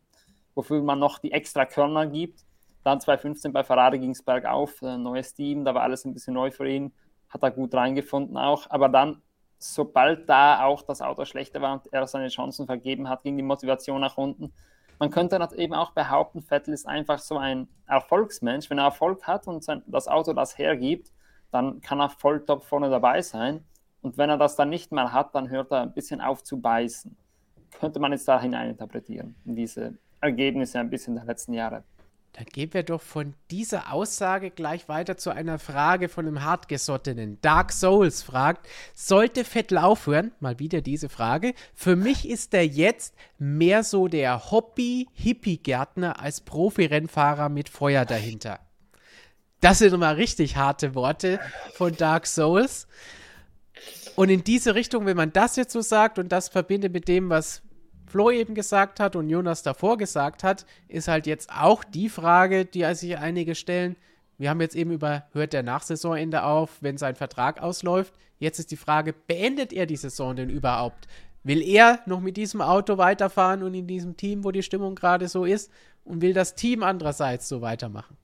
wofür 0.54 0.82
man 0.82 0.98
noch 0.98 1.18
die 1.18 1.32
extra 1.32 1.66
Körner 1.66 2.06
gibt. 2.06 2.40
Dann 2.82 2.98
2015 2.98 3.52
bei 3.52 3.62
Ferrari 3.62 3.98
ging 3.98 4.12
es 4.12 4.22
bergauf, 4.22 4.80
neues 4.80 5.34
Team, 5.34 5.66
da 5.66 5.74
war 5.74 5.82
alles 5.82 6.06
ein 6.06 6.14
bisschen 6.14 6.32
neu 6.32 6.50
für 6.50 6.66
ihn, 6.66 6.94
hat 7.28 7.42
er 7.42 7.50
gut 7.50 7.74
reingefunden 7.74 8.38
auch. 8.38 8.70
Aber 8.70 8.88
dann 8.88 9.20
sobald 9.60 10.28
da 10.28 10.64
auch 10.64 10.82
das 10.82 11.02
Auto 11.02 11.24
schlechter 11.24 11.60
war 11.60 11.74
und 11.74 11.92
er 11.92 12.06
seine 12.06 12.28
Chancen 12.28 12.66
vergeben 12.66 13.08
hat, 13.08 13.22
ging 13.22 13.36
die 13.36 13.42
Motivation 13.42 14.00
nach 14.00 14.16
unten. 14.16 14.52
Man 14.98 15.10
könnte 15.10 15.38
eben 15.56 15.74
auch 15.74 15.92
behaupten, 15.92 16.42
Vettel 16.42 16.74
ist 16.74 16.86
einfach 16.86 17.18
so 17.18 17.38
ein 17.38 17.68
Erfolgsmensch. 17.86 18.68
Wenn 18.68 18.78
er 18.78 18.84
Erfolg 18.84 19.26
hat 19.26 19.46
und 19.46 19.62
sein, 19.62 19.82
das 19.86 20.08
Auto 20.08 20.32
das 20.32 20.58
hergibt, 20.58 21.12
dann 21.50 21.80
kann 21.80 22.00
er 22.00 22.10
voll 22.10 22.44
top 22.44 22.64
vorne 22.64 22.90
dabei 22.90 23.22
sein. 23.22 23.64
Und 24.02 24.18
wenn 24.18 24.30
er 24.30 24.38
das 24.38 24.56
dann 24.56 24.70
nicht 24.70 24.92
mehr 24.92 25.12
hat, 25.12 25.34
dann 25.34 25.50
hört 25.50 25.72
er 25.72 25.82
ein 25.82 25.92
bisschen 25.92 26.20
auf 26.20 26.42
zu 26.42 26.60
beißen. 26.60 27.16
Könnte 27.78 28.00
man 28.00 28.12
jetzt 28.12 28.26
da 28.28 28.40
hineininterpretieren, 28.40 29.36
in 29.44 29.56
diese 29.56 29.94
Ergebnisse 30.20 30.78
ein 30.78 30.90
bisschen 30.90 31.14
der 31.14 31.24
letzten 31.24 31.52
Jahre. 31.52 31.84
Dann 32.32 32.46
gehen 32.46 32.72
wir 32.72 32.84
doch 32.84 33.02
von 33.02 33.34
dieser 33.50 33.92
Aussage 33.92 34.50
gleich 34.50 34.88
weiter 34.88 35.16
zu 35.16 35.30
einer 35.30 35.58
Frage 35.58 36.08
von 36.08 36.26
einem 36.26 36.42
hartgesottenen. 36.44 37.38
Dark 37.42 37.72
Souls 37.72 38.22
fragt, 38.22 38.68
sollte 38.94 39.44
Vettel 39.44 39.78
aufhören? 39.78 40.32
Mal 40.38 40.58
wieder 40.58 40.80
diese 40.80 41.08
Frage. 41.08 41.54
Für 41.74 41.96
mich 41.96 42.28
ist 42.28 42.54
er 42.54 42.64
jetzt 42.64 43.14
mehr 43.38 43.82
so 43.82 44.06
der 44.06 44.50
Hobby-Hippie-Gärtner 44.50 46.20
als 46.20 46.40
Profi-Rennfahrer 46.42 47.48
mit 47.48 47.68
Feuer 47.68 48.04
dahinter. 48.04 48.60
Das 49.60 49.78
sind 49.78 49.98
mal 49.98 50.14
richtig 50.14 50.56
harte 50.56 50.94
Worte 50.94 51.40
von 51.74 51.94
Dark 51.96 52.26
Souls. 52.26 52.86
Und 54.14 54.30
in 54.30 54.44
diese 54.44 54.74
Richtung, 54.74 55.04
wenn 55.04 55.16
man 55.16 55.32
das 55.32 55.56
jetzt 55.56 55.72
so 55.72 55.80
sagt 55.80 56.18
und 56.18 56.30
das 56.30 56.48
verbindet 56.48 56.92
mit 56.92 57.08
dem, 57.08 57.28
was 57.28 57.62
Flo 58.10 58.30
eben 58.30 58.54
gesagt 58.54 59.00
hat 59.00 59.16
und 59.16 59.30
Jonas 59.30 59.62
davor 59.62 59.96
gesagt 59.96 60.42
hat, 60.42 60.66
ist 60.88 61.08
halt 61.08 61.26
jetzt 61.26 61.50
auch 61.50 61.84
die 61.84 62.08
Frage, 62.08 62.64
die 62.64 62.84
sich 62.94 63.16
einige 63.16 63.54
stellen. 63.54 63.96
Wir 64.36 64.50
haben 64.50 64.60
jetzt 64.60 64.74
eben 64.74 64.90
über, 64.90 65.24
hört 65.32 65.52
der 65.52 65.62
Nachsaisonende 65.62 66.42
auf, 66.42 66.78
wenn 66.80 66.96
sein 66.96 67.14
Vertrag 67.14 67.62
ausläuft. 67.62 68.14
Jetzt 68.38 68.58
ist 68.58 68.70
die 68.70 68.76
Frage, 68.76 69.12
beendet 69.12 69.72
er 69.72 69.86
die 69.86 69.96
Saison 69.96 70.34
denn 70.34 70.50
überhaupt? 70.50 71.06
Will 71.44 71.62
er 71.62 72.00
noch 72.06 72.20
mit 72.20 72.36
diesem 72.36 72.60
Auto 72.60 72.98
weiterfahren 72.98 73.62
und 73.62 73.74
in 73.74 73.86
diesem 73.86 74.16
Team, 74.16 74.44
wo 74.44 74.50
die 74.50 74.62
Stimmung 74.62 74.94
gerade 74.94 75.28
so 75.28 75.44
ist? 75.44 75.70
Und 76.04 76.20
will 76.22 76.32
das 76.32 76.54
Team 76.54 76.82
andererseits 76.82 77.48
so 77.48 77.60
weitermachen? 77.60 78.16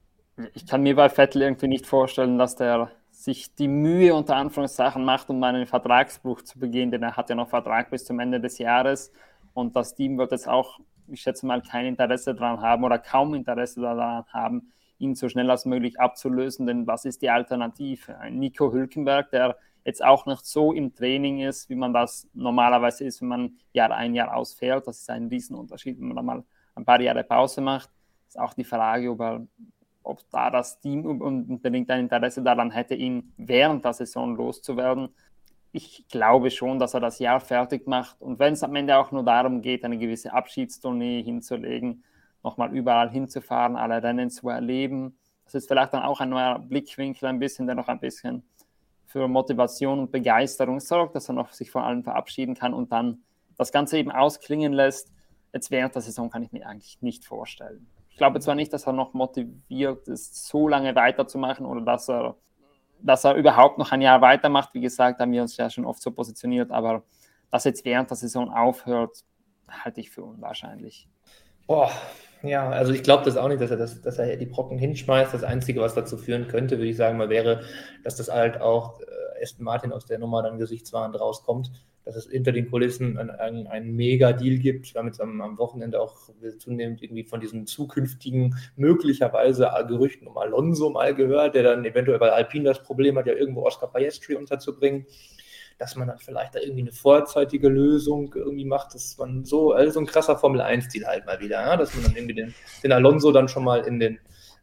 Ich 0.54 0.66
kann 0.66 0.82
mir 0.82 0.96
bei 0.96 1.08
Vettel 1.08 1.42
irgendwie 1.42 1.68
nicht 1.68 1.86
vorstellen, 1.86 2.38
dass 2.38 2.56
der 2.56 2.90
sich 3.10 3.54
die 3.54 3.68
Mühe 3.68 4.14
unter 4.14 4.36
Anführungszeichen 4.36 5.04
macht, 5.04 5.30
um 5.30 5.42
einen 5.42 5.66
Vertragsbruch 5.66 6.42
zu 6.42 6.58
begehen, 6.58 6.90
denn 6.90 7.02
er 7.02 7.16
hat 7.16 7.30
ja 7.30 7.34
noch 7.34 7.48
Vertrag 7.48 7.90
bis 7.90 8.04
zum 8.04 8.20
Ende 8.20 8.40
des 8.40 8.58
Jahres. 8.58 9.10
Und 9.56 9.74
das 9.74 9.94
Team 9.94 10.18
wird 10.18 10.32
jetzt 10.32 10.46
auch, 10.46 10.80
ich 11.08 11.22
schätze 11.22 11.46
mal, 11.46 11.62
kein 11.62 11.86
Interesse 11.86 12.34
daran 12.34 12.60
haben 12.60 12.84
oder 12.84 12.98
kaum 12.98 13.32
Interesse 13.32 13.80
daran 13.80 14.26
haben, 14.30 14.70
ihn 14.98 15.14
so 15.14 15.30
schnell 15.30 15.50
als 15.50 15.64
möglich 15.64 15.98
abzulösen. 15.98 16.66
Denn 16.66 16.86
was 16.86 17.06
ist 17.06 17.22
die 17.22 17.30
Alternative? 17.30 18.18
Ein 18.18 18.38
Nico 18.38 18.70
Hülkenberg, 18.70 19.30
der 19.30 19.56
jetzt 19.82 20.04
auch 20.04 20.26
nicht 20.26 20.44
so 20.44 20.74
im 20.74 20.94
Training 20.94 21.40
ist, 21.40 21.70
wie 21.70 21.74
man 21.74 21.94
das 21.94 22.28
normalerweise 22.34 23.04
ist, 23.04 23.22
wenn 23.22 23.28
man 23.28 23.56
Jahr 23.72 23.92
ein 23.92 24.14
Jahr 24.14 24.36
ausfällt. 24.36 24.86
Das 24.86 24.98
ist 24.98 25.08
ein 25.08 25.28
Riesenunterschied, 25.28 25.98
wenn 25.98 26.08
man 26.08 26.26
mal 26.26 26.44
ein 26.74 26.84
paar 26.84 27.00
Jahre 27.00 27.24
Pause 27.24 27.62
macht. 27.62 27.88
Ist 28.28 28.38
auch 28.38 28.52
die 28.52 28.64
Frage, 28.64 29.10
ob, 29.10 29.20
er, 29.22 29.46
ob 30.02 30.20
da 30.30 30.50
das 30.50 30.80
Team 30.80 31.06
unbedingt 31.06 31.90
ein 31.90 32.00
Interesse 32.00 32.42
daran 32.42 32.72
hätte, 32.72 32.94
ihn 32.94 33.32
während 33.38 33.86
der 33.86 33.94
Saison 33.94 34.36
loszuwerden 34.36 35.08
ich 35.76 36.08
glaube 36.08 36.50
schon, 36.50 36.78
dass 36.78 36.94
er 36.94 37.00
das 37.00 37.18
Jahr 37.18 37.38
fertig 37.38 37.86
macht. 37.86 38.22
Und 38.22 38.38
wenn 38.38 38.54
es 38.54 38.62
am 38.62 38.74
Ende 38.74 38.96
auch 38.96 39.12
nur 39.12 39.22
darum 39.22 39.60
geht, 39.60 39.84
eine 39.84 39.98
gewisse 39.98 40.32
Abschiedstournee 40.32 41.22
hinzulegen, 41.22 42.02
nochmal 42.42 42.74
überall 42.74 43.10
hinzufahren, 43.10 43.76
alle 43.76 44.02
Rennen 44.02 44.30
zu 44.30 44.48
erleben, 44.48 45.18
das 45.44 45.54
ist 45.54 45.68
vielleicht 45.68 45.92
dann 45.92 46.02
auch 46.02 46.20
ein 46.20 46.30
neuer 46.30 46.58
Blickwinkel, 46.58 47.28
ein 47.28 47.38
bisschen, 47.38 47.66
der 47.66 47.76
noch 47.76 47.88
ein 47.88 48.00
bisschen 48.00 48.42
für 49.04 49.28
Motivation 49.28 49.98
und 50.00 50.10
Begeisterung 50.10 50.80
sorgt, 50.80 51.14
dass 51.14 51.28
er 51.28 51.34
noch 51.34 51.52
sich 51.52 51.70
von 51.70 51.82
allem 51.82 52.02
verabschieden 52.02 52.54
kann 52.54 52.72
und 52.72 52.90
dann 52.90 53.18
das 53.58 53.70
Ganze 53.70 53.98
eben 53.98 54.10
ausklingen 54.10 54.72
lässt. 54.72 55.12
Jetzt 55.52 55.70
während 55.70 55.94
der 55.94 56.02
Saison 56.02 56.30
kann 56.30 56.42
ich 56.42 56.52
mir 56.52 56.66
eigentlich 56.66 57.02
nicht 57.02 57.26
vorstellen. 57.26 57.86
Ich 58.08 58.16
glaube 58.16 58.40
zwar 58.40 58.54
nicht, 58.54 58.72
dass 58.72 58.86
er 58.86 58.94
noch 58.94 59.12
motiviert 59.12 60.08
ist, 60.08 60.46
so 60.46 60.68
lange 60.68 60.94
weiterzumachen 60.94 61.66
oder 61.66 61.82
dass 61.82 62.08
er 62.08 62.36
dass 63.00 63.24
er 63.24 63.34
überhaupt 63.34 63.78
noch 63.78 63.92
ein 63.92 64.00
Jahr 64.00 64.20
weitermacht. 64.20 64.74
Wie 64.74 64.80
gesagt, 64.80 65.20
haben 65.20 65.32
wir 65.32 65.42
uns 65.42 65.56
ja 65.56 65.70
schon 65.70 65.84
oft 65.84 66.02
so 66.02 66.10
positioniert, 66.10 66.70
aber 66.70 67.02
dass 67.50 67.64
jetzt 67.64 67.84
während 67.84 68.10
der 68.10 68.16
Saison 68.16 68.50
aufhört, 68.50 69.24
halte 69.68 70.00
ich 70.00 70.10
für 70.10 70.22
unwahrscheinlich. 70.22 71.08
Boah, 71.66 71.90
ja, 72.42 72.68
also 72.68 72.92
ich 72.92 73.02
glaube 73.02 73.24
das 73.24 73.36
auch 73.36 73.48
nicht, 73.48 73.60
dass 73.60 73.70
er, 73.70 73.76
das, 73.76 74.00
dass 74.00 74.18
er 74.18 74.36
die 74.36 74.46
Brocken 74.46 74.78
hinschmeißt. 74.78 75.34
Das 75.34 75.42
Einzige, 75.42 75.80
was 75.80 75.94
dazu 75.94 76.16
führen 76.16 76.48
könnte, 76.48 76.78
würde 76.78 76.90
ich 76.90 76.96
sagen, 76.96 77.18
mal 77.18 77.28
wäre, 77.28 77.62
dass 78.04 78.16
das 78.16 78.28
halt 78.28 78.60
auch 78.60 79.00
äh, 79.00 79.42
Aston 79.42 79.64
Martin 79.64 79.92
aus 79.92 80.06
der 80.06 80.18
Nummer 80.18 80.42
dann 80.42 80.58
gesichtswahrend 80.58 81.18
rauskommt 81.18 81.72
dass 82.06 82.14
es 82.14 82.30
hinter 82.30 82.52
den 82.52 82.70
Kulissen 82.70 83.18
einen, 83.18 83.66
einen 83.66 83.96
Mega-Deal 83.96 84.58
gibt. 84.58 84.94
Wir 84.94 85.00
haben 85.00 85.08
jetzt 85.08 85.20
am, 85.20 85.40
am, 85.40 85.58
Wochenende 85.58 86.00
auch 86.00 86.30
zunehmend 86.58 87.02
irgendwie 87.02 87.24
von 87.24 87.40
diesen 87.40 87.66
zukünftigen 87.66 88.54
möglicherweise 88.76 89.68
Gerüchten 89.88 90.28
um 90.28 90.38
Alonso 90.38 90.88
mal 90.90 91.16
gehört, 91.16 91.56
der 91.56 91.64
dann 91.64 91.84
eventuell 91.84 92.20
bei 92.20 92.30
Alpine 92.30 92.64
das 92.64 92.80
Problem 92.84 93.18
hat, 93.18 93.26
ja 93.26 93.34
irgendwo 93.34 93.64
Oscar 93.64 93.88
Piastri 93.88 94.36
unterzubringen. 94.36 95.06
Dass 95.78 95.96
man 95.96 96.06
dann 96.06 96.18
vielleicht 96.18 96.54
da 96.54 96.60
irgendwie 96.60 96.82
eine 96.82 96.92
vorzeitige 96.92 97.68
Lösung 97.68 98.32
irgendwie 98.36 98.64
macht, 98.64 98.94
dass 98.94 99.18
man 99.18 99.44
so, 99.44 99.72
also 99.72 99.90
so 99.90 100.00
ein 100.00 100.06
krasser 100.06 100.38
Formel-1-Stil 100.38 101.06
halt 101.06 101.26
mal 101.26 101.40
wieder, 101.40 101.60
ja? 101.60 101.76
dass 101.76 101.92
man 101.94 102.04
dann 102.04 102.14
irgendwie 102.14 102.34
den, 102.34 102.54
den 102.84 102.92
Alonso 102.92 103.32
dann 103.32 103.48
schon 103.48 103.64
mal 103.64 103.80
in 103.80 103.98
den, 103.98 104.20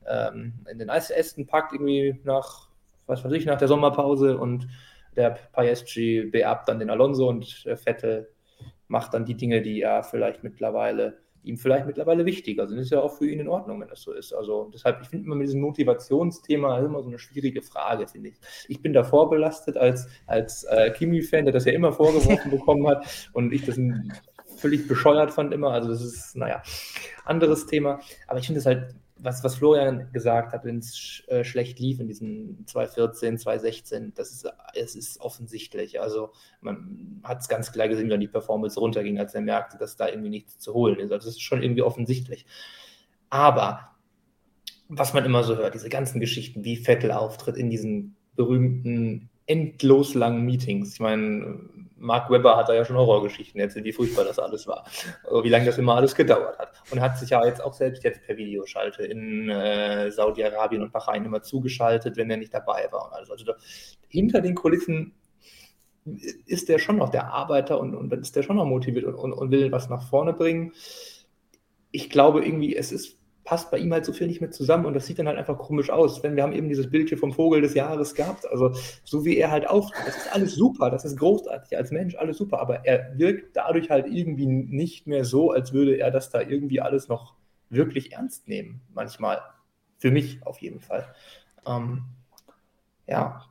ähm, 0.07 0.53
in 0.71 0.79
den 0.79 0.87
Ästen 0.87 1.45
packt, 1.45 1.73
irgendwie 1.73 2.21
nach, 2.23 2.69
was 3.05 3.23
weiß 3.25 3.33
ich, 3.33 3.45
nach 3.45 3.57
der 3.57 3.67
Sommerpause 3.67 4.37
und 4.37 4.69
der 5.16 5.38
Piastri 5.53 6.30
beerbt 6.32 6.68
dann 6.68 6.80
den 6.80 6.89
Alonso 6.89 7.28
und 7.28 7.66
der 7.66 7.78
Vettel 7.78 8.30
macht 8.88 9.14
dann 9.14 9.26
die 9.26 9.36
Dinge, 9.36 9.61
die 9.61 9.82
er 9.82 10.03
vielleicht 10.03 10.43
mittlerweile, 10.43 11.18
ihm 11.43 11.57
vielleicht 11.57 11.86
mittlerweile 11.86 12.26
wichtiger 12.26 12.68
sind. 12.68 12.78
Das 12.78 12.86
ist 12.86 12.91
ja 12.91 13.01
auch 13.01 13.18
für 13.18 13.28
ihn 13.28 13.39
in 13.39 13.47
Ordnung, 13.47 13.82
wenn 13.82 13.88
das 13.88 14.01
so 14.01 14.14
ist. 14.14 14.34
Also 14.34 14.70
deshalb, 14.74 15.01
ich 15.01 15.07
finde 15.09 15.26
immer 15.26 15.36
mit 15.36 15.47
diesem 15.47 15.61
Motivationsthema 15.61 16.80
immer 16.80 17.01
so 17.01 17.09
eine 17.09 17.20
schwierige 17.20 17.61
Frage, 17.61 18.07
finde 18.07 18.30
ich. 18.30 18.36
Ich 18.68 18.82
bin 18.82 18.93
da 18.93 19.03
vorbelastet 19.03 19.78
als, 19.78 20.07
als 20.28 20.64
äh, 20.66 20.91
Kimi-Fan, 20.91 21.45
der 21.45 21.53
das 21.53 21.66
ja 21.66 21.74
immer 21.74 21.91
vorgeworfen 21.91 22.51
bekommen 22.51 22.88
hat 22.88 23.05
und 23.34 23.51
ich 23.51 23.66
das 23.66 23.80
völlig 24.57 24.88
bescheuert 24.88 25.32
fand 25.32 25.53
immer. 25.53 25.72
Also 25.72 25.89
das 25.89 26.01
ist, 26.01 26.36
naja, 26.36 26.61
anderes 27.26 27.66
Thema. 27.66 27.99
Aber 28.28 28.39
ich 28.39 28.45
finde 28.45 28.59
es 28.59 28.66
halt 28.66 28.95
was, 29.24 29.43
was 29.43 29.55
Florian 29.55 30.11
gesagt 30.11 30.53
hat, 30.53 30.65
wenn 30.65 30.80
es 30.80 31.24
äh, 31.28 31.43
schlecht 31.43 31.80
lief 31.80 31.99
in 31.99 32.07
diesen 32.07 32.67
2014, 32.67 33.38
2016, 33.38 34.13
das 34.13 34.32
ist, 34.32 34.47
es 34.76 34.95
ist 34.95 35.21
offensichtlich. 35.21 36.01
Also 36.01 36.34
man 36.61 37.21
hat 37.24 37.39
es 37.39 37.47
ganz 37.47 37.71
klar 37.71 37.88
gesehen, 37.88 38.09
wenn 38.09 38.19
die 38.19 38.28
Performance 38.28 38.80
runterging, 38.80 39.17
als 39.19 39.34
er 39.34 39.41
merkte, 39.41 39.78
dass 39.78 39.95
da 39.95 40.09
irgendwie 40.09 40.30
nichts 40.30 40.59
zu 40.59 40.74
holen 40.74 40.99
ist. 40.99 41.11
Also 41.11 41.28
das 41.28 41.36
ist 41.36 41.41
schon 41.41 41.63
irgendwie 41.63 41.84
offensichtlich. 41.84 42.45
Aber 43.30 43.95
was 44.89 45.13
man 45.13 45.26
immer 45.26 45.43
so 45.43 45.55
hört, 45.55 45.74
diese 45.74 45.89
ganzen 45.89 46.19
Geschichten, 46.19 46.65
wie 46.65 46.76
Vettel 46.76 47.11
auftritt 47.11 47.55
in 47.55 47.69
diesen 47.69 48.17
berühmten 48.36 49.30
endlos 49.45 50.13
langen 50.13 50.45
Meetings. 50.45 50.93
Ich 50.93 50.99
meine, 50.99 51.59
Mark 51.97 52.29
Webber 52.29 52.57
hat 52.57 52.69
da 52.69 52.73
ja 52.73 52.83
schon 52.83 52.97
Horrorgeschichten 52.97 53.59
erzählt, 53.59 53.85
wie 53.85 53.93
furchtbar 53.93 54.25
das 54.25 54.39
alles 54.39 54.67
war, 54.67 54.85
wie 55.41 55.49
lange 55.49 55.65
das 55.65 55.77
immer 55.77 55.95
alles 55.95 56.15
gedauert 56.15 56.59
hat. 56.59 56.73
Und 56.91 57.01
hat 57.01 57.17
sich 57.17 57.29
ja 57.29 57.45
jetzt 57.45 57.63
auch 57.63 57.73
selbst 57.73 58.03
jetzt 58.03 58.23
per 58.25 58.37
Videoschalte 58.37 59.03
in 59.03 59.49
äh, 59.49 60.11
Saudi-Arabien 60.11 60.81
und 60.81 60.91
Bahrain 60.91 61.25
immer 61.25 61.41
zugeschaltet, 61.41 62.17
wenn 62.17 62.29
er 62.29 62.37
nicht 62.37 62.53
dabei 62.53 62.87
war. 62.91 63.05
Und 63.05 63.13
alles. 63.13 63.31
Also 63.31 63.45
da, 63.45 63.55
hinter 64.09 64.41
den 64.41 64.55
Kulissen 64.55 65.13
ist 66.45 66.67
der 66.67 66.79
schon 66.79 66.97
noch 66.97 67.09
der 67.09 67.31
Arbeiter 67.31 67.79
und, 67.79 67.95
und 67.95 68.11
ist 68.13 68.35
der 68.35 68.43
schon 68.43 68.57
noch 68.57 68.65
motiviert 68.65 69.05
und, 69.05 69.15
und, 69.15 69.31
und 69.31 69.51
will 69.51 69.71
was 69.71 69.89
nach 69.89 70.03
vorne 70.09 70.33
bringen. 70.33 70.73
Ich 71.91 72.09
glaube 72.09 72.45
irgendwie, 72.45 72.75
es 72.75 72.91
ist 72.91 73.17
passt 73.43 73.71
bei 73.71 73.77
ihm 73.77 73.91
halt 73.91 74.05
so 74.05 74.13
viel 74.13 74.27
nicht 74.27 74.41
mehr 74.41 74.51
zusammen 74.51 74.85
und 74.85 74.93
das 74.93 75.05
sieht 75.05 75.19
dann 75.19 75.27
halt 75.27 75.37
einfach 75.37 75.57
komisch 75.57 75.89
aus. 75.89 76.23
Wenn 76.23 76.35
wir 76.35 76.43
haben 76.43 76.53
eben 76.53 76.69
dieses 76.69 76.89
Bildchen 76.89 77.17
vom 77.17 77.33
Vogel 77.33 77.61
des 77.61 77.73
Jahres 77.73 78.15
gehabt, 78.15 78.45
also 78.49 78.73
so 79.03 79.25
wie 79.25 79.37
er 79.37 79.51
halt 79.51 79.67
auch, 79.69 79.91
das 80.05 80.17
ist 80.17 80.33
alles 80.33 80.55
super, 80.55 80.89
das 80.89 81.03
ist 81.03 81.17
großartig 81.17 81.77
als 81.77 81.91
Mensch, 81.91 82.15
alles 82.15 82.37
super, 82.37 82.59
aber 82.59 82.85
er 82.85 83.17
wirkt 83.17 83.55
dadurch 83.55 83.89
halt 83.89 84.07
irgendwie 84.07 84.45
nicht 84.45 85.07
mehr 85.07 85.25
so, 85.25 85.51
als 85.51 85.73
würde 85.73 85.97
er 85.97 86.11
das 86.11 86.29
da 86.29 86.41
irgendwie 86.41 86.79
alles 86.79 87.09
noch 87.09 87.35
wirklich 87.69 88.13
ernst 88.13 88.47
nehmen, 88.47 88.81
manchmal. 88.93 89.41
Für 89.97 90.11
mich 90.11 90.45
auf 90.45 90.59
jeden 90.59 90.79
Fall. 90.79 91.13
Ähm, 91.65 92.03
ja. 93.07 93.45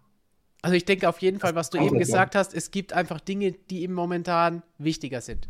Also 0.63 0.77
ich 0.77 0.85
denke 0.85 1.09
auf 1.09 1.21
jeden 1.21 1.41
Fall, 1.41 1.55
was 1.55 1.71
du 1.71 1.79
eben 1.79 1.99
gesagt 1.99 2.35
hast, 2.35 2.55
es 2.55 2.71
gibt 2.71 2.93
einfach 2.93 3.21
Dinge, 3.21 3.53
die 3.53 3.83
ihm 3.83 3.93
momentan 3.93 4.63
wichtiger 4.79 5.21
sind. 5.21 5.49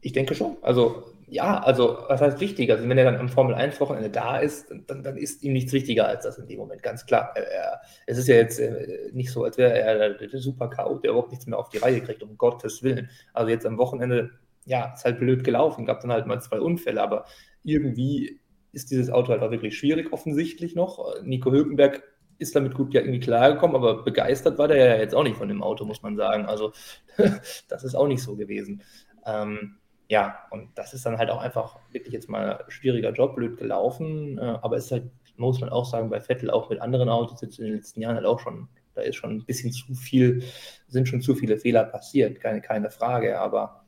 Ich 0.00 0.12
denke 0.12 0.34
schon. 0.34 0.56
Also 0.60 1.13
ja, 1.26 1.58
also 1.62 1.98
was 2.08 2.20
heißt 2.20 2.40
wichtiger? 2.40 2.74
Also 2.74 2.88
wenn 2.88 2.98
er 2.98 3.04
dann 3.04 3.16
am 3.16 3.28
Formel 3.28 3.54
1 3.54 3.80
Wochenende 3.80 4.10
da 4.10 4.38
ist, 4.38 4.70
dann, 4.86 5.02
dann 5.02 5.16
ist 5.16 5.42
ihm 5.42 5.52
nichts 5.52 5.72
wichtiger 5.72 6.06
als 6.06 6.24
das 6.24 6.38
in 6.38 6.46
dem 6.46 6.58
Moment, 6.58 6.82
ganz 6.82 7.06
klar. 7.06 7.32
Er, 7.36 7.80
es 8.06 8.18
ist 8.18 8.28
ja 8.28 8.36
jetzt 8.36 8.58
äh, 8.58 9.10
nicht 9.12 9.30
so, 9.30 9.44
als 9.44 9.58
wäre 9.58 9.78
er 9.78 10.14
der, 10.14 10.40
super 10.40 10.68
K.O., 10.68 10.98
der 10.98 11.10
überhaupt 11.10 11.30
nichts 11.30 11.46
mehr 11.46 11.58
auf 11.58 11.68
die 11.68 11.78
Reihe 11.78 12.00
kriegt, 12.00 12.22
um 12.22 12.36
Gottes 12.36 12.82
Willen. 12.82 13.10
Also 13.32 13.50
jetzt 13.50 13.66
am 13.66 13.78
Wochenende, 13.78 14.30
ja, 14.66 14.92
ist 14.94 15.04
halt 15.04 15.18
blöd 15.18 15.44
gelaufen, 15.44 15.86
gab 15.86 16.00
dann 16.00 16.12
halt 16.12 16.26
mal 16.26 16.40
zwei 16.40 16.60
Unfälle, 16.60 17.02
aber 17.02 17.24
irgendwie 17.62 18.40
ist 18.72 18.90
dieses 18.90 19.10
Auto 19.10 19.30
halt 19.30 19.42
auch 19.42 19.50
wirklich 19.50 19.78
schwierig, 19.78 20.12
offensichtlich 20.12 20.74
noch. 20.74 21.22
Nico 21.22 21.50
Hülkenberg 21.50 22.02
ist 22.38 22.56
damit 22.56 22.74
gut 22.74 22.94
irgendwie 22.94 23.20
klargekommen, 23.20 23.76
aber 23.76 24.02
begeistert 24.02 24.58
war 24.58 24.68
der 24.68 24.76
ja 24.76 24.96
jetzt 24.96 25.14
auch 25.14 25.22
nicht 25.22 25.36
von 25.36 25.48
dem 25.48 25.62
Auto, 25.62 25.84
muss 25.84 26.02
man 26.02 26.16
sagen. 26.16 26.46
Also 26.46 26.72
das 27.68 27.84
ist 27.84 27.94
auch 27.94 28.08
nicht 28.08 28.22
so 28.22 28.36
gewesen. 28.36 28.82
Ähm, 29.24 29.76
ja, 30.08 30.38
und 30.50 30.70
das 30.76 30.92
ist 30.92 31.06
dann 31.06 31.18
halt 31.18 31.30
auch 31.30 31.40
einfach 31.40 31.78
wirklich 31.90 32.12
jetzt 32.12 32.28
mal 32.28 32.58
ein 32.58 32.70
schwieriger 32.70 33.12
Job, 33.12 33.36
blöd 33.36 33.56
gelaufen. 33.56 34.38
Äh, 34.38 34.58
aber 34.62 34.76
es 34.76 34.86
ist 34.86 34.92
halt, 34.92 35.10
muss 35.36 35.60
man 35.60 35.70
auch 35.70 35.86
sagen, 35.86 36.10
bei 36.10 36.20
Vettel 36.20 36.50
auch 36.50 36.70
mit 36.70 36.80
anderen 36.80 37.08
Autos 37.08 37.40
jetzt 37.40 37.58
in 37.58 37.66
den 37.66 37.74
letzten 37.76 38.00
Jahren 38.00 38.16
halt 38.16 38.26
auch 38.26 38.40
schon, 38.40 38.68
da 38.94 39.02
ist 39.02 39.16
schon 39.16 39.30
ein 39.30 39.44
bisschen 39.44 39.72
zu 39.72 39.94
viel, 39.94 40.44
sind 40.88 41.08
schon 41.08 41.22
zu 41.22 41.34
viele 41.34 41.56
Fehler 41.56 41.84
passiert, 41.84 42.40
keine, 42.40 42.60
keine 42.60 42.90
Frage. 42.90 43.40
Aber 43.40 43.84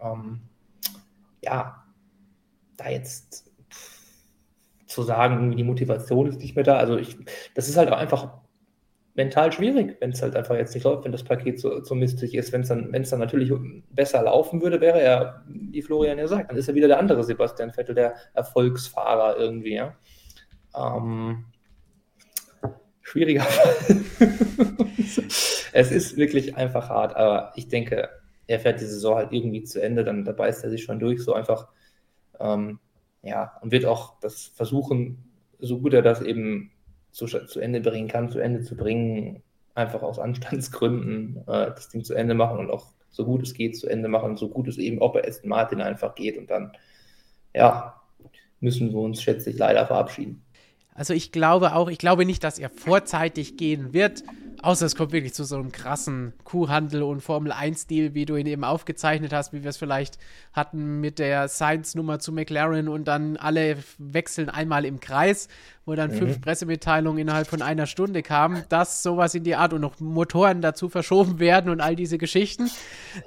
ähm, 0.00 0.40
ja, 1.42 1.84
da 2.76 2.88
jetzt 2.88 3.52
zu 4.86 5.02
sagen, 5.02 5.56
die 5.56 5.64
Motivation 5.64 6.26
ist 6.26 6.40
nicht 6.40 6.56
mehr 6.56 6.64
da. 6.64 6.78
Also 6.78 6.96
ich, 6.96 7.16
das 7.54 7.68
ist 7.68 7.76
halt 7.76 7.92
auch 7.92 7.98
einfach 7.98 8.38
mental 9.18 9.52
schwierig, 9.52 9.96
wenn 10.00 10.12
es 10.12 10.22
halt 10.22 10.36
einfach 10.36 10.54
jetzt 10.54 10.74
nicht 10.74 10.84
läuft, 10.84 11.04
wenn 11.04 11.10
das 11.10 11.24
Paket 11.24 11.58
so, 11.58 11.82
so 11.82 11.96
mistig 11.96 12.34
ist. 12.34 12.52
Wenn 12.52 12.60
es 12.60 12.68
dann, 12.68 12.92
dann 12.92 13.18
natürlich 13.18 13.52
besser 13.90 14.22
laufen 14.22 14.62
würde, 14.62 14.80
wäre 14.80 15.02
er, 15.02 15.42
wie 15.48 15.82
Florian 15.82 16.18
ja 16.18 16.28
sagt, 16.28 16.48
dann 16.48 16.56
ist 16.56 16.68
er 16.68 16.76
wieder 16.76 16.86
der 16.86 17.00
andere 17.00 17.24
Sebastian 17.24 17.72
Vettel, 17.72 17.96
der 17.96 18.14
Erfolgsfahrer 18.34 19.36
irgendwie. 19.36 19.74
Ja? 19.74 19.96
Ähm, 20.74 21.46
schwieriger 23.02 23.44
es 25.72 25.90
ist 25.90 26.16
wirklich 26.16 26.56
einfach 26.56 26.88
hart, 26.88 27.16
aber 27.16 27.52
ich 27.56 27.66
denke, 27.66 28.08
er 28.46 28.60
fährt 28.60 28.80
die 28.80 28.86
Saison 28.86 29.16
halt 29.16 29.32
irgendwie 29.32 29.64
zu 29.64 29.82
Ende, 29.82 30.04
dann 30.04 30.24
da 30.24 30.30
beißt 30.30 30.62
er 30.62 30.70
sich 30.70 30.84
schon 30.84 31.00
durch, 31.00 31.24
so 31.24 31.34
einfach. 31.34 31.66
Ähm, 32.38 32.78
ja, 33.22 33.58
und 33.62 33.72
wird 33.72 33.84
auch 33.84 34.20
das 34.20 34.52
versuchen, 34.54 35.24
so 35.58 35.80
gut 35.80 35.92
er 35.92 36.02
das 36.02 36.22
eben 36.22 36.70
zu, 37.18 37.26
zu 37.26 37.60
Ende 37.60 37.80
bringen 37.80 38.06
kann, 38.06 38.30
zu 38.30 38.38
Ende 38.38 38.62
zu 38.62 38.76
bringen, 38.76 39.42
einfach 39.74 40.02
aus 40.02 40.20
Anstandsgründen 40.20 41.38
äh, 41.48 41.66
das 41.66 41.88
Ding 41.88 42.04
zu 42.04 42.14
Ende 42.14 42.34
machen 42.34 42.58
und 42.58 42.70
auch 42.70 42.86
so 43.10 43.24
gut 43.24 43.42
es 43.42 43.54
geht 43.54 43.76
zu 43.76 43.88
Ende 43.88 44.08
machen, 44.08 44.36
so 44.36 44.48
gut 44.48 44.68
es 44.68 44.78
eben 44.78 45.02
auch 45.02 45.12
bei 45.12 45.26
Aston 45.26 45.48
Martin 45.50 45.80
einfach 45.80 46.14
geht 46.14 46.38
und 46.38 46.48
dann, 46.48 46.72
ja, 47.54 48.00
müssen 48.60 48.92
wir 48.92 48.98
uns, 48.98 49.20
schätze 49.20 49.50
ich, 49.50 49.58
leider 49.58 49.86
verabschieden. 49.86 50.44
Also 50.94 51.12
ich 51.12 51.32
glaube 51.32 51.74
auch, 51.74 51.88
ich 51.88 51.98
glaube 51.98 52.24
nicht, 52.24 52.44
dass 52.44 52.58
er 52.58 52.70
vorzeitig 52.70 53.56
gehen 53.56 53.92
wird. 53.92 54.22
Außer 54.60 54.86
es 54.86 54.96
kommt 54.96 55.12
wirklich 55.12 55.34
zu 55.34 55.44
so 55.44 55.56
einem 55.56 55.70
krassen 55.70 56.32
Kuhhandel 56.44 57.02
und 57.02 57.20
Formel-1-Deal, 57.20 58.14
wie 58.14 58.24
du 58.24 58.36
ihn 58.36 58.46
eben 58.46 58.64
aufgezeichnet 58.64 59.32
hast, 59.32 59.52
wie 59.52 59.62
wir 59.62 59.70
es 59.70 59.76
vielleicht 59.76 60.18
hatten 60.52 61.00
mit 61.00 61.18
der 61.18 61.48
Science-Nummer 61.48 62.18
zu 62.18 62.32
McLaren 62.32 62.88
und 62.88 63.06
dann 63.06 63.36
alle 63.36 63.76
wechseln 63.98 64.48
einmal 64.48 64.84
im 64.84 64.98
Kreis, 64.98 65.48
wo 65.86 65.94
dann 65.94 66.10
mhm. 66.10 66.16
fünf 66.16 66.40
Pressemitteilungen 66.40 67.20
innerhalb 67.20 67.46
von 67.46 67.62
einer 67.62 67.86
Stunde 67.86 68.22
kamen, 68.22 68.64
dass 68.68 69.02
sowas 69.02 69.34
in 69.34 69.44
die 69.44 69.54
Art 69.54 69.72
und 69.72 69.80
noch 69.80 70.00
Motoren 70.00 70.60
dazu 70.60 70.88
verschoben 70.88 71.38
werden 71.38 71.70
und 71.70 71.80
all 71.80 71.94
diese 71.94 72.18
Geschichten. 72.18 72.68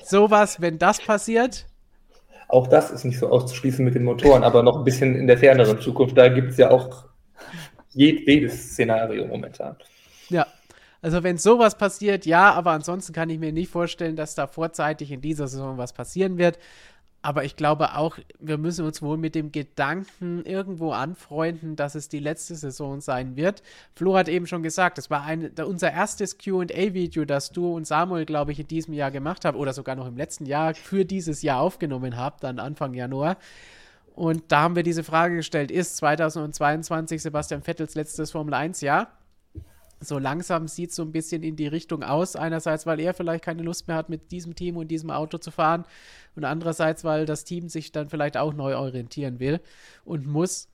Sowas, 0.04 0.60
wenn 0.60 0.80
das 0.80 1.02
passiert, 1.02 1.66
auch 2.50 2.68
das 2.68 2.92
ist 2.92 3.06
nicht 3.06 3.18
so 3.18 3.30
auszuschließen 3.30 3.84
mit 3.86 3.96
den 3.96 4.04
Motoren, 4.04 4.44
aber 4.44 4.62
noch 4.62 4.78
ein 4.78 4.84
bisschen 4.84 5.16
in 5.16 5.26
der 5.26 5.38
ferneren 5.38 5.80
Zukunft. 5.80 6.18
Da 6.18 6.28
gibt 6.28 6.52
es 6.52 6.58
ja 6.58 6.70
auch 6.70 7.06
jedes 7.94 8.74
Szenario 8.74 9.26
momentan. 9.26 9.78
Ja, 10.30 10.46
also 11.02 11.24
wenn 11.24 11.38
sowas 11.38 11.78
passiert, 11.78 12.26
ja, 12.26 12.54
aber 12.54 12.72
ansonsten 12.72 13.14
kann 13.14 13.30
ich 13.30 13.39
mir 13.39 13.52
nicht 13.52 13.72
vorstellen, 13.72 14.16
dass 14.16 14.36
da 14.36 14.47
vorzeitig 14.47 15.12
in 15.12 15.22
dieser 15.22 15.47
Saison 15.47 15.78
was 15.78 15.93
passieren 15.93 16.38
wird. 16.38 16.60
Aber 17.24 17.43
ich 17.43 17.56
glaube 17.56 17.95
auch, 17.97 18.18
wir 18.39 18.58
müssen 18.58 18.84
uns 18.84 19.02
wohl 19.04 19.18
mit 19.18 19.36
dem 19.36 19.52
Gedanken 19.52 20.43
irgendwo 20.43 20.91
anfreunden, 20.91 21.76
dass 21.76 21.93
es 21.93 22.10
die 22.10 22.20
letzte 22.20 22.56
Saison 22.56 22.99
sein 22.99 23.36
wird. 23.36 23.62
Flo 23.93 24.18
hat 24.18 24.28
eben 24.28 24.47
schon 24.47 24.64
gesagt, 24.64 24.97
es 24.97 25.12
war 25.12 25.24
ein, 25.24 25.52
unser 25.64 25.91
erstes 25.91 26.39
QA-Video, 26.39 27.26
das 27.26 27.52
du 27.52 27.76
und 27.76 27.86
Samuel, 27.86 28.26
glaube 28.26 28.54
ich, 28.54 28.60
in 28.60 28.68
diesem 28.68 28.95
Jahr 28.95 29.12
gemacht 29.12 29.45
habt 29.45 29.56
oder 29.56 29.74
sogar 29.74 29.95
noch 29.95 30.08
im 30.08 30.18
letzten 30.18 30.47
Jahr 30.47 30.74
für 30.74 31.06
dieses 31.06 31.43
Jahr 31.43 31.62
aufgenommen 31.62 32.18
habt, 32.18 32.43
dann 32.43 32.58
Anfang 32.58 32.95
Januar. 32.95 33.38
Und 34.16 34.43
da 34.52 34.62
haben 34.62 34.76
wir 34.76 34.84
diese 34.84 35.04
Frage 35.04 35.36
gestellt: 35.36 35.70
Ist 35.70 35.97
2022 35.97 37.22
Sebastian 37.22 37.62
Vettels 37.62 37.93
letztes 37.93 38.32
Formel 38.32 38.56
1 38.56 38.82
Jahr? 38.82 39.20
So 40.02 40.18
langsam 40.18 40.68
sieht 40.68 40.89
es 40.89 40.95
so 40.95 41.04
ein 41.04 41.12
bisschen 41.12 41.43
in 41.43 41.56
die 41.56 41.68
Richtung 41.68 42.04
aus. 42.04 42.36
Einerseits, 42.36 42.86
weil 42.86 42.99
er 42.99 43.14
vielleicht 43.14 43.43
keine 43.43 43.62
Lust 43.62 43.88
mehr 43.88 43.97
hat, 43.97 44.10
mit 44.10 44.32
diesem 44.32 44.56
Team 44.56 44.78
und 44.78 44.89
diesem 44.89 45.12
Auto 45.12 45.38
zu 45.38 45.52
fahren. 45.52 45.86
Und 46.36 46.43
andererseits, 46.43 47.04
weil 47.04 47.26
das 47.26 47.43
Team 47.43 47.70
sich 47.70 47.91
dann 47.91 48.10
vielleicht 48.10 48.36
auch 48.36 48.54
neu 48.54 48.76
orientieren 48.76 49.39
will 49.39 49.62
und 50.04 50.26
muss. 50.26 50.70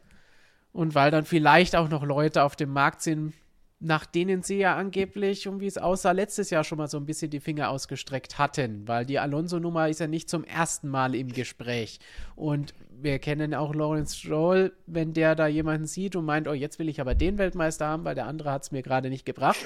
Und 0.71 0.95
weil 0.95 1.11
dann 1.11 1.25
vielleicht 1.25 1.75
auch 1.75 1.89
noch 1.89 2.03
Leute 2.03 2.43
auf 2.43 2.55
dem 2.55 2.71
Markt 2.71 3.01
sind, 3.01 3.33
nach 3.79 4.05
denen 4.05 4.41
sie 4.41 4.57
ja 4.57 4.75
angeblich, 4.75 5.47
um 5.47 5.59
wie 5.59 5.67
es 5.67 5.77
aussah, 5.77 6.11
letztes 6.11 6.49
Jahr 6.49 6.63
schon 6.63 6.79
mal 6.79 6.87
so 6.87 6.97
ein 6.97 7.05
bisschen 7.05 7.29
die 7.29 7.39
Finger 7.39 7.69
ausgestreckt 7.69 8.39
hatten, 8.39 8.87
weil 8.87 9.05
die 9.05 9.19
Alonso-Nummer 9.19 9.87
ist 9.87 9.99
ja 9.99 10.07
nicht 10.07 10.29
zum 10.29 10.43
ersten 10.43 10.87
Mal 10.87 11.13
im 11.13 11.31
Gespräch. 11.31 11.99
Und 12.35 12.73
wir 12.99 13.19
kennen 13.19 13.53
auch 13.53 13.75
Lawrence 13.75 14.17
Stroll, 14.17 14.73
wenn 14.87 15.13
der 15.13 15.35
da 15.35 15.47
jemanden 15.47 15.85
sieht 15.85 16.15
und 16.15 16.25
meint, 16.25 16.47
oh, 16.47 16.53
jetzt 16.53 16.79
will 16.79 16.89
ich 16.89 16.99
aber 16.99 17.15
den 17.15 17.37
Weltmeister 17.37 17.85
haben, 17.87 18.05
weil 18.05 18.15
der 18.15 18.25
andere 18.25 18.51
hat 18.51 18.63
es 18.63 18.71
mir 18.71 18.81
gerade 18.81 19.09
nicht 19.09 19.25
gebracht, 19.25 19.59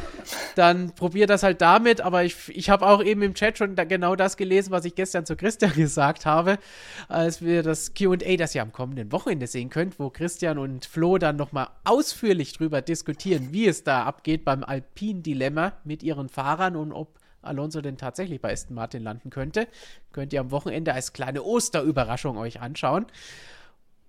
dann 0.56 0.94
probier 0.94 1.26
das 1.26 1.42
halt 1.42 1.60
damit. 1.60 2.00
Aber 2.00 2.24
ich, 2.24 2.48
ich 2.48 2.70
habe 2.70 2.86
auch 2.86 3.02
eben 3.02 3.22
im 3.22 3.34
Chat 3.34 3.58
schon 3.58 3.76
da 3.76 3.84
genau 3.84 4.16
das 4.16 4.36
gelesen, 4.36 4.70
was 4.70 4.84
ich 4.84 4.94
gestern 4.94 5.26
zu 5.26 5.36
Christian 5.36 5.72
gesagt 5.76 6.24
habe, 6.24 6.58
als 7.08 7.42
wir 7.42 7.62
das 7.62 7.92
QA, 7.94 8.36
das 8.36 8.54
ihr 8.54 8.62
am 8.62 8.72
kommenden 8.72 9.12
Wochenende 9.12 9.46
sehen 9.46 9.70
könnt, 9.70 9.98
wo 9.98 10.10
Christian 10.10 10.58
und 10.58 10.86
Flo 10.86 11.18
dann 11.18 11.36
nochmal 11.36 11.68
ausführlich 11.84 12.54
drüber 12.54 12.80
diskutieren, 12.80 13.48
wie 13.52 13.66
es 13.66 13.84
da 13.84 14.04
abgeht 14.04 14.44
beim 14.44 14.64
Alpin-Dilemma 14.64 15.74
mit 15.84 16.02
ihren 16.02 16.28
Fahrern 16.28 16.76
und 16.76 16.92
ob 16.92 17.18
Alonso 17.42 17.80
denn 17.80 17.96
tatsächlich 17.96 18.40
bei 18.40 18.52
Aston 18.52 18.74
Martin 18.74 19.02
landen 19.02 19.30
könnte. 19.30 19.68
Könnt 20.12 20.32
ihr 20.32 20.40
am 20.40 20.50
Wochenende 20.50 20.92
als 20.92 21.12
kleine 21.12 21.42
Osterüberraschung 21.42 22.36
euch 22.36 22.60
anschauen. 22.60 23.06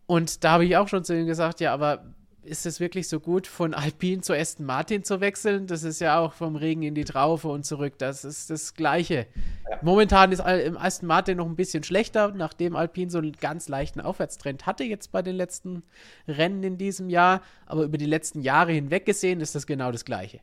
Und 0.05 0.43
da 0.43 0.51
habe 0.53 0.65
ich 0.65 0.75
auch 0.77 0.87
schon 0.87 1.03
zu 1.03 1.15
ihm 1.15 1.27
gesagt, 1.27 1.59
ja, 1.59 1.73
aber 1.73 2.03
ist 2.41 2.65
es 2.65 2.79
wirklich 2.79 3.07
so 3.07 3.19
gut, 3.19 3.47
von 3.47 3.73
Alpine 3.73 4.21
zu 4.21 4.33
Aston 4.33 4.65
Martin 4.65 5.03
zu 5.03 5.21
wechseln? 5.21 5.67
Das 5.67 5.83
ist 5.83 6.01
ja 6.01 6.19
auch 6.19 6.33
vom 6.33 6.55
Regen 6.55 6.83
in 6.83 6.95
die 6.95 7.03
Traufe 7.03 7.47
und 7.49 7.65
zurück. 7.65 7.97
Das 7.97 8.25
ist 8.25 8.49
das 8.49 8.73
Gleiche. 8.73 9.27
Ja. 9.69 9.77
Momentan 9.81 10.31
ist 10.31 10.39
im 10.39 10.77
Aston 10.77 11.07
Martin 11.07 11.37
noch 11.37 11.45
ein 11.45 11.55
bisschen 11.55 11.83
schlechter, 11.83 12.31
nachdem 12.31 12.75
Alpine 12.75 13.11
so 13.11 13.17
einen 13.19 13.33
ganz 13.33 13.67
leichten 13.67 14.01
Aufwärtstrend 14.01 14.65
hatte 14.65 14.83
jetzt 14.83 15.11
bei 15.11 15.21
den 15.21 15.35
letzten 15.35 15.83
Rennen 16.27 16.63
in 16.63 16.77
diesem 16.77 17.09
Jahr. 17.09 17.41
Aber 17.65 17.83
über 17.83 17.97
die 17.97 18.05
letzten 18.05 18.41
Jahre 18.41 18.71
hinweg 18.71 19.05
gesehen 19.05 19.41
ist 19.41 19.53
das 19.53 19.67
genau 19.67 19.91
das 19.91 20.05
Gleiche. 20.05 20.39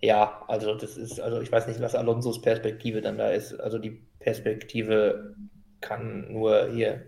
Ja, 0.00 0.42
also 0.48 0.74
das 0.74 0.96
ist, 0.96 1.20
also 1.20 1.40
ich 1.40 1.50
weiß 1.50 1.66
nicht, 1.66 1.80
was 1.80 1.94
Alonsos 1.94 2.42
Perspektive 2.42 3.00
dann 3.00 3.18
da 3.18 3.30
ist. 3.30 3.58
Also 3.58 3.78
die 3.78 4.02
Perspektive 4.18 5.34
kann 5.80 6.32
nur 6.32 6.68
hier 6.70 7.06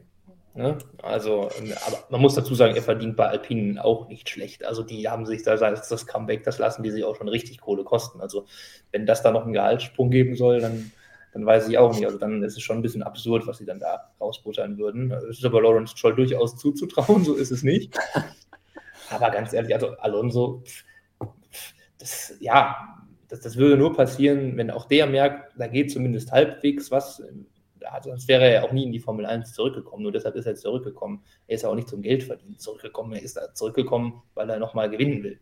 Ne? 0.57 0.79
Also, 1.03 1.51
ähm, 1.59 1.75
aber 1.87 1.99
man 2.09 2.23
muss 2.23 2.35
dazu 2.35 2.55
sagen, 2.55 2.75
er 2.75 2.83
verdient 2.83 3.15
bei 3.15 3.29
Alpinen 3.29 3.79
auch 3.79 4.09
nicht 4.09 4.31
schlecht. 4.31 4.65
Also, 4.65 4.83
die 4.83 5.07
haben 5.07 5.27
sich 5.27 5.43
da 5.43 5.55
das 5.55 6.07
Comeback, 6.07 6.45
das 6.45 6.59
lassen 6.59 6.83
die 6.83 6.91
sich 6.91 7.05
auch 7.05 7.15
schon 7.15 7.29
richtig 7.29 7.61
Kohle 7.61 7.85
kosten. 7.85 8.23
Also, 8.23 8.47
wenn 8.91 9.05
das 9.05 9.23
da 9.23 9.33
noch 9.33 9.45
einen 9.45 9.53
Gehaltssprung 9.53 10.09
geben 10.09 10.35
soll, 10.35 10.61
dann, 10.61 10.93
dann 11.35 11.45
weiß 11.45 11.69
ich 11.69 11.77
auch 11.77 11.93
nicht. 11.93 12.07
Also, 12.07 12.17
dann 12.17 12.43
ist 12.43 12.57
es 12.57 12.63
schon 12.63 12.79
ein 12.79 12.83
bisschen 12.83 13.03
absurd, 13.03 13.47
was 13.47 13.59
sie 13.59 13.67
dann 13.67 13.81
da 13.81 14.11
rausbuttern 14.19 14.79
würden. 14.79 15.11
Es 15.13 15.39
ist 15.39 15.45
aber 15.45 15.61
Lawrence 15.61 15.95
Stroll 15.95 16.17
durchaus 16.17 16.57
zuzutrauen, 16.57 17.23
so 17.23 17.35
ist 17.35 17.51
es 17.51 17.63
nicht. 17.63 17.95
Aber 19.11 19.31
ganz 19.31 19.53
ehrlich, 19.53 19.73
also 19.73 19.91
Alonso, 19.99 20.65
das, 22.07 22.35
ja, 22.41 22.77
das, 23.29 23.41
das 23.41 23.57
würde 23.57 23.77
nur 23.77 23.95
passieren, 23.95 24.57
wenn 24.57 24.71
auch 24.71 24.87
der 24.87 25.07
merkt, 25.07 25.53
da 25.59 25.67
geht 25.67 25.91
zumindest 25.91 26.31
halbwegs 26.33 26.91
was 26.91 27.23
also 27.93 28.11
sonst 28.11 28.29
wäre 28.29 28.49
er 28.49 28.65
auch 28.65 28.73
nie 28.73 28.85
in 28.85 28.93
die 28.93 29.01
Formel 29.01 29.27
1 29.27 29.53
zurückgekommen. 29.53 30.03
Nur 30.03 30.13
deshalb 30.13 30.35
ist 30.37 30.47
er 30.47 30.55
zurückgekommen. 30.55 31.23
Er 31.47 31.57
ist 31.57 31.63
ja 31.63 31.69
auch 31.69 31.75
nicht 31.75 31.89
zum 31.89 32.03
Geldverdienen 32.03 32.59
zurückgekommen. 32.59 33.13
Er 33.13 33.23
ist 33.23 33.37
da 33.37 33.55
zurückgekommen, 33.55 34.23
weil 34.35 34.51
er 34.51 34.59
nochmal 34.59 34.91
gewinnen 34.91 35.23
will. 35.23 35.41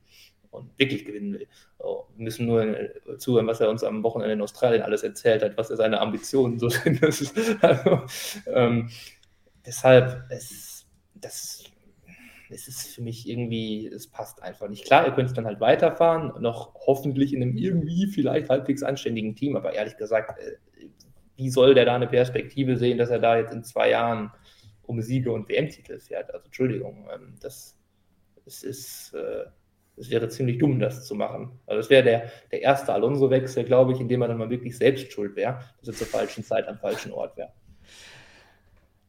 Und 0.51 0.79
wirklich 0.79 1.05
gewinnen 1.05 1.35
will. 1.35 1.49
So, 1.79 2.07
wir 2.15 2.25
müssen 2.25 2.47
nur 2.47 2.77
zuhören, 3.19 3.47
was 3.47 3.61
er 3.61 3.71
uns 3.71 3.83
am 3.83 4.03
Wochenende 4.03 4.35
in 4.35 4.43
Australien 4.43 4.83
alles 4.83 5.03
erzählt 5.03 5.43
hat, 5.43 5.57
was 5.57 5.69
seine 5.69 6.01
Ambitionen 6.01 6.59
so 6.59 6.69
sind. 6.69 7.03
Also, 7.63 8.03
ähm, 8.47 8.91
deshalb, 9.67 10.25
es, 10.31 10.87
das, 11.15 11.64
es 12.55 12.69
ist 12.69 12.95
für 12.95 13.03
mich 13.03 13.29
irgendwie, 13.29 13.87
es 13.87 14.07
passt 14.07 14.43
einfach 14.43 14.69
nicht. 14.69 14.85
Klar, 14.85 15.07
ihr 15.07 15.13
könnt 15.13 15.29
es 15.29 15.35
dann 15.35 15.45
halt 15.45 15.61
weiterfahren, 15.61 16.41
noch 16.41 16.75
hoffentlich 16.87 17.35
in 17.35 17.43
einem 17.43 17.57
irgendwie 17.57 18.07
vielleicht 18.07 18.49
halbwegs 18.49 18.83
anständigen 18.83 19.35
Team, 19.35 19.57
aber 19.57 19.75
ehrlich 19.75 19.97
gesagt, 19.97 20.39
äh, 20.39 20.57
wie 21.37 21.51
soll 21.51 21.75
der 21.75 21.85
da 21.85 21.97
eine 21.97 22.07
Perspektive 22.07 22.77
sehen, 22.77 22.99
dass 22.99 23.11
er 23.11 23.19
da 23.19 23.37
jetzt 23.37 23.53
in 23.53 23.65
zwei 23.65 23.91
Jahren 23.91 24.31
um 24.83 25.01
Siege 25.03 25.33
und 25.33 25.49
WM-Titel 25.49 25.99
fährt? 25.99 26.33
Also 26.33 26.47
Entschuldigung, 26.47 27.09
ähm, 27.13 27.35
das, 27.41 27.77
das 28.45 28.63
ist, 28.63 29.13
äh, 29.15 29.45
das 29.97 30.11
wäre 30.11 30.29
ziemlich 30.29 30.59
dumm, 30.59 30.79
das 30.79 31.07
zu 31.07 31.17
machen. 31.17 31.59
Also 31.67 31.79
das 31.81 31.91
wäre 31.91 32.05
der, 32.05 32.31
der 32.53 32.63
erste 32.63 32.93
Alonso-Wechsel, 32.93 33.65
glaube 33.65 33.93
ich, 33.93 34.01
in 34.01 34.09
dem 34.09 34.23
er 34.23 34.29
dann 34.29 34.39
mal 34.39 34.51
wirklich 34.51 34.77
selbst 34.77 35.13
schuld 35.13 35.35
wäre, 35.35 35.61
dass 35.81 35.89
er 35.89 35.95
zur 35.95 36.07
falschen 36.07 36.45
Zeit 36.45 36.69
am 36.69 36.79
falschen 36.79 37.13
Ort 37.13 37.37
wäre. 37.37 37.53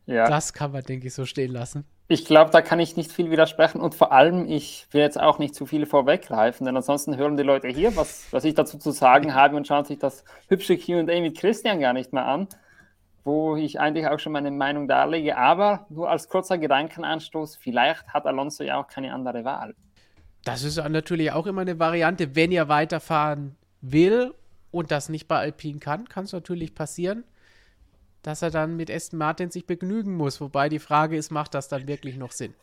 Ja. 0.08 0.28
Das 0.28 0.54
kann 0.54 0.72
man, 0.72 0.84
denke 0.84 1.08
ich, 1.08 1.14
so 1.14 1.26
stehen 1.26 1.52
lassen. 1.52 1.86
Ich 2.08 2.26
glaube, 2.26 2.52
da 2.52 2.62
kann 2.62 2.80
ich 2.80 2.96
nicht 2.96 3.12
viel 3.12 3.32
widersprechen 3.32 3.82
und 3.82 3.96
vor 3.96 4.12
allem, 4.12 4.48
ich 4.48 4.86
will 4.92 5.02
jetzt 5.02 5.20
auch 5.20 5.40
nicht 5.40 5.56
zu 5.56 5.66
viel 5.66 5.88
vorweggreifen, 5.88 6.66
denn 6.66 6.76
ansonsten 6.76 7.18
hören 7.18 7.36
die 7.36 7.42
Leute 7.44 7.68
hier, 7.68 7.96
was, 7.96 8.28
was 8.32 8.44
ich 8.44 8.54
dazu 8.54 8.78
zu 8.78 8.92
sagen 8.92 9.34
habe 9.34 9.56
und 9.56 9.66
schauen 9.66 9.86
sich 9.86 9.98
das 9.98 10.24
hübsche 10.48 10.78
QA 10.78 11.02
mit 11.04 11.36
Christian 11.36 11.80
gar 11.80 11.94
nicht 11.94 12.14
mehr 12.14 12.28
an, 12.28 12.48
wo 13.24 13.56
ich 13.56 13.80
eigentlich 13.80 14.06
auch 14.08 14.20
schon 14.20 14.34
meine 14.34 14.52
Meinung 14.52 14.88
darlege. 14.88 15.36
Aber 15.36 15.88
nur 15.90 16.08
als 16.08 16.30
kurzer 16.30 16.60
Gedankenanstoß, 16.60 17.56
vielleicht 17.56 18.08
hat 18.10 18.28
Alonso 18.28 18.64
ja 18.64 18.80
auch 18.80 18.88
keine 18.88 19.12
andere 19.12 19.44
Wahl. 19.44 19.74
Das 20.44 20.64
ist 20.64 20.78
natürlich 20.78 21.32
auch 21.32 21.48
immer 21.48 21.62
eine 21.62 21.80
Variante, 21.80 22.36
wenn 22.36 22.52
er 22.52 22.70
weiterfahren 22.70 23.56
will 23.82 24.32
und 24.70 24.92
das 24.92 25.10
nicht 25.10 25.28
bei 25.28 25.38
Alpine 25.38 25.80
kann, 25.80 26.08
kann 26.08 26.26
es 26.26 26.34
natürlich 26.34 26.76
passieren 26.76 27.24
dass 28.26 28.42
er 28.42 28.50
dann 28.50 28.76
mit 28.76 28.90
Aston 28.90 29.20
Martin 29.20 29.52
sich 29.52 29.68
begnügen 29.68 30.16
muss. 30.16 30.42
Wobei 30.42 30.68
die 30.68 30.80
Frage 30.80 31.16
ist, 31.16 31.32
macht 31.32 31.54
das 31.54 31.68
dann 31.68 31.88
wirklich 31.88 32.18
noch 32.18 32.32
Sinn? 32.32 32.56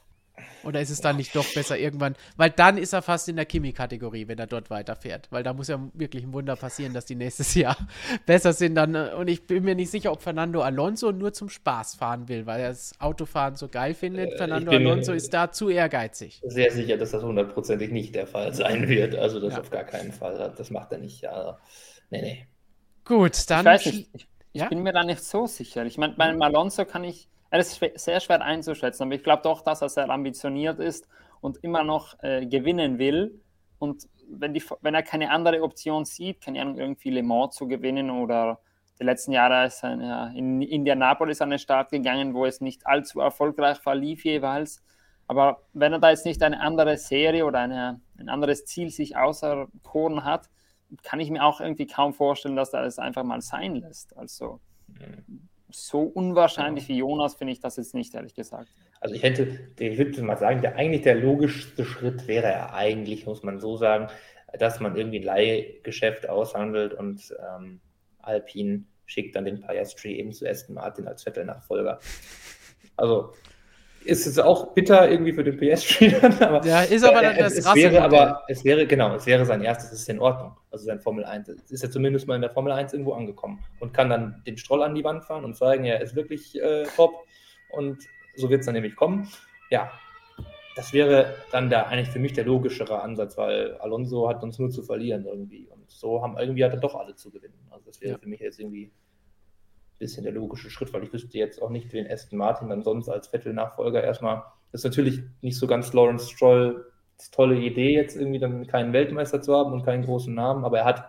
Oder 0.65 0.81
ist 0.81 0.91
es 0.91 1.01
dann 1.01 1.17
nicht 1.17 1.37
doch 1.37 1.47
besser 1.55 1.79
irgendwann? 1.79 2.17
Weil 2.37 2.51
dann 2.51 2.79
ist 2.79 2.95
er 2.95 3.03
fast 3.03 3.29
in 3.29 3.37
der 3.37 3.45
Kimi-Kategorie, 3.45 4.27
wenn 4.29 4.39
er 4.39 4.47
dort 4.47 4.71
weiterfährt. 4.71 5.29
Weil 5.31 5.43
da 5.43 5.53
muss 5.53 5.69
ja 5.69 5.79
wirklich 5.93 6.25
ein 6.25 6.33
Wunder 6.33 6.57
passieren, 6.57 6.95
dass 6.95 7.05
die 7.05 7.15
nächstes 7.15 7.55
Jahr 7.55 7.77
besser 8.27 8.53
sind. 8.53 8.75
Dann, 8.75 8.95
äh, 8.95 9.11
und 9.17 9.29
ich 9.29 9.47
bin 9.47 9.63
mir 9.63 9.75
nicht 9.75 9.91
sicher, 9.91 10.11
ob 10.11 10.23
Fernando 10.23 10.63
Alonso 10.63 11.13
nur 11.13 11.33
zum 11.33 11.49
Spaß 11.49 11.97
fahren 11.97 12.29
will, 12.29 12.47
weil 12.47 12.61
er 12.61 12.71
das 12.71 12.93
Autofahren 12.99 13.57
so 13.57 13.69
geil 13.69 13.95
findet. 13.95 14.33
Äh, 14.33 14.37
Fernando 14.39 14.73
Alonso 14.73 15.13
ist 15.13 15.33
da 15.35 15.53
zu 15.53 15.69
ehrgeizig. 15.69 16.41
Sehr 16.45 16.73
sicher, 16.73 16.97
dass 16.97 17.11
das 17.11 17.23
hundertprozentig 17.23 17.93
nicht 17.93 18.15
der 18.15 18.27
Fall 18.27 18.55
sein 18.55 18.89
wird. 18.89 19.15
Also 19.15 19.39
das 19.39 19.55
ja. 19.55 19.61
auf 19.61 19.71
gar 19.71 19.85
keinen 19.85 20.13
Fall. 20.13 20.53
Das 20.57 20.71
macht 20.71 20.93
er 20.93 20.99
nicht. 20.99 21.21
Ja. 21.21 21.59
Nee, 22.11 22.23
nee. 22.23 22.47
Gut, 23.05 23.51
dann. 23.51 23.61
Ich 23.61 23.67
weiß 23.67 23.87
nicht. 23.87 24.29
Ich, 24.53 24.61
ja? 24.61 24.69
bin 24.69 24.83
mir 24.83 24.93
da 24.93 25.03
nicht 25.03 25.23
so 25.23 25.47
sicher. 25.47 25.85
Ich 25.87 25.99
meine, 25.99 26.15
bei 26.15 26.31
Alonso 26.31 26.85
kann 26.85 27.05
ich 27.05 27.29
es 27.53 27.83
ist 27.83 28.01
sehr 28.01 28.21
schwer 28.21 28.41
einzuschätzen, 28.41 29.05
aber 29.05 29.15
ich 29.15 29.23
glaube 29.23 29.43
doch, 29.43 29.61
dass 29.61 29.83
er 29.83 29.91
sehr 29.91 30.09
ambitioniert 30.09 30.81
ist 30.81 31.07
und 31.43 31.63
immer 31.63 31.85
noch 31.85 32.15
äh, 32.23 32.47
gewinnen 32.47 32.99
will. 32.99 33.43
Und 33.79 34.09
wenn, 34.27 34.55
die, 34.55 34.65
wenn 34.81 34.95
er 34.95 35.03
keine 35.03 35.31
andere 35.31 35.63
Option 35.63 36.07
sieht, 36.07 36.41
keine 36.41 36.63
Ahnung, 36.63 36.79
irgendwie 36.79 37.11
Le 37.11 37.23
Mans 37.23 37.55
zu 37.55 37.69
gewinnen 37.69 38.11
oder 38.11 38.59
die 38.99 39.05
letzten 39.05 39.33
Jahre 39.33 39.67
ist 39.67 39.85
er 39.85 40.01
ja, 40.01 40.27
in 40.29 40.63
Indianapolis 40.63 41.43
an 41.43 41.51
den 41.51 41.59
Start 41.59 41.91
gegangen, 41.91 42.33
wo 42.33 42.47
es 42.47 42.63
nicht 42.63 42.87
allzu 42.87 43.21
erfolgreich 43.21 43.79
verlief 43.79 44.25
jeweils. 44.25 44.83
Aber 45.27 45.63
wenn 45.75 45.93
er 45.93 45.99
da 45.99 46.09
jetzt 46.09 46.25
nicht 46.25 46.43
eine 46.43 46.61
andere 46.61 46.97
Serie 46.97 47.45
oder 47.45 47.59
eine, 47.59 48.01
ein 48.19 48.31
anderes 48.31 48.65
Ziel 48.65 48.89
sich 48.89 49.17
auserkoren 49.17 50.25
hat, 50.25 50.49
kann 51.03 51.21
ich 51.21 51.31
mir 51.31 51.45
auch 51.45 51.61
irgendwie 51.61 51.87
kaum 51.87 52.13
vorstellen, 52.15 52.57
dass 52.57 52.73
er 52.73 52.85
es 52.85 52.99
einfach 52.99 53.25
mal 53.25 53.41
sein 53.41 53.77
lässt. 53.77 54.17
Also 54.17 54.61
so 55.71 56.01
unwahrscheinlich 56.01 56.89
wie 56.89 56.99
Jonas 56.99 57.35
finde 57.35 57.53
ich 57.53 57.61
das 57.61 57.77
jetzt 57.77 57.95
nicht, 57.95 58.15
ehrlich 58.15 58.35
gesagt. 58.35 58.69
Also 59.01 59.15
ich 59.15 59.23
hätte, 59.23 59.59
ich 59.79 59.99
würde 59.99 60.23
mal 60.23 60.37
sagen, 60.37 60.61
der, 60.61 60.77
eigentlich 60.77 61.03
der 61.03 61.17
logischste 61.17 61.85
Schritt 61.85 62.29
wäre 62.29 62.51
ja 62.51 62.73
eigentlich, 62.73 63.27
muss 63.27 63.43
man 63.43 63.59
so 63.59 63.77
sagen, 63.77 64.09
dass 64.59 64.81
man 64.81 64.97
irgendwie 64.97 65.21
ein 65.21 65.25
Leihgeschäft 65.25 66.29
aushandelt 66.29 66.93
und 66.95 67.35
ähm, 67.57 67.81
Alpine 68.19 68.85
schickt 69.07 69.35
dann 69.35 69.45
den 69.45 69.61
Piastri 69.61 70.19
eben 70.19 70.33
zu 70.33 70.49
Aston 70.49 70.75
Martin 70.75 71.09
als 71.09 71.23
Vettel-Nachfolger. 71.23 71.99
Also 72.97 73.33
ist 74.05 74.27
es 74.27 74.39
auch 74.39 74.75
bitter 74.75 75.11
irgendwie 75.11 75.33
für 75.33 75.45
den 75.45 75.57
PS 75.57 75.99
aber 76.41 76.65
ja, 76.67 76.83
ist 76.83 77.05
aber 77.05 77.23
dann 77.23 77.37
das 77.37 77.55
es, 77.55 77.67
es 77.67 77.75
wäre 77.75 78.03
aber 78.03 78.43
es 78.49 78.65
wäre 78.65 78.87
genau, 78.87 79.15
es 79.15 79.27
wäre 79.27 79.45
sein 79.45 79.63
erstes, 79.63 79.93
es 79.93 80.01
ist 80.01 80.09
in 80.09 80.19
Ordnung. 80.19 80.57
Also 80.71 80.87
sein 80.87 81.01
Formel 81.01 81.25
1 81.25 81.49
es 81.49 81.71
ist 81.71 81.83
ja 81.83 81.91
zumindest 81.91 82.27
mal 82.27 82.35
in 82.35 82.41
der 82.41 82.51
Formel 82.51 82.73
1 82.73 82.93
irgendwo 82.93 83.13
angekommen 83.13 83.63
und 83.81 83.93
kann 83.93 84.11
dann 84.11 84.43
den 84.47 84.57
Stroll 84.57 84.83
an 84.83 84.95
die 84.95 85.05
Wand 85.05 85.25
fahren 85.25 85.45
und 85.45 85.55
zeigen, 85.55 85.85
er 85.85 86.01
ist 86.01 86.15
wirklich 86.15 86.61
äh, 86.61 86.85
top 86.97 87.13
und 87.71 87.99
so 88.37 88.49
wird 88.51 88.61
es 88.61 88.67
dann 88.67 88.75
nämlich 88.75 88.97
kommen. 88.97 89.29
Ja, 89.71 89.91
das 90.75 90.93
wäre 90.93 91.35
dann 91.51 91.69
der 91.69 91.89
eigentlich 91.89 92.11
für 92.11 92.19
mich 92.19 92.33
der 92.33 92.45
logischere 92.45 93.03
Ansatz, 93.03 93.37
weil 93.37 93.75
Alonso 93.77 94.29
hat 94.29 94.43
uns 94.43 94.59
nur 94.59 94.71
zu 94.71 94.83
verlieren 94.83 95.27
irgendwie 95.27 95.69
und 95.69 95.91
so 95.91 96.23
haben 96.23 96.39
irgendwie 96.39 96.65
hat 96.65 96.73
er 96.73 96.81
doch 96.81 96.95
alle 96.95 97.15
zu 97.15 97.31
gewinnen. 97.31 97.59
Also 97.71 97.87
das 97.87 98.01
wäre 98.01 98.13
ja. 98.13 98.19
für 98.19 98.29
mich 98.29 98.41
jetzt 98.41 98.59
irgendwie 98.59 98.91
bisschen 100.03 100.25
der 100.25 100.33
logische 100.33 100.69
Schritt, 100.69 100.93
weil 100.93 101.05
ich 101.05 101.13
wüsste 101.13 101.39
jetzt 101.39 101.63
auch 101.63 101.71
nicht, 101.71 101.93
wen 101.93 102.11
Aston 102.11 102.39
Martin 102.39 102.69
dann 102.69 102.83
sonst 102.83 103.09
als 103.09 103.29
Vettel-Nachfolger 103.29 104.03
erstmal. 104.03 104.43
Das 104.71 104.81
ist 104.81 104.85
natürlich 104.85 105.23
nicht 105.41 105.59
so 105.59 105.67
ganz 105.67 105.93
Lawrence 105.93 106.31
Stroll 106.31 106.93
tolle 107.31 107.57
Idee, 107.57 107.95
jetzt 107.95 108.17
irgendwie 108.17 108.41
dann 108.41 108.67
keinen 108.67 108.93
Weltmeister 108.93 109.41
zu 109.41 109.55
haben 109.55 109.73
und 109.73 109.85
keinen 109.85 110.05
großen 110.05 110.35
Namen, 110.35 110.65
aber 110.65 110.79
er 110.79 110.85
hat, 110.85 111.05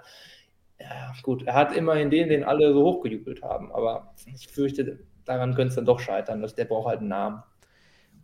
ja, 0.80 1.14
gut, 1.24 1.44
er 1.44 1.56
hat 1.56 1.76
immerhin 1.76 2.10
den, 2.10 2.30
den 2.30 2.44
alle 2.44 2.72
so 2.74 2.84
hochgejubelt 2.84 3.42
haben, 3.42 3.72
aber 3.72 4.14
ich 4.26 4.48
fürchte, 4.48 5.00
daran 5.26 5.56
könnte 5.56 5.70
es 5.70 5.76
dann 5.76 5.86
doch 5.86 6.00
scheitern, 6.00 6.42
dass 6.42 6.56
der 6.56 6.66
braucht 6.66 6.88
halt 6.88 7.00
einen 7.00 7.10
Namen. 7.10 7.44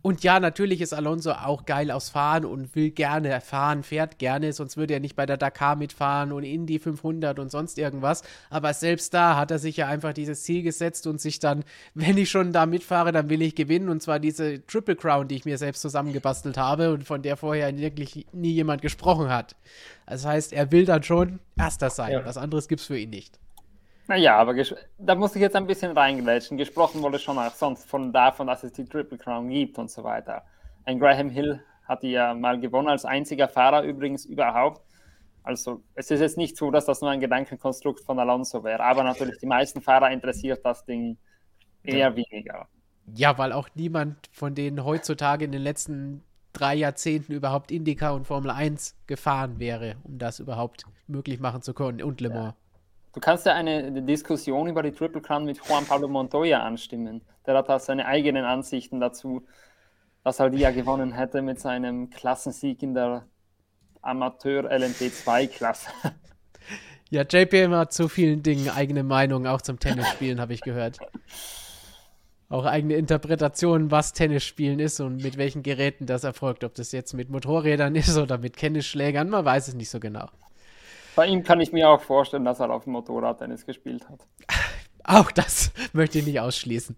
Und 0.02 0.22
ja, 0.22 0.40
natürlich 0.40 0.80
ist 0.80 0.94
Alonso 0.94 1.32
auch 1.32 1.66
geil 1.66 1.90
aufs 1.90 2.08
Fahren 2.08 2.44
und 2.46 2.74
will 2.74 2.90
gerne 2.90 3.40
fahren, 3.40 3.82
fährt 3.82 4.18
gerne, 4.18 4.52
sonst 4.52 4.76
würde 4.76 4.94
er 4.94 5.00
nicht 5.00 5.14
bei 5.14 5.26
der 5.26 5.36
Dakar 5.36 5.76
mitfahren 5.76 6.32
und 6.32 6.42
Indy 6.42 6.78
500 6.78 7.38
und 7.38 7.50
sonst 7.50 7.78
irgendwas. 7.78 8.22
Aber 8.48 8.72
selbst 8.72 9.12
da 9.12 9.36
hat 9.36 9.50
er 9.50 9.58
sich 9.58 9.76
ja 9.76 9.88
einfach 9.88 10.14
dieses 10.14 10.42
Ziel 10.42 10.62
gesetzt 10.62 11.06
und 11.06 11.20
sich 11.20 11.38
dann, 11.38 11.64
wenn 11.94 12.16
ich 12.16 12.30
schon 12.30 12.52
da 12.52 12.64
mitfahre, 12.64 13.12
dann 13.12 13.28
will 13.28 13.42
ich 13.42 13.54
gewinnen. 13.54 13.90
Und 13.90 14.02
zwar 14.02 14.18
diese 14.18 14.64
Triple 14.66 14.96
Crown, 14.96 15.28
die 15.28 15.36
ich 15.36 15.44
mir 15.44 15.58
selbst 15.58 15.82
zusammengebastelt 15.82 16.56
habe 16.56 16.92
und 16.92 17.04
von 17.04 17.22
der 17.22 17.36
vorher 17.36 17.76
wirklich 17.76 18.26
nie 18.32 18.52
jemand 18.52 18.80
gesprochen 18.82 19.28
hat. 19.28 19.54
Das 20.06 20.24
heißt, 20.24 20.52
er 20.52 20.72
will 20.72 20.86
dann 20.86 21.02
schon 21.02 21.40
Erster 21.58 21.90
sein. 21.90 22.12
Ja. 22.12 22.24
Was 22.24 22.38
anderes 22.38 22.68
gibt 22.68 22.80
es 22.80 22.86
für 22.86 22.98
ihn 22.98 23.10
nicht. 23.10 23.38
Naja, 24.10 24.38
aber 24.38 24.56
da 24.98 25.14
muss 25.14 25.36
ich 25.36 25.40
jetzt 25.40 25.54
ein 25.54 25.68
bisschen 25.68 25.96
reingrätschen. 25.96 26.58
Gesprochen 26.58 27.00
wurde 27.00 27.20
schon 27.20 27.38
auch 27.38 27.52
sonst 27.52 27.88
von 27.88 28.12
davon, 28.12 28.48
dass 28.48 28.64
es 28.64 28.72
die 28.72 28.84
Triple 28.84 29.16
Crown 29.16 29.48
gibt 29.48 29.78
und 29.78 29.88
so 29.88 30.02
weiter. 30.02 30.42
Ein 30.84 30.98
Graham 30.98 31.30
Hill 31.30 31.62
hat 31.84 32.02
die 32.02 32.10
ja 32.10 32.34
mal 32.34 32.58
gewonnen, 32.58 32.88
als 32.88 33.04
einziger 33.04 33.46
Fahrer 33.46 33.84
übrigens 33.84 34.24
überhaupt. 34.24 34.82
Also 35.44 35.84
es 35.94 36.10
ist 36.10 36.18
jetzt 36.18 36.36
nicht 36.36 36.56
so, 36.56 36.72
dass 36.72 36.86
das 36.86 37.02
nur 37.02 37.10
ein 37.10 37.20
Gedankenkonstrukt 37.20 38.00
von 38.00 38.18
Alonso 38.18 38.64
wäre, 38.64 38.82
aber 38.82 39.04
natürlich 39.04 39.38
die 39.38 39.46
meisten 39.46 39.80
Fahrer 39.80 40.10
interessiert 40.10 40.66
das 40.66 40.84
Ding 40.84 41.16
eher 41.84 42.08
ja. 42.08 42.16
weniger. 42.16 42.66
Ja, 43.14 43.38
weil 43.38 43.52
auch 43.52 43.68
niemand 43.76 44.28
von 44.32 44.56
denen 44.56 44.84
heutzutage 44.84 45.44
in 45.44 45.52
den 45.52 45.62
letzten 45.62 46.24
drei 46.52 46.74
Jahrzehnten 46.74 47.32
überhaupt 47.32 47.70
Indica 47.70 48.10
und 48.10 48.26
Formel 48.26 48.50
1 48.50 48.96
gefahren 49.06 49.60
wäre, 49.60 49.94
um 50.02 50.18
das 50.18 50.40
überhaupt 50.40 50.82
möglich 51.06 51.38
machen 51.38 51.62
zu 51.62 51.74
können 51.74 52.02
und 52.02 52.20
Le 52.20 52.30
Mans. 52.30 52.54
Ja. 52.56 52.69
Du 53.12 53.20
kannst 53.20 53.44
ja 53.44 53.54
eine 53.54 54.02
Diskussion 54.02 54.68
über 54.68 54.82
die 54.82 54.92
Triple 54.92 55.20
Crown 55.20 55.44
mit 55.44 55.60
Juan 55.66 55.84
Pablo 55.84 56.06
Montoya 56.06 56.62
anstimmen. 56.62 57.22
Der 57.46 57.56
hat 57.56 57.68
halt 57.68 57.82
seine 57.82 58.06
eigenen 58.06 58.44
Ansichten 58.44 59.00
dazu, 59.00 59.46
dass 60.22 60.36
die 60.36 60.58
ja 60.58 60.70
gewonnen 60.70 61.12
hätte 61.12 61.42
mit 61.42 61.58
seinem 61.58 62.10
Klassensieg 62.10 62.82
in 62.82 62.94
der 62.94 63.26
Amateur-LMP2-Klasse. 64.02 65.90
Ja, 67.12 67.22
JPM 67.22 67.74
hat 67.74 67.92
zu 67.92 68.08
vielen 68.08 68.44
Dingen 68.44 68.68
eigene 68.68 69.02
Meinungen, 69.02 69.48
auch 69.48 69.60
zum 69.62 69.80
Tennisspielen, 69.80 70.40
habe 70.40 70.52
ich 70.52 70.60
gehört. 70.60 70.98
Auch 72.48 72.64
eigene 72.66 72.94
Interpretationen, 72.94 73.90
was 73.90 74.12
Tennisspielen 74.12 74.78
ist 74.78 75.00
und 75.00 75.20
mit 75.20 75.36
welchen 75.36 75.64
Geräten 75.64 76.06
das 76.06 76.22
erfolgt. 76.22 76.62
Ob 76.62 76.72
das 76.76 76.92
jetzt 76.92 77.12
mit 77.12 77.28
Motorrädern 77.28 77.96
ist 77.96 78.16
oder 78.16 78.38
mit 78.38 78.56
Tennisschlägern, 78.58 79.28
man 79.28 79.44
weiß 79.44 79.66
es 79.66 79.74
nicht 79.74 79.90
so 79.90 79.98
genau. 79.98 80.28
Bei 81.16 81.26
ihm 81.26 81.42
kann 81.42 81.60
ich 81.60 81.72
mir 81.72 81.88
auch 81.88 82.00
vorstellen, 82.00 82.44
dass 82.44 82.60
er 82.60 82.70
auf 82.70 82.84
dem 82.84 82.92
Motorrad 82.92 83.38
Tennis 83.38 83.66
gespielt 83.66 84.08
hat. 84.08 84.26
Auch 85.04 85.30
das 85.30 85.72
möchte 85.92 86.18
ich 86.18 86.26
nicht 86.26 86.40
ausschließen. 86.40 86.96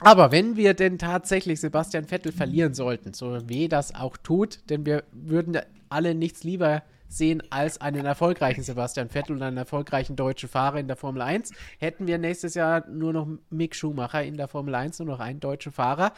Aber 0.00 0.30
wenn 0.30 0.56
wir 0.56 0.74
denn 0.74 0.98
tatsächlich 0.98 1.60
Sebastian 1.60 2.04
Vettel 2.04 2.32
verlieren 2.32 2.74
sollten, 2.74 3.14
so 3.14 3.48
weh 3.48 3.68
das 3.68 3.94
auch 3.94 4.16
tut, 4.16 4.70
denn 4.70 4.86
wir 4.86 5.04
würden 5.12 5.58
alle 5.88 6.14
nichts 6.14 6.44
lieber 6.44 6.82
sehen 7.08 7.42
als 7.50 7.80
einen 7.80 8.04
erfolgreichen 8.04 8.62
Sebastian 8.62 9.08
Vettel 9.08 9.36
und 9.36 9.42
einen 9.42 9.56
erfolgreichen 9.56 10.14
deutschen 10.14 10.48
Fahrer 10.48 10.78
in 10.78 10.86
der 10.86 10.96
Formel 10.96 11.22
1, 11.22 11.52
hätten 11.78 12.06
wir 12.06 12.18
nächstes 12.18 12.54
Jahr 12.54 12.86
nur 12.88 13.12
noch 13.12 13.26
Mick 13.50 13.74
Schumacher 13.74 14.22
in 14.22 14.36
der 14.36 14.46
Formel 14.46 14.74
1, 14.74 15.00
nur 15.00 15.08
noch 15.08 15.20
einen 15.20 15.40
deutschen 15.40 15.72
Fahrer. 15.72 16.12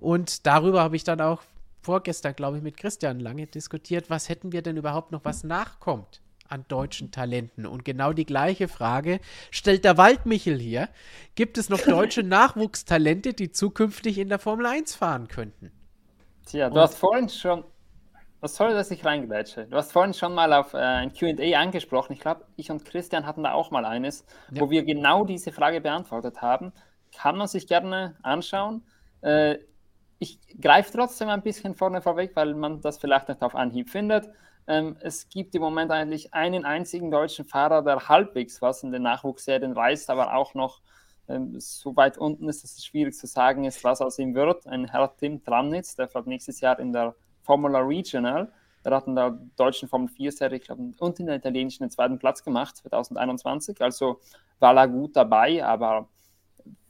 Und 0.00 0.46
darüber 0.46 0.82
habe 0.82 0.96
ich 0.96 1.04
dann 1.04 1.20
auch 1.20 1.42
vorgestern, 1.82 2.34
glaube 2.34 2.56
ich, 2.56 2.62
mit 2.62 2.78
Christian 2.78 3.20
lange 3.20 3.46
diskutiert, 3.46 4.10
was 4.10 4.28
hätten 4.28 4.50
wir 4.50 4.62
denn 4.62 4.76
überhaupt 4.76 5.12
noch, 5.12 5.24
was 5.24 5.44
nachkommt 5.44 6.20
an 6.50 6.64
deutschen 6.68 7.10
Talenten? 7.10 7.66
Und 7.66 7.84
genau 7.84 8.12
die 8.12 8.26
gleiche 8.26 8.68
Frage 8.68 9.20
stellt 9.50 9.84
der 9.84 9.96
Waldmichel 9.96 10.58
hier. 10.58 10.88
Gibt 11.34 11.58
es 11.58 11.68
noch 11.68 11.80
deutsche 11.80 12.22
Nachwuchstalente, 12.24 13.32
die 13.32 13.52
zukünftig 13.52 14.18
in 14.18 14.28
der 14.28 14.38
Formel 14.38 14.66
1 14.66 14.94
fahren 14.94 15.28
könnten? 15.28 15.72
Tja, 16.46 16.68
du 16.68 16.74
Und 16.74 16.80
hast 16.80 16.98
vorhin 16.98 17.28
schon, 17.28 17.64
was 18.40 18.56
soll, 18.56 18.72
dass 18.72 18.90
ich 18.90 19.04
reingrätsche? 19.04 19.66
Du 19.66 19.76
hast 19.76 19.92
vorhin 19.92 20.14
schon 20.14 20.34
mal 20.34 20.52
auf 20.52 20.74
äh, 20.74 20.78
ein 20.78 21.12
QA 21.12 21.58
angesprochen. 21.58 22.14
Ich 22.14 22.20
glaube, 22.20 22.44
ich 22.56 22.70
und 22.70 22.84
Christian 22.84 23.26
hatten 23.26 23.42
da 23.42 23.52
auch 23.52 23.70
mal 23.70 23.84
eines, 23.84 24.24
ja. 24.50 24.60
wo 24.60 24.70
wir 24.70 24.82
genau 24.84 25.24
diese 25.24 25.52
Frage 25.52 25.80
beantwortet 25.80 26.40
haben. 26.40 26.72
Kann 27.16 27.36
man 27.36 27.48
sich 27.48 27.66
gerne 27.66 28.16
anschauen. 28.22 28.82
Äh, 29.20 29.58
ich 30.18 30.38
greife 30.60 30.92
trotzdem 30.92 31.28
ein 31.28 31.42
bisschen 31.42 31.74
vorne 31.74 32.02
vorweg, 32.02 32.32
weil 32.34 32.54
man 32.54 32.80
das 32.80 32.98
vielleicht 32.98 33.28
nicht 33.28 33.42
auf 33.42 33.54
Anhieb 33.54 33.90
findet. 33.90 34.28
Ähm, 34.70 34.96
es 35.00 35.28
gibt 35.28 35.56
im 35.56 35.62
Moment 35.62 35.90
eigentlich 35.90 36.32
einen 36.32 36.64
einzigen 36.64 37.10
deutschen 37.10 37.44
Fahrer, 37.44 37.82
der 37.82 38.08
halbwegs 38.08 38.62
was 38.62 38.84
in 38.84 38.92
den 38.92 39.02
Nachwuchsserien 39.02 39.72
reißt, 39.72 40.08
aber 40.10 40.36
auch 40.36 40.54
noch 40.54 40.80
ähm, 41.26 41.58
so 41.58 41.96
weit 41.96 42.16
unten 42.18 42.48
ist, 42.48 42.62
dass 42.62 42.76
es 42.76 42.86
schwierig 42.86 43.16
zu 43.16 43.26
sagen 43.26 43.64
ist, 43.64 43.82
was 43.82 44.00
aus 44.00 44.20
ihm 44.20 44.32
wird. 44.36 44.68
Ein 44.68 44.88
Herr 44.88 45.12
Tim 45.16 45.42
Tramnitz, 45.42 45.96
der 45.96 46.06
fährt 46.06 46.28
nächstes 46.28 46.60
Jahr 46.60 46.78
in 46.78 46.92
der 46.92 47.16
Formula 47.42 47.80
Regional. 47.80 48.52
Der 48.84 48.94
hat 48.94 49.08
in 49.08 49.16
der 49.16 49.40
deutschen 49.56 49.88
Formel 49.88 50.08
4-Serie, 50.08 50.58
ich 50.58 50.64
glaube, 50.64 50.92
und 51.00 51.18
in 51.18 51.26
der 51.26 51.34
italienischen 51.34 51.82
den 51.82 51.90
zweiten 51.90 52.20
Platz 52.20 52.44
gemacht, 52.44 52.76
2021. 52.76 53.82
Also 53.82 54.20
war 54.60 54.76
er 54.76 54.86
gut 54.86 55.16
dabei, 55.16 55.64
aber 55.64 56.08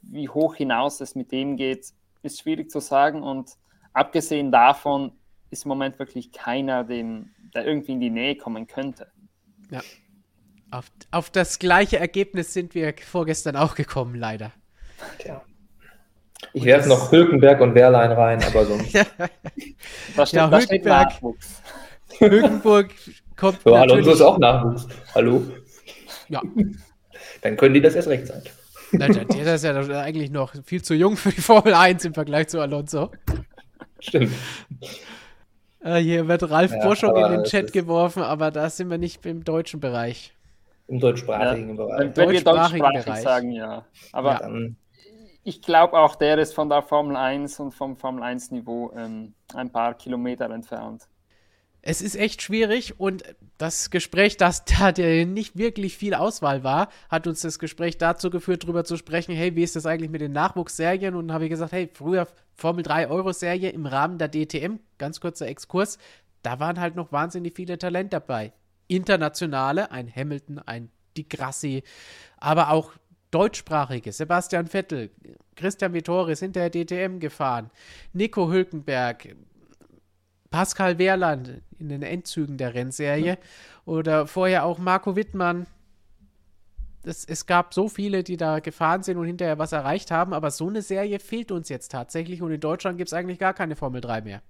wie 0.03 0.29
hoch 0.29 0.55
hinaus 0.55 1.01
es 1.01 1.15
mit 1.15 1.33
dem 1.33 1.57
geht, 1.57 1.95
ist 2.23 2.41
schwierig 2.41 2.71
zu 2.71 2.81
sagen. 2.81 3.23
Und 3.23 3.57
abgesehen 3.95 4.53
davon 4.53 5.13
ist 5.49 5.65
im 5.65 5.71
Moment 5.71 5.99
wirklich 5.99 6.31
keiner, 6.31 6.85
dem 6.85 7.31
da 7.53 7.63
irgendwie 7.63 7.93
in 7.93 8.01
die 8.01 8.11
Nähe 8.11 8.37
kommen 8.37 8.67
könnte. 8.67 9.09
Ja. 9.71 9.81
Auf, 10.71 10.87
auf 11.11 11.31
das 11.31 11.59
gleiche 11.59 11.99
Ergebnis 11.99 12.53
sind 12.53 12.75
wir 12.75 12.95
vorgestern 13.05 13.57
auch 13.57 13.75
gekommen, 13.75 14.15
leider. 14.15 14.53
Tja. 15.19 15.43
Ich 16.53 16.65
werfe 16.65 16.89
noch 16.89 17.13
Hülkenberg 17.13 17.61
und 17.61 17.75
Wehrlein 17.75 18.13
rein, 18.13 18.43
aber 18.43 18.65
so. 18.65 18.79
da 20.17 20.27
steht, 20.27 20.39
ja, 20.39 20.49
da 20.49 20.59
Hülkenberg, 20.59 21.13
Hülkenburg 22.19 22.91
kommt. 23.37 23.61
So, 23.63 23.75
Alonso 23.75 24.13
ist 24.13 24.21
auch 24.21 24.39
Nachwuchs. 24.39 24.89
Hallo? 25.15 25.43
Ja. 26.29 26.43
Dann 27.43 27.57
können 27.57 27.75
die 27.75 27.81
das 27.81 27.95
erst 27.95 28.09
recht 28.09 28.27
sein. 28.27 28.43
der 28.93 29.55
ist 29.55 29.65
ja 29.65 30.01
eigentlich 30.01 30.31
noch 30.31 30.55
viel 30.65 30.83
zu 30.83 30.95
jung 30.95 31.17
für 31.17 31.31
die 31.31 31.41
Formel 31.41 31.75
1 31.75 32.05
im 32.05 32.15
Vergleich 32.15 32.49
zu 32.49 32.61
Alonso. 32.61 33.11
Stimmt. 34.01 34.33
Äh, 35.83 35.99
hier 35.99 36.29
wird 36.29 36.51
Ralf 36.51 36.73
ja, 36.73 36.87
Boschung 36.87 37.17
in 37.17 37.31
den 37.31 37.45
Chat 37.45 37.73
geworfen, 37.73 38.23
aber 38.23 38.51
da 38.51 38.69
sind 38.69 38.91
wir 38.91 38.99
nicht 38.99 39.25
im 39.25 39.45
deutschen 39.45 39.81
Bereich. 39.81 40.35
Im 40.89 41.01
deutschsprachigen 41.01 41.71
ja, 41.71 41.75
Bereich. 41.75 42.17
Wenn 42.17 42.31
wir 42.31 42.45
deutschsprachig 42.45 43.05
Bereich. 43.05 43.23
sagen, 43.23 43.53
ja. 43.53 43.85
Aber 44.13 44.41
ja. 44.43 44.69
ich 45.45 45.63
glaube 45.63 45.99
auch, 45.99 46.17
der 46.17 46.39
ist 46.39 46.55
von 46.55 46.69
der 46.69 46.83
Formel 46.83 47.17
1 47.17 47.61
und 47.61 47.73
vom 47.73 47.97
Formel 47.97 48.23
1 48.23 48.51
Niveau 48.51 48.93
ähm, 48.97 49.35
ein 49.55 49.71
paar 49.71 49.95
Kilometer 49.95 50.51
entfernt 50.51 51.07
es 51.83 52.03
ist 52.03 52.15
echt 52.15 52.43
schwierig 52.43 52.99
und 52.99 53.23
das 53.59 53.91
Gespräch, 53.91 54.37
dass 54.37 54.65
da 54.79 54.93
der 54.93 55.27
nicht 55.27 55.57
wirklich 55.57 55.97
viel 55.97 56.15
Auswahl 56.15 56.65
war, 56.65 56.89
hat 57.09 57.27
uns 57.27 57.41
das 57.41 57.59
Gespräch 57.59 57.99
dazu 57.99 58.31
geführt, 58.31 58.65
darüber 58.65 58.85
zu 58.85 58.97
sprechen, 58.97 59.35
hey, 59.35 59.57
wie 59.57 59.63
ist 59.63 59.77
das 59.77 59.87
eigentlich 59.87 60.11
mit 60.11 60.21
den 60.21 60.33
Nachwuchsserien? 60.33 61.15
Und 61.15 61.29
dann 61.29 61.35
habe 61.35 61.45
ich 61.45 61.51
gesagt, 61.51 61.73
hey, 61.73 61.89
früher 61.93 62.27
Formel 62.61 62.83
3 62.83 63.09
Euro-Serie 63.09 63.71
im 63.71 63.87
Rahmen 63.87 64.19
der 64.19 64.29
DTM, 64.29 64.77
ganz 64.99 65.21
kurzer 65.21 65.49
Exkurs, 65.49 65.99
da 66.43 66.61
waren 66.61 66.79
halt 66.79 66.95
noch 66.95 67.11
wahnsinnig 67.11 67.57
viele 67.57 67.79
Talente 67.79 68.11
dabei. 68.11 68.53
Internationale, 68.87 69.91
ein 69.91 70.15
Hamilton, 70.15 70.59
ein 70.59 70.91
Di 71.17 71.29
Grassi, 71.29 71.83
aber 72.37 72.71
auch 72.71 72.93
deutschsprachige, 73.31 74.13
Sebastian 74.13 74.67
Vettel, 74.67 75.11
Christian 75.57 75.95
Vittori 75.95 76.37
sind 76.37 76.57
der 76.57 76.71
DTM 76.71 77.19
gefahren, 77.19 77.71
Nico 78.13 78.51
Hülkenberg, 78.51 79.37
Pascal 80.51 80.99
Wehrland 80.99 81.63
in 81.79 81.89
den 81.89 82.03
Endzügen 82.03 82.59
der 82.59 82.75
Rennserie 82.75 83.39
oder 83.85 84.27
vorher 84.27 84.65
auch 84.65 84.79
Marco 84.79 85.17
Wittmann. 85.17 85.67
Das, 87.03 87.25
es 87.25 87.47
gab 87.47 87.73
so 87.73 87.89
viele, 87.89 88.23
die 88.23 88.37
da 88.37 88.61
gefahren 88.61 89.03
sind 89.03 89.17
und 89.17 89.27
hinterher 89.27 89.59
was 89.59 89.73
erreicht 89.73 90.11
haben, 90.11 90.35
aber 90.35 90.51
so 90.51 90.69
eine 90.69 90.83
Serie 90.83 91.19
fehlt 91.19 91.51
uns 91.51 91.69
jetzt 91.69 91.91
tatsächlich 91.93 92.43
und 92.43 92.53
in 92.53 92.61
Deutschland 92.61 92.99
gibt 92.99 93.09
es 93.09 93.15
eigentlich 93.15 93.39
gar 93.39 93.55
keine 93.55 93.75
Formel 93.75 94.01
3 94.01 94.21
mehr. 94.21 94.43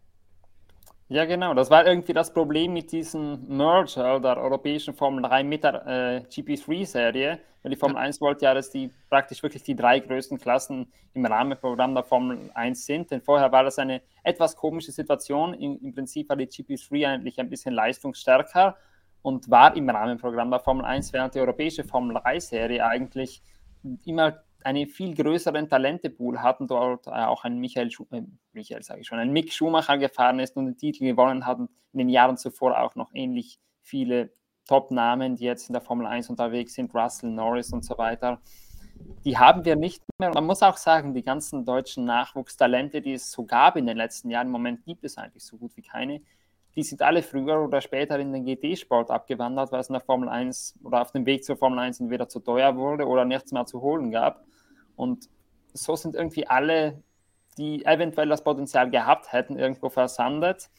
Ja, 1.11 1.25
genau. 1.25 1.55
Das 1.55 1.71
war 1.71 1.85
irgendwie 1.85 2.13
das 2.13 2.33
Problem 2.33 2.73
mit 2.73 2.93
diesem 2.93 3.45
Merger 3.49 4.21
der 4.21 4.37
europäischen 4.37 4.95
Formel 4.95 5.23
3 5.23 5.43
mit 5.43 5.65
der 5.65 5.85
äh, 5.85 6.19
GP3-Serie. 6.31 7.41
Weil 7.63 7.71
die 7.71 7.77
Formel 7.77 7.97
ja. 7.97 8.03
1 8.03 8.21
wollte 8.21 8.45
ja, 8.45 8.55
dass 8.55 8.71
die 8.71 8.91
praktisch 9.09 9.43
wirklich 9.43 9.65
die 9.65 9.75
drei 9.75 9.99
größten 9.99 10.39
Klassen 10.39 10.87
im 11.13 11.27
Rahmenprogramm 11.27 11.95
der 11.95 12.05
Formel 12.05 12.51
1 12.55 12.87
sind. 12.87 13.11
Denn 13.11 13.21
vorher 13.21 13.51
war 13.51 13.65
das 13.65 13.81
eine 13.81 14.03
etwas 14.23 14.55
komische 14.55 14.93
Situation. 14.93 15.53
Im, 15.55 15.81
im 15.83 15.93
Prinzip 15.93 16.29
war 16.29 16.37
die 16.37 16.47
GP3 16.47 17.09
eigentlich 17.09 17.41
ein 17.41 17.51
bisschen 17.51 17.75
leistungsstärker 17.75 18.77
und 19.23 19.51
war 19.51 19.77
im 19.77 19.89
Rahmenprogramm 19.89 20.51
der 20.51 20.61
Formel 20.61 20.85
1, 20.85 21.13
während 21.13 21.35
die 21.35 21.41
europäische 21.41 21.85
Formel 21.85 22.17
3-Serie 22.17 22.85
eigentlich 22.85 23.43
immer 24.05 24.43
einen 24.63 24.87
viel 24.87 25.15
größeren 25.15 25.69
Talentepool 25.69 26.41
hatten, 26.43 26.67
dort 26.67 27.09
auch 27.09 27.45
ein 27.45 27.59
Michael, 27.59 27.91
Schu 27.91 28.05
äh, 28.11 28.23
Michael 28.53 28.83
sage 28.83 29.01
ich 29.01 29.07
schon, 29.07 29.19
ein 29.19 29.33
Mick 29.33 29.53
Schumacher 29.53 29.97
gefahren 29.99 30.39
ist 30.39 30.57
und 30.57 30.67
den 30.67 30.77
Titel 30.77 31.05
gewonnen 31.05 31.47
hatten, 31.47 31.69
in 31.93 31.99
den 31.99 32.09
Jahren 32.09 32.37
zuvor 32.37 32.79
auch 32.81 32.95
noch 32.95 33.11
ähnlich 33.15 33.59
viele 33.83 34.33
Top-Namen, 34.67 35.37
die 35.37 35.45
jetzt 35.45 35.69
in 35.69 35.73
der 35.73 35.83
Formel 35.83 36.07
1 36.07 36.29
unterwegs 36.31 36.75
sind, 36.75 36.95
Russell, 36.95 37.31
Norris 37.31 37.73
und 37.73 37.85
so 37.85 37.97
weiter. 37.99 38.41
Die 39.25 39.39
haben 39.39 39.65
wir 39.65 39.77
nicht 39.77 40.03
mehr. 40.19 40.31
Man 40.33 40.45
muss 40.45 40.63
auch 40.63 40.77
sagen, 40.77 41.15
die 41.15 41.23
ganzen 41.23 41.65
deutschen 41.65 42.05
Nachwuchstalente, 42.05 43.01
die 43.01 43.15
es 43.15 43.33
so 43.33 43.45
gab 43.45 43.77
in 43.77 43.87
den 43.87 43.97
letzten 43.97 44.31
Jahren, 44.31 44.49
im 44.49 44.53
Moment 44.53 44.85
gibt 44.85 45.05
es 45.05 45.17
eigentlich 45.17 45.45
so 45.45 45.57
gut 45.57 45.75
wie 45.77 45.83
keine 45.83 46.21
die 46.77 46.83
sind 46.83 47.03
alle 47.03 47.23
früher 47.23 47.61
oder 47.61 47.81
später 47.81 48.19
in 48.19 48.33
den 48.33 48.45
GT-Sport 48.45 49.11
abgewandert, 49.11 49.73
weil 49.73 49.81
es 49.81 49.89
in 49.89 49.95
der 49.95 50.03
Formel 50.03 50.29
1 50.29 50.77
oder 50.85 51.03
auf 51.03 51.11
dem 51.11 51.27
Weg 51.27 51.45
zur 51.45 51.57
Formel 51.57 51.79
1 51.81 52.01
entweder 52.01 52.29
zu 52.29 52.41
teuer 52.41 52.77
wurde 52.77 53.07
oder 53.07 53.25
nichts 53.25 53.53
mehr 53.53 53.67
zu 53.67 53.81
holen 53.81 54.11
gab. 54.11 54.45
Und 54.97 55.29
so 55.73 55.97
sind 55.97 56.15
irgendwie 56.15 56.47
alle, 56.47 57.03
die 57.59 57.85
eventuell 57.85 58.29
das 58.29 58.45
Potenzial 58.45 58.91
gehabt 58.91 59.33
hätten, 59.33 59.59
irgendwo 59.59 59.89
versandet. 59.89 60.71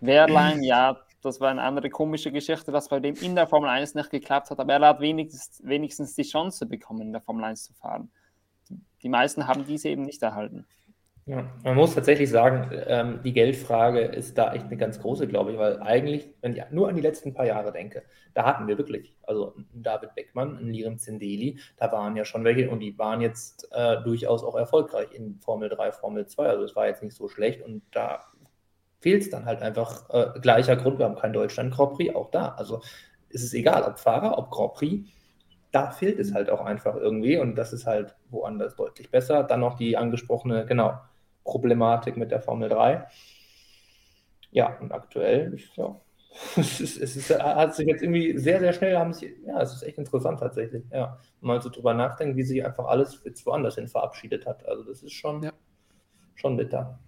Wehrlein, 0.00 0.62
ja, 0.62 0.98
das 1.22 1.40
war 1.40 1.50
eine 1.50 1.62
andere 1.62 1.88
komische 1.88 2.30
Geschichte, 2.30 2.70
dass 2.70 2.88
bei 2.88 3.00
dem 3.00 3.14
in 3.16 3.34
der 3.34 3.46
Formel 3.46 3.70
1 3.70 3.94
nicht 3.94 4.10
geklappt 4.10 4.50
hat, 4.50 4.60
aber 4.60 4.74
er 4.74 4.88
hat 4.88 5.00
wenigstens, 5.00 5.60
wenigstens 5.64 6.14
die 6.14 6.22
Chance 6.22 6.66
bekommen, 6.66 7.00
in 7.00 7.12
der 7.12 7.22
Formel 7.22 7.44
1 7.44 7.64
zu 7.64 7.72
fahren. 7.72 8.10
Die 9.02 9.08
meisten 9.08 9.46
haben 9.46 9.64
diese 9.64 9.88
eben 9.88 10.02
nicht 10.02 10.22
erhalten. 10.22 10.66
Ja, 11.26 11.50
man 11.62 11.74
muss 11.76 11.94
tatsächlich 11.94 12.28
sagen, 12.28 12.70
ähm, 12.86 13.20
die 13.24 13.32
Geldfrage 13.32 14.00
ist 14.00 14.36
da 14.36 14.52
echt 14.52 14.66
eine 14.66 14.76
ganz 14.76 15.00
große, 15.00 15.26
glaube 15.26 15.52
ich, 15.52 15.58
weil 15.58 15.80
eigentlich, 15.80 16.28
wenn 16.42 16.54
ich 16.54 16.62
nur 16.70 16.86
an 16.86 16.96
die 16.96 17.00
letzten 17.00 17.32
paar 17.32 17.46
Jahre 17.46 17.72
denke, 17.72 18.02
da 18.34 18.44
hatten 18.44 18.66
wir 18.68 18.76
wirklich, 18.76 19.16
also 19.22 19.54
David 19.72 20.14
Beckmann, 20.14 20.58
Liren 20.68 20.98
Zindeli, 20.98 21.58
da 21.78 21.90
waren 21.92 22.14
ja 22.16 22.26
schon 22.26 22.44
welche 22.44 22.68
und 22.68 22.80
die 22.80 22.98
waren 22.98 23.22
jetzt 23.22 23.66
äh, 23.72 24.02
durchaus 24.02 24.44
auch 24.44 24.54
erfolgreich 24.54 25.12
in 25.12 25.40
Formel 25.40 25.70
3, 25.70 25.92
Formel 25.92 26.26
2, 26.26 26.46
also 26.46 26.62
es 26.64 26.76
war 26.76 26.88
jetzt 26.88 27.02
nicht 27.02 27.16
so 27.16 27.26
schlecht 27.28 27.62
und 27.62 27.82
da 27.92 28.20
fehlt 29.00 29.22
es 29.22 29.30
dann 29.30 29.46
halt 29.46 29.62
einfach 29.62 30.10
äh, 30.10 30.38
gleicher 30.40 30.76
Grund, 30.76 30.98
wir 30.98 31.06
haben 31.06 31.16
kein 31.16 31.32
Deutschland 31.32 31.72
Grand 31.74 31.94
Prix, 31.94 32.14
auch 32.14 32.30
da, 32.32 32.50
also 32.50 32.82
ist 33.30 33.44
es 33.44 33.54
egal, 33.54 33.82
ob 33.84 33.98
Fahrer, 33.98 34.36
ob 34.38 34.50
Grand 34.50 34.74
Prix, 34.74 35.10
da 35.72 35.90
fehlt 35.90 36.18
es 36.18 36.34
halt 36.34 36.50
auch 36.50 36.60
einfach 36.64 36.96
irgendwie 36.96 37.38
und 37.38 37.56
das 37.56 37.72
ist 37.72 37.86
halt 37.86 38.14
woanders 38.30 38.76
deutlich 38.76 39.10
besser. 39.10 39.42
Dann 39.44 39.60
noch 39.60 39.76
die 39.76 39.96
angesprochene, 39.96 40.66
genau, 40.66 41.00
Problematik 41.44 42.16
mit 42.16 42.30
der 42.30 42.40
Formel 42.40 42.68
3. 42.68 43.06
Ja, 44.50 44.78
und 44.80 44.92
aktuell, 44.92 45.56
ja, 45.76 45.96
es, 46.56 46.80
ist, 46.80 46.96
es 47.00 47.16
ist, 47.16 47.30
hat 47.38 47.74
sich 47.74 47.86
jetzt 47.86 48.02
irgendwie 48.02 48.36
sehr, 48.38 48.58
sehr 48.58 48.72
schnell, 48.72 48.96
haben 48.96 49.12
sich, 49.12 49.32
ja, 49.46 49.60
es 49.60 49.72
ist 49.72 49.82
echt 49.82 49.98
interessant 49.98 50.40
tatsächlich, 50.40 50.84
ja, 50.90 51.18
mal 51.40 51.60
so 51.60 51.70
drüber 51.70 51.94
nachdenken, 51.94 52.36
wie 52.36 52.42
sich 52.42 52.64
einfach 52.64 52.86
alles 52.86 53.20
jetzt 53.24 53.46
woanders 53.46 53.76
hin 53.76 53.86
verabschiedet 53.86 54.46
hat. 54.46 54.66
Also 54.66 54.82
das 54.82 55.02
ist 55.02 55.12
schon, 55.12 55.42
ja. 55.42 55.52
schon 56.34 56.56
bitter. 56.56 56.98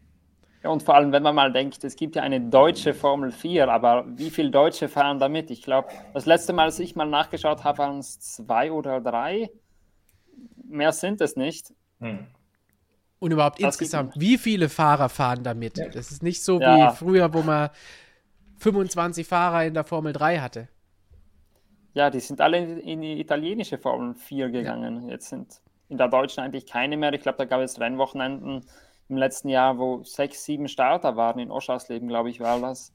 Ja, 0.63 0.71
und 0.71 0.83
vor 0.83 0.95
allem, 0.95 1.13
wenn 1.13 1.23
man 1.23 1.35
mal 1.35 1.53
denkt, 1.53 1.83
es 1.85 1.97
gibt 1.97 2.17
ja 2.17 2.23
eine 2.23 2.41
deutsche 2.41 2.95
Formel 2.95 3.31
4, 3.31 3.69
aber 3.69 4.05
wie 4.09 4.31
viele 4.31 4.51
Deutsche 4.51 4.89
fahren 4.89 5.19
damit? 5.19 5.51
Ich 5.51 5.63
glaube, 5.63 5.89
das 6.15 6.27
letzte 6.27 6.53
Mal, 6.53 6.65
als 6.65 6.79
ich 6.79 6.97
mal 6.97 7.05
nachgeschaut 7.05 7.65
habe, 7.65 7.79
waren 7.79 7.99
es 7.99 8.21
zwei 8.21 8.71
oder 8.73 9.01
drei. 9.01 9.51
Mehr 10.65 10.93
sind 10.93 11.21
es 11.21 11.37
nicht. 11.37 11.73
Hm. 12.01 12.27
Und 13.19 13.33
überhaupt 13.33 13.61
das 13.61 13.75
insgesamt, 13.75 14.15
wie 14.17 14.37
viele 14.37 14.69
Fahrer 14.69 15.09
fahren 15.09 15.43
damit? 15.43 15.79
Ja. 15.79 15.89
Das 15.89 16.11
ist 16.11 16.23
nicht 16.23 16.43
so 16.43 16.61
ja. 16.61 16.93
wie 16.93 16.97
früher, 16.97 17.33
wo 17.33 17.43
man 17.43 17.71
25 18.59 19.27
Fahrer 19.27 19.65
in 19.65 19.75
der 19.75 19.85
Formel 19.85 20.13
3 20.13 20.39
hatte. 20.39 20.69
Ja, 21.95 22.11
die 22.11 22.21
sind 22.21 22.43
alle 22.43 22.59
in 22.59 23.01
die 23.01 23.19
italienische 23.19 23.79
Formel 23.79 24.15
4 24.15 24.51
gegangen. 24.51 25.05
Ja. 25.05 25.13
Jetzt 25.13 25.31
sind 25.31 25.61
in 25.89 25.97
der 25.97 26.09
deutschen 26.09 26.43
eigentlich 26.43 26.67
keine 26.67 26.97
mehr. 26.97 27.13
Ich 27.15 27.23
glaube, 27.23 27.39
da 27.39 27.45
gab 27.47 27.61
es 27.61 27.81
Rennwochenenden 27.81 28.67
im 29.09 29.17
letzten 29.17 29.49
Jahr, 29.49 29.79
wo 29.79 30.03
sechs, 30.03 30.45
sieben 30.45 30.69
Starter 30.69 31.17
waren. 31.17 31.39
In 31.39 31.51
Oschersleben, 31.51 32.09
glaube 32.09 32.29
ich, 32.29 32.41
war 32.41 32.61
das. 32.61 32.93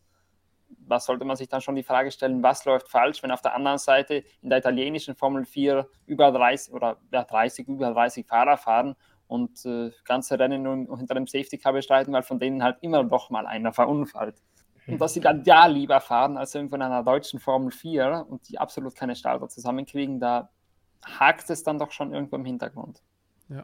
Was 0.87 1.05
sollte 1.05 1.25
man 1.25 1.35
sich 1.35 1.49
dann 1.49 1.61
schon 1.61 1.75
die 1.75 1.83
Frage 1.83 2.11
stellen, 2.11 2.43
was 2.43 2.63
läuft 2.65 2.89
falsch, 2.89 3.23
wenn 3.23 3.31
auf 3.31 3.41
der 3.41 3.55
anderen 3.55 3.77
Seite 3.77 4.23
in 4.41 4.49
der 4.49 4.59
italienischen 4.59 5.15
Formel 5.15 5.45
4 5.45 5.87
über 6.05 6.31
30 6.31 6.73
oder 6.73 6.97
ja, 7.11 7.23
30, 7.23 7.67
über 7.67 7.91
30 7.91 8.25
Fahrer 8.25 8.57
fahren 8.57 8.95
und 9.31 9.65
äh, 9.65 9.91
ganze 10.03 10.37
Rennen 10.37 10.61
nur 10.61 10.97
hinter 10.97 11.13
dem 11.13 11.25
Safety 11.25 11.57
Car 11.57 11.71
bestreiten, 11.71 12.11
weil 12.11 12.21
von 12.21 12.37
denen 12.37 12.61
halt 12.61 12.79
immer 12.81 13.01
noch 13.03 13.29
mal 13.29 13.47
einer 13.47 13.71
verunfallt. 13.71 14.35
Und 14.87 14.99
dass 14.99 15.13
sie 15.13 15.21
dann 15.21 15.45
ja 15.45 15.67
lieber 15.67 16.01
fahren 16.01 16.35
als 16.35 16.53
irgendwo 16.53 16.75
in 16.75 16.81
einer 16.81 17.01
deutschen 17.01 17.39
Formel 17.39 17.71
4 17.71 18.25
und 18.27 18.49
die 18.49 18.59
absolut 18.59 18.93
keine 18.93 19.15
Starter 19.15 19.47
zusammenkriegen, 19.47 20.19
da 20.19 20.49
hakt 21.05 21.49
es 21.49 21.63
dann 21.63 21.79
doch 21.79 21.91
schon 21.91 22.13
irgendwo 22.13 22.35
im 22.35 22.43
Hintergrund. 22.43 23.01
Ja. 23.47 23.63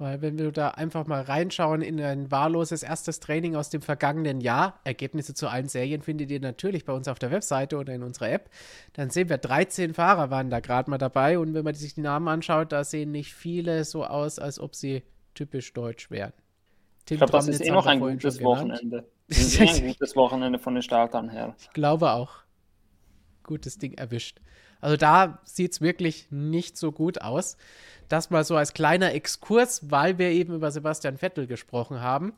Weil 0.00 0.22
wenn 0.22 0.38
wir 0.38 0.50
da 0.50 0.70
einfach 0.70 1.06
mal 1.06 1.20
reinschauen 1.20 1.82
in 1.82 2.00
ein 2.00 2.30
wahlloses 2.30 2.82
erstes 2.82 3.20
Training 3.20 3.54
aus 3.54 3.68
dem 3.68 3.82
vergangenen 3.82 4.40
Jahr, 4.40 4.80
Ergebnisse 4.82 5.34
zu 5.34 5.46
allen 5.46 5.68
Serien 5.68 6.00
findet 6.00 6.30
ihr 6.30 6.40
natürlich 6.40 6.86
bei 6.86 6.94
uns 6.94 7.06
auf 7.06 7.18
der 7.18 7.30
Webseite 7.30 7.76
oder 7.76 7.92
in 7.92 8.02
unserer 8.02 8.30
App, 8.30 8.48
dann 8.94 9.10
sehen 9.10 9.28
wir 9.28 9.36
13 9.36 9.92
Fahrer 9.92 10.30
waren 10.30 10.48
da 10.48 10.60
gerade 10.60 10.88
mal 10.88 10.96
dabei 10.96 11.38
und 11.38 11.52
wenn 11.52 11.64
man 11.64 11.74
sich 11.74 11.92
die 11.92 12.00
Namen 12.00 12.28
anschaut, 12.28 12.72
da 12.72 12.82
sehen 12.82 13.10
nicht 13.10 13.34
viele 13.34 13.84
so 13.84 14.06
aus, 14.06 14.38
als 14.38 14.58
ob 14.58 14.74
sie 14.74 15.02
typisch 15.34 15.74
deutsch 15.74 16.10
wären. 16.10 16.32
Tim 17.04 17.16
ich 17.16 17.18
glaube, 17.18 17.32
das 17.32 17.48
ist 17.48 17.60
eh 17.60 17.70
noch 17.70 17.84
ein 17.84 18.00
gutes 18.00 18.42
Wochenende. 18.42 19.06
Das 19.28 19.38
ist 19.38 19.60
eh 19.60 19.68
ein 19.68 19.86
gutes 19.88 20.16
Wochenende 20.16 20.58
von 20.58 20.72
den 20.72 20.82
Startern 20.82 21.28
her. 21.28 21.54
Ich 21.58 21.70
glaube 21.74 22.12
auch. 22.12 22.36
Gutes 23.42 23.76
Ding 23.76 23.92
erwischt. 23.98 24.40
Also 24.80 24.96
da 24.96 25.40
sieht 25.44 25.72
es 25.72 25.80
wirklich 25.80 26.28
nicht 26.30 26.76
so 26.76 26.92
gut 26.92 27.20
aus. 27.20 27.56
Das 28.08 28.30
mal 28.30 28.44
so 28.44 28.56
als 28.56 28.72
kleiner 28.72 29.12
Exkurs, 29.14 29.90
weil 29.90 30.18
wir 30.18 30.30
eben 30.30 30.54
über 30.54 30.70
Sebastian 30.70 31.18
Vettel 31.18 31.46
gesprochen 31.46 32.00
haben. 32.00 32.32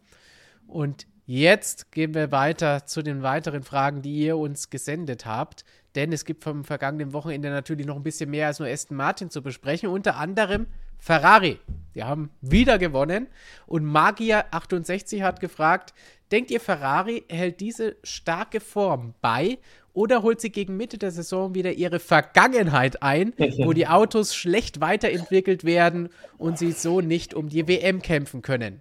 Und 0.67 1.07
Jetzt 1.25 1.93
gehen 1.93 2.15
wir 2.15 2.33
weiter 2.33 2.85
zu 2.85 3.01
den 3.01 3.23
weiteren 3.23 3.63
Fragen, 3.63 4.03
die 4.03 4.17
ihr 4.17 4.37
uns 4.37 4.71
gesendet 4.71 5.25
habt. 5.25 5.65
Denn 5.95 6.13
es 6.13 6.25
gibt 6.25 6.43
vom 6.43 6.65
vergangenen 6.65 7.13
Wochenende 7.13 7.51
natürlich 7.51 7.87
noch 7.87 7.97
ein 7.97 8.03
bisschen 8.03 8.31
mehr 8.31 8.49
als 8.49 8.59
nur 8.59 8.69
Aston 8.69 8.97
Martin 8.97 9.31
zu 9.31 9.41
besprechen. 9.41 9.89
Unter 9.89 10.17
anderem 10.17 10.67
Ferrari. 11.03 11.59
Die 11.97 12.05
haben 12.05 12.31
wieder 12.41 12.79
gewonnen. 12.79 13.27
Und 13.67 13.85
Magier68 13.85 15.23
hat 15.23 15.41
gefragt: 15.41 15.93
Denkt 16.31 16.53
ihr, 16.53 16.61
Ferrari 16.61 17.25
hält 17.29 17.61
diese 17.61 17.97
starke 18.05 18.61
Form 18.61 19.15
bei 19.21 19.59
oder 19.93 20.23
holt 20.23 20.41
sie 20.41 20.51
gegen 20.51 20.77
Mitte 20.77 20.99
der 20.99 21.11
Saison 21.11 21.55
wieder 21.57 21.73
ihre 21.73 21.99
Vergangenheit 21.99 23.03
ein, 23.03 23.35
wo 23.37 23.73
die 23.73 23.87
Autos 23.89 24.35
schlecht 24.35 24.81
weiterentwickelt 24.81 25.65
werden 25.65 26.09
und 26.39 26.57
sie 26.57 26.71
so 26.71 27.01
nicht 27.01 27.35
um 27.35 27.49
die 27.49 27.67
WM 27.67 28.01
kämpfen 28.01 28.41
können? 28.41 28.81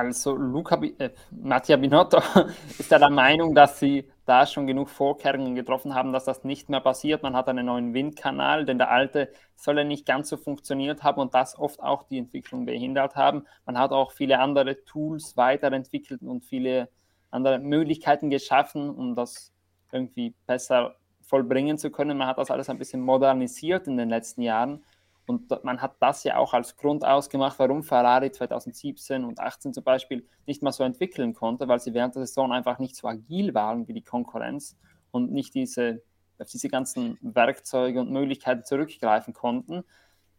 Also 0.00 0.34
Luca, 0.34 0.80
äh, 0.98 1.10
Mattia 1.30 1.76
Binotto 1.76 2.22
ist 2.78 2.90
ja 2.90 2.98
der 2.98 3.10
Meinung, 3.10 3.54
dass 3.54 3.78
sie 3.78 4.08
da 4.24 4.46
schon 4.46 4.66
genug 4.66 4.88
Vorkehrungen 4.88 5.54
getroffen 5.54 5.94
haben, 5.94 6.14
dass 6.14 6.24
das 6.24 6.42
nicht 6.42 6.70
mehr 6.70 6.80
passiert. 6.80 7.22
Man 7.22 7.36
hat 7.36 7.48
einen 7.48 7.66
neuen 7.66 7.92
Windkanal, 7.92 8.64
denn 8.64 8.78
der 8.78 8.90
alte 8.90 9.30
soll 9.56 9.76
ja 9.76 9.84
nicht 9.84 10.06
ganz 10.06 10.30
so 10.30 10.38
funktioniert 10.38 11.02
haben 11.02 11.20
und 11.20 11.34
das 11.34 11.58
oft 11.58 11.82
auch 11.82 12.04
die 12.04 12.16
Entwicklung 12.16 12.64
behindert 12.64 13.14
haben. 13.14 13.44
Man 13.66 13.76
hat 13.76 13.90
auch 13.92 14.12
viele 14.12 14.38
andere 14.38 14.82
Tools 14.86 15.36
weiterentwickelt 15.36 16.22
und 16.22 16.46
viele 16.46 16.88
andere 17.30 17.58
Möglichkeiten 17.58 18.30
geschaffen, 18.30 18.88
um 18.88 19.14
das 19.14 19.52
irgendwie 19.92 20.34
besser 20.46 20.96
vollbringen 21.20 21.76
zu 21.76 21.90
können. 21.90 22.16
Man 22.16 22.26
hat 22.26 22.38
das 22.38 22.50
alles 22.50 22.70
ein 22.70 22.78
bisschen 22.78 23.02
modernisiert 23.02 23.86
in 23.86 23.98
den 23.98 24.08
letzten 24.08 24.40
Jahren. 24.40 24.82
Und 25.30 25.48
man 25.62 25.80
hat 25.80 25.94
das 26.00 26.24
ja 26.24 26.38
auch 26.38 26.54
als 26.54 26.76
Grund 26.76 27.04
ausgemacht, 27.04 27.56
warum 27.60 27.84
Ferrari 27.84 28.32
2017 28.32 29.22
und 29.22 29.36
2018 29.36 29.74
zum 29.74 29.84
Beispiel 29.84 30.26
nicht 30.44 30.60
mal 30.60 30.72
so 30.72 30.82
entwickeln 30.82 31.34
konnte, 31.34 31.68
weil 31.68 31.78
sie 31.78 31.94
während 31.94 32.16
der 32.16 32.26
Saison 32.26 32.50
einfach 32.50 32.80
nicht 32.80 32.96
so 32.96 33.06
agil 33.06 33.54
waren 33.54 33.86
wie 33.86 33.92
die 33.92 34.02
Konkurrenz 34.02 34.76
und 35.12 35.30
nicht 35.30 35.54
diese, 35.54 36.02
auf 36.40 36.48
diese 36.48 36.66
ganzen 36.66 37.16
Werkzeuge 37.22 38.00
und 38.00 38.10
Möglichkeiten 38.10 38.64
zurückgreifen 38.64 39.32
konnten. 39.32 39.84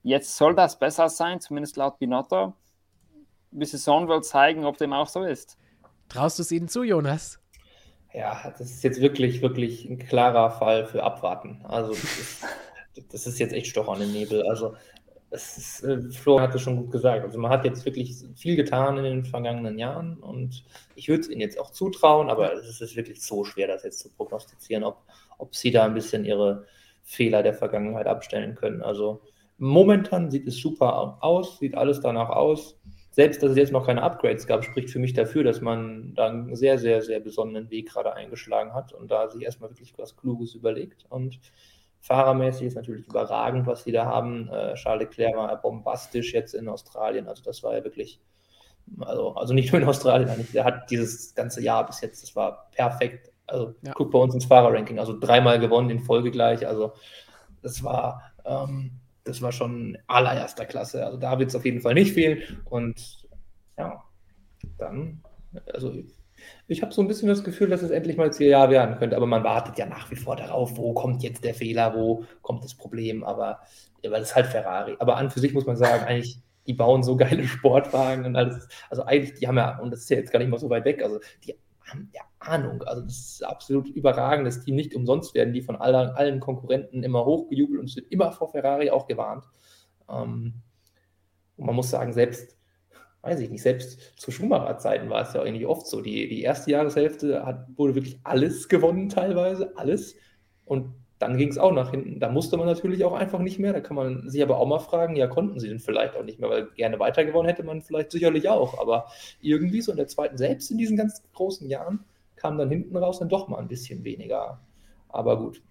Jetzt 0.04 0.36
soll 0.36 0.56
das 0.56 0.78
besser 0.78 1.08
sein, 1.08 1.40
zumindest 1.40 1.78
laut 1.78 1.98
Binotto. 1.98 2.54
Die 3.52 3.66
Saison 3.66 4.10
will 4.10 4.20
zeigen, 4.20 4.66
ob 4.66 4.78
dem 4.78 4.92
auch 4.92 5.08
so 5.08 5.24
ist. 5.24 5.58
Traust 6.10 6.38
du 6.38 6.44
es 6.44 6.52
ihnen 6.52 6.68
zu, 6.68 6.84
Jonas? 6.84 7.40
Ja, 8.14 8.54
das 8.58 8.70
ist 8.70 8.84
jetzt 8.84 9.00
wirklich, 9.00 9.42
wirklich 9.42 9.86
ein 9.86 10.00
klarer 10.00 10.52
Fall 10.52 10.86
für 10.86 11.02
Abwarten. 11.02 11.62
Also, 11.64 11.96
das 13.12 13.28
ist, 13.28 13.40
jetzt 13.40 13.54
echt 13.54 13.68
Stoch 13.68 13.88
an 13.88 14.00
den 14.00 14.12
Nebel. 14.12 14.44
Also, 14.44 14.76
es 15.30 15.58
ist, 15.58 15.84
äh, 15.84 16.02
Florian 16.12 16.48
hat 16.48 16.56
es 16.56 16.62
schon 16.62 16.78
gut 16.78 16.92
gesagt. 16.92 17.24
Also, 17.24 17.40
man 17.40 17.52
hat 17.52 17.66
jetzt 17.66 17.86
wirklich 17.86 18.14
viel 18.36 18.56
getan 18.56 18.98
in 18.98 19.04
den 19.04 19.26
vergangenen 19.26 19.78
Jahren 19.78 20.18
und 20.18 20.64
ich 20.96 21.08
würde 21.08 21.22
es 21.22 21.30
ihnen 21.30 21.42
jetzt 21.42 21.60
auch 21.60 21.72
zutrauen, 21.72 22.30
aber 22.30 22.54
es 22.54 22.82
ist 22.82 22.96
wirklich 22.96 23.24
so 23.24 23.44
schwer, 23.44 23.68
das 23.68 23.84
jetzt 23.84 24.00
zu 24.00 24.10
prognostizieren, 24.10 24.84
ob, 24.84 24.98
ob 25.38 25.56
sie 25.56 25.72
da 25.72 25.86
ein 25.86 25.94
bisschen 25.94 26.26
ihre 26.26 26.66
Fehler 27.04 27.44
der 27.44 27.54
Vergangenheit 27.54 28.08
abstellen 28.08 28.56
können. 28.56 28.82
Also, 28.82 29.22
momentan 29.58 30.32
sieht 30.32 30.48
es 30.48 30.58
super 30.58 31.18
aus, 31.22 31.60
sieht 31.60 31.76
alles 31.76 32.02
danach 32.02 32.30
aus. 32.30 32.78
Selbst, 33.12 33.44
dass 33.44 33.52
es 33.52 33.58
jetzt 33.58 33.74
noch 33.74 33.86
keine 33.86 34.04
Upgrades 34.04 34.48
gab, 34.48 34.64
spricht 34.64 34.90
für 34.90 35.00
mich 35.00 35.14
dafür, 35.14 35.44
dass 35.44 35.60
man 35.60 36.14
da 36.16 36.28
einen 36.30 36.56
sehr, 36.56 36.78
sehr, 36.78 37.02
sehr 37.02 37.20
besonderen 37.20 37.70
Weg 37.70 37.90
gerade 37.90 38.14
eingeschlagen 38.14 38.74
hat 38.74 38.94
und 38.94 39.12
da 39.12 39.30
sich 39.30 39.44
erstmal 39.44 39.70
wirklich 39.70 39.94
was 39.98 40.16
Kluges 40.16 40.56
überlegt. 40.56 41.06
Und 41.10 41.40
Fahrermäßig 42.02 42.68
ist 42.68 42.76
natürlich 42.76 43.08
überragend, 43.08 43.68
was 43.68 43.84
sie 43.84 43.92
da 43.92 44.06
haben. 44.06 44.50
Äh, 44.50 44.74
Charles 44.74 45.08
Leclerc 45.08 45.36
war 45.36 45.62
bombastisch 45.62 46.34
jetzt 46.34 46.56
in 46.56 46.68
Australien. 46.68 47.28
Also 47.28 47.44
das 47.44 47.62
war 47.62 47.76
ja 47.78 47.84
wirklich, 47.84 48.20
also, 49.00 49.36
also 49.36 49.54
nicht 49.54 49.72
nur 49.72 49.82
in 49.82 49.88
Australien, 49.88 50.28
eigentlich. 50.28 50.52
der 50.52 50.66
hat 50.66 50.90
dieses 50.90 51.36
ganze 51.36 51.62
Jahr 51.62 51.86
bis 51.86 52.02
jetzt, 52.02 52.24
das 52.24 52.36
war 52.36 52.70
perfekt. 52.72 53.32
Also 53.46 53.76
ja. 53.84 53.94
guck 53.94 54.12
bei 54.12 54.18
uns 54.18 54.34
ins 54.34 54.46
Fahrerranking, 54.46 54.98
also 54.98 55.18
dreimal 55.18 55.60
gewonnen 55.60 55.92
in 55.92 56.00
Folge 56.00 56.32
gleich. 56.32 56.66
Also 56.66 56.94
das 57.62 57.84
war, 57.84 58.24
ähm, 58.46 58.94
das 59.24 59.44
war 59.44 59.52
schon 59.52 59.96
allererster 60.08 60.66
Klasse. 60.66 61.06
Also 61.06 61.18
da 61.18 61.38
wird 61.38 61.50
es 61.50 61.56
auf 61.56 61.66
jeden 61.66 61.82
Fall 61.82 61.94
nicht 61.94 62.14
fehlen. 62.14 62.42
Und 62.66 63.28
ja, 63.78 64.04
dann, 64.80 65.22
also 65.72 65.94
ich 66.72 66.82
habe 66.82 66.94
so 66.94 67.02
ein 67.02 67.08
bisschen 67.08 67.28
das 67.28 67.44
Gefühl, 67.44 67.70
dass 67.70 67.82
es 67.82 67.92
endlich 67.92 68.18
mal 68.18 68.30
das 68.30 68.40
Jahr 68.40 68.70
werden 68.70 68.98
könnte, 68.98 69.18
aber 69.18 69.28
man 69.28 69.44
wartet 69.44 69.78
ja 69.78 69.86
nach 69.86 70.10
wie 70.10 70.16
vor 70.16 70.36
darauf, 70.38 70.78
wo 70.78 70.94
kommt 70.94 71.22
jetzt 71.22 71.44
der 71.44 71.54
Fehler, 71.54 71.96
wo 71.96 72.24
kommt 72.42 72.64
das 72.64 72.76
Problem, 72.76 73.24
aber 73.24 73.60
ja, 74.02 74.12
weil 74.12 74.22
es 74.22 74.36
halt 74.36 74.48
Ferrari. 74.48 74.96
Aber 75.00 75.18
an 75.18 75.30
für 75.30 75.42
sich 75.42 75.54
muss 75.54 75.66
man 75.66 75.76
sagen, 75.76 76.06
eigentlich, 76.06 76.40
die 76.68 76.74
bauen 76.74 77.04
so 77.04 77.18
geile 77.18 77.44
Sportwagen 77.46 78.26
und 78.26 78.36
alles. 78.36 78.70
Also 78.90 79.04
eigentlich, 79.04 79.34
die 79.34 79.48
haben 79.48 79.58
ja, 79.58 79.80
und 79.80 79.92
das 79.92 80.02
ist 80.02 80.10
ja 80.10 80.18
jetzt 80.18 80.32
gar 80.32 80.40
nicht 80.40 80.50
mal 80.50 80.60
so 80.60 80.70
weit 80.70 80.86
weg, 80.86 81.04
also 81.04 81.20
die 81.44 81.56
haben 81.86 82.10
ja 82.14 82.22
Ahnung. 82.40 82.82
Also 82.84 83.02
das 83.04 83.18
ist 83.18 83.46
absolut 83.46 83.88
überragend, 83.90 84.48
dass 84.48 84.64
die 84.64 84.72
nicht 84.72 84.96
umsonst 84.96 85.36
werden, 85.36 85.54
die 85.54 85.62
von 85.62 85.76
allen, 85.76 86.12
allen 86.12 86.40
Konkurrenten 86.40 87.04
immer 87.04 87.26
hochgejubelt 87.26 87.80
und 87.80 87.90
es 87.90 87.96
wird 87.96 88.12
immer 88.12 88.32
vor 88.32 88.50
Ferrari 88.50 88.90
auch 88.90 89.08
gewarnt. 89.08 89.44
Ähm, 90.10 90.54
und 91.58 91.66
man 91.66 91.76
muss 91.76 91.90
sagen, 91.90 92.14
selbst 92.14 92.58
weiß 93.22 93.40
ich 93.40 93.50
nicht, 93.50 93.62
selbst 93.62 94.20
zu 94.20 94.32
Schumacher-Zeiten 94.32 95.10
war 95.10 95.22
es 95.22 95.34
ja 95.34 95.42
eigentlich 95.42 95.68
oft 95.68 95.88
so. 95.88 96.02
Die, 96.02 96.28
die 96.28 96.42
erste 96.42 96.72
Jahreshälfte 96.72 97.46
hat, 97.46 97.68
wurde 97.76 97.96
wirklich 97.96 98.20
alles 98.24 98.68
gewonnen, 98.68 99.10
teilweise, 99.10 99.78
alles. 99.78 100.16
Und 100.66 100.94
dann 101.20 101.38
ging 101.38 101.50
es 101.50 101.60
auch 101.60 101.72
nach 101.72 101.92
hinten. 101.92 102.20
Da 102.20 102.30
musste 102.30 102.58
man 102.58 102.66
natürlich 102.66 103.06
auch 103.06 103.14
einfach 103.14 103.40
nicht 103.40 103.60
mehr. 103.60 103.74
Da 103.74 103.80
kann 103.80 103.96
man 103.96 104.28
sich 104.28 104.42
aber 104.42 104.58
auch 104.58 104.66
mal 104.66 104.80
fragen, 104.80 105.16
ja, 105.16 105.28
konnten 105.28 105.60
sie 105.60 105.68
denn 105.70 105.80
vielleicht 105.80 106.16
auch 106.16 106.24
nicht 106.24 106.40
mehr, 106.40 106.50
weil 106.50 106.68
gerne 106.72 106.98
weiter 106.98 107.24
gewonnen 107.24 107.48
hätte 107.48 107.64
man 107.64 107.82
vielleicht 107.82 108.12
sicherlich 108.12 108.50
auch. 108.50 108.80
Aber 108.80 109.06
irgendwie 109.40 109.82
so 109.82 109.92
in 109.92 109.98
der 109.98 110.08
zweiten, 110.08 110.38
selbst 110.38 110.72
in 110.72 110.80
diesen 110.80 110.98
ganz 110.98 111.22
großen 111.34 111.70
Jahren, 111.70 112.04
kam 112.38 112.58
dann 112.58 112.70
hinten 112.70 112.98
raus 112.98 113.20
dann 113.20 113.30
doch 113.30 113.48
mal 113.48 113.60
ein 113.60 113.68
bisschen 113.68 114.04
weniger. 114.04 114.60
Aber 115.10 115.38
gut. 115.38 115.62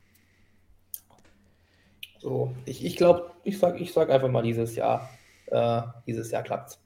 So, 2.20 2.55
ich, 2.64 2.85
ich 2.85 2.97
glaube, 2.97 3.32
ich 3.43 3.59
sage 3.59 3.78
ich 3.78 3.93
sag 3.93 4.10
einfach 4.10 4.28
mal 4.28 4.43
dieses 4.43 4.77
Jahr, 4.77 5.09
äh, 5.47 5.82
dieses 6.06 6.31
Jahr 6.31 6.44
klappt's. 6.44 6.78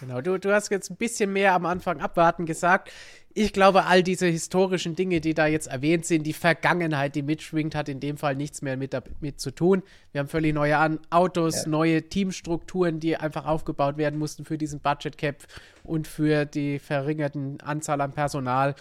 Genau, 0.00 0.20
du, 0.20 0.38
du 0.38 0.52
hast 0.52 0.70
jetzt 0.70 0.90
ein 0.90 0.96
bisschen 0.96 1.32
mehr 1.32 1.54
am 1.54 1.66
Anfang 1.66 2.00
abwarten 2.00 2.46
gesagt. 2.46 2.90
Ich 3.32 3.52
glaube, 3.52 3.86
all 3.86 4.02
diese 4.02 4.26
historischen 4.26 4.96
Dinge, 4.96 5.20
die 5.20 5.34
da 5.34 5.46
jetzt 5.46 5.68
erwähnt 5.68 6.04
sind, 6.04 6.24
die 6.24 6.32
Vergangenheit, 6.32 7.14
die 7.14 7.22
mitschwingt, 7.22 7.74
hat 7.74 7.88
in 7.88 8.00
dem 8.00 8.16
Fall 8.16 8.34
nichts 8.34 8.60
mehr 8.60 8.76
mit, 8.76 8.96
mit 9.20 9.40
zu 9.40 9.52
tun. 9.52 9.82
Wir 10.12 10.20
haben 10.20 10.28
völlig 10.28 10.52
neue 10.52 10.78
An 10.78 10.98
Autos, 11.10 11.64
ja. 11.64 11.68
neue 11.68 12.08
Teamstrukturen, 12.08 12.98
die 12.98 13.16
einfach 13.16 13.46
aufgebaut 13.46 13.96
werden 13.96 14.18
mussten 14.18 14.44
für 14.44 14.58
diesen 14.58 14.80
Budget 14.80 15.16
Cap 15.16 15.36
und 15.84 16.08
für 16.08 16.44
die 16.44 16.78
verringerten 16.80 17.60
Anzahl 17.60 18.00
an 18.00 18.12
Personal. 18.12 18.74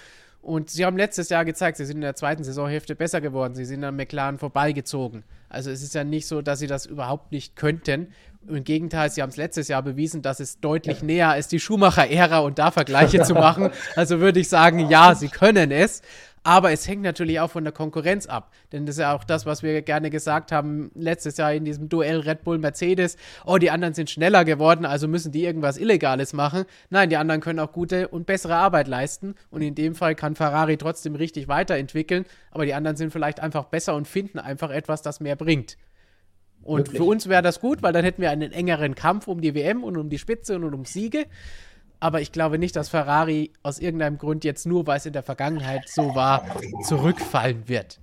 Und 0.44 0.69
sie 0.69 0.84
haben 0.84 0.98
letztes 0.98 1.30
Jahr 1.30 1.45
gezeigt, 1.45 1.77
sie 1.77 1.85
sind 1.85 1.98
in 1.98 2.02
der 2.02 2.15
zweiten 2.15 2.44
Saisonhälfte 2.44 2.95
besser 2.95 3.22
geworden. 3.22 3.56
Sie 3.56 3.65
sind 3.65 3.84
an 3.84 3.95
McLaren 3.95 4.38
vorbeigezogen. 4.38 5.23
Also 5.48 5.72
es 5.72 5.81
ist 5.81 5.95
ja 5.95 6.03
nicht 6.03 6.27
so, 6.27 6.41
dass 6.41 6.60
sie 6.60 6.68
das 6.68 6.85
überhaupt 6.85 7.31
nicht 7.31 7.56
könnten. 7.56 8.07
Im 8.48 8.64
Gegenteil, 8.64 9.10
sie 9.10 9.22
haben 9.22 9.30
es 9.30 9.38
letztes 9.38 9.68
Jahr 9.68 9.82
bewiesen, 9.82 10.22
dass 10.22 10.40
es 10.40 10.60
deutlich 10.60 10.99
ja. 10.99 11.06
näher 11.06 11.38
ist, 11.38 11.52
die 11.52 11.60
Schumacher-Ära 11.60 12.40
und 12.40 12.60
da 12.60 12.72
Vergleiche 12.72 13.22
zu 13.24 13.34
machen. 13.34 13.70
Also 13.95 14.20
würde 14.20 14.40
ich 14.40 14.49
sagen, 14.49 14.90
ja, 14.90 15.14
sie 15.14 15.28
können 15.28 15.72
es. 15.72 16.02
Aber 16.44 16.72
es 16.74 16.88
hängt 16.88 17.02
natürlich 17.02 17.40
auch 17.40 17.49
von 17.49 17.64
der 17.64 17.72
Konkurrenz 17.72 18.26
ab. 18.26 18.52
Denn 18.74 18.86
das 18.86 18.95
ist 18.95 18.99
ja 18.99 19.15
auch 19.15 19.24
das, 19.24 19.45
was 19.45 19.64
wir 19.64 19.82
gerne 19.82 20.10
gesagt 20.10 20.52
haben 20.52 20.91
letztes 20.94 21.38
Jahr 21.38 21.53
in 21.53 21.64
diesem 21.64 21.88
Duell 21.88 22.20
Red 22.20 22.44
Bull 22.44 22.57
Mercedes. 22.57 23.15
Oh, 23.45 23.57
die 23.57 23.72
anderen 23.72 23.94
sind 23.94 24.10
schneller 24.10 24.44
geworden, 24.44 24.86
also 24.86 25.07
müssen 25.07 25.32
die 25.32 25.45
irgendwas 25.45 25.78
Illegales 25.78 26.34
machen. 26.34 26.65
Nein, 26.90 27.10
die 27.10 27.18
anderen 27.18 27.40
können 27.40 27.60
auch 27.60 27.72
gute 27.72 28.10
und 28.10 28.26
bessere 28.26 28.56
Arbeit 28.56 28.90
leisten. 28.90 29.36
Und 29.52 29.61
in 29.61 29.74
dem 29.74 29.95
Fall 29.95 30.15
kann 30.15 30.36
Ferrari 30.36 30.76
trotzdem 30.76 31.15
richtig 31.15 31.48
weiterentwickeln. 31.48 32.26
Aber 32.52 32.65
die 32.65 32.74
anderen 32.74 32.98
sind 32.98 33.11
vielleicht 33.11 33.40
einfach 33.40 33.65
besser 33.65 33.95
und 33.95 34.07
finden 34.07 34.40
einfach 34.40 34.70
etwas, 34.70 35.02
das 35.02 35.22
mehr 35.22 35.38
bringt. 35.38 35.78
Und 36.64 36.80
Wirklich? 36.80 36.98
für 36.98 37.03
uns 37.03 37.27
wäre 37.27 37.41
das 37.41 37.60
gut, 37.60 37.84
weil 37.84 37.94
dann 37.94 38.03
hätten 38.03 38.22
wir 38.22 38.31
einen 38.31 38.52
engeren 38.52 38.95
Kampf 38.95 39.27
um 39.27 39.41
die 39.41 39.53
WM 39.53 39.84
und 39.84 39.98
um 39.98 40.10
die 40.10 40.18
Spitze 40.18 40.56
und 40.56 40.73
um 40.73 40.85
Siege. 40.85 41.26
Aber 41.99 42.22
ich 42.22 42.31
glaube 42.31 42.60
nicht, 42.60 42.76
dass 42.76 42.90
Ferrari 42.90 43.53
aus 43.64 43.80
irgendeinem 43.80 44.18
Grund 44.18 44.44
jetzt 44.44 44.65
nur, 44.65 44.88
weil 44.88 44.98
es 44.98 45.06
in 45.06 45.14
der 45.14 45.23
Vergangenheit 45.23 45.88
so 45.88 46.15
war, 46.15 46.45
zurückfallen 46.84 47.69
wird. 47.69 47.99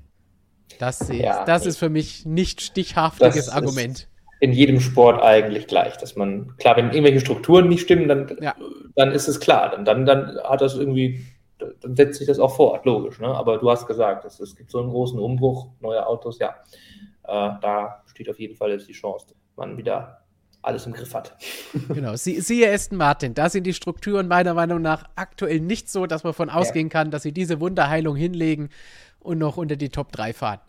Das, 0.79 1.09
ja, 1.11 1.45
das 1.45 1.67
ist 1.67 1.79
für 1.79 1.91
mich 1.91 2.25
nicht 2.25 2.63
stichhaftiges 2.63 3.49
Argument. 3.49 4.09
in 4.41 4.53
jedem 4.53 4.81
Sport 4.81 5.23
eigentlich 5.23 5.67
gleich, 5.67 5.99
dass 5.99 6.17
man, 6.17 6.57
klar, 6.57 6.77
wenn 6.77 6.87
irgendwelche 6.93 7.21
Strukturen 7.21 7.69
nicht 7.69 7.83
stimmen, 7.83 8.09
dann, 8.09 8.39
ja. 8.41 8.55
dann 8.95 9.13
ist 9.13 9.29
es 9.29 9.39
klar. 9.41 9.71
Dann, 9.71 9.85
dann, 9.85 10.07
dann 10.07 10.39
hat 10.45 10.63
das 10.63 10.77
irgendwie, 10.77 11.27
dann 11.59 11.95
setzt 11.95 12.19
sich 12.19 12.27
das 12.27 12.39
auch 12.39 12.57
fort, 12.57 12.87
logisch. 12.87 13.21
Ne? 13.21 13.29
Aber 13.29 13.59
du 13.59 13.71
hast 13.71 13.87
gesagt, 13.87 14.25
es, 14.25 14.41
es 14.41 14.57
gibt 14.57 14.71
so 14.71 14.81
einen 14.81 14.91
großen 14.91 15.19
Umbruch, 15.19 15.69
neue 15.81 16.07
Autos, 16.07 16.39
ja. 16.39 16.55
Äh, 17.31 17.51
da 17.61 18.03
besteht 18.05 18.29
auf 18.29 18.41
jeden 18.41 18.57
Fall 18.57 18.73
jetzt 18.73 18.89
die 18.89 18.93
Chance, 18.93 19.27
dass 19.29 19.37
man 19.57 19.77
wieder 19.77 20.25
alles 20.63 20.85
im 20.85 20.93
Griff 20.93 21.15
hat. 21.15 21.37
Genau, 21.89 22.17
Sie, 22.17 22.41
siehe 22.41 22.73
Aston 22.73 22.99
Martin, 22.99 23.35
da 23.35 23.49
sind 23.49 23.65
die 23.65 23.73
Strukturen 23.73 24.27
meiner 24.27 24.53
Meinung 24.53 24.83
nach 24.83 25.05
aktuell 25.15 25.61
nicht 25.61 25.89
so, 25.89 26.07
dass 26.07 26.25
man 26.25 26.33
davon 26.33 26.51
ausgehen 26.51 26.89
kann, 26.89 27.13
dass 27.13 27.23
sie 27.23 27.33
diese 27.33 27.61
Wunderheilung 27.61 28.17
hinlegen 28.17 28.69
und 29.21 29.39
noch 29.39 29.57
unter 29.57 29.77
die 29.77 29.91
Top 29.91 30.11
3 30.11 30.33
fahren 30.33 30.61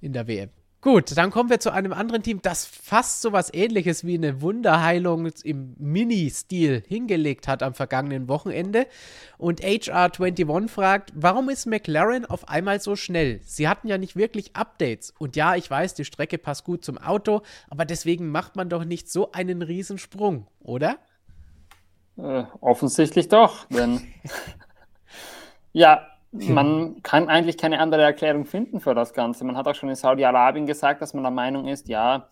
in 0.00 0.14
der 0.14 0.26
WM. 0.26 0.48
Gut, 0.82 1.14
dann 1.18 1.30
kommen 1.30 1.50
wir 1.50 1.60
zu 1.60 1.70
einem 1.72 1.92
anderen 1.92 2.22
Team, 2.22 2.40
das 2.40 2.64
fast 2.64 3.20
so 3.20 3.32
was 3.32 3.52
ähnliches 3.52 4.06
wie 4.06 4.14
eine 4.14 4.40
Wunderheilung 4.40 5.26
im 5.44 5.74
Mini-Stil 5.78 6.82
hingelegt 6.88 7.48
hat 7.48 7.62
am 7.62 7.74
vergangenen 7.74 8.28
Wochenende. 8.28 8.86
Und 9.36 9.60
HR21 9.60 10.68
fragt, 10.68 11.12
warum 11.14 11.50
ist 11.50 11.66
McLaren 11.66 12.24
auf 12.24 12.48
einmal 12.48 12.80
so 12.80 12.96
schnell? 12.96 13.40
Sie 13.44 13.68
hatten 13.68 13.88
ja 13.88 13.98
nicht 13.98 14.16
wirklich 14.16 14.56
Updates. 14.56 15.12
Und 15.18 15.36
ja, 15.36 15.54
ich 15.54 15.70
weiß, 15.70 15.92
die 15.94 16.06
Strecke 16.06 16.38
passt 16.38 16.64
gut 16.64 16.82
zum 16.82 16.96
Auto, 16.96 17.42
aber 17.68 17.84
deswegen 17.84 18.30
macht 18.30 18.56
man 18.56 18.70
doch 18.70 18.86
nicht 18.86 19.10
so 19.10 19.32
einen 19.32 19.60
Riesensprung, 19.60 20.46
oder? 20.60 20.96
Äh, 22.16 22.44
offensichtlich 22.62 23.28
doch, 23.28 23.66
denn 23.66 24.00
ja, 25.74 26.06
man 26.32 27.02
kann 27.02 27.28
eigentlich 27.28 27.58
keine 27.58 27.80
andere 27.80 28.02
Erklärung 28.02 28.44
finden 28.44 28.80
für 28.80 28.94
das 28.94 29.12
Ganze. 29.12 29.44
Man 29.44 29.56
hat 29.56 29.66
auch 29.66 29.74
schon 29.74 29.88
in 29.88 29.96
Saudi-Arabien 29.96 30.66
gesagt, 30.66 31.02
dass 31.02 31.12
man 31.12 31.24
der 31.24 31.32
Meinung 31.32 31.66
ist, 31.66 31.88
ja, 31.88 32.28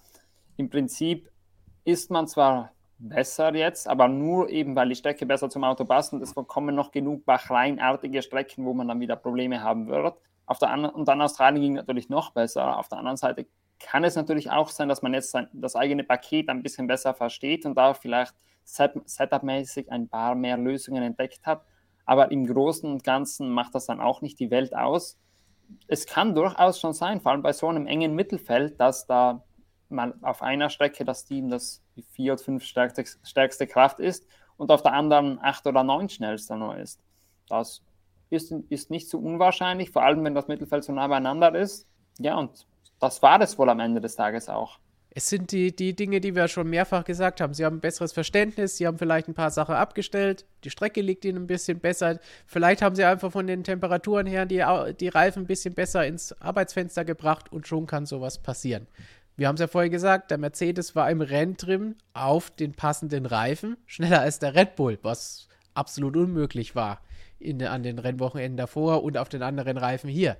im 0.56 0.70
Prinzip 0.70 1.30
ist 1.84 2.10
man 2.10 2.26
zwar 2.26 2.72
besser 2.98 3.54
jetzt, 3.54 3.88
aber 3.88 4.08
nur 4.08 4.50
eben, 4.50 4.74
weil 4.76 4.88
die 4.88 4.94
Strecke 4.94 5.24
besser 5.24 5.48
zum 5.48 5.64
Auto 5.64 5.84
passt 5.84 6.12
und 6.12 6.22
es 6.22 6.34
kommen 6.34 6.74
noch 6.74 6.90
genug 6.90 7.24
Bachreinartige 7.24 8.22
Strecken, 8.22 8.64
wo 8.64 8.74
man 8.74 8.88
dann 8.88 9.00
wieder 9.00 9.16
Probleme 9.16 9.62
haben 9.62 9.86
wird. 9.88 10.16
Auf 10.46 10.58
der 10.58 10.70
anderen, 10.70 10.94
und 10.94 11.06
dann 11.08 11.20
Australien 11.20 11.62
ging 11.62 11.72
natürlich 11.74 12.08
noch 12.08 12.32
besser. 12.32 12.78
Auf 12.78 12.88
der 12.88 12.98
anderen 12.98 13.16
Seite 13.16 13.46
kann 13.78 14.02
es 14.04 14.16
natürlich 14.16 14.50
auch 14.50 14.68
sein, 14.68 14.88
dass 14.88 15.02
man 15.02 15.14
jetzt 15.14 15.30
sein, 15.30 15.48
das 15.52 15.76
eigene 15.76 16.04
Paket 16.04 16.48
ein 16.48 16.62
bisschen 16.62 16.86
besser 16.86 17.14
versteht 17.14 17.64
und 17.66 17.76
da 17.76 17.94
vielleicht 17.94 18.34
setupmäßig 18.64 19.90
ein 19.90 20.08
paar 20.08 20.34
mehr 20.34 20.56
Lösungen 20.56 21.02
entdeckt 21.02 21.46
hat. 21.46 21.62
Aber 22.08 22.30
im 22.30 22.46
Großen 22.46 22.90
und 22.90 23.04
Ganzen 23.04 23.50
macht 23.50 23.74
das 23.74 23.84
dann 23.84 24.00
auch 24.00 24.22
nicht 24.22 24.40
die 24.40 24.50
Welt 24.50 24.74
aus. 24.74 25.18
Es 25.88 26.06
kann 26.06 26.34
durchaus 26.34 26.80
schon 26.80 26.94
sein, 26.94 27.20
vor 27.20 27.32
allem 27.32 27.42
bei 27.42 27.52
so 27.52 27.68
einem 27.68 27.86
engen 27.86 28.14
Mittelfeld, 28.14 28.80
dass 28.80 29.06
da 29.06 29.44
mal 29.90 30.14
auf 30.22 30.40
einer 30.40 30.70
Strecke 30.70 31.04
das 31.04 31.26
Team 31.26 31.50
das 31.50 31.82
die 31.96 32.02
vier 32.02 32.32
oder 32.32 32.42
fünf 32.42 32.64
stärkste, 32.64 33.04
stärkste 33.22 33.66
Kraft 33.66 34.00
ist 34.00 34.26
und 34.56 34.70
auf 34.70 34.82
der 34.82 34.94
anderen 34.94 35.38
acht 35.42 35.66
oder 35.66 35.84
neun 35.84 36.08
schnellster 36.08 36.56
nur 36.56 36.78
ist. 36.78 36.98
Das 37.46 37.82
ist, 38.30 38.52
ist 38.70 38.90
nicht 38.90 39.10
so 39.10 39.18
unwahrscheinlich, 39.18 39.90
vor 39.90 40.02
allem 40.02 40.24
wenn 40.24 40.34
das 40.34 40.48
Mittelfeld 40.48 40.84
so 40.84 40.92
nah 40.92 41.08
beieinander 41.08 41.54
ist. 41.54 41.86
Ja, 42.18 42.38
und 42.38 42.66
das 43.00 43.20
war 43.20 43.38
es 43.42 43.58
wohl 43.58 43.68
am 43.68 43.80
Ende 43.80 44.00
des 44.00 44.16
Tages 44.16 44.48
auch. 44.48 44.78
Es 45.18 45.30
sind 45.30 45.50
die, 45.50 45.74
die 45.74 45.96
Dinge, 45.96 46.20
die 46.20 46.36
wir 46.36 46.46
schon 46.46 46.70
mehrfach 46.70 47.02
gesagt 47.02 47.40
haben. 47.40 47.52
Sie 47.52 47.64
haben 47.64 47.78
ein 47.78 47.80
besseres 47.80 48.12
Verständnis, 48.12 48.76
sie 48.76 48.86
haben 48.86 48.98
vielleicht 48.98 49.26
ein 49.26 49.34
paar 49.34 49.50
Sachen 49.50 49.74
abgestellt, 49.74 50.44
die 50.62 50.70
Strecke 50.70 51.00
liegt 51.00 51.24
ihnen 51.24 51.38
ein 51.38 51.46
bisschen 51.48 51.80
besser. 51.80 52.20
Vielleicht 52.46 52.82
haben 52.82 52.94
sie 52.94 53.02
einfach 53.02 53.32
von 53.32 53.48
den 53.48 53.64
Temperaturen 53.64 54.28
her 54.28 54.46
die, 54.46 54.64
die 55.00 55.08
Reifen 55.08 55.42
ein 55.42 55.46
bisschen 55.48 55.74
besser 55.74 56.06
ins 56.06 56.40
Arbeitsfenster 56.40 57.04
gebracht 57.04 57.50
und 57.50 57.66
schon 57.66 57.88
kann 57.88 58.06
sowas 58.06 58.38
passieren. 58.38 58.86
Wir 59.34 59.48
haben 59.48 59.56
es 59.56 59.60
ja 59.60 59.66
vorher 59.66 59.90
gesagt, 59.90 60.30
der 60.30 60.38
Mercedes 60.38 60.94
war 60.94 61.10
im 61.10 61.20
Renntrim 61.20 61.96
auf 62.12 62.52
den 62.52 62.74
passenden 62.74 63.26
Reifen, 63.26 63.76
schneller 63.86 64.20
als 64.20 64.38
der 64.38 64.54
Red 64.54 64.76
Bull, 64.76 65.00
was 65.02 65.48
absolut 65.74 66.16
unmöglich 66.16 66.76
war 66.76 67.02
in, 67.40 67.60
an 67.64 67.82
den 67.82 67.98
Rennwochenenden 67.98 68.56
davor 68.56 69.02
und 69.02 69.18
auf 69.18 69.28
den 69.28 69.42
anderen 69.42 69.78
Reifen 69.78 70.10
hier. 70.10 70.36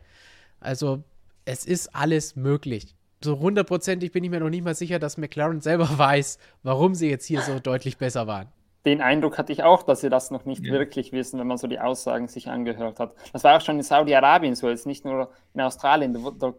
Also 0.61 1.03
es 1.47 1.65
ist 1.65 1.97
alles 1.97 2.37
möglich 2.37 2.95
so 3.23 3.39
hundertprozentig 3.39 4.12
bin 4.12 4.24
ich 4.24 4.31
mir 4.31 4.40
noch 4.40 4.51
nicht 4.51 4.65
mal 4.65 4.74
sicher, 4.74 4.99
dass 4.99 5.16
McLaren 5.16 5.61
selber 5.61 5.89
weiß, 5.99 6.39
warum 6.62 6.95
sie 6.95 7.11
jetzt 7.11 7.27
hier 7.27 7.40
so 7.43 7.59
deutlich 7.59 7.99
besser 7.99 8.27
waren. 8.27 8.49
Den 8.85 9.01
Eindruck 9.01 9.39
hatte 9.39 9.53
ich 9.53 9.65
auch, 9.65 9.82
dass 9.82 10.01
sie 10.01 10.09
das 10.09 10.31
noch 10.31 10.45
nicht 10.45 10.65
ja. 10.65 10.73
wirklich 10.73 11.12
wissen, 11.12 11.39
wenn 11.39 11.47
man 11.47 11.59
so 11.59 11.66
die 11.66 11.81
Aussagen 11.81 12.28
sich 12.28 12.49
angehört 12.49 13.01
hat. 13.01 13.12
Das 13.32 13.45
war 13.45 13.57
auch 13.57 13.61
schon 13.61 13.77
in 13.77 13.82
Saudi-Arabien 13.82 14.55
so, 14.55 14.69
jetzt 14.69 14.86
nicht 14.86 15.05
nur 15.05 15.31
in 15.53 15.61
Australien. 15.61 16.15
Dort 16.39 16.57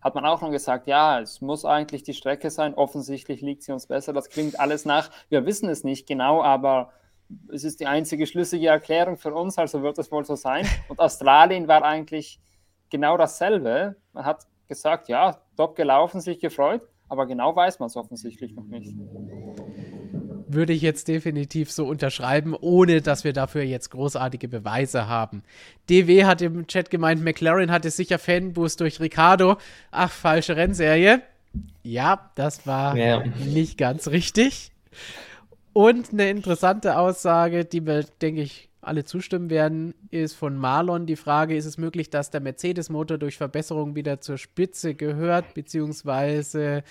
hat 0.00 0.14
man 0.14 0.24
auch 0.26 0.42
noch 0.42 0.50
gesagt, 0.50 0.86
ja, 0.86 1.20
es 1.20 1.40
muss 1.40 1.64
eigentlich 1.64 2.02
die 2.02 2.12
Strecke 2.12 2.50
sein, 2.50 2.74
offensichtlich 2.74 3.40
liegt 3.40 3.62
sie 3.62 3.72
uns 3.72 3.86
besser. 3.86 4.12
Das 4.12 4.28
klingt 4.28 4.60
alles 4.60 4.84
nach, 4.84 5.10
wir 5.28 5.46
wissen 5.46 5.68
es 5.68 5.82
nicht 5.82 6.06
genau, 6.06 6.42
aber 6.42 6.92
es 7.48 7.64
ist 7.64 7.80
die 7.80 7.86
einzige 7.86 8.26
schlüssige 8.26 8.68
Erklärung 8.68 9.16
für 9.16 9.32
uns, 9.32 9.56
also 9.58 9.82
wird 9.82 9.98
es 9.98 10.12
wohl 10.12 10.24
so 10.24 10.36
sein. 10.36 10.66
Und 10.88 10.98
Australien 10.98 11.68
war 11.68 11.82
eigentlich 11.82 12.40
genau 12.90 13.16
dasselbe. 13.16 13.96
Man 14.12 14.24
hat 14.24 14.46
gesagt, 14.68 15.08
ja, 15.08 15.38
top 15.56 15.76
gelaufen, 15.76 16.20
sich 16.20 16.40
gefreut, 16.40 16.82
aber 17.08 17.26
genau 17.26 17.54
weiß 17.54 17.78
man 17.78 17.88
es 17.88 17.96
offensichtlich 17.96 18.54
noch 18.54 18.64
nicht. 18.64 18.94
Würde 20.48 20.72
ich 20.72 20.82
jetzt 20.82 21.08
definitiv 21.08 21.72
so 21.72 21.86
unterschreiben, 21.86 22.54
ohne 22.58 23.00
dass 23.00 23.24
wir 23.24 23.32
dafür 23.32 23.62
jetzt 23.62 23.90
großartige 23.90 24.48
Beweise 24.48 25.08
haben. 25.08 25.42
DW 25.88 26.24
hat 26.24 26.42
im 26.42 26.66
Chat 26.66 26.90
gemeint, 26.90 27.22
McLaren 27.24 27.70
hatte 27.70 27.90
sicher 27.90 28.18
Fanboost 28.18 28.80
durch 28.80 29.00
Ricardo. 29.00 29.56
Ach, 29.90 30.10
falsche 30.10 30.56
Rennserie. 30.56 31.22
Ja, 31.82 32.30
das 32.34 32.66
war 32.66 32.96
ja. 32.96 33.24
nicht 33.46 33.78
ganz 33.78 34.08
richtig. 34.08 34.72
Und 35.72 36.12
eine 36.12 36.28
interessante 36.28 36.98
Aussage, 36.98 37.64
die 37.64 37.86
wir, 37.86 38.04
denke 38.20 38.42
ich, 38.42 38.68
alle 38.82 39.04
zustimmen 39.04 39.48
werden, 39.48 39.94
ist 40.10 40.34
von 40.34 40.56
Marlon 40.56 41.06
die 41.06 41.16
Frage, 41.16 41.56
ist 41.56 41.66
es 41.66 41.78
möglich, 41.78 42.10
dass 42.10 42.30
der 42.30 42.40
Mercedes-Motor 42.40 43.16
durch 43.16 43.36
Verbesserungen 43.36 43.94
wieder 43.94 44.20
zur 44.20 44.38
Spitze 44.38 44.94
gehört, 44.94 45.54
beziehungsweise 45.54 46.82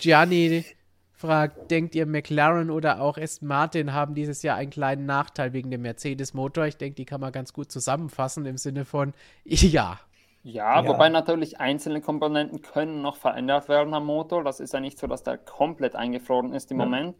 Gianni 0.00 0.64
fragt, 1.12 1.70
denkt 1.70 1.94
ihr 1.94 2.06
McLaren 2.06 2.70
oder 2.70 3.00
auch 3.00 3.16
Aston 3.18 3.48
Martin 3.48 3.92
haben 3.92 4.14
dieses 4.14 4.42
Jahr 4.42 4.56
einen 4.56 4.70
kleinen 4.70 5.06
Nachteil 5.06 5.52
wegen 5.52 5.70
dem 5.70 5.82
Mercedes-Motor? 5.82 6.66
Ich 6.66 6.76
denke, 6.76 6.96
die 6.96 7.06
kann 7.06 7.20
man 7.20 7.32
ganz 7.32 7.52
gut 7.52 7.72
zusammenfassen 7.72 8.46
im 8.46 8.58
Sinne 8.58 8.84
von 8.84 9.14
ja. 9.44 9.98
Ja, 10.44 10.80
ja, 10.80 10.88
wobei 10.88 11.08
natürlich 11.08 11.58
einzelne 11.58 12.00
Komponenten 12.00 12.62
können 12.62 13.02
noch 13.02 13.16
verändert 13.16 13.68
werden 13.68 13.92
am 13.92 14.06
Motor. 14.06 14.44
Das 14.44 14.60
ist 14.60 14.72
ja 14.72 14.80
nicht 14.80 14.98
so, 14.98 15.06
dass 15.06 15.22
der 15.22 15.36
komplett 15.36 15.96
eingefroren 15.96 16.52
ist 16.52 16.70
im 16.70 16.78
ja. 16.78 16.84
Moment. 16.84 17.16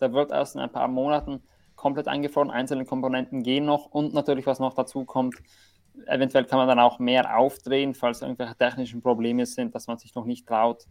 Der 0.00 0.12
wird 0.12 0.30
erst 0.30 0.56
in 0.56 0.60
ein 0.60 0.72
paar 0.72 0.88
Monaten 0.88 1.42
komplett 1.76 2.08
eingefroren, 2.08 2.50
einzelne 2.50 2.84
Komponenten 2.84 3.42
gehen 3.42 3.66
noch 3.66 3.86
und 3.86 4.14
natürlich, 4.14 4.46
was 4.46 4.58
noch 4.58 4.74
dazu 4.74 5.04
kommt, 5.04 5.36
eventuell 6.06 6.44
kann 6.44 6.58
man 6.58 6.68
dann 6.68 6.78
auch 6.78 6.98
mehr 6.98 7.38
aufdrehen, 7.38 7.94
falls 7.94 8.22
irgendwelche 8.22 8.56
technischen 8.56 9.02
Probleme 9.02 9.46
sind, 9.46 9.74
dass 9.74 9.86
man 9.86 9.98
sich 9.98 10.14
noch 10.14 10.24
nicht 10.24 10.46
traut, 10.46 10.86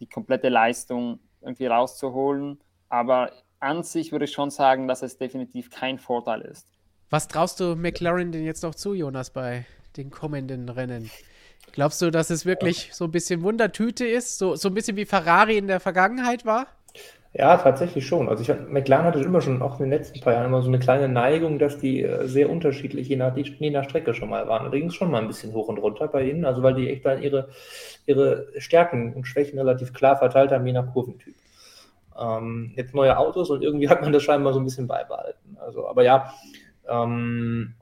die 0.00 0.08
komplette 0.08 0.48
Leistung 0.48 1.20
irgendwie 1.40 1.66
rauszuholen. 1.66 2.60
Aber 2.88 3.32
an 3.60 3.82
sich 3.82 4.12
würde 4.12 4.26
ich 4.26 4.32
schon 4.32 4.50
sagen, 4.50 4.88
dass 4.88 5.02
es 5.02 5.18
definitiv 5.18 5.70
kein 5.70 5.98
Vorteil 5.98 6.42
ist. 6.42 6.68
Was 7.10 7.28
traust 7.28 7.60
du 7.60 7.76
McLaren 7.76 8.32
denn 8.32 8.44
jetzt 8.44 8.62
noch 8.62 8.74
zu, 8.74 8.94
Jonas, 8.94 9.30
bei 9.30 9.64
den 9.96 10.10
kommenden 10.10 10.68
Rennen? 10.68 11.10
Glaubst 11.72 12.00
du, 12.02 12.10
dass 12.10 12.30
es 12.30 12.46
wirklich 12.46 12.90
so 12.92 13.04
ein 13.04 13.10
bisschen 13.10 13.42
Wundertüte 13.42 14.06
ist? 14.06 14.38
So, 14.38 14.56
so 14.56 14.68
ein 14.68 14.74
bisschen 14.74 14.96
wie 14.96 15.04
Ferrari 15.04 15.56
in 15.56 15.66
der 15.66 15.80
Vergangenheit 15.80 16.44
war? 16.44 16.66
Ja, 17.38 17.58
tatsächlich 17.58 18.06
schon. 18.06 18.30
Also 18.30 18.42
ich, 18.42 18.60
McLaren 18.70 19.04
hatte 19.04 19.20
immer 19.20 19.42
schon, 19.42 19.60
auch 19.60 19.78
in 19.78 19.84
den 19.84 19.90
letzten 19.90 20.20
paar 20.20 20.32
Jahren, 20.32 20.46
immer 20.46 20.62
so 20.62 20.68
eine 20.68 20.78
kleine 20.78 21.06
Neigung, 21.06 21.58
dass 21.58 21.76
die 21.76 22.02
äh, 22.02 22.26
sehr 22.26 22.48
unterschiedlich 22.48 23.08
je 23.08 23.16
nach, 23.16 23.36
je 23.36 23.70
nach 23.70 23.84
Strecke 23.84 24.14
schon 24.14 24.30
mal 24.30 24.48
waren. 24.48 24.72
Es 24.72 24.94
schon 24.94 25.10
mal 25.10 25.20
ein 25.20 25.26
bisschen 25.26 25.52
hoch 25.52 25.68
und 25.68 25.76
runter 25.76 26.08
bei 26.08 26.24
ihnen, 26.30 26.46
also 26.46 26.62
weil 26.62 26.72
die 26.74 26.88
echt 26.88 27.04
dann 27.04 27.22
ihre, 27.22 27.50
ihre 28.06 28.46
Stärken 28.56 29.12
und 29.12 29.26
Schwächen 29.26 29.58
relativ 29.58 29.92
klar 29.92 30.16
verteilt 30.16 30.50
haben, 30.50 30.66
je 30.66 30.72
nach 30.72 30.90
Kurventyp. 30.94 31.34
Ähm, 32.18 32.72
jetzt 32.74 32.94
neue 32.94 33.18
Autos 33.18 33.50
und 33.50 33.62
irgendwie 33.62 33.88
hat 33.90 34.00
man 34.00 34.14
das 34.14 34.22
scheinbar 34.22 34.54
so 34.54 34.58
ein 34.60 34.64
bisschen 34.64 34.86
beibehalten. 34.86 35.58
Also, 35.60 35.86
aber 35.86 36.04
ja, 36.04 36.32
ähm, 36.88 37.74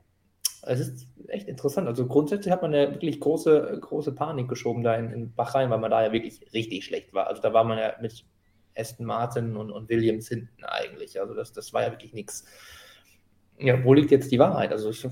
es 0.63 0.81
ist 0.81 1.07
echt 1.29 1.47
interessant. 1.47 1.87
Also 1.87 2.07
grundsätzlich 2.07 2.51
hat 2.51 2.61
man 2.61 2.73
ja 2.73 2.91
wirklich 2.91 3.21
große, 3.21 3.77
große 3.79 4.11
Panik 4.15 4.49
geschoben 4.49 4.83
da 4.83 4.95
in, 4.95 5.11
in 5.11 5.33
Bahrain, 5.33 5.69
weil 5.69 5.79
man 5.79 5.91
da 5.91 6.03
ja 6.03 6.11
wirklich 6.11 6.41
richtig 6.53 6.83
schlecht 6.83 7.13
war. 7.13 7.27
Also 7.27 7.41
da 7.41 7.53
war 7.53 7.63
man 7.63 7.77
ja 7.77 7.93
mit 8.01 8.25
Aston 8.75 9.05
Martin 9.05 9.55
und, 9.55 9.71
und 9.71 9.89
Williams 9.89 10.27
hinten 10.27 10.63
eigentlich. 10.63 11.19
Also 11.19 11.33
das, 11.33 11.53
das 11.53 11.73
war 11.73 11.83
ja 11.83 11.91
wirklich 11.91 12.13
nichts. 12.13 12.45
Ja, 13.57 13.83
wo 13.83 13.93
liegt 13.93 14.11
jetzt 14.11 14.31
die 14.31 14.39
Wahrheit? 14.39 14.71
Also 14.71 14.89
ich, 14.89 15.07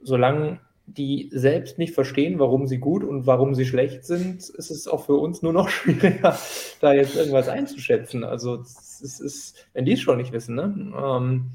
solange 0.00 0.60
die 0.86 1.30
selbst 1.32 1.78
nicht 1.78 1.94
verstehen, 1.94 2.38
warum 2.38 2.66
sie 2.66 2.78
gut 2.78 3.04
und 3.04 3.26
warum 3.26 3.54
sie 3.54 3.64
schlecht 3.64 4.04
sind, 4.04 4.48
ist 4.50 4.70
es 4.70 4.86
auch 4.86 5.06
für 5.06 5.14
uns 5.14 5.40
nur 5.40 5.54
noch 5.54 5.68
schwieriger, 5.70 6.38
da 6.80 6.92
jetzt 6.92 7.16
irgendwas 7.16 7.48
einzuschätzen. 7.48 8.24
Also 8.24 8.60
es 8.60 9.20
ist, 9.20 9.66
wenn 9.72 9.86
die 9.86 9.94
es 9.94 10.00
schon 10.00 10.18
nicht 10.18 10.32
wissen, 10.32 10.54
ne? 10.54 10.92
Ähm, 10.96 11.50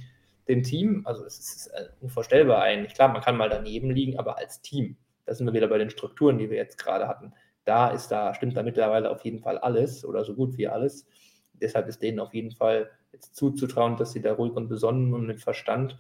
dem 0.48 0.64
Team, 0.64 1.04
also 1.06 1.24
es 1.26 1.38
ist 1.38 1.72
unvorstellbar 2.02 2.64
eigentlich. 2.64 2.96
Klar, 2.96 3.10
man 3.10 3.22
kann 3.22 3.38
mal 3.38 3.50
daneben 3.50 3.92
liegen, 3.92 4.18
aber 4.18 4.40
als 4.40 4.62
Team, 4.62 4.98
da 5.28 5.36
sind 5.36 5.46
wir 5.46 5.54
wieder 5.54 5.68
bei 5.68 5.78
den 5.78 5.92
Strukturen, 5.92 6.40
die 6.40 6.50
wir 6.50 6.58
jetzt 6.58 6.80
gerade 6.80 7.08
hatten 7.08 7.34
da 7.70 7.90
ist 7.90 8.08
da, 8.08 8.34
stimmt 8.34 8.58
da 8.58 8.64
mittlerweile 8.64 9.12
auf 9.12 9.24
jeden 9.24 9.40
Fall 9.40 9.60
alles 9.60 10.04
oder 10.04 10.26
so 10.26 10.34
gut 10.34 10.58
wie 10.58 10.68
alles. 10.68 11.06
Deshalb 11.54 11.88
ist 11.88 12.02
denen 12.02 12.20
auf 12.20 12.34
jeden 12.34 12.52
Fall 12.52 12.90
jetzt 13.14 13.36
zuzutrauen, 13.36 13.96
dass 13.96 14.12
sie 14.12 14.22
da 14.22 14.34
ruhig 14.34 14.54
und 14.54 14.70
besonnen 14.70 15.14
und 15.14 15.28
mit 15.28 15.40
Verstand 15.40 16.00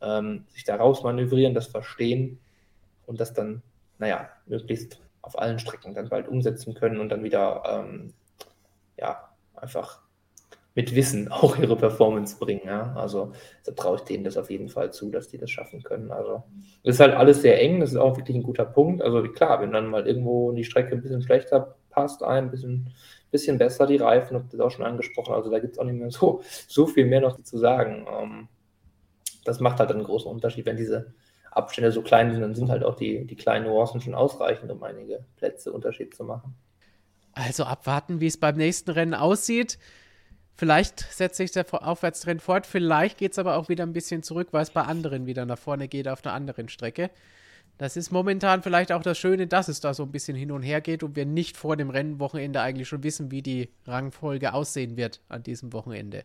ähm, 0.00 0.44
sich 0.48 0.64
da 0.64 0.74
rausmanövrieren, 0.74 1.54
das 1.54 1.68
verstehen 1.68 2.40
und 3.06 3.20
das 3.20 3.32
dann, 3.32 3.62
naja, 3.98 4.28
möglichst 4.46 5.00
auf 5.22 5.38
allen 5.38 5.60
Strecken 5.60 5.94
dann 5.94 6.08
bald 6.08 6.26
umsetzen 6.26 6.74
können 6.74 6.98
und 6.98 7.10
dann 7.10 7.22
wieder, 7.22 7.62
ähm, 7.66 8.12
ja, 8.96 9.30
einfach 9.54 10.02
mit 10.74 10.94
Wissen 10.94 11.28
auch 11.32 11.56
ihre 11.56 11.76
Performance 11.76 12.36
bringen. 12.38 12.66
Ja? 12.66 12.94
Also 12.94 13.32
da 13.64 13.72
traue 13.72 13.96
ich 13.96 14.02
denen 14.02 14.24
das 14.24 14.36
auf 14.36 14.50
jeden 14.50 14.68
Fall 14.68 14.92
zu, 14.92 15.10
dass 15.10 15.28
die 15.28 15.38
das 15.38 15.50
schaffen 15.50 15.82
können. 15.82 16.10
Also 16.10 16.44
es 16.82 16.96
ist 16.96 17.00
halt 17.00 17.14
alles 17.14 17.42
sehr 17.42 17.60
eng, 17.60 17.80
das 17.80 17.90
ist 17.90 17.96
auch 17.96 18.16
wirklich 18.16 18.36
ein 18.36 18.42
guter 18.42 18.64
Punkt. 18.64 19.02
Also 19.02 19.22
klar, 19.22 19.60
wenn 19.60 19.72
dann 19.72 19.88
mal 19.88 20.06
irgendwo 20.06 20.52
die 20.52 20.64
Strecke 20.64 20.92
ein 20.92 21.02
bisschen 21.02 21.22
schlechter 21.22 21.76
passt, 21.90 22.22
ein 22.22 22.50
bisschen, 22.50 22.92
bisschen 23.30 23.58
besser 23.58 23.86
die 23.86 23.96
Reifen, 23.96 24.36
habt 24.36 24.52
ihr 24.52 24.58
das 24.58 24.66
auch 24.66 24.70
schon 24.70 24.84
angesprochen. 24.84 25.34
Also 25.34 25.50
da 25.50 25.58
gibt 25.58 25.74
es 25.74 25.78
auch 25.78 25.84
nicht 25.84 25.98
mehr 25.98 26.10
so, 26.12 26.42
so 26.66 26.86
viel 26.86 27.06
mehr 27.06 27.20
noch 27.20 27.40
zu 27.42 27.58
sagen. 27.58 28.06
Ähm, 28.10 28.48
das 29.44 29.60
macht 29.60 29.78
halt 29.78 29.90
einen 29.90 30.04
großen 30.04 30.30
Unterschied, 30.30 30.66
wenn 30.66 30.76
diese 30.76 31.14
Abstände 31.50 31.92
so 31.92 32.02
klein 32.02 32.32
sind, 32.32 32.40
dann 32.40 32.54
sind 32.54 32.68
halt 32.68 32.82
auch 32.82 32.96
die, 32.96 33.26
die 33.26 33.36
kleinen 33.36 33.66
Nuancen 33.66 34.00
schon 34.00 34.14
ausreichend, 34.14 34.72
um 34.72 34.82
einige 34.82 35.24
Plätze 35.36 35.72
Unterschied 35.72 36.14
zu 36.14 36.24
machen. 36.24 36.56
Also 37.32 37.64
abwarten, 37.64 38.20
wie 38.20 38.26
es 38.26 38.38
beim 38.38 38.56
nächsten 38.56 38.90
Rennen 38.90 39.14
aussieht. 39.14 39.78
Vielleicht 40.56 41.00
setzt 41.12 41.36
sich 41.36 41.50
der 41.50 41.66
Aufwärtstrend 41.72 42.40
fort, 42.40 42.66
vielleicht 42.66 43.18
geht 43.18 43.32
es 43.32 43.38
aber 43.38 43.56
auch 43.56 43.68
wieder 43.68 43.84
ein 43.84 43.92
bisschen 43.92 44.22
zurück, 44.22 44.48
weil 44.52 44.62
es 44.62 44.70
bei 44.70 44.82
anderen 44.82 45.26
wieder 45.26 45.46
nach 45.46 45.58
vorne 45.58 45.88
geht 45.88 46.06
auf 46.06 46.24
einer 46.24 46.34
anderen 46.34 46.68
Strecke. 46.68 47.10
Das 47.76 47.96
ist 47.96 48.12
momentan 48.12 48.62
vielleicht 48.62 48.92
auch 48.92 49.02
das 49.02 49.18
Schöne, 49.18 49.48
dass 49.48 49.66
es 49.66 49.80
da 49.80 49.94
so 49.94 50.04
ein 50.04 50.12
bisschen 50.12 50.36
hin 50.36 50.52
und 50.52 50.62
her 50.62 50.80
geht 50.80 51.02
und 51.02 51.16
wir 51.16 51.26
nicht 51.26 51.56
vor 51.56 51.76
dem 51.76 51.90
Rennwochenende 51.90 52.60
eigentlich 52.60 52.88
schon 52.88 53.02
wissen, 53.02 53.32
wie 53.32 53.42
die 53.42 53.68
Rangfolge 53.84 54.54
aussehen 54.54 54.96
wird 54.96 55.20
an 55.28 55.42
diesem 55.42 55.72
Wochenende. 55.72 56.24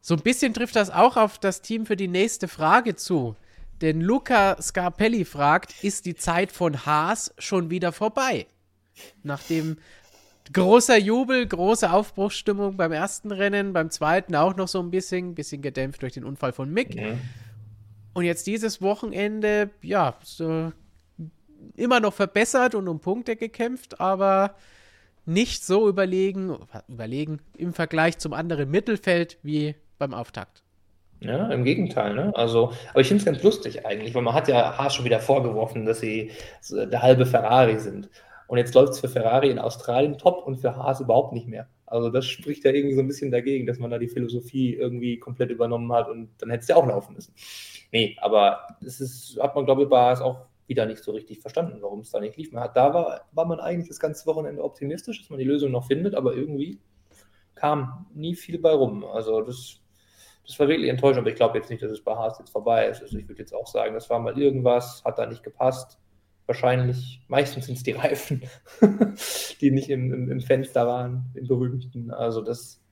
So 0.00 0.14
ein 0.14 0.22
bisschen 0.22 0.54
trifft 0.54 0.76
das 0.76 0.88
auch 0.88 1.18
auf 1.18 1.38
das 1.38 1.60
Team 1.60 1.84
für 1.84 1.96
die 1.96 2.08
nächste 2.08 2.48
Frage 2.48 2.96
zu. 2.96 3.36
Denn 3.82 4.00
Luca 4.00 4.60
Scarpelli 4.62 5.24
fragt, 5.24 5.84
ist 5.84 6.06
die 6.06 6.14
Zeit 6.14 6.52
von 6.52 6.86
Haas 6.86 7.34
schon 7.38 7.68
wieder 7.68 7.92
vorbei? 7.92 8.46
Nachdem 9.22 9.76
großer 10.52 10.98
Jubel, 10.98 11.46
große 11.46 11.92
Aufbruchsstimmung 11.92 12.76
beim 12.76 12.92
ersten 12.92 13.30
Rennen, 13.30 13.72
beim 13.72 13.90
zweiten 13.90 14.34
auch 14.34 14.56
noch 14.56 14.68
so 14.68 14.80
ein 14.80 14.90
bisschen, 14.90 15.34
bisschen 15.34 15.62
gedämpft 15.62 16.02
durch 16.02 16.14
den 16.14 16.24
Unfall 16.24 16.52
von 16.52 16.70
Mick. 16.70 16.94
Ja. 16.94 17.14
Und 18.14 18.24
jetzt 18.24 18.46
dieses 18.46 18.82
Wochenende, 18.82 19.70
ja, 19.82 20.16
so 20.22 20.72
immer 21.76 22.00
noch 22.00 22.12
verbessert 22.12 22.74
und 22.74 22.88
um 22.88 23.00
Punkte 23.00 23.36
gekämpft, 23.36 24.00
aber 24.00 24.54
nicht 25.24 25.64
so 25.64 25.88
überlegen, 25.88 26.56
überlegen 26.88 27.40
im 27.56 27.72
Vergleich 27.72 28.18
zum 28.18 28.32
anderen 28.32 28.70
Mittelfeld 28.70 29.38
wie 29.42 29.76
beim 29.98 30.14
Auftakt. 30.14 30.62
Ja, 31.20 31.48
im 31.52 31.62
Gegenteil, 31.62 32.14
ne? 32.14 32.32
Also, 32.34 32.72
aber 32.90 33.00
ich 33.00 33.06
finde 33.06 33.20
es 33.20 33.24
ganz 33.24 33.42
lustig 33.44 33.86
eigentlich, 33.86 34.12
weil 34.14 34.22
man 34.22 34.34
hat 34.34 34.48
ja 34.48 34.76
Haas 34.76 34.96
schon 34.96 35.04
wieder 35.04 35.20
vorgeworfen, 35.20 35.86
dass 35.86 36.00
sie 36.00 36.32
der 36.68 37.00
halbe 37.00 37.26
Ferrari 37.26 37.78
sind. 37.78 38.10
Und 38.46 38.58
jetzt 38.58 38.74
läuft 38.74 38.92
es 38.92 39.00
für 39.00 39.08
Ferrari 39.08 39.50
in 39.50 39.58
Australien 39.58 40.18
top 40.18 40.46
und 40.46 40.56
für 40.56 40.76
Haas 40.76 41.00
überhaupt 41.00 41.32
nicht 41.32 41.48
mehr. 41.48 41.68
Also 41.86 42.08
das 42.08 42.24
spricht 42.24 42.64
ja 42.64 42.70
irgendwie 42.70 42.94
so 42.94 43.00
ein 43.00 43.06
bisschen 43.06 43.30
dagegen, 43.30 43.66
dass 43.66 43.78
man 43.78 43.90
da 43.90 43.98
die 43.98 44.08
Philosophie 44.08 44.74
irgendwie 44.74 45.18
komplett 45.18 45.50
übernommen 45.50 45.92
hat 45.92 46.08
und 46.08 46.30
dann 46.38 46.50
hätte 46.50 46.62
es 46.62 46.68
ja 46.68 46.76
auch 46.76 46.86
laufen 46.86 47.14
müssen. 47.14 47.34
Nee, 47.92 48.16
aber 48.20 48.66
das 48.80 49.00
ist, 49.00 49.38
hat 49.40 49.54
man, 49.54 49.66
glaube 49.66 49.82
ich, 49.82 49.88
bei 49.90 49.98
Haas 49.98 50.22
auch 50.22 50.46
wieder 50.66 50.86
nicht 50.86 51.02
so 51.04 51.12
richtig 51.12 51.40
verstanden, 51.40 51.82
warum 51.82 52.00
es 52.00 52.10
da 52.10 52.20
nicht 52.20 52.36
lief. 52.38 52.50
Man 52.50 52.62
hat, 52.64 52.76
da 52.76 52.94
war, 52.94 53.26
war 53.32 53.44
man 53.44 53.60
eigentlich 53.60 53.88
das 53.88 54.00
ganze 54.00 54.24
Wochenende 54.26 54.64
optimistisch, 54.64 55.20
dass 55.20 55.28
man 55.28 55.38
die 55.38 55.44
Lösung 55.44 55.70
noch 55.70 55.86
findet, 55.86 56.14
aber 56.14 56.34
irgendwie 56.34 56.80
kam 57.54 58.06
nie 58.14 58.34
viel 58.34 58.58
bei 58.58 58.72
rum. 58.72 59.04
Also 59.04 59.42
das, 59.42 59.80
das 60.46 60.58
war 60.58 60.68
wirklich 60.68 60.88
enttäuschend, 60.88 61.18
aber 61.18 61.30
ich 61.30 61.36
glaube 61.36 61.58
jetzt 61.58 61.68
nicht, 61.68 61.82
dass 61.82 61.92
es 61.92 62.02
bei 62.02 62.14
Haas 62.14 62.38
jetzt 62.38 62.50
vorbei 62.50 62.86
ist. 62.86 63.02
Also 63.02 63.18
ich 63.18 63.28
würde 63.28 63.40
jetzt 63.42 63.54
auch 63.54 63.66
sagen, 63.66 63.92
das 63.92 64.08
war 64.08 64.18
mal 64.18 64.38
irgendwas, 64.38 65.02
hat 65.04 65.18
da 65.18 65.26
nicht 65.26 65.42
gepasst 65.42 65.98
wahrscheinlich, 66.46 67.20
meistens 67.28 67.66
sind 67.66 67.78
es 67.78 67.82
die 67.82 67.92
Reifen, 67.92 68.42
die 69.60 69.70
nicht 69.70 69.90
im, 69.90 70.12
im, 70.12 70.30
im, 70.30 70.40
Fenster 70.40 70.86
waren, 70.86 71.30
im 71.34 71.46
berühmten. 71.46 72.10
Also 72.10 72.40
das, 72.40 72.82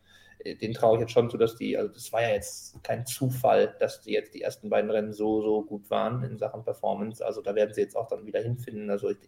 äh, 0.45 0.57
den 0.57 0.73
traue 0.73 0.97
ich 0.97 1.01
jetzt 1.03 1.13
schon 1.13 1.31
zu, 1.31 1.37
dass 1.37 1.57
die, 1.57 1.77
also 1.77 1.93
das 1.93 2.13
war 2.13 2.23
ja 2.23 2.31
jetzt 2.31 2.83
kein 2.83 3.07
Zufall, 3.07 3.75
dass 3.81 4.01
die 4.01 4.13
jetzt 4.13 4.35
die 4.35 4.43
ersten 4.43 4.71
beiden 4.71 4.91
Rennen 4.91 5.13
so, 5.13 5.43
so 5.43 5.63
gut 5.63 5.89
waren 5.91 6.23
in 6.23 6.39
Sachen 6.39 6.65
Performance. 6.65 7.25
Also 7.25 7.43
da 7.43 7.55
werden 7.55 7.75
sie 7.75 7.83
jetzt 7.83 7.97
auch 7.97 8.09
dann 8.09 8.27
wieder 8.27 8.41
hinfinden. 8.41 8.91
Also 8.91 9.11
ich, 9.11 9.19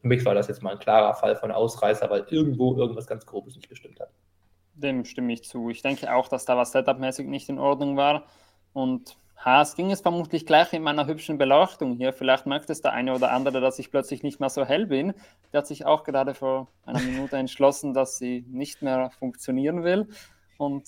für 0.00 0.08
mich 0.08 0.24
war 0.24 0.34
das 0.34 0.48
jetzt 0.48 0.62
mal 0.62 0.72
ein 0.72 0.78
klarer 0.78 1.14
Fall 1.14 1.36
von 1.36 1.50
Ausreißer, 1.50 2.10
weil 2.10 2.26
irgendwo 2.30 2.76
irgendwas 2.76 3.06
ganz 3.06 3.26
Grobes 3.26 3.56
nicht 3.56 3.68
gestimmt 3.68 4.00
hat. 4.00 4.10
Dem 4.74 5.04
stimme 5.04 5.32
ich 5.32 5.44
zu. 5.44 5.68
Ich 5.68 5.82
denke 5.82 6.14
auch, 6.14 6.28
dass 6.28 6.46
da 6.46 6.56
was 6.56 6.72
setupmäßig 6.72 7.26
nicht 7.26 7.48
in 7.48 7.58
Ordnung 7.58 7.96
war. 7.96 8.24
Und 8.72 9.16
Haas 9.44 9.74
ging 9.74 9.90
es 9.90 10.00
vermutlich 10.00 10.46
gleich 10.46 10.72
in 10.72 10.82
meiner 10.82 11.06
hübschen 11.06 11.36
Beleuchtung 11.36 11.96
hier. 11.96 12.12
Vielleicht 12.12 12.46
merkt 12.46 12.70
es 12.70 12.80
der 12.80 12.92
eine 12.92 13.12
oder 13.12 13.32
andere, 13.32 13.60
dass 13.60 13.78
ich 13.80 13.90
plötzlich 13.90 14.22
nicht 14.22 14.38
mehr 14.38 14.50
so 14.50 14.64
hell 14.64 14.86
bin. 14.86 15.14
Der 15.52 15.58
hat 15.58 15.66
sich 15.66 15.84
auch 15.84 16.04
gerade 16.04 16.34
vor 16.34 16.68
einer 16.86 17.00
Minute 17.00 17.36
entschlossen, 17.36 17.92
dass 17.92 18.18
sie 18.18 18.44
nicht 18.48 18.82
mehr 18.82 19.10
funktionieren 19.18 19.82
will. 19.82 20.08
Und 20.58 20.86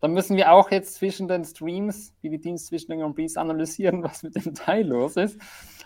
dann 0.00 0.14
müssen 0.14 0.36
wir 0.36 0.50
auch 0.50 0.72
jetzt 0.72 0.96
zwischen 0.96 1.28
den 1.28 1.44
Streams, 1.44 2.12
wie 2.22 2.30
die 2.30 2.40
Dienst 2.40 2.66
zwischen 2.66 2.90
den 2.90 2.98
Grand 2.98 3.14
Prix 3.14 3.36
analysieren, 3.36 4.02
was 4.02 4.24
mit 4.24 4.34
dem 4.34 4.52
Teil 4.52 4.84
los 4.84 5.16
ist. 5.16 5.38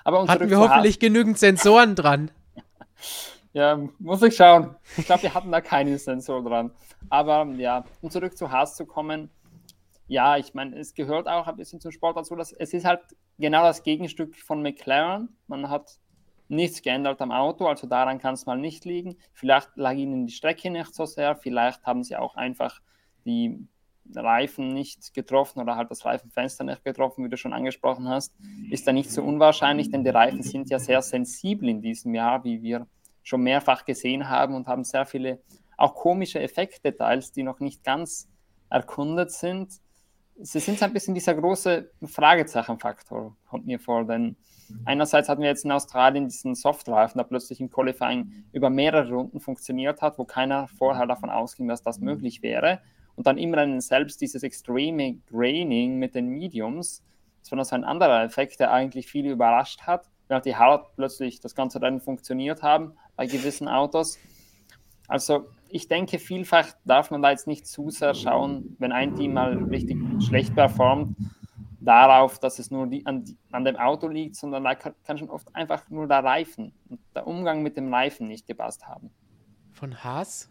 Aber 0.02 0.26
Hatten 0.26 0.48
wir 0.48 0.58
hoffentlich 0.58 0.94
Haas 0.94 1.00
genügend 1.00 1.38
Sensoren 1.38 1.94
dran? 1.94 2.30
ja, 3.52 3.78
muss 3.98 4.22
ich 4.22 4.34
schauen. 4.34 4.74
Ich 4.96 5.04
glaube, 5.04 5.24
wir 5.24 5.34
hatten 5.34 5.52
da 5.52 5.60
keinen 5.60 5.98
Sensor 5.98 6.42
dran. 6.42 6.70
Aber 7.10 7.44
ja, 7.58 7.84
um 8.00 8.10
zurück 8.10 8.38
zu 8.38 8.50
Haas 8.50 8.74
zu 8.74 8.86
kommen, 8.86 9.28
ja, 10.08 10.36
ich 10.36 10.54
meine, 10.54 10.78
es 10.78 10.94
gehört 10.94 11.26
auch 11.28 11.46
ein 11.46 11.56
bisschen 11.56 11.80
zum 11.80 11.90
Sport 11.90 12.16
dazu, 12.16 12.36
dass 12.36 12.52
es 12.52 12.72
ist 12.72 12.84
halt 12.84 13.00
genau 13.38 13.62
das 13.64 13.82
Gegenstück 13.82 14.36
von 14.36 14.62
McLaren. 14.62 15.36
Man 15.48 15.68
hat 15.68 15.98
nichts 16.48 16.82
geändert 16.82 17.20
am 17.20 17.32
Auto, 17.32 17.66
also 17.66 17.88
daran 17.88 18.18
kann 18.18 18.34
es 18.34 18.46
mal 18.46 18.56
nicht 18.56 18.84
liegen. 18.84 19.16
Vielleicht 19.32 19.76
lag 19.76 19.94
ihnen 19.94 20.26
die 20.26 20.32
Strecke 20.32 20.70
nicht 20.70 20.94
so 20.94 21.06
sehr, 21.06 21.34
vielleicht 21.34 21.84
haben 21.84 22.04
sie 22.04 22.16
auch 22.16 22.36
einfach 22.36 22.80
die 23.24 23.66
Reifen 24.14 24.68
nicht 24.68 25.14
getroffen 25.14 25.60
oder 25.60 25.74
halt 25.74 25.90
das 25.90 26.04
Reifenfenster 26.04 26.62
nicht 26.62 26.84
getroffen, 26.84 27.24
wie 27.24 27.28
du 27.28 27.36
schon 27.36 27.52
angesprochen 27.52 28.08
hast, 28.08 28.32
ist 28.70 28.86
da 28.86 28.92
nicht 28.92 29.10
so 29.10 29.24
unwahrscheinlich, 29.24 29.90
denn 29.90 30.04
die 30.04 30.10
Reifen 30.10 30.44
sind 30.44 30.70
ja 30.70 30.78
sehr 30.78 31.02
sensibel 31.02 31.68
in 31.68 31.82
diesem 31.82 32.14
Jahr, 32.14 32.44
wie 32.44 32.62
wir 32.62 32.86
schon 33.24 33.42
mehrfach 33.42 33.84
gesehen 33.84 34.28
haben 34.28 34.54
und 34.54 34.68
haben 34.68 34.84
sehr 34.84 35.06
viele 35.06 35.40
auch 35.76 35.96
komische 35.96 36.40
Effektdetails, 36.40 37.32
die 37.32 37.42
noch 37.42 37.58
nicht 37.58 37.82
ganz 37.82 38.28
erkundet 38.70 39.32
sind 39.32 39.80
sie 40.40 40.60
sind 40.60 40.82
ein 40.82 40.92
bisschen 40.92 41.14
dieser 41.14 41.34
große 41.34 41.90
Fragezeichenfaktor, 42.02 43.36
kommt 43.48 43.66
mir 43.66 43.78
vor, 43.78 44.04
denn 44.04 44.36
mhm. 44.68 44.82
einerseits 44.84 45.28
hatten 45.28 45.42
wir 45.42 45.48
jetzt 45.48 45.64
in 45.64 45.72
Australien 45.72 46.28
diesen 46.28 46.54
Softreifen, 46.54 47.18
der 47.18 47.24
plötzlich 47.24 47.60
im 47.60 47.70
Qualifying 47.70 48.44
über 48.52 48.70
mehrere 48.70 49.12
Runden 49.12 49.40
funktioniert 49.40 50.02
hat, 50.02 50.18
wo 50.18 50.24
keiner 50.24 50.68
vorher 50.68 51.06
davon 51.06 51.30
ausging, 51.30 51.68
dass 51.68 51.82
das 51.82 51.98
mhm. 51.98 52.06
möglich 52.06 52.42
wäre. 52.42 52.80
Und 53.14 53.26
dann 53.26 53.38
im 53.38 53.54
Rennen 53.54 53.80
selbst 53.80 54.20
dieses 54.20 54.42
extreme 54.42 55.18
Graining 55.26 55.98
mit 55.98 56.14
den 56.14 56.28
Mediums, 56.28 57.02
das 57.40 57.50
war 57.50 57.56
noch 57.56 57.64
so 57.64 57.76
ein 57.76 57.84
anderer 57.84 58.24
Effekt, 58.24 58.60
der 58.60 58.72
eigentlich 58.72 59.06
viele 59.06 59.30
überrascht 59.30 59.82
hat, 59.82 60.10
während 60.28 60.44
die 60.44 60.56
hart 60.56 60.94
plötzlich 60.96 61.40
das 61.40 61.54
ganze 61.54 61.80
Rennen 61.80 62.00
funktioniert 62.00 62.62
haben 62.62 62.92
bei 63.14 63.26
gewissen 63.26 63.68
Autos. 63.68 64.18
Also 65.08 65.48
ich 65.68 65.88
denke, 65.88 66.18
vielfach 66.18 66.68
darf 66.84 67.10
man 67.10 67.22
da 67.22 67.30
jetzt 67.30 67.46
nicht 67.46 67.66
zu 67.66 67.90
sehr 67.90 68.14
schauen, 68.14 68.76
wenn 68.78 68.92
ein 68.92 69.14
Team 69.14 69.34
mal 69.34 69.56
richtig 69.64 69.98
schlecht 70.22 70.54
performt, 70.54 71.16
darauf, 71.80 72.38
dass 72.38 72.58
es 72.58 72.70
nur 72.70 72.90
an, 73.04 73.24
an, 73.52 73.64
dem 73.64 73.76
Auto 73.76 74.08
liegt, 74.08 74.36
sondern 74.36 74.64
da 74.64 74.74
kann, 74.74 74.94
kann, 75.04 75.18
schon 75.18 75.30
oft 75.30 75.54
einfach 75.54 75.88
nur 75.88 76.06
der 76.08 76.24
Reifen 76.24 76.72
und 76.88 77.00
der 77.14 77.26
Umgang 77.26 77.62
mit 77.62 77.76
dem 77.76 77.92
Reifen 77.92 78.26
nicht 78.26 78.46
gepasst 78.46 78.86
haben. 78.86 79.10
Von 79.72 80.02
Haas 80.02 80.50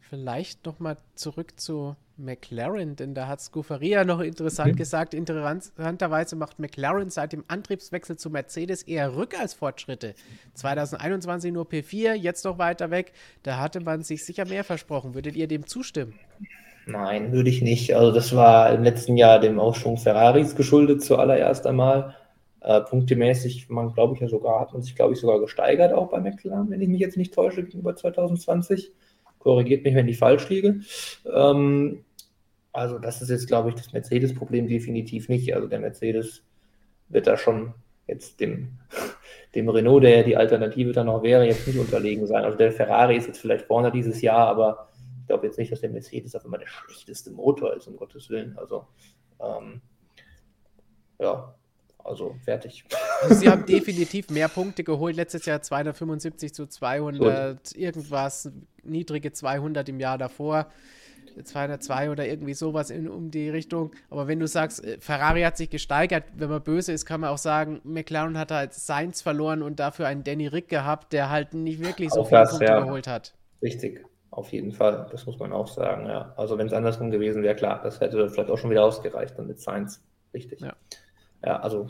vielleicht 0.00 0.66
nochmal 0.66 0.96
zurück 1.14 1.58
zu 1.58 1.96
McLaren, 2.16 2.96
denn 2.96 3.14
da 3.14 3.26
hat 3.26 3.40
Scuferia 3.40 4.04
noch 4.04 4.20
interessant 4.20 4.72
mhm. 4.72 4.76
gesagt, 4.76 5.14
interessanterweise 5.14 6.36
macht 6.36 6.58
McLaren 6.58 7.10
seit 7.10 7.32
dem 7.32 7.44
Antriebswechsel 7.48 8.16
zu 8.16 8.30
Mercedes 8.30 8.82
eher 8.82 9.16
Rück 9.16 9.38
als 9.38 9.54
Fortschritte. 9.54 10.14
2021 10.54 11.52
nur 11.52 11.66
P4, 11.66 12.14
jetzt 12.14 12.44
noch 12.44 12.58
weiter 12.58 12.90
weg. 12.90 13.12
Da 13.42 13.58
hatte 13.58 13.80
man 13.80 14.02
sich 14.02 14.24
sicher 14.24 14.44
mehr 14.46 14.64
versprochen. 14.64 15.14
Würdet 15.14 15.36
ihr 15.36 15.48
dem 15.48 15.66
zustimmen? 15.66 16.14
Nein, 16.86 17.32
würde 17.32 17.50
ich 17.50 17.62
nicht. 17.62 17.94
Also 17.94 18.12
das 18.12 18.36
war 18.36 18.72
im 18.72 18.82
letzten 18.82 19.16
Jahr 19.16 19.40
dem 19.40 19.58
Aufschwung 19.58 19.96
Ferraris 19.96 20.54
geschuldet 20.54 21.02
zuallererst 21.02 21.66
einmal. 21.66 22.14
Äh, 22.60 22.80
punktemäßig, 22.80 23.68
man 23.68 23.92
glaube 23.92 24.14
ich 24.14 24.20
ja 24.20 24.28
sogar, 24.28 24.60
hat 24.60 24.72
man 24.72 24.82
sich 24.82 24.94
glaube 24.94 25.14
ich 25.14 25.20
sogar 25.20 25.40
gesteigert 25.40 25.92
auch 25.92 26.10
bei 26.10 26.20
McLaren, 26.20 26.70
wenn 26.70 26.80
ich 26.80 26.88
mich 26.88 27.00
jetzt 27.00 27.16
nicht 27.16 27.34
täusche, 27.34 27.62
gegenüber 27.62 27.94
2020 27.94 28.92
korrigiert 29.44 29.84
mich, 29.84 29.94
wenn 29.94 30.08
ich 30.08 30.18
falsch 30.18 30.48
liege. 30.48 30.80
Ähm, 31.32 32.04
also 32.72 32.98
das 32.98 33.22
ist 33.22 33.28
jetzt, 33.30 33.46
glaube 33.46 33.68
ich, 33.68 33.76
das 33.76 33.92
Mercedes-Problem 33.92 34.66
definitiv 34.66 35.28
nicht. 35.28 35.54
Also 35.54 35.68
der 35.68 35.78
Mercedes 35.78 36.42
wird 37.08 37.28
da 37.28 37.36
schon 37.36 37.74
jetzt 38.08 38.40
dem, 38.40 38.78
dem 39.54 39.68
Renault, 39.68 40.02
der 40.02 40.16
ja 40.16 40.22
die 40.24 40.36
Alternative 40.36 40.92
dann 40.92 41.06
noch 41.06 41.22
wäre, 41.22 41.46
jetzt 41.46 41.68
nicht 41.68 41.78
unterlegen 41.78 42.26
sein. 42.26 42.42
Also 42.42 42.58
der 42.58 42.72
Ferrari 42.72 43.16
ist 43.16 43.28
jetzt 43.28 43.38
vielleicht 43.38 43.66
vorne 43.66 43.92
dieses 43.92 44.20
Jahr, 44.22 44.48
aber 44.48 44.88
ich 45.20 45.28
glaube 45.28 45.46
jetzt 45.46 45.58
nicht, 45.58 45.70
dass 45.70 45.82
der 45.82 45.90
Mercedes 45.90 46.34
auf 46.34 46.44
einmal 46.44 46.60
der 46.60 46.66
schlechteste 46.66 47.30
Motor 47.30 47.74
ist, 47.76 47.86
um 47.86 47.96
Gottes 47.96 48.28
Willen. 48.30 48.56
Also 48.58 48.86
ähm, 49.40 49.80
ja, 51.20 51.54
also 51.98 52.34
fertig. 52.44 52.84
Also 53.22 53.34
sie 53.34 53.48
haben 53.48 53.66
definitiv 53.66 54.30
mehr 54.30 54.48
Punkte 54.48 54.84
geholt. 54.84 55.16
Letztes 55.16 55.46
Jahr 55.46 55.62
275 55.62 56.52
zu 56.52 56.66
200, 56.66 57.56
Gut. 57.58 57.76
irgendwas, 57.76 58.50
niedrige 58.86 59.32
200 59.32 59.88
im 59.88 60.00
Jahr 60.00 60.18
davor. 60.18 60.68
202 61.42 62.10
oder 62.10 62.26
irgendwie 62.26 62.54
sowas 62.54 62.90
in, 62.90 63.08
um 63.08 63.30
die 63.30 63.48
Richtung. 63.50 63.92
Aber 64.10 64.28
wenn 64.28 64.38
du 64.38 64.46
sagst, 64.46 64.84
äh, 64.84 64.98
Ferrari 65.00 65.42
hat 65.42 65.56
sich 65.56 65.70
gesteigert, 65.70 66.24
wenn 66.36 66.48
man 66.48 66.62
böse 66.62 66.92
ist, 66.92 67.06
kann 67.06 67.20
man 67.20 67.30
auch 67.30 67.38
sagen, 67.38 67.80
McLaren 67.84 68.38
hat 68.38 68.50
halt 68.50 68.74
Sainz 68.74 69.22
verloren 69.22 69.62
und 69.62 69.80
dafür 69.80 70.06
einen 70.06 70.24
Danny 70.24 70.46
Rick 70.46 70.68
gehabt, 70.68 71.12
der 71.12 71.30
halt 71.30 71.54
nicht 71.54 71.82
wirklich 71.82 72.10
so 72.10 72.24
viele 72.24 72.44
Punkte 72.44 72.64
ja. 72.64 72.80
geholt 72.80 73.06
hat. 73.06 73.34
Richtig, 73.62 74.04
auf 74.30 74.52
jeden 74.52 74.72
Fall. 74.72 75.08
Das 75.10 75.26
muss 75.26 75.38
man 75.38 75.52
auch 75.52 75.68
sagen, 75.68 76.06
ja. 76.06 76.32
Also 76.36 76.58
wenn 76.58 76.66
es 76.66 76.72
andersrum 76.72 77.10
gewesen 77.10 77.42
wäre, 77.42 77.54
klar, 77.54 77.80
das 77.82 78.00
hätte 78.00 78.28
vielleicht 78.28 78.50
auch 78.50 78.58
schon 78.58 78.70
wieder 78.70 78.84
ausgereicht 78.84 79.38
dann 79.38 79.46
mit 79.46 79.60
Sainz. 79.60 80.02
Richtig. 80.32 80.60
Ja. 80.60 80.74
ja, 81.44 81.60
also, 81.60 81.88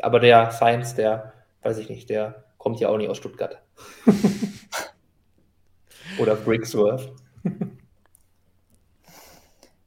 aber 0.00 0.20
der 0.20 0.50
Sainz, 0.50 0.94
der, 0.94 1.32
weiß 1.62 1.78
ich 1.78 1.88
nicht, 1.88 2.10
der 2.10 2.44
kommt 2.58 2.80
ja 2.80 2.88
auch 2.88 2.96
nicht 2.96 3.10
aus 3.10 3.18
Stuttgart. 3.18 3.58
Oder 6.18 6.36
Brixworth. 6.36 7.12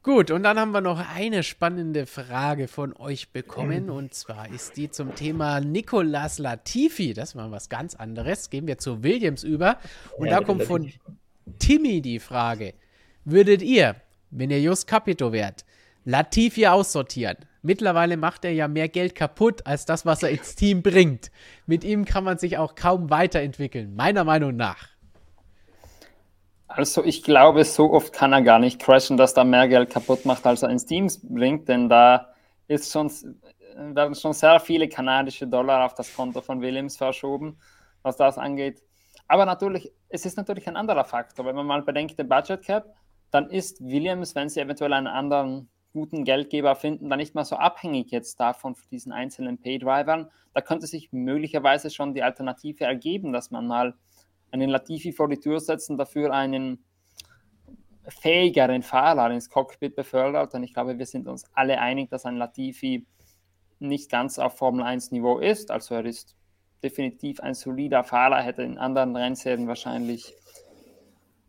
Gut, 0.04 0.32
und 0.32 0.44
dann 0.44 0.58
haben 0.58 0.72
wir 0.72 0.80
noch 0.80 1.04
eine 1.16 1.44
spannende 1.44 2.06
Frage 2.06 2.70
von 2.70 2.96
euch 2.96 3.34
bekommen. 3.34 3.90
Und 3.90 4.14
zwar 4.14 4.50
ist 4.50 4.78
die 4.78 4.90
zum 4.90 5.16
Thema 5.16 5.60
Nicolas 5.60 6.40
Latifi. 6.40 7.14
Das 7.14 7.36
war 7.36 7.52
was 7.52 7.68
ganz 7.68 7.94
anderes. 7.94 8.50
Gehen 8.50 8.68
wir 8.68 8.78
zu 8.78 9.04
Williams 9.04 9.44
über. 9.44 9.80
Und 10.18 10.28
ja, 10.28 10.40
da 10.40 10.46
kommt 10.46 10.64
von 10.64 10.92
Timmy 11.60 12.02
die 12.02 12.20
Frage: 12.20 12.74
Würdet 13.26 13.62
ihr, 13.62 13.96
wenn 14.32 14.50
ihr 14.50 14.62
Just 14.62 14.88
Capito 14.88 15.34
wärt, 15.34 15.66
Latifi 16.06 16.68
aussortieren? 16.68 17.38
Mittlerweile 17.62 18.16
macht 18.16 18.46
er 18.46 18.54
ja 18.54 18.70
mehr 18.70 18.88
Geld 18.88 19.14
kaputt 19.14 19.66
als 19.68 19.86
das, 19.86 20.06
was 20.06 20.24
er 20.24 20.30
ins 20.30 20.56
Team 20.56 20.84
bringt. 20.84 21.32
Mit 21.66 21.84
ihm 21.84 22.06
kann 22.06 22.24
man 22.24 22.38
sich 22.38 22.58
auch 22.58 22.76
kaum 22.76 23.10
weiterentwickeln, 23.10 23.94
meiner 23.94 24.24
Meinung 24.24 24.56
nach. 24.56 24.88
Also 26.68 27.04
ich 27.04 27.24
glaube, 27.24 27.64
so 27.64 27.92
oft 27.92 28.14
kann 28.14 28.34
er 28.34 28.42
gar 28.42 28.60
nicht 28.60 28.80
crashen, 28.80 29.18
dass 29.18 29.34
er 29.34 29.46
mehr 29.46 29.68
Geld 29.68 29.90
kaputt 29.90 30.26
macht, 30.26 30.46
als 30.46 30.64
er 30.64 30.70
ins 30.70 30.86
Team 30.86 31.08
bringt, 31.24 31.70
denn 31.70 31.88
da 31.88 32.34
ist 32.68 32.92
schon, 32.92 33.10
werden 33.76 34.16
schon 34.16 34.34
sehr 34.34 34.60
viele 34.60 34.90
kanadische 34.90 35.48
Dollar 35.48 35.86
auf 35.86 35.96
das 35.96 36.14
Konto 36.14 36.42
von 36.42 36.62
Williams 36.62 36.98
verschoben, 36.98 37.58
was 38.02 38.18
das 38.18 38.38
angeht. 38.38 38.82
Aber 39.28 39.46
natürlich, 39.46 39.92
es 40.10 40.26
ist 40.26 40.38
natürlich 40.38 40.68
ein 40.68 40.76
anderer 40.76 41.06
Faktor. 41.06 41.46
Wenn 41.46 41.56
man 41.56 41.66
mal 41.66 41.82
bedenkt, 41.82 42.18
der 42.20 42.26
Budget 42.26 42.62
Cap, 42.62 42.94
dann 43.32 43.50
ist 43.50 43.82
Williams, 43.82 44.36
wenn 44.36 44.50
sie 44.50 44.60
eventuell 44.60 44.94
einen 44.94 45.08
anderen 45.08 45.70
guten 45.94 46.24
Geldgeber 46.26 46.76
finden, 46.76 47.10
dann 47.10 47.18
nicht 47.18 47.34
mal 47.34 47.44
so 47.44 47.56
abhängig 47.56 48.12
jetzt 48.12 48.40
davon, 48.40 48.76
von 48.76 48.90
diesen 48.92 49.12
einzelnen 49.12 49.58
Pay-Drivern. 49.58 50.30
Da 50.54 50.62
könnte 50.62 50.86
sich 50.86 51.12
möglicherweise 51.12 51.90
schon 51.90 52.14
die 52.14 52.24
Alternative 52.24 52.84
ergeben, 52.84 53.34
dass 53.34 53.52
man 53.52 53.68
mal 53.68 53.96
einen 54.52 54.70
Latifi 54.70 55.12
vor 55.12 55.28
die 55.28 55.40
Tür 55.40 55.60
setzen, 55.60 55.98
dafür 55.98 56.34
einen 56.34 56.84
fähigeren 58.08 58.84
Fahrer 58.84 59.32
ins 59.32 59.50
Cockpit 59.50 59.96
befördert. 59.96 60.54
Und 60.54 60.64
ich 60.64 60.74
glaube, 60.74 60.98
wir 60.98 61.06
sind 61.06 61.28
uns 61.28 61.46
alle 61.54 61.80
einig, 61.80 62.10
dass 62.10 62.26
ein 62.26 62.38
Latifi 62.38 63.06
nicht 63.80 64.10
ganz 64.10 64.40
auf 64.40 64.58
Formel 64.58 64.84
1 64.84 65.12
Niveau 65.12 65.40
ist. 65.40 65.72
Also 65.72 65.96
er 65.96 66.06
ist 66.06 66.36
definitiv 66.84 67.40
ein 67.42 67.54
solider 67.54 68.04
Fahrer, 68.04 68.42
hätte 68.42 68.64
in 68.64 68.78
anderen 68.78 69.16
Rennserien 69.16 69.68
wahrscheinlich 69.68 70.34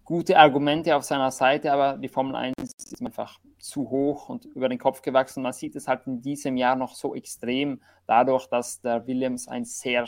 gute 0.05 0.39
Argumente 0.39 0.97
auf 0.97 1.05
seiner 1.05 1.31
Seite, 1.31 1.73
aber 1.73 1.99
die 1.99 2.09
Formel 2.09 2.35
1 2.35 2.55
ist 2.59 3.05
einfach 3.05 3.39
zu 3.59 3.91
hoch 3.91 4.29
und 4.31 4.47
über 4.47 4.69
den 4.69 4.79
Kopf 4.79 5.03
gewachsen. 5.03 5.43
Man 5.43 5.53
sieht 5.53 5.77
es 5.77 5.87
halt 5.87 6.07
in 6.07 6.23
diesem 6.23 6.57
Jahr 6.57 6.77
noch 6.77 6.95
so 6.95 7.15
extrem, 7.15 7.83
dadurch, 8.07 8.47
dass 8.47 8.81
der 8.81 9.07
Williams 9.07 9.49
ein 9.49 9.65
sehr 9.65 10.07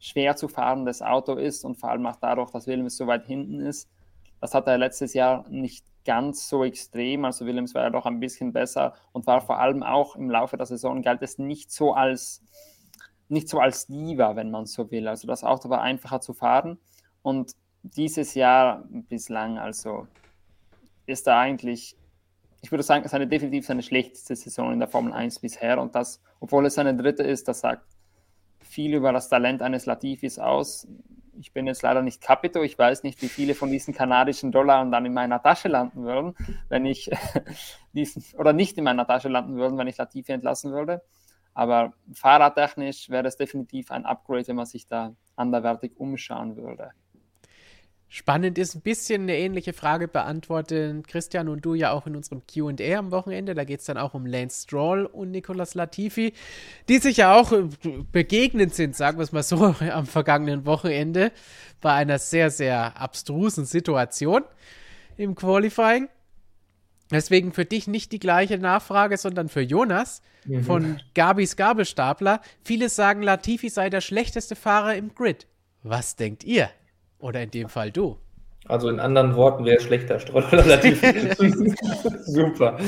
schwer 0.00 0.34
zu 0.34 0.48
fahrendes 0.48 1.02
Auto 1.02 1.34
ist 1.34 1.64
und 1.64 1.76
vor 1.76 1.90
allem 1.90 2.06
auch 2.06 2.16
dadurch, 2.16 2.50
dass 2.50 2.66
Williams 2.66 2.96
so 2.96 3.06
weit 3.06 3.26
hinten 3.26 3.60
ist. 3.60 3.88
Das 4.40 4.54
hat 4.54 4.66
er 4.66 4.78
letztes 4.78 5.12
Jahr 5.12 5.46
nicht 5.50 5.84
ganz 6.06 6.48
so 6.48 6.64
extrem. 6.64 7.26
Also 7.26 7.44
Williams 7.44 7.74
war 7.74 7.82
ja 7.82 7.90
doch 7.90 8.06
ein 8.06 8.18
bisschen 8.18 8.52
besser 8.52 8.94
und 9.12 9.26
war 9.26 9.42
vor 9.42 9.58
allem 9.58 9.82
auch 9.82 10.16
im 10.16 10.30
Laufe 10.30 10.56
der 10.56 10.66
Saison 10.66 11.02
galt 11.02 11.20
es 11.22 11.38
nicht 11.38 11.70
so 11.70 11.92
als 11.92 12.42
nicht 13.28 13.48
so 13.48 13.60
als 13.60 13.86
Diva, 13.86 14.34
wenn 14.34 14.50
man 14.50 14.66
so 14.66 14.90
will. 14.90 15.06
Also 15.06 15.28
das 15.28 15.44
Auto 15.44 15.68
war 15.68 15.82
einfacher 15.82 16.20
zu 16.20 16.32
fahren 16.32 16.78
und 17.22 17.52
dieses 17.82 18.34
Jahr 18.34 18.84
bislang 18.90 19.58
also 19.58 20.08
ist 21.06 21.26
er 21.28 21.36
eigentlich, 21.36 21.96
ich 22.62 22.70
würde 22.72 22.82
sagen, 22.82 23.06
seine 23.06 23.28
definitiv 23.28 23.66
seine 23.66 23.82
schlechteste 23.82 24.34
Saison 24.34 24.72
in 24.72 24.78
der 24.78 24.88
Formel 24.88 25.12
1 25.12 25.38
bisher 25.40 25.80
und 25.80 25.94
das, 25.94 26.20
obwohl 26.40 26.66
es 26.66 26.74
seine 26.74 26.96
dritte 26.96 27.22
ist, 27.22 27.46
das 27.46 27.60
sagt 27.60 27.84
viel 28.70 28.94
über 28.94 29.12
das 29.12 29.28
Talent 29.28 29.62
eines 29.62 29.84
Latifis 29.86 30.38
aus. 30.38 30.86
Ich 31.38 31.52
bin 31.52 31.66
jetzt 31.66 31.82
leider 31.82 32.02
nicht 32.02 32.20
Capito. 32.20 32.62
Ich 32.62 32.78
weiß 32.78 33.02
nicht, 33.02 33.20
wie 33.22 33.28
viele 33.28 33.54
von 33.54 33.70
diesen 33.70 33.92
kanadischen 33.94 34.52
Dollar 34.52 34.84
dann 34.86 35.06
in 35.06 35.12
meiner 35.14 35.42
Tasche 35.42 35.68
landen 35.68 36.04
würden, 36.04 36.34
wenn 36.68 36.86
ich 36.86 37.10
diesen, 37.92 38.22
oder 38.38 38.52
nicht 38.52 38.78
in 38.78 38.84
meiner 38.84 39.06
Tasche 39.06 39.28
landen 39.28 39.56
würden, 39.56 39.76
wenn 39.76 39.88
ich 39.88 39.96
Latifi 39.96 40.32
entlassen 40.32 40.72
würde. 40.72 41.02
Aber 41.52 41.94
fahrradtechnisch 42.14 43.10
wäre 43.10 43.26
es 43.26 43.36
definitiv 43.36 43.90
ein 43.90 44.06
Upgrade, 44.06 44.46
wenn 44.46 44.56
man 44.56 44.66
sich 44.66 44.86
da 44.86 45.14
anderwertig 45.34 45.92
umschauen 45.96 46.56
würde. 46.56 46.90
Spannend 48.12 48.58
ist 48.58 48.74
ein 48.74 48.80
bisschen 48.80 49.22
eine 49.22 49.38
ähnliche 49.38 49.72
Frage 49.72 50.08
beantworten 50.08 51.04
Christian 51.04 51.48
und 51.48 51.64
du 51.64 51.74
ja 51.74 51.92
auch 51.92 52.08
in 52.08 52.16
unserem 52.16 52.42
QA 52.44 52.98
am 52.98 53.12
Wochenende. 53.12 53.54
Da 53.54 53.62
geht 53.62 53.78
es 53.78 53.86
dann 53.86 53.98
auch 53.98 54.14
um 54.14 54.26
Lance 54.26 54.64
Stroll 54.64 55.06
und 55.06 55.30
Nicolas 55.30 55.74
Latifi, 55.74 56.32
die 56.88 56.98
sich 56.98 57.18
ja 57.18 57.36
auch 57.36 57.52
äh, 57.52 57.68
begegnet 58.10 58.74
sind, 58.74 58.96
sagen 58.96 59.18
wir 59.18 59.22
es 59.22 59.30
mal 59.30 59.44
so, 59.44 59.76
am 59.92 60.06
vergangenen 60.06 60.66
Wochenende 60.66 61.30
bei 61.80 61.92
einer 61.92 62.18
sehr, 62.18 62.50
sehr 62.50 63.00
abstrusen 63.00 63.64
Situation 63.64 64.42
im 65.16 65.36
Qualifying. 65.36 66.08
Deswegen 67.12 67.52
für 67.52 67.64
dich 67.64 67.86
nicht 67.86 68.10
die 68.10 68.18
gleiche 68.18 68.58
Nachfrage, 68.58 69.18
sondern 69.18 69.48
für 69.48 69.60
Jonas 69.60 70.20
mhm. 70.46 70.64
von 70.64 71.02
Gabis 71.14 71.54
Gabelstapler. 71.54 72.40
Viele 72.64 72.88
sagen, 72.88 73.22
Latifi 73.22 73.68
sei 73.68 73.88
der 73.88 74.00
schlechteste 74.00 74.56
Fahrer 74.56 74.96
im 74.96 75.14
Grid. 75.14 75.46
Was 75.84 76.16
denkt 76.16 76.42
ihr? 76.42 76.70
Oder 77.20 77.42
in 77.42 77.50
dem 77.50 77.68
Fall 77.68 77.90
du. 77.90 78.16
Also 78.66 78.88
in 78.88 79.00
anderen 79.00 79.34
Worten, 79.36 79.64
wer 79.64 79.76
ist 79.76 79.84
schlechter? 79.84 80.20
Stroll 80.20 80.44
oder 80.52 80.64
Latifi? 80.64 81.34
Super. 82.22 82.78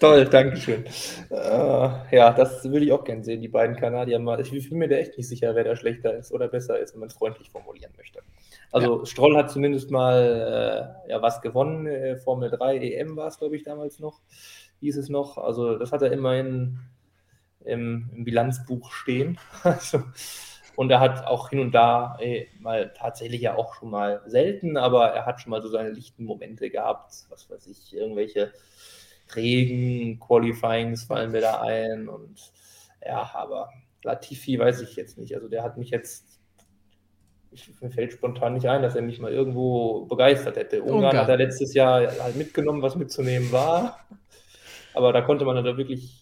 Toll, 0.00 0.24
Dankeschön. 0.24 0.84
Uh, 1.30 1.90
ja, 2.10 2.32
das 2.32 2.64
würde 2.64 2.86
ich 2.86 2.92
auch 2.92 3.04
gerne 3.04 3.22
sehen, 3.22 3.40
die 3.40 3.48
beiden 3.48 3.76
Kanadier 3.76 4.18
mal. 4.18 4.40
Ich 4.40 4.50
bin 4.50 4.78
mir 4.78 4.88
da 4.88 4.96
echt 4.96 5.16
nicht 5.16 5.28
sicher, 5.28 5.54
wer 5.54 5.64
da 5.64 5.76
schlechter 5.76 6.16
ist 6.16 6.32
oder 6.32 6.48
besser 6.48 6.78
ist, 6.78 6.94
wenn 6.94 7.00
man 7.00 7.08
es 7.08 7.14
freundlich 7.14 7.50
formulieren 7.50 7.92
möchte. 7.96 8.20
Also 8.72 9.00
ja. 9.00 9.06
Stroll 9.06 9.36
hat 9.36 9.50
zumindest 9.50 9.90
mal 9.90 10.96
äh, 11.06 11.10
ja, 11.10 11.22
was 11.22 11.42
gewonnen. 11.42 11.86
Äh, 11.86 12.16
Formel 12.16 12.50
3 12.50 12.78
EM 12.78 13.16
war 13.16 13.28
es, 13.28 13.38
glaube 13.38 13.56
ich, 13.56 13.64
damals 13.64 14.00
noch. 14.00 14.20
Hieß 14.80 14.96
es 14.96 15.08
noch. 15.10 15.36
Also 15.36 15.78
das 15.78 15.92
hat 15.92 16.02
er 16.02 16.10
immerhin 16.10 16.80
im, 17.64 18.10
im 18.16 18.24
Bilanzbuch 18.24 18.92
stehen. 18.92 19.38
Also 19.62 20.02
und 20.76 20.90
er 20.90 21.00
hat 21.00 21.26
auch 21.26 21.50
hin 21.50 21.60
und 21.60 21.72
da 21.72 22.16
ey, 22.20 22.48
mal 22.58 22.92
tatsächlich 22.96 23.42
ja 23.42 23.56
auch 23.56 23.74
schon 23.74 23.90
mal 23.90 24.22
selten, 24.26 24.76
aber 24.76 25.08
er 25.08 25.26
hat 25.26 25.40
schon 25.40 25.50
mal 25.50 25.62
so 25.62 25.68
seine 25.68 25.90
lichten 25.90 26.24
Momente 26.24 26.70
gehabt. 26.70 27.26
Was 27.28 27.50
weiß 27.50 27.66
ich, 27.66 27.94
irgendwelche 27.94 28.52
Regen, 29.34 30.18
Qualifyings 30.20 31.04
fallen 31.04 31.32
mir 31.32 31.40
da 31.40 31.60
ein. 31.60 32.08
Und 32.08 32.52
ja, 33.04 33.30
aber 33.34 33.70
Latifi 34.02 34.58
weiß 34.58 34.80
ich 34.82 34.96
jetzt 34.96 35.18
nicht. 35.18 35.34
Also 35.34 35.48
der 35.48 35.62
hat 35.62 35.76
mich 35.76 35.90
jetzt, 35.90 36.40
ich, 37.50 37.70
mir 37.80 37.90
fällt 37.90 38.12
spontan 38.12 38.54
nicht 38.54 38.68
ein, 38.68 38.82
dass 38.82 38.96
er 38.96 39.02
mich 39.02 39.20
mal 39.20 39.32
irgendwo 39.32 40.06
begeistert 40.06 40.56
hätte. 40.56 40.82
Ungarn, 40.82 40.96
Ungarn. 40.96 41.16
hat 41.18 41.28
er 41.28 41.36
letztes 41.36 41.74
Jahr 41.74 42.00
halt 42.20 42.36
mitgenommen, 42.36 42.82
was 42.82 42.96
mitzunehmen 42.96 43.52
war. 43.52 43.98
Aber 44.94 45.12
da 45.12 45.22
konnte 45.22 45.44
man 45.44 45.62
da 45.62 45.76
wirklich 45.76 46.21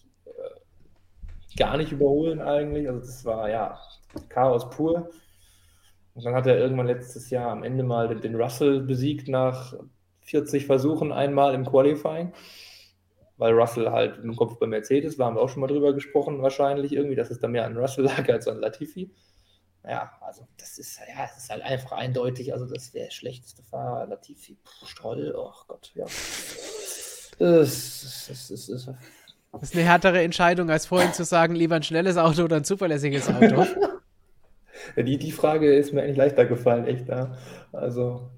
gar 1.57 1.77
nicht 1.77 1.91
überholen 1.91 2.41
eigentlich. 2.41 2.87
Also 2.87 3.01
das 3.01 3.25
war 3.25 3.49
ja 3.49 3.79
Chaos 4.29 4.69
pur. 4.69 5.09
Und 6.13 6.25
dann 6.25 6.35
hat 6.35 6.45
er 6.45 6.57
irgendwann 6.57 6.87
letztes 6.87 7.29
Jahr 7.29 7.51
am 7.51 7.63
Ende 7.63 7.83
mal 7.83 8.13
den 8.19 8.35
Russell 8.35 8.81
besiegt 8.81 9.27
nach 9.27 9.73
40 10.21 10.65
Versuchen 10.65 11.11
einmal 11.11 11.53
im 11.53 11.65
Qualifying. 11.65 12.33
Weil 13.37 13.53
Russell 13.53 13.89
halt 13.89 14.17
im 14.23 14.35
Kopf 14.35 14.59
bei 14.59 14.67
Mercedes 14.67 15.17
war, 15.17 15.27
haben 15.27 15.35
wir 15.35 15.41
auch 15.41 15.49
schon 15.49 15.61
mal 15.61 15.67
drüber 15.67 15.93
gesprochen, 15.93 16.41
wahrscheinlich 16.41 16.93
irgendwie, 16.93 17.15
dass 17.15 17.31
es 17.31 17.39
da 17.39 17.47
mehr 17.47 17.65
an 17.65 17.77
Russell 17.77 18.05
lag 18.05 18.27
als 18.29 18.47
an 18.47 18.59
Latifi. 18.59 19.11
Ja, 19.83 20.11
also 20.21 20.47
das 20.57 20.77
ist 20.77 20.99
ja, 20.99 21.25
es 21.25 21.43
ist 21.43 21.49
halt 21.49 21.63
einfach 21.63 21.93
eindeutig, 21.93 22.53
also 22.53 22.67
das 22.67 22.93
wäre 22.93 23.05
der 23.05 23.11
schlechteste 23.11 23.63
Fahrer, 23.63 24.05
Latifi, 24.05 24.59
Puh, 24.63 24.85
Stroll, 24.85 25.33
oh 25.35 25.53
Gott, 25.67 25.91
ja. 25.95 26.05
Das, 27.39 28.27
das, 28.27 28.47
das, 28.49 28.67
das, 28.67 28.89
ist 29.59 29.75
eine 29.75 29.83
härtere 29.83 30.21
Entscheidung, 30.21 30.69
als 30.69 30.85
vorhin 30.85 31.13
zu 31.13 31.23
sagen, 31.23 31.55
lieber 31.55 31.75
ein 31.75 31.83
schnelles 31.83 32.17
Auto 32.17 32.43
oder 32.43 32.57
ein 32.57 32.63
zuverlässiges 32.63 33.29
Auto. 33.29 33.65
Die, 34.97 35.17
die 35.17 35.31
Frage 35.31 35.73
ist 35.75 35.93
mir 35.93 36.01
eigentlich 36.01 36.17
leichter 36.17 36.45
gefallen, 36.45 36.87
echt. 36.87 37.07
Ja. 37.07 37.37
Also, 37.71 38.31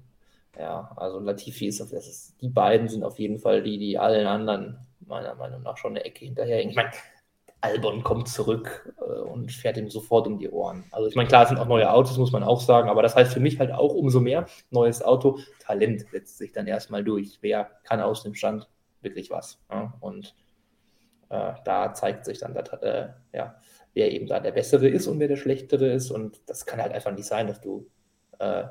ja, 0.58 0.92
also 0.96 1.18
Latifi 1.18 1.66
ist, 1.66 1.80
das 1.80 1.92
ist, 1.92 2.34
die 2.42 2.50
beiden 2.50 2.88
sind 2.88 3.02
auf 3.02 3.18
jeden 3.18 3.38
Fall 3.38 3.62
die, 3.62 3.78
die 3.78 3.98
allen 3.98 4.26
anderen 4.26 4.78
meiner 5.00 5.34
Meinung 5.34 5.62
nach 5.62 5.76
schon 5.76 5.92
eine 5.92 6.04
Ecke 6.04 6.24
hinterher. 6.24 6.64
Ich 6.64 6.76
meine, 6.76 6.90
Albon 7.60 8.04
kommt 8.04 8.28
zurück 8.28 8.92
äh, 9.00 9.20
und 9.20 9.50
fährt 9.50 9.78
ihm 9.78 9.88
sofort 9.88 10.26
um 10.26 10.38
die 10.38 10.50
Ohren. 10.50 10.84
Also 10.92 11.08
ich 11.08 11.16
meine, 11.16 11.28
klar, 11.28 11.44
es 11.44 11.48
sind 11.48 11.58
auch 11.58 11.66
neue 11.66 11.90
Autos, 11.90 12.18
muss 12.18 12.32
man 12.32 12.42
auch 12.42 12.60
sagen, 12.60 12.90
aber 12.90 13.02
das 13.02 13.16
heißt 13.16 13.32
für 13.32 13.40
mich 13.40 13.58
halt 13.58 13.72
auch 13.72 13.94
umso 13.94 14.20
mehr, 14.20 14.46
neues 14.70 15.02
Auto, 15.02 15.38
Talent 15.60 16.02
setzt 16.10 16.38
sich 16.38 16.52
dann 16.52 16.66
erstmal 16.66 17.02
durch. 17.02 17.38
Wer 17.40 17.70
kann 17.84 18.00
aus 18.00 18.22
dem 18.22 18.34
Stand 18.34 18.68
wirklich 19.00 19.30
was. 19.30 19.58
Ja? 19.70 19.94
Und 20.00 20.34
äh, 21.34 21.54
da 21.64 21.92
zeigt 21.94 22.24
sich 22.24 22.38
dann, 22.38 22.54
dass, 22.54 22.68
äh, 22.82 23.08
ja, 23.32 23.56
wer 23.92 24.12
eben 24.12 24.26
da 24.26 24.40
der 24.40 24.52
Bessere 24.52 24.88
ist 24.88 25.06
und 25.06 25.18
wer 25.18 25.28
der 25.28 25.36
Schlechtere 25.36 25.92
ist. 25.92 26.10
Und 26.10 26.40
das 26.46 26.66
kann 26.66 26.80
halt 26.80 26.92
einfach 26.92 27.12
nicht 27.12 27.26
sein, 27.26 27.46
dass 27.46 27.60
du 27.60 27.86
äh, 28.38 28.64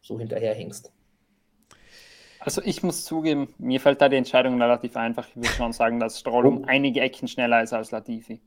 so 0.00 0.18
hinterherhingst. 0.18 0.92
Also 2.40 2.60
ich 2.62 2.82
muss 2.82 3.04
zugeben, 3.04 3.54
mir 3.58 3.80
fällt 3.80 4.00
da 4.00 4.08
die 4.08 4.16
Entscheidung 4.16 4.60
relativ 4.60 4.96
einfach. 4.96 5.26
Ich 5.28 5.36
würde 5.36 5.48
schon 5.48 5.72
sagen, 5.72 5.98
dass 5.98 6.20
Stroll 6.20 6.46
um 6.46 6.58
oh. 6.58 6.64
einige 6.66 7.00
Ecken 7.00 7.26
schneller 7.26 7.62
ist 7.62 7.72
als 7.72 7.90
Latifi. 7.90 8.40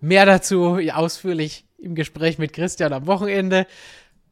Mehr 0.00 0.26
dazu 0.26 0.78
ausführlich 0.92 1.66
im 1.78 1.94
Gespräch 1.94 2.38
mit 2.38 2.52
Christian 2.52 2.92
am 2.92 3.06
Wochenende. 3.06 3.66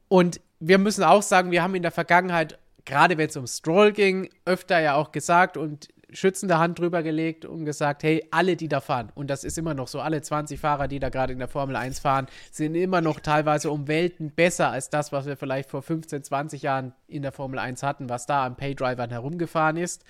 Und 0.07 0.41
wir 0.59 0.77
müssen 0.79 1.03
auch 1.03 1.21
sagen, 1.21 1.51
wir 1.51 1.63
haben 1.63 1.75
in 1.75 1.83
der 1.83 1.91
Vergangenheit, 1.91 2.59
gerade 2.83 3.17
wenn 3.17 3.29
es 3.29 3.37
um 3.37 3.47
Stroll 3.47 3.93
ging, 3.93 4.29
öfter 4.45 4.79
ja 4.79 4.95
auch 4.95 5.11
gesagt 5.11 5.55
und 5.55 5.87
schützende 6.11 6.57
Hand 6.57 6.79
drüber 6.79 7.03
gelegt 7.03 7.45
und 7.45 7.65
gesagt, 7.65 8.03
hey, 8.03 8.25
alle, 8.31 8.55
die 8.55 8.67
da 8.67 8.81
fahren, 8.81 9.11
und 9.15 9.29
das 9.29 9.43
ist 9.43 9.57
immer 9.57 9.73
noch 9.73 9.87
so, 9.87 9.99
alle 10.01 10.21
20 10.21 10.59
Fahrer, 10.59 10.87
die 10.87 10.99
da 10.99 11.09
gerade 11.09 11.33
in 11.33 11.39
der 11.39 11.47
Formel 11.47 11.75
1 11.75 11.99
fahren, 11.99 12.27
sind 12.51 12.75
immer 12.75 13.01
noch 13.01 13.19
teilweise 13.19 13.71
um 13.71 13.87
Welten 13.87 14.31
besser 14.31 14.71
als 14.71 14.89
das, 14.89 15.11
was 15.11 15.25
wir 15.25 15.37
vielleicht 15.37 15.69
vor 15.69 15.81
15, 15.81 16.23
20 16.23 16.61
Jahren 16.61 16.93
in 17.07 17.21
der 17.21 17.31
Formel 17.31 17.59
1 17.59 17.83
hatten, 17.83 18.09
was 18.09 18.25
da 18.25 18.45
an 18.45 18.55
Paydrivern 18.55 19.09
herumgefahren 19.09 19.77
ist. 19.77 20.03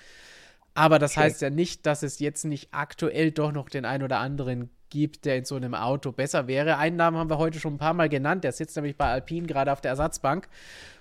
Aber 0.73 0.99
das 0.99 1.11
okay. 1.11 1.21
heißt 1.21 1.41
ja 1.41 1.49
nicht, 1.49 1.85
dass 1.85 2.03
es 2.03 2.19
jetzt 2.19 2.45
nicht 2.45 2.69
aktuell 2.71 3.31
doch 3.31 3.51
noch 3.51 3.69
den 3.69 3.85
ein 3.85 4.03
oder 4.03 4.19
anderen 4.19 4.69
gibt, 4.89 5.25
der 5.25 5.37
in 5.37 5.45
so 5.45 5.55
einem 5.55 5.75
Auto 5.75 6.11
besser 6.11 6.47
wäre. 6.47 6.77
Einen 6.77 6.95
Namen 6.95 7.17
haben 7.17 7.29
wir 7.29 7.37
heute 7.37 7.59
schon 7.59 7.75
ein 7.75 7.79
paar 7.79 7.93
Mal 7.93 8.09
genannt, 8.09 8.43
der 8.43 8.51
sitzt 8.51 8.75
nämlich 8.75 8.95
bei 8.95 9.09
Alpine 9.09 9.47
gerade 9.47 9.71
auf 9.71 9.81
der 9.81 9.91
Ersatzbank. 9.91 10.47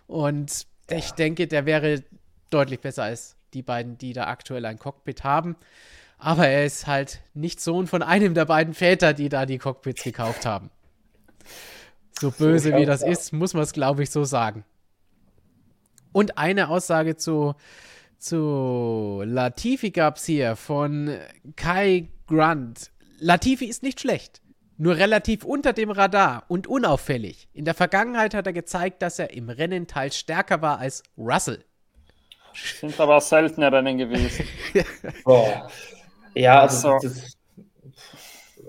Und 0.06 0.66
ja. 0.90 0.96
ich 0.96 1.12
denke, 1.12 1.46
der 1.46 1.66
wäre 1.66 2.02
deutlich 2.50 2.80
besser 2.80 3.04
als 3.04 3.37
die 3.54 3.62
beiden, 3.62 3.98
die 3.98 4.12
da 4.12 4.26
aktuell 4.26 4.64
ein 4.64 4.78
Cockpit 4.78 5.24
haben. 5.24 5.56
Aber 6.18 6.48
er 6.48 6.66
ist 6.66 6.86
halt 6.86 7.20
nicht 7.34 7.60
Sohn 7.60 7.86
von 7.86 8.02
einem 8.02 8.34
der 8.34 8.44
beiden 8.44 8.74
Väter, 8.74 9.14
die 9.14 9.28
da 9.28 9.46
die 9.46 9.58
Cockpits 9.58 10.02
gekauft 10.02 10.46
haben. 10.46 10.70
So 12.18 12.32
böse 12.32 12.74
wie 12.74 12.84
das 12.84 13.02
ist, 13.02 13.32
muss 13.32 13.54
man 13.54 13.62
es, 13.62 13.72
glaube 13.72 14.02
ich, 14.02 14.10
so 14.10 14.24
sagen. 14.24 14.64
Und 16.10 16.36
eine 16.36 16.68
Aussage 16.68 17.16
zu, 17.16 17.54
zu 18.18 19.22
Latifi 19.24 19.90
gab 19.90 20.16
es 20.16 20.24
hier 20.24 20.56
von 20.56 21.16
Kai 21.54 22.08
Grant. 22.26 22.90
Latifi 23.20 23.66
ist 23.66 23.84
nicht 23.84 24.00
schlecht, 24.00 24.40
nur 24.76 24.96
relativ 24.96 25.44
unter 25.44 25.72
dem 25.72 25.90
Radar 25.90 26.44
und 26.48 26.66
unauffällig. 26.66 27.48
In 27.52 27.64
der 27.64 27.74
Vergangenheit 27.74 28.34
hat 28.34 28.46
er 28.46 28.52
gezeigt, 28.52 29.02
dass 29.02 29.18
er 29.20 29.32
im 29.32 29.48
Rennen 29.48 29.86
teils 29.86 30.16
stärker 30.16 30.60
war 30.60 30.78
als 30.78 31.04
Russell. 31.16 31.64
Sind 32.80 32.98
aber 33.00 33.20
seltene 33.20 33.70
Rennen 33.72 33.98
gewesen. 33.98 34.46
oh. 35.24 35.48
Ja, 36.34 36.62
also, 36.62 36.92
also. 36.92 37.08
Das, 37.08 37.36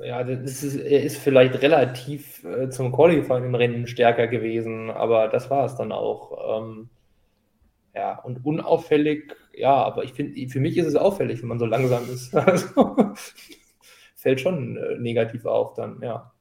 ja, 0.02 0.24
das 0.24 0.64
ist, 0.64 0.76
er 0.76 1.04
ist 1.04 1.18
vielleicht 1.18 1.62
relativ 1.62 2.44
äh, 2.44 2.70
zum 2.70 2.92
Qualifying 2.92 3.46
im 3.46 3.56
Rennen 3.56 3.88
stärker 3.88 4.28
gewesen, 4.28 4.90
aber 4.90 5.28
das 5.28 5.50
war 5.50 5.66
es 5.66 5.76
dann 5.76 5.92
auch. 5.92 6.62
Ähm, 6.62 6.90
ja, 7.94 8.20
und 8.20 8.46
unauffällig, 8.46 9.36
ja, 9.54 9.74
aber 9.74 10.04
ich 10.04 10.14
finde, 10.14 10.48
für 10.48 10.60
mich 10.60 10.78
ist 10.78 10.88
es 10.88 10.96
auffällig, 10.96 11.42
wenn 11.42 11.50
man 11.50 11.60
so 11.60 11.66
langsam 11.66 12.10
ist. 12.10 12.34
Also, 12.36 13.14
fällt 14.16 14.42
schon 14.42 14.78
äh, 14.78 14.98
negativ 15.00 15.46
auf 15.46 15.74
dann, 15.74 16.02
ja. 16.02 16.32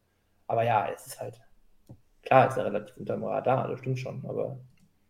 Aber 0.46 0.64
ja, 0.64 0.88
es 0.94 1.06
ist 1.06 1.20
halt, 1.20 1.40
klar, 2.22 2.48
ist 2.48 2.56
er 2.56 2.66
relativ 2.66 2.96
unter 2.96 3.14
dem 3.14 3.24
Radar, 3.24 3.68
das 3.68 3.80
stimmt 3.80 3.98
schon, 3.98 4.24
aber 4.26 4.58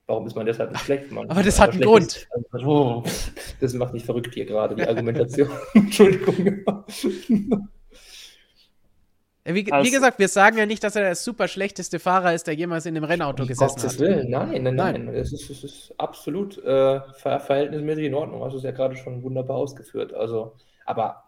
Warum 0.09 0.27
ist 0.27 0.35
man 0.35 0.47
deshalb 0.47 0.73
nicht 0.73 0.85
schlecht? 0.85 1.13
Man 1.13 1.29
aber 1.29 1.43
das 1.43 1.61
hat 1.61 1.73
einen 1.73 1.83
Grund. 1.83 2.07
Ist, 2.07 2.29
also, 2.51 3.05
das 3.61 3.75
macht 3.75 3.93
mich 3.93 4.07
verrückt 4.07 4.33
hier 4.33 4.47
gerade, 4.47 4.75
die 4.75 4.89
Argumentation. 4.89 5.51
Entschuldigung. 5.75 6.65
Wie, 9.45 9.71
also, 9.71 9.87
wie, 9.87 9.91
gesagt, 9.91 10.19
wir 10.19 10.29
sagen 10.29 10.57
ja 10.57 10.65
nicht, 10.65 10.83
dass 10.83 10.97
er 10.97 11.03
der 11.03 11.15
super 11.15 11.47
schlechteste 11.47 11.99
Fahrer 11.99 12.33
ist, 12.33 12.47
der 12.47 12.55
jemals 12.55 12.87
in 12.87 12.95
dem 12.95 13.05
Rennauto 13.05 13.45
gesessen 13.45 13.83
hat. 13.83 13.99
Willen. 13.99 14.31
Nein, 14.31 14.63
nein, 14.63 14.77
nein. 14.77 15.09
Es 15.09 15.35
ist, 15.35 15.51
es 15.51 15.63
ist 15.63 15.95
absolut 15.99 16.57
äh, 16.57 17.01
ver 17.13 17.41
verhältnismäßig 17.41 18.07
in 18.07 18.15
Ordnung. 18.15 18.43
Hast 18.43 18.55
du 18.55 18.59
es 18.59 18.65
ja 18.65 18.71
gerade 18.71 18.97
schon 18.97 19.23
wunderbar 19.23 19.59
ausgeführt. 19.59 20.15
Also, 20.15 20.55
aber 20.87 21.25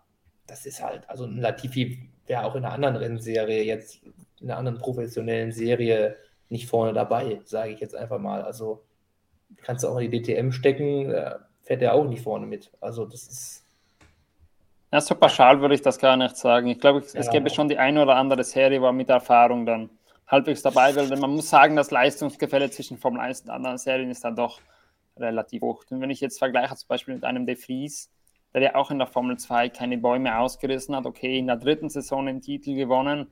das 0.47 0.65
ist 0.65 0.83
halt, 0.83 1.03
also 1.07 1.25
ein 1.25 1.37
Latifi 1.37 2.09
wäre 2.27 2.45
auch 2.45 2.57
in 2.57 2.65
einer 2.65 2.73
anderen 2.73 2.97
Rennserie 2.97 3.63
jetzt, 3.63 4.01
in 4.41 4.51
einer 4.51 4.57
anderen 4.59 4.79
professionellen 4.79 5.53
Serie 5.53 6.17
nicht 6.51 6.69
vorne 6.69 6.93
dabei, 6.93 7.41
sage 7.45 7.73
ich 7.73 7.81
jetzt 7.81 7.95
einfach 7.95 8.19
mal. 8.19 8.43
Also 8.43 8.83
kannst 9.63 9.85
du 9.85 9.89
auch 9.89 9.99
in 9.99 10.11
die 10.11 10.23
DTM 10.23 10.51
stecken, 10.51 11.15
fährt 11.63 11.83
er 11.83 11.95
auch 11.95 12.05
nicht 12.05 12.23
vorne 12.23 12.47
mit. 12.47 12.71
Also 12.81 13.05
das 13.07 13.29
ist. 13.29 13.67
Ja, 14.93 15.01
so 15.01 15.15
pauschal 15.15 15.61
würde 15.61 15.77
ich 15.77 15.83
das 15.83 15.99
gar 15.99 16.17
nicht 16.17 16.37
sagen. 16.37 16.67
Ich 16.67 16.81
glaube, 16.81 16.99
es, 16.99 17.13
ja. 17.13 17.31
gäbe 17.31 17.49
schon 17.49 17.69
die 17.69 17.79
eine 17.79 18.03
oder 18.03 18.17
andere 18.17 18.43
Serie, 18.43 18.83
wo 18.83 18.91
mit 18.91 19.09
Erfahrung 19.09 19.65
dann 19.65 19.89
halbwegs 20.27 20.63
dabei 20.63 20.95
wäre. 20.97 21.07
Denn 21.07 21.21
man 21.21 21.31
muss 21.31 21.49
sagen, 21.49 21.77
das 21.77 21.93
Leistungsgefälle 21.93 22.71
zwischen 22.71 22.99
Formel 22.99 23.21
1 23.21 23.43
und 23.43 23.51
anderen 23.51 23.79
Serien 23.79 24.11
ist 24.11 24.25
dann 24.25 24.35
doch 24.35 24.61
relativ 25.17 25.63
hoch. 25.63 25.85
Und 25.91 26.01
wenn 26.01 26.11
ich 26.11 26.21
jetzt 26.21 26.39
vergleiche 26.39 26.75
zum 26.75 26.89
Beispiel 26.89 27.15
mit 27.15 27.25
einem 27.25 27.47
De 27.47 27.55
Vries, 27.55 28.11
der 28.53 28.63
ja 28.63 28.75
auch 28.75 28.91
in 28.91 28.99
der 28.99 29.07
Formel 29.07 29.39
2 29.39 29.69
keine 29.69 29.99
Bäume 29.99 30.39
ausgerissen 30.39 30.97
hat, 30.97 31.07
okay, 31.07 31.39
in 31.39 31.47
der 31.47 31.57
dritten 31.57 31.89
Saison 31.89 32.27
den 32.27 32.41
Titel 32.41 32.75
gewonnen, 32.75 33.31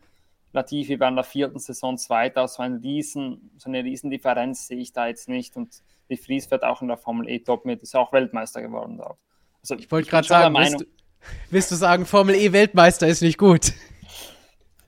Latifi 0.53 0.99
war 0.99 1.09
in 1.09 1.17
der 1.17 1.25
vierten 1.25 1.59
Saison 1.59 1.99
Zweiter, 1.99 2.49
so, 2.49 2.63
ein 2.63 2.77
Riesen, 2.77 3.51
so 3.59 3.69
eine 3.69 3.85
Riesendifferenz 3.85 4.67
sehe 4.67 4.79
ich 4.79 4.93
da 4.93 5.07
jetzt 5.07 5.29
nicht. 5.29 5.57
Und 5.57 5.83
die 6.09 6.17
Fries 6.17 6.51
wird 6.51 6.65
auch 6.65 6.81
in 6.81 6.89
der 6.89 6.97
Formel 6.97 7.29
E 7.29 7.41
top 7.41 7.65
mit, 7.65 7.83
ist 7.83 7.95
auch 7.95 8.13
Weltmeister 8.13 8.63
geworden 8.63 8.99
dort. 8.99 9.19
Also, 9.61 9.75
ich 9.75 9.91
wollte 9.91 10.09
gerade 10.09 10.27
sagen, 10.27 10.53
Meinung, 10.53 10.81
willst, 10.81 10.85
du, 10.85 11.51
willst 11.51 11.71
du 11.71 11.75
sagen, 11.75 12.07
Formel 12.07 12.35
E 12.35 12.53
Weltmeister 12.53 13.07
ist 13.07 13.21
nicht 13.21 13.39
gut? 13.39 13.73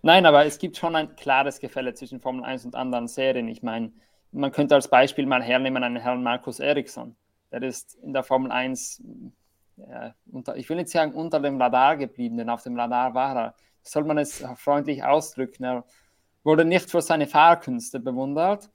Nein, 0.03 0.25
aber 0.25 0.47
es 0.47 0.59
gibt 0.59 0.79
schon 0.79 0.97
ein 0.97 1.15
klares 1.17 1.61
Gefälle 1.61 1.93
zwischen 1.93 2.21
Formel 2.21 2.45
1 2.45 2.65
und 2.65 2.75
anderen 2.75 3.07
Serien. 3.07 3.49
Ich 3.49 3.63
meine, 3.63 3.93
man 4.33 4.53
könnte 4.53 4.75
als 4.75 4.89
Beispiel 4.89 5.27
mal 5.27 5.43
hernehmen 5.43 5.85
einen 5.85 5.97
Herrn 5.97 6.23
Markus 6.23 6.59
Eriksson. 6.59 7.17
Der 7.53 7.63
ist 7.63 7.97
in 7.97 8.13
der 8.13 8.23
Formel 8.23 8.51
1, 8.51 9.03
ja, 9.77 10.15
unter, 10.31 10.57
ich 10.57 10.69
will 10.69 10.77
nicht 10.77 10.89
sagen 10.89 11.13
unter 11.13 11.41
dem 11.41 11.61
Radar 11.61 11.97
geblieben, 11.97 12.37
denn 12.37 12.49
auf 12.49 12.63
dem 12.63 12.79
Radar 12.79 13.15
war 13.15 13.37
er 13.37 13.55
soll 13.83 14.05
man 14.05 14.19
es 14.19 14.45
freundlich 14.57 15.05
ausdrücken. 15.05 15.65
Er 15.65 15.85
wurde 16.45 16.65
nicht 16.65 16.91
für 16.91 17.03
seine 17.03 17.27
Fahrkünste 17.27 18.01
bewundert. 18.01 18.71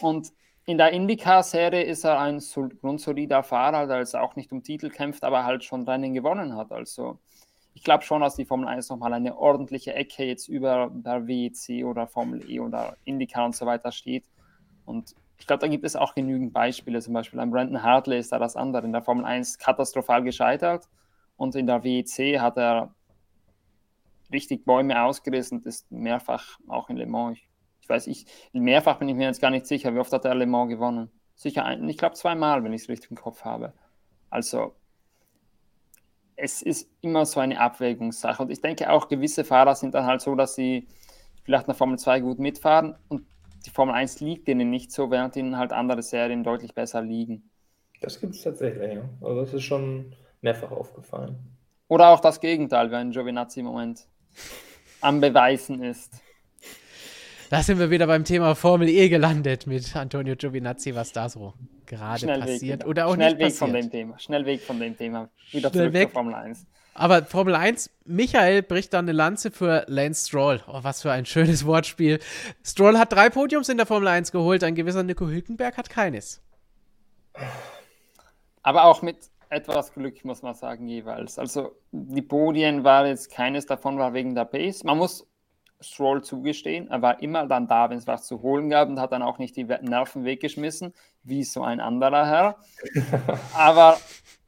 Und 0.00 0.32
in 0.66 0.78
der 0.78 0.92
IndyCar-Serie 0.92 1.82
ist 1.82 2.04
er 2.04 2.20
ein 2.20 2.40
grundsolider 2.80 3.42
Fahrer, 3.42 3.86
der 3.86 3.98
jetzt 3.98 4.16
auch 4.16 4.36
nicht 4.36 4.52
um 4.52 4.62
Titel 4.62 4.90
kämpft, 4.90 5.24
aber 5.24 5.44
halt 5.44 5.64
schon 5.64 5.88
Rennen 5.88 6.14
gewonnen 6.14 6.56
hat. 6.56 6.70
Also 6.72 7.18
ich 7.74 7.82
glaube 7.82 8.04
schon, 8.04 8.20
dass 8.20 8.36
die 8.36 8.44
Formel 8.44 8.68
1 8.68 8.88
nochmal 8.90 9.12
eine 9.12 9.36
ordentliche 9.36 9.94
Ecke 9.94 10.24
jetzt 10.24 10.48
über 10.48 10.90
der 10.92 11.26
WEC 11.26 11.84
oder 11.84 12.06
Formel 12.06 12.48
E 12.50 12.60
oder 12.60 12.96
IndyCar 13.04 13.46
und 13.46 13.56
so 13.56 13.66
weiter 13.66 13.90
steht. 13.92 14.26
Und 14.84 15.14
ich 15.38 15.46
glaube, 15.46 15.60
da 15.60 15.68
gibt 15.68 15.84
es 15.84 15.96
auch 15.96 16.14
genügend 16.14 16.52
Beispiele. 16.52 17.00
Zum 17.00 17.14
Beispiel 17.14 17.40
ein 17.40 17.50
Brandon 17.50 17.82
Hartley 17.82 18.18
ist 18.18 18.32
da 18.32 18.38
das 18.38 18.56
andere. 18.56 18.84
In 18.84 18.92
der 18.92 19.02
Formel 19.02 19.24
1 19.24 19.58
katastrophal 19.58 20.22
gescheitert 20.22 20.88
und 21.36 21.54
in 21.54 21.66
der 21.66 21.82
WEC 21.82 22.38
hat 22.38 22.58
er 22.58 22.94
richtig 24.32 24.64
Bäume 24.64 25.02
ausgerissen 25.02 25.62
ist 25.64 25.90
mehrfach 25.90 26.58
auch 26.68 26.90
in 26.90 26.96
Le 26.96 27.06
Mans. 27.06 27.38
Ich, 27.38 27.48
ich, 27.82 27.88
weiß, 27.88 28.06
ich, 28.06 28.26
mehrfach 28.52 28.98
bin 28.98 29.08
ich 29.08 29.14
mir 29.14 29.26
jetzt 29.26 29.40
gar 29.40 29.50
nicht 29.50 29.66
sicher, 29.66 29.94
wie 29.94 29.98
oft 29.98 30.12
hat 30.12 30.24
er 30.24 30.34
Le 30.34 30.46
Mans 30.46 30.70
gewonnen. 30.70 31.10
Sicher, 31.34 31.64
ein, 31.64 31.88
ich 31.88 31.98
glaube 31.98 32.14
zweimal, 32.14 32.62
wenn 32.64 32.72
ich 32.72 32.82
es 32.82 32.88
richtig 32.88 33.10
im 33.10 33.16
Kopf 33.16 33.44
habe. 33.44 33.72
Also, 34.28 34.74
es 36.36 36.62
ist 36.62 36.90
immer 37.00 37.26
so 37.26 37.40
eine 37.40 37.60
Abwägungssache. 37.60 38.42
Und 38.42 38.50
ich 38.50 38.60
denke 38.60 38.90
auch, 38.90 39.08
gewisse 39.08 39.44
Fahrer 39.44 39.74
sind 39.74 39.94
dann 39.94 40.06
halt 40.06 40.20
so, 40.20 40.34
dass 40.34 40.54
sie 40.54 40.88
vielleicht 41.42 41.68
nach 41.68 41.76
Formel 41.76 41.98
2 41.98 42.20
gut 42.20 42.38
mitfahren 42.38 42.96
und 43.08 43.26
die 43.66 43.70
Formel 43.70 43.94
1 43.94 44.20
liegt 44.20 44.48
ihnen 44.48 44.70
nicht 44.70 44.90
so, 44.92 45.10
während 45.10 45.36
ihnen 45.36 45.58
halt 45.58 45.72
andere 45.72 46.02
Serien 46.02 46.44
deutlich 46.44 46.74
besser 46.74 47.02
liegen. 47.02 47.50
Das 48.00 48.20
gibt 48.20 48.34
es 48.34 48.42
tatsächlich, 48.42 48.94
ja. 48.94 49.02
Also 49.20 49.40
das 49.40 49.52
ist 49.52 49.64
schon 49.64 50.14
mehrfach 50.40 50.70
aufgefallen. 50.70 51.36
Oder 51.88 52.08
auch 52.08 52.20
das 52.20 52.40
Gegenteil, 52.40 52.90
wie 52.90 52.96
ein 52.96 53.10
Giovinazzi 53.10 53.60
im 53.60 53.66
Moment 53.66 54.06
am 55.00 55.20
Beweisen 55.20 55.82
ist. 55.82 56.12
Da 57.50 57.62
sind 57.62 57.78
wir 57.80 57.90
wieder 57.90 58.06
beim 58.06 58.24
Thema 58.24 58.54
Formel 58.54 58.88
E 58.88 59.08
gelandet 59.08 59.66
mit 59.66 59.96
Antonio 59.96 60.36
Giovinazzi, 60.36 60.94
was 60.94 61.12
da 61.12 61.28
so 61.28 61.54
gerade 61.86 62.20
Schnell 62.20 62.40
passiert 62.40 62.82
weg, 62.82 62.88
oder 62.88 63.06
auch 63.06 63.14
Schnell 63.14 63.30
nicht 63.30 63.38
weg 63.38 63.46
passiert. 63.46 63.58
von 63.58 63.72
dem 63.72 63.90
Thema. 63.90 64.18
Schnell 64.20 64.46
weg 64.46 64.60
von 64.60 64.78
dem 64.78 64.96
Thema. 64.96 65.28
Wieder 65.50 65.70
Schnell 65.70 65.82
zurück 65.82 65.92
weg. 65.94 66.08
zur 66.08 66.12
Formel 66.12 66.34
1. 66.34 66.66
Aber 66.94 67.24
Formel 67.24 67.54
1, 67.54 67.90
Michael 68.04 68.62
bricht 68.62 68.92
dann 68.92 69.06
eine 69.06 69.12
Lanze 69.12 69.50
für 69.50 69.84
Lance 69.88 70.28
Stroll. 70.28 70.60
Oh, 70.68 70.80
was 70.82 71.02
für 71.02 71.10
ein 71.10 71.26
schönes 71.26 71.64
Wortspiel. 71.66 72.20
Stroll 72.64 72.98
hat 72.98 73.12
drei 73.12 73.30
Podiums 73.30 73.68
in 73.68 73.78
der 73.78 73.86
Formel 73.86 74.08
1 74.08 74.32
geholt, 74.32 74.62
ein 74.62 74.74
gewisser 74.74 75.02
Nico 75.02 75.26
Hülkenberg 75.26 75.76
hat 75.76 75.90
keines. 75.90 76.40
Aber 78.62 78.84
auch 78.84 79.02
mit 79.02 79.16
etwas 79.50 79.92
Glück, 79.92 80.24
muss 80.24 80.42
man 80.42 80.54
sagen, 80.54 80.86
jeweils. 80.86 81.38
Also 81.38 81.72
die 81.92 82.22
Podien 82.22 82.84
war 82.84 83.06
jetzt 83.06 83.30
keines 83.30 83.66
davon 83.66 83.98
war 83.98 84.14
wegen 84.14 84.34
der 84.34 84.44
Pace. 84.44 84.84
Man 84.84 84.98
muss 84.98 85.26
Stroll 85.80 86.22
zugestehen, 86.22 86.88
er 86.88 87.00
war 87.00 87.22
immer 87.22 87.46
dann 87.46 87.66
da, 87.66 87.88
wenn 87.88 87.98
es 87.98 88.06
was 88.06 88.26
zu 88.26 88.42
holen 88.42 88.68
gab 88.68 88.88
und 88.88 89.00
hat 89.00 89.12
dann 89.12 89.22
auch 89.22 89.38
nicht 89.38 89.56
die 89.56 89.64
Nerven 89.64 90.24
weggeschmissen, 90.24 90.92
wie 91.22 91.42
so 91.42 91.62
ein 91.62 91.80
anderer 91.80 92.26
Herr. 92.26 92.56
Aber 93.56 93.96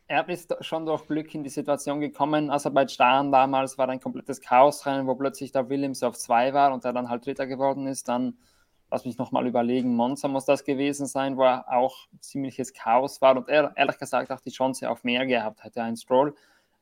er 0.09 0.29
ist 0.29 0.55
schon 0.61 0.85
durch 0.85 1.07
Glück 1.07 1.35
in 1.35 1.43
die 1.43 1.49
Situation 1.49 2.01
gekommen. 2.01 2.51
Aserbaidschan 2.51 3.33
damals 3.33 3.79
war 3.79 3.89
ein 3.89 3.99
komplettes 3.99 4.43
Chaosrennen, 4.43 5.07
wo 5.07 5.15
plötzlich 5.15 5.53
der 5.53 5.71
Williams 5.71 6.03
auf 6.03 6.19
zwei 6.19 6.53
war 6.53 6.75
und 6.75 6.85
er 6.85 6.93
dann 6.93 7.09
halt 7.09 7.25
Dritter 7.25 7.47
geworden 7.47 7.87
ist. 7.87 8.09
Dann, 8.09 8.37
lass 8.93 9.07
mich 9.07 9.17
nochmal 9.17 9.47
überlegen, 9.47 9.97
Monza 9.97 10.29
muss 10.29 10.45
das 10.45 10.65
gewesen 10.65 11.07
sein, 11.07 11.39
wo 11.39 11.45
er 11.45 11.73
auch 11.73 12.09
ziemliches 12.21 12.75
Chaos 12.75 13.23
war 13.23 13.37
und 13.39 13.49
er 13.49 13.73
ehrlich 13.75 13.99
gesagt 13.99 14.31
auch 14.31 14.41
die 14.41 14.51
Chance 14.51 14.89
auf 14.91 15.03
mehr 15.03 15.27
gehabt 15.27 15.65
hätte. 15.65 15.83
Ein 15.83 15.97
Stroll 15.97 16.35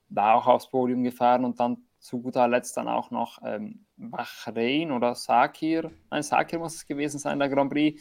da 0.08 0.34
auch 0.34 0.48
aufs 0.48 0.68
Podium 0.68 1.04
gefahren 1.04 1.44
und 1.44 1.60
dann 1.60 1.78
zu 2.00 2.20
guter 2.20 2.48
Letzt 2.48 2.76
dann 2.76 2.88
auch 2.88 3.12
noch 3.12 3.38
ähm, 3.44 3.86
Bahrain 3.96 4.90
oder 4.90 5.14
Sakir, 5.14 5.92
nein, 6.10 6.24
Sakir 6.24 6.58
muss 6.58 6.74
es 6.74 6.86
gewesen 6.86 7.18
sein, 7.18 7.38
der 7.38 7.48
Grand 7.48 7.70
Prix 7.70 8.00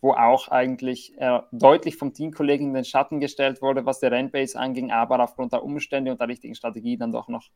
wo 0.00 0.12
auch 0.12 0.48
eigentlich 0.48 1.18
äh, 1.18 1.40
deutlich 1.50 1.96
vom 1.96 2.14
Teamkollegen 2.14 2.68
in 2.68 2.74
den 2.74 2.84
Schatten 2.84 3.18
gestellt 3.18 3.60
wurde, 3.60 3.84
was 3.84 3.98
der 3.98 4.12
Rennbase 4.12 4.58
anging, 4.58 4.92
aber 4.92 5.18
aufgrund 5.20 5.52
der 5.52 5.64
Umstände 5.64 6.12
und 6.12 6.20
der 6.20 6.28
richtigen 6.28 6.54
Strategie 6.54 6.96
dann 6.96 7.10
doch 7.10 7.26
noch 7.28 7.48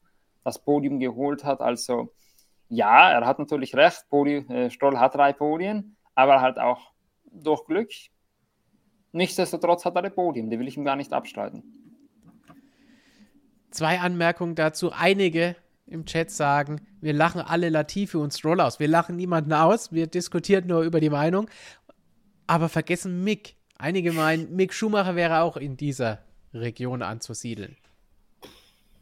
das 0.43 0.59
Podium 0.59 0.99
geholt 0.99 1.45
hat. 1.45 1.61
Also 1.61 2.13
ja, 2.73 3.11
er 3.11 3.27
hat 3.27 3.39
natürlich 3.39 3.75
recht, 3.75 4.05
Podium, 4.09 4.51
äh, 4.51 4.71
Stroll 4.71 4.99
hat 4.99 5.15
drei 5.15 5.33
Podien, 5.33 5.97
aber 6.15 6.41
halt 6.41 6.59
auch 6.59 6.93
durch 7.25 7.65
Glück. 7.65 7.91
Nichtsdestotrotz 9.13 9.85
hat 9.85 9.95
er 9.97 10.05
ein 10.05 10.15
Podium, 10.15 10.51
die 10.51 10.59
will 10.59 10.69
ich 10.69 10.77
ihm 10.77 10.85
gar 10.85 10.97
nicht 10.97 11.13
abstreiten. 11.13 11.63
Zwei 13.71 14.01
Anmerkungen 14.01 14.55
dazu. 14.55 14.93
Einige 14.93 15.57
im 15.87 16.05
Chat 16.07 16.31
sagen, 16.31 16.81
wir 17.01 17.13
lachen 17.13 17.41
alle 17.41 17.69
Latifi 17.69 18.17
und 18.17 18.33
Stroll 18.33 18.61
aus. 18.61 18.81
Wir 18.81 18.89
lachen 18.89 19.17
niemanden 19.17 19.53
aus, 19.53 19.93
wir 19.93 20.07
diskutieren 20.07 20.67
nur 20.67 20.83
über 20.83 21.01
die 21.01 21.11
Meinung 21.11 21.49
aber 22.53 22.69
vergessen 22.69 23.25
Mick. 23.25 23.57
Einige 23.79 24.13
meinen, 24.13 24.55
Mick 24.55 24.75
Schumacher 24.75 25.17
wäre 25.17 25.41
auch 25.41 25.57
in 25.57 25.77
dieser 25.79 26.19
Region 26.53 27.03
anzusiedeln. 27.03 27.77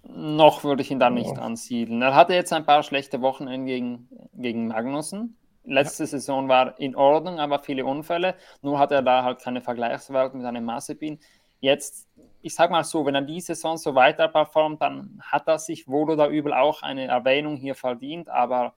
Noch 0.03 0.65
würde 0.65 0.83
ich 0.83 0.91
ihn 0.91 0.99
da 0.99 1.11
nicht 1.11 1.37
oh. 1.39 1.41
ansiedeln. 1.41 2.01
Er 2.03 2.15
hatte 2.15 2.35
jetzt 2.35 2.53
ein 2.53 2.65
paar 2.65 2.83
schlechte 2.83 3.21
Wochen 3.21 3.47
gegen, 3.67 4.09
gegen 4.35 4.69
Magnussen. 4.69 5.37
Letzte 5.65 6.05
ja. 6.05 6.09
Saison 6.09 6.49
war 6.49 6.79
in 6.79 6.97
Ordnung, 6.97 7.39
aber 7.39 7.59
viele 7.59 7.85
Unfälle. 7.85 8.35
Nur 8.63 8.79
hat 8.79 8.93
er 8.93 9.03
da 9.03 9.25
halt 9.25 9.41
keine 9.41 9.61
Vergleichswerte 9.61 10.37
mit 10.37 10.47
einem 10.47 10.65
Mazepin. 10.65 11.19
Jetzt, 11.61 12.09
ich 12.41 12.55
sag 12.55 12.71
mal 12.71 12.85
so, 12.85 13.05
wenn 13.05 13.15
er 13.15 13.23
die 13.23 13.41
Saison 13.41 13.77
so 13.77 13.95
weiter 13.95 14.29
performt, 14.29 14.81
dann 14.81 15.21
hat 15.23 15.47
er 15.47 15.59
sich 15.59 15.87
wohl 15.87 16.11
oder 16.11 16.29
übel 16.29 16.55
auch 16.55 16.83
eine 16.83 17.07
Erwähnung 17.07 17.57
hier 17.57 17.75
verdient, 17.75 18.31
aber 18.31 18.75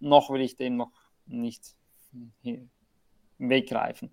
noch 0.00 0.30
will 0.30 0.40
ich 0.40 0.56
dem 0.56 0.76
noch 0.76 0.90
nicht 1.26 1.76
weggreifen. 3.38 4.10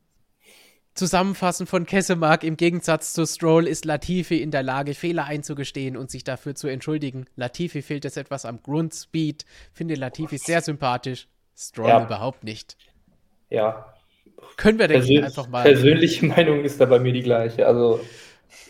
Zusammenfassend 0.95 1.67
von 1.67 1.85
Kessemark, 1.85 2.45
im 2.45 2.55
Gegensatz 2.55 3.13
zu 3.13 3.25
Stroll 3.25 3.67
ist 3.67 3.83
Latifi 3.83 4.41
in 4.41 4.49
der 4.49 4.63
Lage, 4.63 4.93
Fehler 4.93 5.25
einzugestehen 5.25 5.97
und 5.97 6.09
sich 6.09 6.23
dafür 6.23 6.55
zu 6.55 6.69
entschuldigen. 6.69 7.25
Latifi 7.35 7.81
fehlt 7.81 8.05
es 8.05 8.15
etwas 8.15 8.45
am 8.45 8.63
Grundspeed. 8.63 9.45
Finde 9.73 9.95
Latifi 9.95 10.37
sehr 10.37 10.61
sympathisch. 10.61 11.27
Stroll 11.53 11.89
ja. 11.89 12.05
überhaupt 12.05 12.45
nicht. 12.45 12.77
Ja. 13.49 13.93
Können 14.55 14.79
wir, 14.79 14.87
denke 14.87 15.11
ich, 15.11 15.21
einfach 15.21 15.49
mal. 15.49 15.63
Persönliche 15.63 16.25
Meinung 16.27 16.63
ist 16.63 16.79
da 16.79 16.85
bei 16.85 16.99
mir 16.99 17.11
die 17.11 17.23
gleiche. 17.23 17.67
Also 17.67 17.99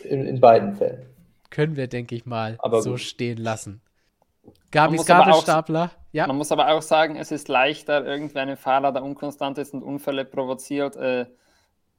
in, 0.02 0.26
in 0.26 0.40
beiden 0.40 0.74
Fällen. 0.74 1.06
Können 1.50 1.76
wir, 1.76 1.86
denke 1.86 2.16
ich 2.16 2.26
mal, 2.26 2.56
Aber 2.58 2.82
so 2.82 2.90
gut. 2.90 3.00
stehen 3.00 3.38
lassen. 3.38 3.80
Gabis 4.72 5.06
Gabelstapler. 5.06 5.92
Ja. 6.10 6.26
Man 6.26 6.36
muss 6.36 6.50
aber 6.50 6.70
auch 6.70 6.82
sagen, 6.82 7.16
es 7.16 7.30
ist 7.30 7.46
leichter, 7.46 8.04
irgendwie 8.04 8.38
einen 8.38 8.56
Fahrer, 8.56 8.92
der 8.92 9.04
unkonstant 9.04 9.58
ist 9.58 9.74
und 9.74 9.84
Unfälle 9.84 10.24
provoziert, 10.24 10.96
äh, 10.96 11.26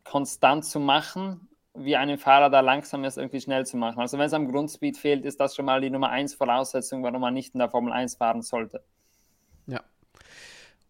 konstant 0.09 0.65
zu 0.65 0.79
machen, 0.79 1.47
wie 1.73 1.95
einen 1.95 2.17
Fahrer, 2.17 2.49
der 2.49 2.61
langsam 2.61 3.03
ist, 3.03 3.17
irgendwie 3.17 3.41
schnell 3.41 3.65
zu 3.65 3.77
machen. 3.77 3.99
Also 3.99 4.17
wenn 4.17 4.25
es 4.25 4.33
am 4.33 4.51
Grundspeed 4.51 4.97
fehlt, 4.97 5.25
ist 5.25 5.39
das 5.39 5.55
schon 5.55 5.65
mal 5.65 5.81
die 5.81 5.89
Nummer 5.89 6.09
1 6.09 6.33
Voraussetzung, 6.33 7.03
warum 7.03 7.21
man 7.21 7.33
nicht 7.33 7.53
in 7.53 7.59
der 7.59 7.69
Formel 7.69 7.93
1 7.93 8.15
fahren 8.15 8.41
sollte. 8.41 8.83
Ja. 9.67 9.81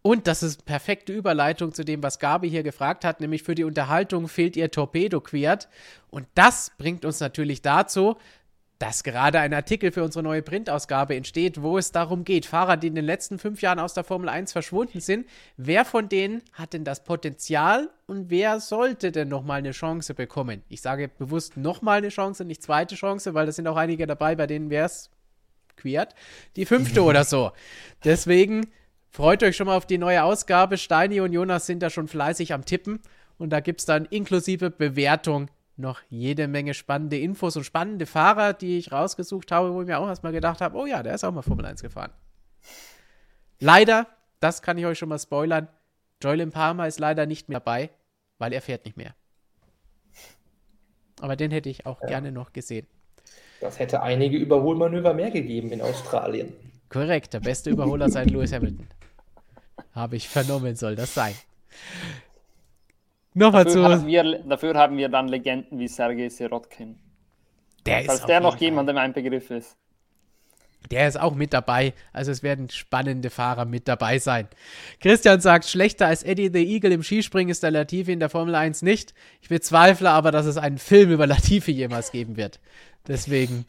Und 0.00 0.26
das 0.26 0.42
ist 0.42 0.64
perfekte 0.64 1.12
Überleitung 1.12 1.74
zu 1.74 1.84
dem, 1.84 2.02
was 2.02 2.18
Gabi 2.18 2.48
hier 2.48 2.62
gefragt 2.62 3.04
hat, 3.04 3.20
nämlich 3.20 3.42
für 3.42 3.54
die 3.54 3.64
Unterhaltung 3.64 4.28
fehlt 4.28 4.56
ihr 4.56 4.70
Torpedo-Quert. 4.70 5.68
Und 6.10 6.26
das 6.34 6.72
bringt 6.78 7.04
uns 7.04 7.20
natürlich 7.20 7.60
dazu, 7.60 8.16
dass 8.78 9.02
gerade 9.02 9.40
ein 9.40 9.52
Artikel 9.52 9.90
für 9.90 10.04
unsere 10.04 10.22
neue 10.22 10.42
Printausgabe 10.42 11.16
entsteht, 11.16 11.62
wo 11.62 11.78
es 11.78 11.90
darum 11.90 12.24
geht, 12.24 12.46
Fahrer, 12.46 12.76
die 12.76 12.86
in 12.86 12.94
den 12.94 13.04
letzten 13.04 13.38
fünf 13.38 13.60
Jahren 13.60 13.80
aus 13.80 13.94
der 13.94 14.04
Formel 14.04 14.28
1 14.28 14.52
verschwunden 14.52 15.00
sind, 15.00 15.26
wer 15.56 15.84
von 15.84 16.08
denen 16.08 16.42
hat 16.52 16.74
denn 16.74 16.84
das 16.84 17.02
Potenzial 17.02 17.90
und 18.06 18.30
wer 18.30 18.60
sollte 18.60 19.10
denn 19.10 19.28
nochmal 19.28 19.58
eine 19.58 19.72
Chance 19.72 20.14
bekommen? 20.14 20.62
Ich 20.68 20.80
sage 20.80 21.08
bewusst 21.08 21.56
nochmal 21.56 21.98
eine 21.98 22.10
Chance, 22.10 22.44
nicht 22.44 22.62
zweite 22.62 22.94
Chance, 22.94 23.34
weil 23.34 23.46
da 23.46 23.52
sind 23.52 23.66
auch 23.66 23.76
einige 23.76 24.06
dabei, 24.06 24.36
bei 24.36 24.46
denen 24.46 24.70
wäre 24.70 24.86
es 24.86 25.10
queert, 25.76 26.14
die 26.54 26.64
fünfte 26.64 27.02
oder 27.02 27.24
so. 27.24 27.50
Deswegen 28.04 28.68
freut 29.10 29.42
euch 29.42 29.56
schon 29.56 29.66
mal 29.66 29.76
auf 29.76 29.86
die 29.86 29.98
neue 29.98 30.22
Ausgabe. 30.22 30.78
Steini 30.78 31.20
und 31.20 31.32
Jonas 31.32 31.66
sind 31.66 31.82
da 31.82 31.90
schon 31.90 32.06
fleißig 32.06 32.52
am 32.52 32.64
Tippen 32.64 33.00
und 33.38 33.50
da 33.50 33.58
gibt 33.58 33.80
es 33.80 33.86
dann 33.86 34.04
inklusive 34.04 34.70
Bewertung 34.70 35.50
noch 35.78 36.00
jede 36.08 36.48
Menge 36.48 36.74
spannende 36.74 37.18
Infos 37.18 37.56
und 37.56 37.64
spannende 37.64 38.06
Fahrer, 38.06 38.52
die 38.52 38.78
ich 38.78 38.92
rausgesucht 38.92 39.52
habe, 39.52 39.72
wo 39.72 39.80
ich 39.82 39.86
mir 39.86 39.98
auch 39.98 40.08
erstmal 40.08 40.32
gedacht 40.32 40.60
habe, 40.60 40.76
oh 40.76 40.86
ja, 40.86 41.02
der 41.02 41.14
ist 41.14 41.24
auch 41.24 41.32
mal 41.32 41.42
Formel 41.42 41.66
1 41.66 41.82
gefahren. 41.82 42.12
Leider, 43.60 44.06
das 44.40 44.62
kann 44.62 44.78
ich 44.78 44.86
euch 44.86 44.98
schon 44.98 45.08
mal 45.08 45.18
spoilern, 45.18 45.68
Joylin 46.20 46.50
Palmer 46.50 46.86
ist 46.88 46.98
leider 46.98 47.26
nicht 47.26 47.48
mehr 47.48 47.60
dabei, 47.60 47.90
weil 48.38 48.52
er 48.52 48.60
fährt 48.60 48.84
nicht 48.84 48.96
mehr. 48.96 49.14
Aber 51.20 51.36
den 51.36 51.50
hätte 51.50 51.68
ich 51.68 51.86
auch 51.86 52.00
ja. 52.02 52.08
gerne 52.08 52.32
noch 52.32 52.52
gesehen. 52.52 52.86
Das 53.60 53.78
hätte 53.78 54.02
einige 54.02 54.36
Überholmanöver 54.36 55.14
mehr 55.14 55.30
gegeben 55.30 55.72
in 55.72 55.80
Australien. 55.80 56.52
Korrekt, 56.88 57.34
der 57.34 57.40
beste 57.40 57.70
Überholer 57.70 58.08
seit 58.08 58.30
Lewis 58.30 58.52
Hamilton. 58.52 58.86
Habe 59.92 60.16
ich 60.16 60.28
vernommen, 60.28 60.76
soll 60.76 60.96
das 60.96 61.14
sein. 61.14 61.34
Nochmal 63.34 63.64
dafür 63.64 63.82
zu. 63.82 63.88
Haben 63.88 64.06
wir, 64.06 64.38
dafür 64.44 64.74
haben 64.74 64.96
wir 64.96 65.08
dann 65.08 65.28
Legenden 65.28 65.78
wie 65.78 65.88
Sergei 65.88 66.28
Sirotkin. 66.28 66.98
Der 67.86 68.04
Falls 68.04 68.26
der 68.26 68.40
noch 68.40 68.56
jemandem 68.56 68.96
ein 68.98 69.12
Begriff 69.12 69.50
ist. 69.50 69.76
Der 70.90 71.08
ist 71.08 71.20
auch 71.20 71.34
mit 71.34 71.52
dabei. 71.52 71.92
Also 72.12 72.30
es 72.30 72.42
werden 72.42 72.70
spannende 72.70 73.30
Fahrer 73.30 73.64
mit 73.64 73.88
dabei 73.88 74.18
sein. 74.18 74.48
Christian 75.00 75.40
sagt, 75.40 75.66
schlechter 75.66 76.06
als 76.06 76.22
Eddie 76.22 76.50
the 76.52 76.64
Eagle 76.64 76.92
im 76.92 77.02
Skispringen 77.02 77.50
ist 77.50 77.62
der 77.62 77.70
Latifi 77.70 78.12
in 78.12 78.20
der 78.20 78.30
Formel 78.30 78.54
1 78.54 78.82
nicht. 78.82 79.12
Ich 79.42 79.48
bezweifle 79.48 80.10
aber, 80.10 80.30
dass 80.30 80.46
es 80.46 80.56
einen 80.56 80.78
Film 80.78 81.10
über 81.10 81.26
Latifi 81.26 81.72
jemals 81.72 82.10
geben 82.10 82.36
wird. 82.36 82.60
Deswegen 83.06 83.66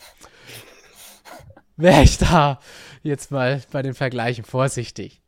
wäre 1.77 2.03
ich 2.03 2.17
da 2.17 2.59
jetzt 3.03 3.31
mal 3.31 3.61
bei 3.71 3.81
den 3.81 3.95
Vergleichen 3.95 4.45
vorsichtig. 4.45 5.21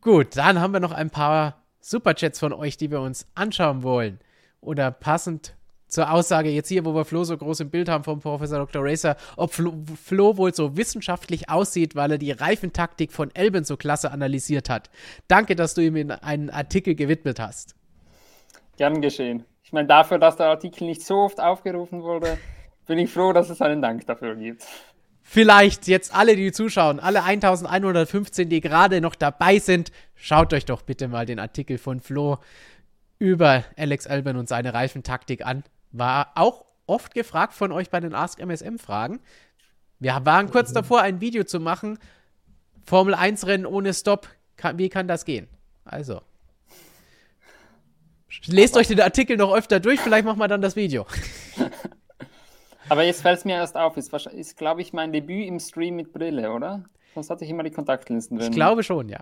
Gut, 0.00 0.36
dann 0.36 0.60
haben 0.60 0.72
wir 0.72 0.80
noch 0.80 0.92
ein 0.92 1.10
paar 1.10 1.65
Superchats 1.88 2.40
von 2.40 2.52
euch, 2.52 2.76
die 2.76 2.90
wir 2.90 3.00
uns 3.00 3.28
anschauen 3.36 3.84
wollen. 3.84 4.18
Oder 4.60 4.90
passend 4.90 5.54
zur 5.86 6.10
Aussage 6.10 6.48
jetzt 6.48 6.68
hier, 6.68 6.84
wo 6.84 6.96
wir 6.96 7.04
Flo 7.04 7.22
so 7.22 7.36
groß 7.36 7.60
im 7.60 7.70
Bild 7.70 7.88
haben 7.88 8.02
vom 8.02 8.18
Professor 8.18 8.58
Dr. 8.58 8.82
Racer, 8.84 9.16
ob 9.36 9.54
Flo, 9.54 9.72
Flo, 9.94 10.36
wohl 10.36 10.52
so 10.52 10.76
wissenschaftlich 10.76 11.48
aussieht, 11.48 11.94
weil 11.94 12.10
er 12.10 12.18
die 12.18 12.32
Reifentaktik 12.32 13.12
von 13.12 13.32
Elben 13.36 13.62
so 13.62 13.76
klasse 13.76 14.10
analysiert 14.10 14.68
hat. 14.68 14.90
Danke, 15.28 15.54
dass 15.54 15.74
du 15.74 15.82
ihm 15.82 16.10
einen 16.22 16.50
Artikel 16.50 16.96
gewidmet 16.96 17.38
hast. 17.38 17.76
Gern 18.76 19.00
geschehen. 19.00 19.44
Ich 19.62 19.72
meine, 19.72 19.86
dafür, 19.86 20.18
dass 20.18 20.36
der 20.36 20.46
Artikel 20.46 20.88
nicht 20.88 21.06
so 21.06 21.18
oft 21.18 21.38
aufgerufen 21.38 22.02
wurde, 22.02 22.36
bin 22.88 22.98
ich 22.98 23.12
froh, 23.12 23.32
dass 23.32 23.48
es 23.48 23.62
einen 23.62 23.80
Dank 23.80 24.06
dafür 24.06 24.34
gibt 24.34 24.66
vielleicht 25.26 25.88
jetzt 25.88 26.14
alle, 26.14 26.36
die 26.36 26.52
zuschauen, 26.52 27.00
alle 27.00 27.24
1115, 27.24 28.48
die 28.48 28.60
gerade 28.60 29.00
noch 29.00 29.16
dabei 29.16 29.58
sind, 29.58 29.90
schaut 30.14 30.54
euch 30.54 30.64
doch 30.64 30.82
bitte 30.82 31.08
mal 31.08 31.26
den 31.26 31.40
Artikel 31.40 31.78
von 31.78 32.00
Flo 32.00 32.38
über 33.18 33.64
Alex 33.76 34.06
Albon 34.06 34.36
und 34.36 34.48
seine 34.48 34.72
Reifentaktik 34.72 35.44
an. 35.44 35.64
War 35.90 36.32
auch 36.36 36.64
oft 36.86 37.12
gefragt 37.12 37.54
von 37.54 37.72
euch 37.72 37.90
bei 37.90 38.00
den 38.00 38.14
Ask 38.14 38.38
MSM 38.38 38.78
Fragen. 38.78 39.20
Wir 39.98 40.20
waren 40.24 40.50
kurz 40.50 40.70
mhm. 40.70 40.74
davor, 40.74 41.02
ein 41.02 41.20
Video 41.20 41.42
zu 41.44 41.58
machen. 41.58 41.98
Formel 42.84 43.14
1 43.14 43.46
Rennen 43.46 43.66
ohne 43.66 43.92
Stop. 43.92 44.28
wie 44.74 44.88
kann 44.88 45.08
das 45.08 45.24
gehen? 45.24 45.48
Also. 45.84 46.22
Lest 48.44 48.76
euch 48.76 48.86
den 48.86 49.00
Artikel 49.00 49.36
noch 49.36 49.52
öfter 49.52 49.80
durch, 49.80 49.98
vielleicht 50.00 50.24
machen 50.24 50.38
wir 50.38 50.46
dann 50.46 50.60
das 50.60 50.76
Video. 50.76 51.06
Aber 52.88 53.02
jetzt 53.02 53.22
fällt 53.22 53.38
es 53.38 53.44
mir 53.44 53.56
erst 53.56 53.76
auf, 53.76 53.96
ist, 53.96 54.12
ist 54.12 54.56
glaube 54.56 54.82
ich, 54.82 54.92
mein 54.92 55.12
Debüt 55.12 55.46
im 55.46 55.58
Stream 55.58 55.96
mit 55.96 56.12
Brille, 56.12 56.52
oder? 56.52 56.84
Sonst 57.14 57.30
hatte 57.30 57.44
ich 57.44 57.50
immer 57.50 57.62
die 57.62 57.70
Kontaktlinsen 57.70 58.38
drin. 58.38 58.50
Ich 58.50 58.54
glaube 58.54 58.82
schon, 58.82 59.08
ja. 59.08 59.20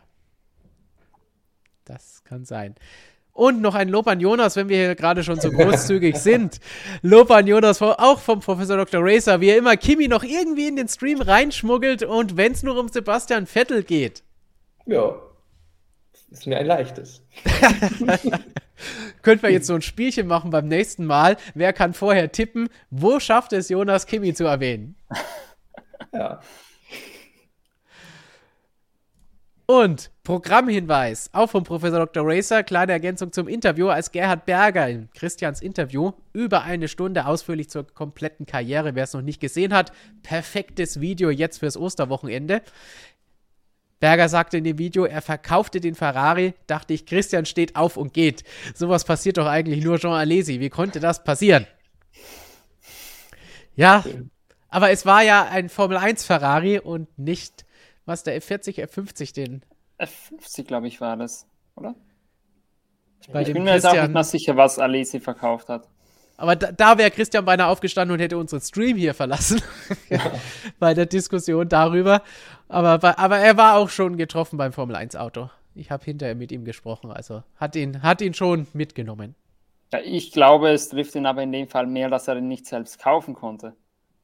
Das 1.84 2.24
kann 2.24 2.44
sein. 2.44 2.74
Und 3.32 3.60
noch 3.60 3.74
ein 3.74 3.88
Lob 3.88 4.06
an 4.06 4.20
Jonas, 4.20 4.54
wenn 4.54 4.68
wir 4.68 4.76
hier 4.76 4.94
gerade 4.94 5.24
schon 5.24 5.40
so 5.40 5.50
großzügig 5.50 6.16
sind. 6.20 6.60
Lob 7.02 7.30
an 7.30 7.46
Jonas, 7.46 7.82
auch 7.82 8.20
vom 8.20 8.40
Professor 8.40 8.76
Dr. 8.76 9.00
Racer, 9.02 9.40
wie 9.40 9.48
er 9.48 9.58
immer 9.58 9.76
Kimi 9.76 10.08
noch 10.08 10.22
irgendwie 10.22 10.68
in 10.68 10.76
den 10.76 10.88
Stream 10.88 11.20
reinschmuggelt 11.20 12.04
und 12.04 12.36
wenn 12.36 12.52
es 12.52 12.62
nur 12.62 12.78
um 12.78 12.88
Sebastian 12.88 13.46
Vettel 13.46 13.82
geht. 13.82 14.22
Ja, 14.86 15.16
ist 16.30 16.46
mir 16.46 16.58
ein 16.58 16.66
leichtes. 16.66 17.22
könnten 19.22 19.42
wir 19.42 19.50
jetzt 19.50 19.66
so 19.66 19.74
ein 19.74 19.82
Spielchen 19.82 20.26
machen 20.26 20.50
beim 20.50 20.68
nächsten 20.68 21.06
Mal. 21.06 21.36
Wer 21.54 21.72
kann 21.72 21.94
vorher 21.94 22.32
tippen, 22.32 22.68
wo 22.90 23.20
schafft 23.20 23.52
es 23.52 23.68
Jonas 23.68 24.06
Kimi 24.06 24.34
zu 24.34 24.44
erwähnen? 24.44 24.96
Ja. 26.12 26.40
Und 29.66 30.10
Programmhinweis, 30.24 31.30
auch 31.32 31.48
vom 31.48 31.64
Professor 31.64 31.98
Dr. 32.00 32.22
Racer, 32.26 32.62
kleine 32.62 32.92
Ergänzung 32.92 33.32
zum 33.32 33.48
Interview, 33.48 33.88
als 33.88 34.12
Gerhard 34.12 34.44
Berger 34.44 34.88
in 34.88 35.08
Christians 35.12 35.62
Interview 35.62 36.12
über 36.34 36.64
eine 36.64 36.86
Stunde 36.86 37.24
ausführlich 37.24 37.70
zur 37.70 37.86
kompletten 37.86 38.44
Karriere, 38.44 38.94
wer 38.94 39.04
es 39.04 39.14
noch 39.14 39.22
nicht 39.22 39.40
gesehen 39.40 39.72
hat, 39.72 39.92
perfektes 40.22 41.00
Video 41.00 41.30
jetzt 41.30 41.58
fürs 41.60 41.78
Osterwochenende. 41.78 42.60
Berger 44.04 44.28
sagte 44.28 44.58
in 44.58 44.64
dem 44.64 44.76
Video, 44.76 45.06
er 45.06 45.22
verkaufte 45.22 45.80
den 45.80 45.94
Ferrari, 45.94 46.52
dachte 46.66 46.92
ich, 46.92 47.06
Christian 47.06 47.46
steht 47.46 47.74
auf 47.74 47.96
und 47.96 48.12
geht. 48.12 48.44
Sowas 48.74 49.06
passiert 49.06 49.38
doch 49.38 49.46
eigentlich 49.46 49.82
nur 49.82 49.98
Jean 49.98 50.12
Alesi. 50.12 50.60
Wie 50.60 50.68
konnte 50.68 51.00
das 51.00 51.24
passieren? 51.24 51.66
Ja, 53.76 54.04
aber 54.68 54.90
es 54.90 55.06
war 55.06 55.22
ja 55.22 55.44
ein 55.44 55.70
Formel 55.70 55.96
1 55.96 56.22
Ferrari 56.22 56.78
und 56.78 57.18
nicht 57.18 57.64
was 58.04 58.24
der 58.24 58.38
F40, 58.42 58.86
F50 58.86 59.34
den. 59.34 59.64
F50, 59.98 60.64
glaube 60.64 60.86
ich, 60.86 61.00
war 61.00 61.16
das, 61.16 61.46
oder? 61.74 61.94
Bei 63.32 63.40
ich 63.40 63.54
bin 63.54 63.64
mir 63.64 63.72
jetzt 63.72 63.86
auch 63.86 63.94
nicht 63.94 64.12
mal 64.12 64.22
sicher, 64.22 64.54
was 64.54 64.78
Alesi 64.78 65.18
verkauft 65.18 65.70
hat. 65.70 65.88
Aber 66.36 66.56
da, 66.56 66.72
da 66.72 66.98
wäre 66.98 67.10
Christian 67.10 67.44
beinahe 67.44 67.68
aufgestanden 67.68 68.14
und 68.14 68.20
hätte 68.20 68.36
unseren 68.36 68.60
Stream 68.60 68.96
hier 68.96 69.14
verlassen. 69.14 69.62
Ja. 70.08 70.20
Bei 70.78 70.94
der 70.94 71.06
Diskussion 71.06 71.68
darüber. 71.68 72.22
Aber, 72.68 73.18
aber 73.18 73.38
er 73.38 73.56
war 73.56 73.76
auch 73.76 73.88
schon 73.88 74.16
getroffen 74.16 74.56
beim 74.56 74.72
Formel 74.72 74.96
1 74.96 75.16
Auto. 75.16 75.50
Ich 75.74 75.90
habe 75.90 76.04
hinterher 76.04 76.34
mit 76.34 76.50
ihm 76.50 76.64
gesprochen. 76.64 77.10
Also 77.10 77.42
hat 77.56 77.76
ihn, 77.76 78.02
hat 78.02 78.20
ihn 78.20 78.34
schon 78.34 78.66
mitgenommen. 78.72 79.34
Ja, 79.92 80.00
ich 80.00 80.32
glaube, 80.32 80.70
es 80.70 80.88
trifft 80.88 81.14
ihn 81.14 81.26
aber 81.26 81.42
in 81.42 81.52
dem 81.52 81.68
Fall 81.68 81.86
mehr, 81.86 82.08
dass 82.10 82.26
er 82.26 82.36
ihn 82.36 82.48
nicht 82.48 82.66
selbst 82.66 82.98
kaufen 82.98 83.34
konnte. 83.34 83.74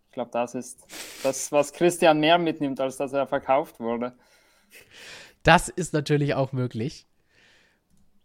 Ich 0.08 0.14
glaube, 0.14 0.30
das 0.32 0.56
ist 0.56 0.84
das, 1.22 1.52
was 1.52 1.72
Christian 1.72 2.18
mehr 2.18 2.38
mitnimmt, 2.38 2.80
als 2.80 2.96
dass 2.96 3.12
er 3.12 3.28
verkauft 3.28 3.78
wurde. 3.78 4.12
Das 5.44 5.68
ist 5.68 5.92
natürlich 5.92 6.34
auch 6.34 6.52
möglich. 6.52 7.06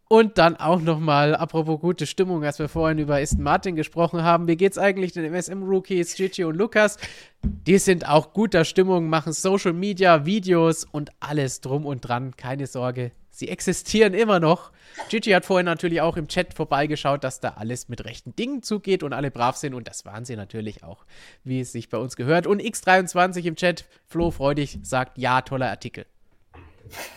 Und 0.08 0.38
dann 0.38 0.56
auch 0.56 0.82
nochmal, 0.82 1.36
apropos 1.36 1.80
gute 1.80 2.06
Stimmung, 2.06 2.44
als 2.44 2.60
wir 2.60 2.70
vorhin 2.70 3.00
über 3.00 3.16
Aston 3.16 3.42
Martin 3.42 3.76
gesprochen 3.76 4.22
haben, 4.22 4.48
wie 4.48 4.56
geht's 4.56 4.78
eigentlich 4.78 5.14
den 5.14 5.26
MSM-Rookies, 5.26 6.14
Gigi 6.16 6.44
und 6.44 6.56
Lukas? 6.56 6.98
Die 7.42 7.80
sind 7.80 8.08
auch 8.08 8.32
guter 8.34 8.66
Stimmung, 8.66 9.10
machen 9.10 9.34
Social 9.34 9.74
Media, 9.74 10.26
Videos 10.26 10.86
und 10.86 11.10
alles 11.20 11.60
drum 11.60 11.88
und 11.88 12.02
dran. 12.02 12.36
Keine 12.38 12.68
Sorge, 12.68 13.14
sie 13.32 13.50
existieren 13.50 14.14
immer 14.14 14.40
noch. 14.40 14.72
Gigi 15.10 15.32
hat 15.32 15.44
vorhin 15.44 15.66
natürlich 15.66 16.02
auch 16.02 16.18
im 16.18 16.28
Chat 16.28 16.54
vorbeigeschaut, 16.54 17.24
dass 17.24 17.40
da 17.40 17.56
alles 17.58 17.90
mit 17.90 18.06
rechten 18.06 18.36
Dingen 18.36 18.62
zugeht 18.62 19.02
und 19.02 19.12
alle 19.12 19.32
brav 19.32 19.56
sind. 19.56 19.74
Und 19.74 19.88
das 19.88 20.06
waren 20.06 20.24
sie 20.24 20.36
natürlich 20.36 20.84
auch, 20.84 21.06
wie 21.44 21.62
es 21.62 21.72
sich 21.72 21.90
bei 21.90 21.98
uns 21.98 22.16
gehört. 22.16 22.46
Und 22.46 22.62
X23 22.62 23.44
im 23.46 23.56
Chat, 23.56 23.86
Flo 24.06 24.30
freudig, 24.30 24.78
sagt, 24.84 25.18
ja, 25.18 25.42
toller 25.42 25.72
Artikel. 25.72 26.06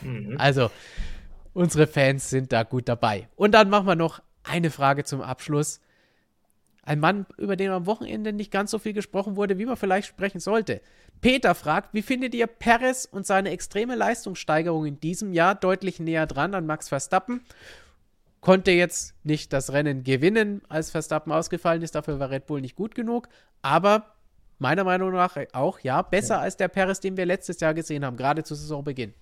Mhm. 0.00 0.36
Also, 0.38 0.70
unsere 1.52 1.86
Fans 1.86 2.30
sind 2.30 2.52
da 2.52 2.62
gut 2.62 2.88
dabei. 2.88 3.28
Und 3.36 3.52
dann 3.52 3.70
machen 3.70 3.86
wir 3.86 3.96
noch 3.96 4.20
eine 4.44 4.70
Frage 4.70 5.04
zum 5.04 5.20
Abschluss. 5.20 5.80
Ein 6.82 7.00
Mann, 7.00 7.26
über 7.36 7.56
den 7.56 7.70
am 7.70 7.86
Wochenende 7.86 8.32
nicht 8.32 8.50
ganz 8.50 8.70
so 8.70 8.78
viel 8.78 8.94
gesprochen 8.94 9.36
wurde, 9.36 9.58
wie 9.58 9.66
man 9.66 9.76
vielleicht 9.76 10.08
sprechen 10.08 10.40
sollte. 10.40 10.80
Peter 11.20 11.54
fragt, 11.54 11.92
wie 11.92 12.02
findet 12.02 12.34
ihr 12.34 12.46
Perez 12.46 13.04
und 13.04 13.26
seine 13.26 13.50
extreme 13.50 13.94
Leistungssteigerung 13.94 14.86
in 14.86 15.00
diesem 15.00 15.32
Jahr 15.32 15.54
deutlich 15.54 16.00
näher 16.00 16.26
dran 16.26 16.54
an 16.54 16.64
Max 16.64 16.88
Verstappen? 16.88 17.42
Konnte 18.40 18.70
jetzt 18.70 19.14
nicht 19.24 19.52
das 19.52 19.72
Rennen 19.72 20.04
gewinnen, 20.04 20.62
als 20.68 20.90
Verstappen 20.90 21.32
ausgefallen 21.32 21.82
ist, 21.82 21.94
dafür 21.94 22.20
war 22.20 22.30
Red 22.30 22.46
Bull 22.46 22.60
nicht 22.60 22.76
gut 22.76 22.94
genug, 22.94 23.28
aber 23.62 24.14
meiner 24.58 24.84
Meinung 24.84 25.12
nach 25.12 25.36
auch, 25.52 25.80
ja, 25.80 26.02
besser 26.02 26.36
ja. 26.36 26.40
als 26.40 26.56
der 26.56 26.68
Perez, 26.68 27.00
den 27.00 27.16
wir 27.16 27.26
letztes 27.26 27.60
Jahr 27.60 27.74
gesehen 27.74 28.04
haben, 28.04 28.16
gerade 28.16 28.44
zu 28.44 28.54
Saisonbeginn. 28.54 29.12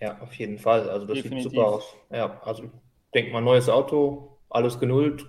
Ja, 0.00 0.18
auf 0.20 0.34
jeden 0.34 0.58
Fall. 0.58 0.88
Also 0.88 1.06
das 1.06 1.16
Definitiv. 1.16 1.44
sieht 1.44 1.52
super 1.52 1.66
aus. 1.66 1.96
Ja, 2.10 2.40
also 2.44 2.70
denk 3.14 3.32
mal, 3.32 3.40
neues 3.40 3.68
Auto, 3.68 4.38
alles 4.48 4.78
genullt, 4.78 5.28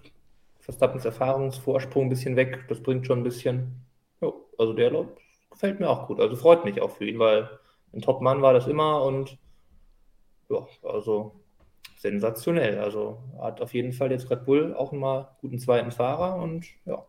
Verstappens 0.60 1.06
Erfahrungsvorsprung 1.06 2.06
ein 2.06 2.10
bisschen 2.10 2.36
weg, 2.36 2.66
das 2.68 2.84
bringt 2.84 3.08
schon 3.08 3.20
ein 3.20 3.24
bisschen. 3.24 3.84
Ja, 4.22 4.32
also 4.58 4.74
der 4.74 5.08
gefällt 5.50 5.80
mir 5.80 5.90
auch 5.90 6.08
gut. 6.08 6.20
Also 6.20 6.36
freut 6.36 6.64
mich 6.64 6.80
auch 6.82 6.92
für 6.92 7.08
ihn, 7.08 7.18
weil 7.18 7.50
ein 7.94 8.02
Top-Mann 8.02 8.42
war 8.42 8.54
das 8.54 8.68
immer 8.68 9.04
und 9.04 9.38
ja, 10.50 10.68
also 10.84 11.42
sensationell. 11.98 12.78
Also 12.80 13.18
hat 13.42 13.62
auf 13.62 13.74
jeden 13.74 13.94
Fall 13.94 14.12
jetzt 14.12 14.30
Red 14.30 14.46
Bull 14.46 14.76
auch 14.76 14.92
mal 14.92 15.36
guten 15.42 15.58
zweiten 15.58 15.92
Fahrer 15.92 16.36
und 16.36 16.68
ja. 16.86 17.04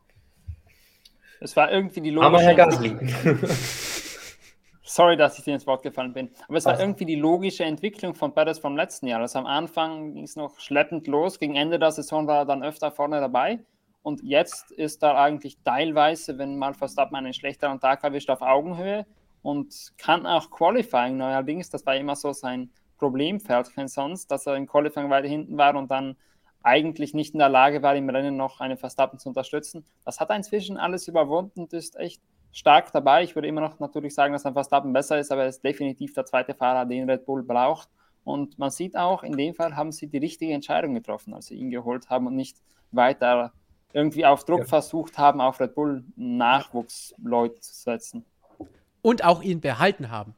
Es 1.40 1.56
war 1.56 1.70
irgendwie 1.70 2.00
die 2.00 2.10
logische. 2.10 2.26
Aber 2.26 2.40
Herr 2.40 2.54
Gasly. 2.54 2.96
Sorry, 4.90 5.16
dass 5.16 5.38
ich 5.38 5.44
dir 5.44 5.54
ins 5.54 5.68
Wort 5.68 5.84
gefallen 5.84 6.12
bin. 6.12 6.30
Aber 6.48 6.58
es 6.58 6.64
war 6.64 6.72
also. 6.72 6.82
irgendwie 6.82 7.04
die 7.04 7.14
logische 7.14 7.62
Entwicklung 7.62 8.12
von 8.12 8.34
Perez 8.34 8.58
vom 8.58 8.76
letzten 8.76 9.06
Jahr. 9.06 9.20
Also 9.20 9.38
am 9.38 9.46
Anfang 9.46 10.14
ging 10.14 10.24
es 10.24 10.34
noch 10.34 10.58
schleppend 10.58 11.06
los, 11.06 11.38
gegen 11.38 11.54
Ende 11.54 11.78
der 11.78 11.92
Saison 11.92 12.26
war 12.26 12.38
er 12.38 12.44
dann 12.44 12.64
öfter 12.64 12.90
vorne 12.90 13.20
dabei. 13.20 13.60
Und 14.02 14.20
jetzt 14.24 14.72
ist 14.72 15.04
er 15.04 15.16
eigentlich 15.16 15.58
teilweise, 15.64 16.38
wenn 16.38 16.56
mal 16.56 16.74
Verstappen 16.74 17.14
einen 17.14 17.32
schlechteren 17.32 17.78
Tag 17.78 18.02
erwischt, 18.02 18.30
auf 18.30 18.42
Augenhöhe 18.42 19.06
und 19.42 19.92
kann 19.96 20.26
auch 20.26 20.50
Qualifying 20.50 21.16
neuerdings. 21.16 21.70
Das 21.70 21.86
war 21.86 21.94
immer 21.94 22.16
so 22.16 22.32
sein 22.32 22.70
Problemfeld, 22.98 23.72
kein 23.72 23.86
sonst, 23.86 24.28
dass 24.32 24.46
er 24.46 24.56
im 24.56 24.66
Qualifying 24.66 25.08
weiter 25.08 25.28
hinten 25.28 25.56
war 25.56 25.76
und 25.76 25.88
dann 25.88 26.16
eigentlich 26.64 27.14
nicht 27.14 27.32
in 27.32 27.38
der 27.38 27.48
Lage 27.48 27.80
war, 27.82 27.94
im 27.94 28.10
Rennen 28.10 28.36
noch 28.36 28.58
einen 28.58 28.76
Verstappen 28.76 29.20
zu 29.20 29.28
unterstützen. 29.28 29.86
Das 30.04 30.18
hat 30.18 30.30
er 30.30 30.36
inzwischen 30.36 30.78
alles 30.78 31.06
überwunden 31.06 31.60
und 31.60 31.72
ist 31.74 31.96
echt 31.96 32.20
stark 32.52 32.92
dabei. 32.92 33.22
Ich 33.22 33.34
würde 33.34 33.48
immer 33.48 33.60
noch 33.60 33.78
natürlich 33.78 34.14
sagen, 34.14 34.32
dass 34.32 34.46
ein 34.46 34.52
Verstappen 34.52 34.92
besser 34.92 35.18
ist, 35.18 35.30
aber 35.30 35.42
er 35.42 35.48
ist 35.48 35.62
definitiv 35.62 36.14
der 36.14 36.24
zweite 36.24 36.54
Fahrer, 36.54 36.84
den 36.84 37.08
Red 37.08 37.26
Bull 37.26 37.42
braucht. 37.42 37.88
Und 38.24 38.58
man 38.58 38.70
sieht 38.70 38.96
auch, 38.96 39.22
in 39.22 39.36
dem 39.36 39.54
Fall 39.54 39.76
haben 39.76 39.92
sie 39.92 40.06
die 40.06 40.18
richtige 40.18 40.52
Entscheidung 40.52 40.94
getroffen, 40.94 41.34
als 41.34 41.46
sie 41.46 41.54
ihn 41.54 41.70
geholt 41.70 42.10
haben 42.10 42.26
und 42.26 42.36
nicht 42.36 42.58
weiter 42.92 43.52
irgendwie 43.92 44.24
auf 44.26 44.44
Druck 44.44 44.60
ja. 44.60 44.66
versucht 44.66 45.18
haben, 45.18 45.40
auf 45.40 45.60
Red 45.60 45.74
Bull 45.74 46.04
Nachwuchsleute 46.16 47.60
zu 47.60 47.74
setzen. 47.74 48.24
Und 49.02 49.24
auch 49.24 49.42
ihn 49.42 49.60
behalten 49.60 50.10
haben. 50.10 50.34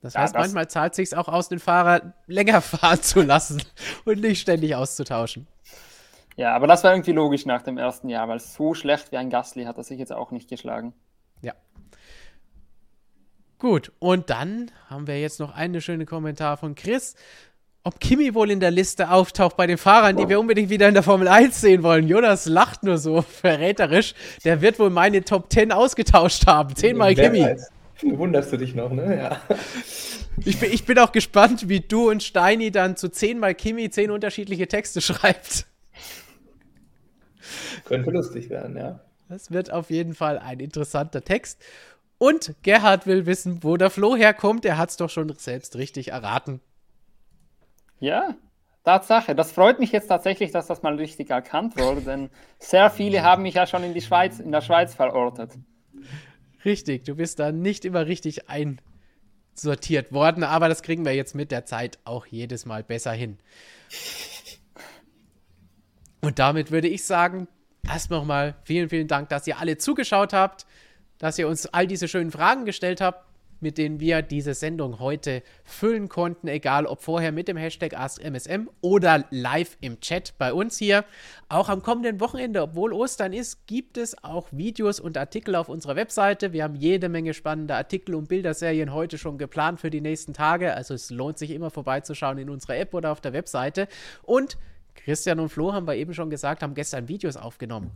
Das 0.00 0.14
ja, 0.14 0.20
heißt, 0.20 0.34
das 0.34 0.42
manchmal 0.42 0.68
zahlt 0.68 0.92
es 0.92 0.96
sich 0.96 1.16
auch 1.16 1.28
aus, 1.28 1.48
den 1.48 1.58
Fahrer 1.58 2.14
länger 2.26 2.60
fahren 2.62 3.02
zu 3.02 3.22
lassen 3.22 3.62
und 4.04 4.20
nicht 4.20 4.40
ständig 4.40 4.74
auszutauschen. 4.74 5.46
Ja, 6.36 6.54
aber 6.54 6.66
das 6.66 6.84
war 6.84 6.92
irgendwie 6.92 7.12
logisch 7.12 7.46
nach 7.46 7.62
dem 7.62 7.78
ersten 7.78 8.08
Jahr, 8.08 8.28
weil 8.28 8.40
so 8.40 8.74
schlecht 8.74 9.10
wie 9.10 9.16
ein 9.16 9.30
Gasly 9.30 9.64
hat 9.64 9.78
er 9.78 9.84
sich 9.84 9.98
jetzt 9.98 10.12
auch 10.12 10.30
nicht 10.30 10.48
geschlagen. 10.48 10.92
Ja. 11.46 11.54
Gut, 13.58 13.92
und 14.00 14.30
dann 14.30 14.72
haben 14.88 15.06
wir 15.06 15.20
jetzt 15.20 15.38
noch 15.38 15.54
einen 15.54 15.80
schönen 15.80 16.06
Kommentar 16.06 16.56
von 16.56 16.74
Chris. 16.74 17.14
Ob 17.84 18.00
Kimi 18.00 18.34
wohl 18.34 18.50
in 18.50 18.58
der 18.58 18.72
Liste 18.72 19.12
auftaucht 19.12 19.56
bei 19.56 19.68
den 19.68 19.78
Fahrern, 19.78 20.16
die 20.16 20.28
wir 20.28 20.40
unbedingt 20.40 20.70
wieder 20.70 20.88
in 20.88 20.94
der 20.94 21.04
Formel 21.04 21.28
1 21.28 21.60
sehen 21.60 21.84
wollen. 21.84 22.08
Jonas 22.08 22.46
lacht 22.46 22.82
nur 22.82 22.98
so 22.98 23.22
verräterisch. 23.22 24.14
Der 24.44 24.60
wird 24.60 24.80
wohl 24.80 24.90
meine 24.90 25.22
Top 25.22 25.52
10 25.52 25.70
ausgetauscht 25.70 26.48
haben. 26.48 26.74
Zehnmal 26.74 27.14
Kimi. 27.14 27.42
Weiß. 27.42 27.70
Wunderst 28.02 28.52
du 28.52 28.56
dich 28.56 28.74
noch, 28.74 28.90
ne? 28.90 29.16
Ja. 29.16 29.40
Ich 30.44 30.58
bin, 30.58 30.72
ich 30.72 30.84
bin 30.84 30.98
auch 30.98 31.12
gespannt, 31.12 31.68
wie 31.68 31.80
du 31.80 32.10
und 32.10 32.24
Steini 32.24 32.72
dann 32.72 32.96
zu 32.96 33.08
zehnmal 33.08 33.54
Kimi 33.54 33.88
zehn 33.88 34.10
unterschiedliche 34.10 34.66
Texte 34.66 35.00
schreibt. 35.00 35.66
Könnte 37.84 38.10
lustig 38.10 38.50
werden, 38.50 38.76
ja. 38.76 39.00
Das 39.28 39.50
wird 39.50 39.72
auf 39.72 39.90
jeden 39.90 40.14
Fall 40.14 40.38
ein 40.38 40.60
interessanter 40.60 41.22
Text. 41.22 41.62
Und 42.18 42.54
Gerhard 42.62 43.06
will 43.06 43.26
wissen, 43.26 43.62
wo 43.62 43.76
der 43.76 43.90
Flo 43.90 44.16
herkommt. 44.16 44.64
Er 44.64 44.78
hat 44.78 44.90
es 44.90 44.96
doch 44.96 45.10
schon 45.10 45.34
selbst 45.36 45.76
richtig 45.76 46.08
erraten. 46.08 46.60
Ja, 47.98 48.36
Tatsache. 48.84 49.34
Das 49.34 49.52
freut 49.52 49.80
mich 49.80 49.90
jetzt 49.90 50.06
tatsächlich, 50.06 50.52
dass 50.52 50.68
das 50.68 50.82
mal 50.82 50.94
richtig 50.94 51.30
erkannt 51.30 51.76
wurde, 51.76 52.02
denn 52.02 52.30
sehr 52.58 52.88
viele 52.88 53.22
haben 53.22 53.42
mich 53.42 53.54
ja 53.54 53.66
schon 53.66 53.82
in 53.82 53.94
die 53.94 54.00
Schweiz, 54.00 54.38
in 54.38 54.52
der 54.52 54.60
Schweiz 54.60 54.94
verortet. 54.94 55.52
Richtig, 56.64 57.04
du 57.04 57.16
bist 57.16 57.40
da 57.40 57.50
nicht 57.52 57.84
immer 57.84 58.06
richtig 58.06 58.42
einsortiert 58.48 60.12
worden, 60.12 60.44
aber 60.44 60.68
das 60.68 60.82
kriegen 60.82 61.04
wir 61.04 61.14
jetzt 61.14 61.34
mit 61.34 61.50
der 61.50 61.64
Zeit 61.64 61.98
auch 62.04 62.26
jedes 62.26 62.64
Mal 62.64 62.84
besser 62.84 63.12
hin. 63.12 63.38
Und 66.22 66.38
damit 66.38 66.70
würde 66.70 66.88
ich 66.88 67.04
sagen, 67.04 67.48
erst 67.88 68.10
nochmal 68.10 68.54
vielen, 68.64 68.88
vielen 68.88 69.08
Dank, 69.08 69.28
dass 69.28 69.46
ihr 69.46 69.58
alle 69.58 69.78
zugeschaut 69.78 70.32
habt, 70.32 70.66
dass 71.18 71.38
ihr 71.38 71.48
uns 71.48 71.66
all 71.66 71.86
diese 71.86 72.08
schönen 72.08 72.30
Fragen 72.30 72.64
gestellt 72.64 73.00
habt, 73.00 73.24
mit 73.60 73.78
denen 73.78 74.00
wir 74.00 74.20
diese 74.20 74.52
Sendung 74.52 74.98
heute 74.98 75.42
füllen 75.64 76.10
konnten, 76.10 76.46
egal 76.46 76.84
ob 76.84 77.00
vorher 77.00 77.32
mit 77.32 77.48
dem 77.48 77.56
Hashtag 77.56 77.98
AskMSM 77.98 78.68
oder 78.82 79.24
live 79.30 79.78
im 79.80 80.00
Chat 80.00 80.34
bei 80.36 80.52
uns 80.52 80.76
hier. 80.76 81.04
Auch 81.48 81.70
am 81.70 81.82
kommenden 81.82 82.20
Wochenende, 82.20 82.60
obwohl 82.60 82.92
Ostern 82.92 83.32
ist, 83.32 83.66
gibt 83.66 83.96
es 83.96 84.22
auch 84.22 84.48
Videos 84.50 85.00
und 85.00 85.16
Artikel 85.16 85.54
auf 85.54 85.70
unserer 85.70 85.96
Webseite. 85.96 86.52
Wir 86.52 86.64
haben 86.64 86.74
jede 86.74 87.08
Menge 87.08 87.32
spannende 87.32 87.76
Artikel 87.76 88.14
und 88.14 88.28
Bilderserien 88.28 88.92
heute 88.92 89.16
schon 89.16 89.38
geplant 89.38 89.80
für 89.80 89.90
die 89.90 90.02
nächsten 90.02 90.34
Tage. 90.34 90.74
Also 90.74 90.92
es 90.92 91.10
lohnt 91.10 91.38
sich 91.38 91.50
immer 91.50 91.70
vorbeizuschauen 91.70 92.38
in 92.38 92.50
unserer 92.50 92.76
App 92.76 92.92
oder 92.92 93.10
auf 93.10 93.22
der 93.22 93.32
Webseite. 93.32 93.88
Und 94.22 94.58
Christian 94.96 95.40
und 95.40 95.48
Flo 95.48 95.72
haben 95.72 95.86
wir 95.86 95.94
eben 95.94 96.14
schon 96.14 96.30
gesagt, 96.30 96.62
haben 96.62 96.74
gestern 96.74 97.08
Videos 97.08 97.36
aufgenommen. 97.36 97.90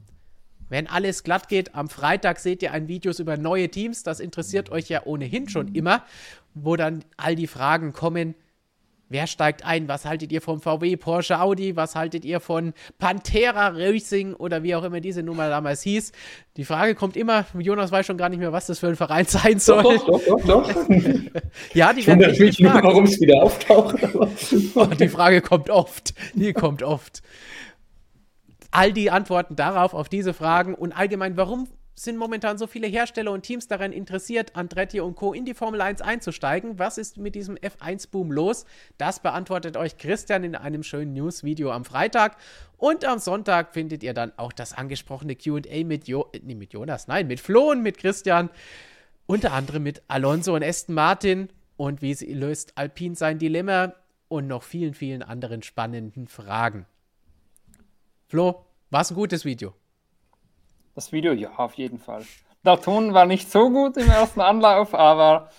Wenn 0.68 0.86
alles 0.86 1.24
glatt 1.24 1.48
geht, 1.48 1.74
am 1.74 1.88
Freitag 1.88 2.38
seht 2.38 2.62
ihr 2.62 2.72
ein 2.72 2.86
Videos 2.86 3.18
über 3.18 3.36
neue 3.36 3.68
Teams. 3.68 4.04
Das 4.04 4.20
interessiert 4.20 4.70
euch 4.70 4.88
ja 4.88 5.04
ohnehin 5.04 5.48
schon 5.48 5.74
immer, 5.74 6.04
wo 6.54 6.76
dann 6.76 7.04
all 7.16 7.34
die 7.34 7.48
Fragen 7.48 7.92
kommen. 7.92 8.36
Wer 9.12 9.26
steigt 9.26 9.64
ein? 9.64 9.88
Was 9.88 10.04
haltet 10.04 10.30
ihr 10.30 10.40
vom 10.40 10.60
VW, 10.60 10.96
Porsche, 10.96 11.40
Audi? 11.40 11.74
Was 11.74 11.96
haltet 11.96 12.24
ihr 12.24 12.38
von 12.38 12.72
Pantera 13.00 13.72
Racing 13.74 14.34
oder 14.34 14.62
wie 14.62 14.76
auch 14.76 14.84
immer 14.84 15.00
diese 15.00 15.24
Nummer 15.24 15.48
damals 15.48 15.82
hieß? 15.82 16.12
Die 16.56 16.64
Frage 16.64 16.94
kommt 16.94 17.16
immer, 17.16 17.44
Jonas 17.58 17.90
weiß 17.90 18.06
schon 18.06 18.18
gar 18.18 18.28
nicht 18.28 18.38
mehr, 18.38 18.52
was 18.52 18.66
das 18.66 18.78
für 18.78 18.86
ein 18.86 18.94
Verein 18.94 19.24
sein 19.26 19.58
soll. 19.58 19.82
Doch, 19.82 20.06
doch, 20.06 20.24
doch, 20.24 20.44
doch. 20.44 20.70
ja, 21.74 21.92
die 21.92 22.06
werden 22.06 22.38
mich 22.38 22.60
nur, 22.60 22.72
warum 22.72 23.02
es 23.02 23.20
wieder 23.20 23.42
auftaucht. 23.42 23.96
oh, 24.76 24.84
die 24.98 25.08
Frage 25.08 25.40
kommt 25.40 25.70
oft. 25.70 26.14
Die 26.34 26.52
kommt 26.52 26.84
oft 26.84 27.20
all 28.70 28.92
die 28.92 29.10
Antworten 29.10 29.56
darauf, 29.56 29.94
auf 29.94 30.08
diese 30.08 30.32
Fragen 30.32 30.74
und 30.76 30.92
allgemein, 30.92 31.36
warum 31.36 31.66
sind 32.02 32.16
momentan 32.16 32.56
so 32.56 32.66
viele 32.66 32.86
Hersteller 32.86 33.30
und 33.30 33.42
Teams 33.42 33.68
daran 33.68 33.92
interessiert, 33.92 34.56
Andretti 34.56 35.00
und 35.00 35.16
Co. 35.16 35.34
in 35.34 35.44
die 35.44 35.52
Formel 35.52 35.82
1 35.82 36.00
einzusteigen? 36.00 36.78
Was 36.78 36.96
ist 36.96 37.18
mit 37.18 37.34
diesem 37.34 37.56
F1-Boom 37.56 38.32
los? 38.32 38.64
Das 38.96 39.20
beantwortet 39.20 39.76
euch 39.76 39.98
Christian 39.98 40.42
in 40.42 40.56
einem 40.56 40.82
schönen 40.82 41.12
News-Video 41.12 41.70
am 41.70 41.84
Freitag. 41.84 42.38
Und 42.78 43.04
am 43.04 43.18
Sonntag 43.18 43.74
findet 43.74 44.02
ihr 44.02 44.14
dann 44.14 44.32
auch 44.38 44.52
das 44.52 44.72
angesprochene 44.72 45.36
QA 45.36 45.84
mit, 45.84 46.08
jo 46.08 46.30
nee, 46.42 46.54
mit 46.54 46.72
Jonas, 46.72 47.06
nein, 47.06 47.26
mit 47.26 47.38
Flo 47.38 47.70
und 47.72 47.82
mit 47.82 47.98
Christian. 47.98 48.48
Unter 49.26 49.52
anderem 49.52 49.82
mit 49.82 50.02
Alonso 50.08 50.54
und 50.54 50.64
Aston 50.64 50.94
Martin 50.94 51.50
und 51.76 52.00
wie 52.00 52.14
sie 52.14 52.32
löst 52.32 52.72
Alpine 52.76 53.14
sein 53.14 53.38
Dilemma 53.38 53.94
und 54.28 54.46
noch 54.46 54.62
vielen, 54.62 54.94
vielen 54.94 55.22
anderen 55.22 55.62
spannenden 55.62 56.28
Fragen. 56.28 56.86
Flo, 58.26 58.64
war 58.88 59.02
es 59.02 59.10
ein 59.10 59.16
gutes 59.16 59.44
Video? 59.44 59.74
Das 60.94 61.12
Video, 61.12 61.32
ja, 61.32 61.54
auf 61.56 61.74
jeden 61.74 61.98
Fall. 61.98 62.24
Der 62.64 62.80
Ton 62.80 63.14
war 63.14 63.26
nicht 63.26 63.50
so 63.50 63.70
gut 63.70 63.96
im 63.96 64.08
ersten 64.08 64.40
Anlauf, 64.40 64.94
aber 64.94 65.50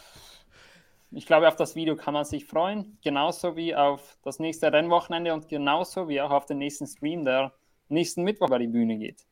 ich 1.12 1.26
glaube, 1.26 1.48
auf 1.48 1.56
das 1.56 1.76
Video 1.76 1.96
kann 1.96 2.14
man 2.14 2.26
sich 2.26 2.46
freuen. 2.46 2.98
Genauso 3.04 3.56
wie 3.56 3.76
auf 3.76 4.18
das 4.24 4.40
nächste 4.40 4.72
Rennwochenende 4.72 5.34
und 5.34 5.50
genauso 5.50 6.08
wie 6.08 6.22
auch 6.22 6.32
auf 6.32 6.46
den 6.46 6.60
nächsten 6.60 6.88
Stream, 6.88 7.26
der 7.26 7.54
nächsten 7.90 8.24
Mittwoch 8.24 8.50
bei 8.50 8.60
die 8.60 8.68
Bühne 8.68 8.98
geht. 8.98 9.26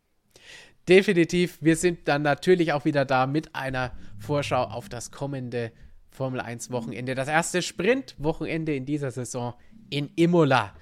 Definitiv. 0.87 1.59
Wir 1.61 1.75
sind 1.75 2.07
dann 2.07 2.23
natürlich 2.23 2.73
auch 2.73 2.85
wieder 2.85 3.05
da 3.05 3.27
mit 3.27 3.53
einer 3.53 3.91
Vorschau 4.17 4.63
auf 4.63 4.89
das 4.89 5.11
kommende 5.11 5.71
Formel 6.09 6.41
1 6.41 6.71
Wochenende. 6.71 7.15
Das 7.15 7.27
erste 7.27 7.61
Sprint-Wochenende 7.61 8.75
in 8.75 8.85
dieser 8.85 9.11
Saison 9.11 9.53
in 9.89 10.09
Imola. 10.15 10.73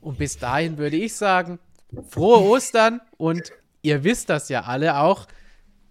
Und 0.00 0.18
bis 0.18 0.38
dahin 0.38 0.78
würde 0.78 0.96
ich 0.96 1.14
sagen, 1.14 1.58
frohe 2.08 2.40
Ostern 2.40 3.00
und 3.18 3.52
ihr 3.82 4.04
wisst 4.04 4.30
das 4.30 4.48
ja 4.48 4.62
alle 4.62 4.98
auch. 4.98 5.26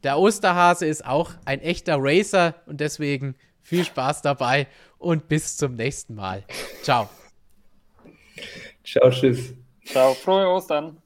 Der 0.04 0.18
Osterhase 0.18 0.86
ist 0.86 1.06
auch 1.06 1.32
ein 1.46 1.62
echter 1.62 1.98
Racer 2.00 2.56
und 2.66 2.80
deswegen 2.80 3.36
viel 3.62 3.84
Spaß 3.84 4.22
dabei 4.22 4.68
und 4.98 5.28
bis 5.28 5.58
zum 5.58 5.76
nächsten 5.76 6.16
Mal. 6.16 6.44
Ciao. 6.82 7.10
Ciao, 8.84 9.10
tschüss. 9.10 9.54
Ciao, 9.86 10.14
frohe 10.14 10.48
Ostern. 10.48 11.02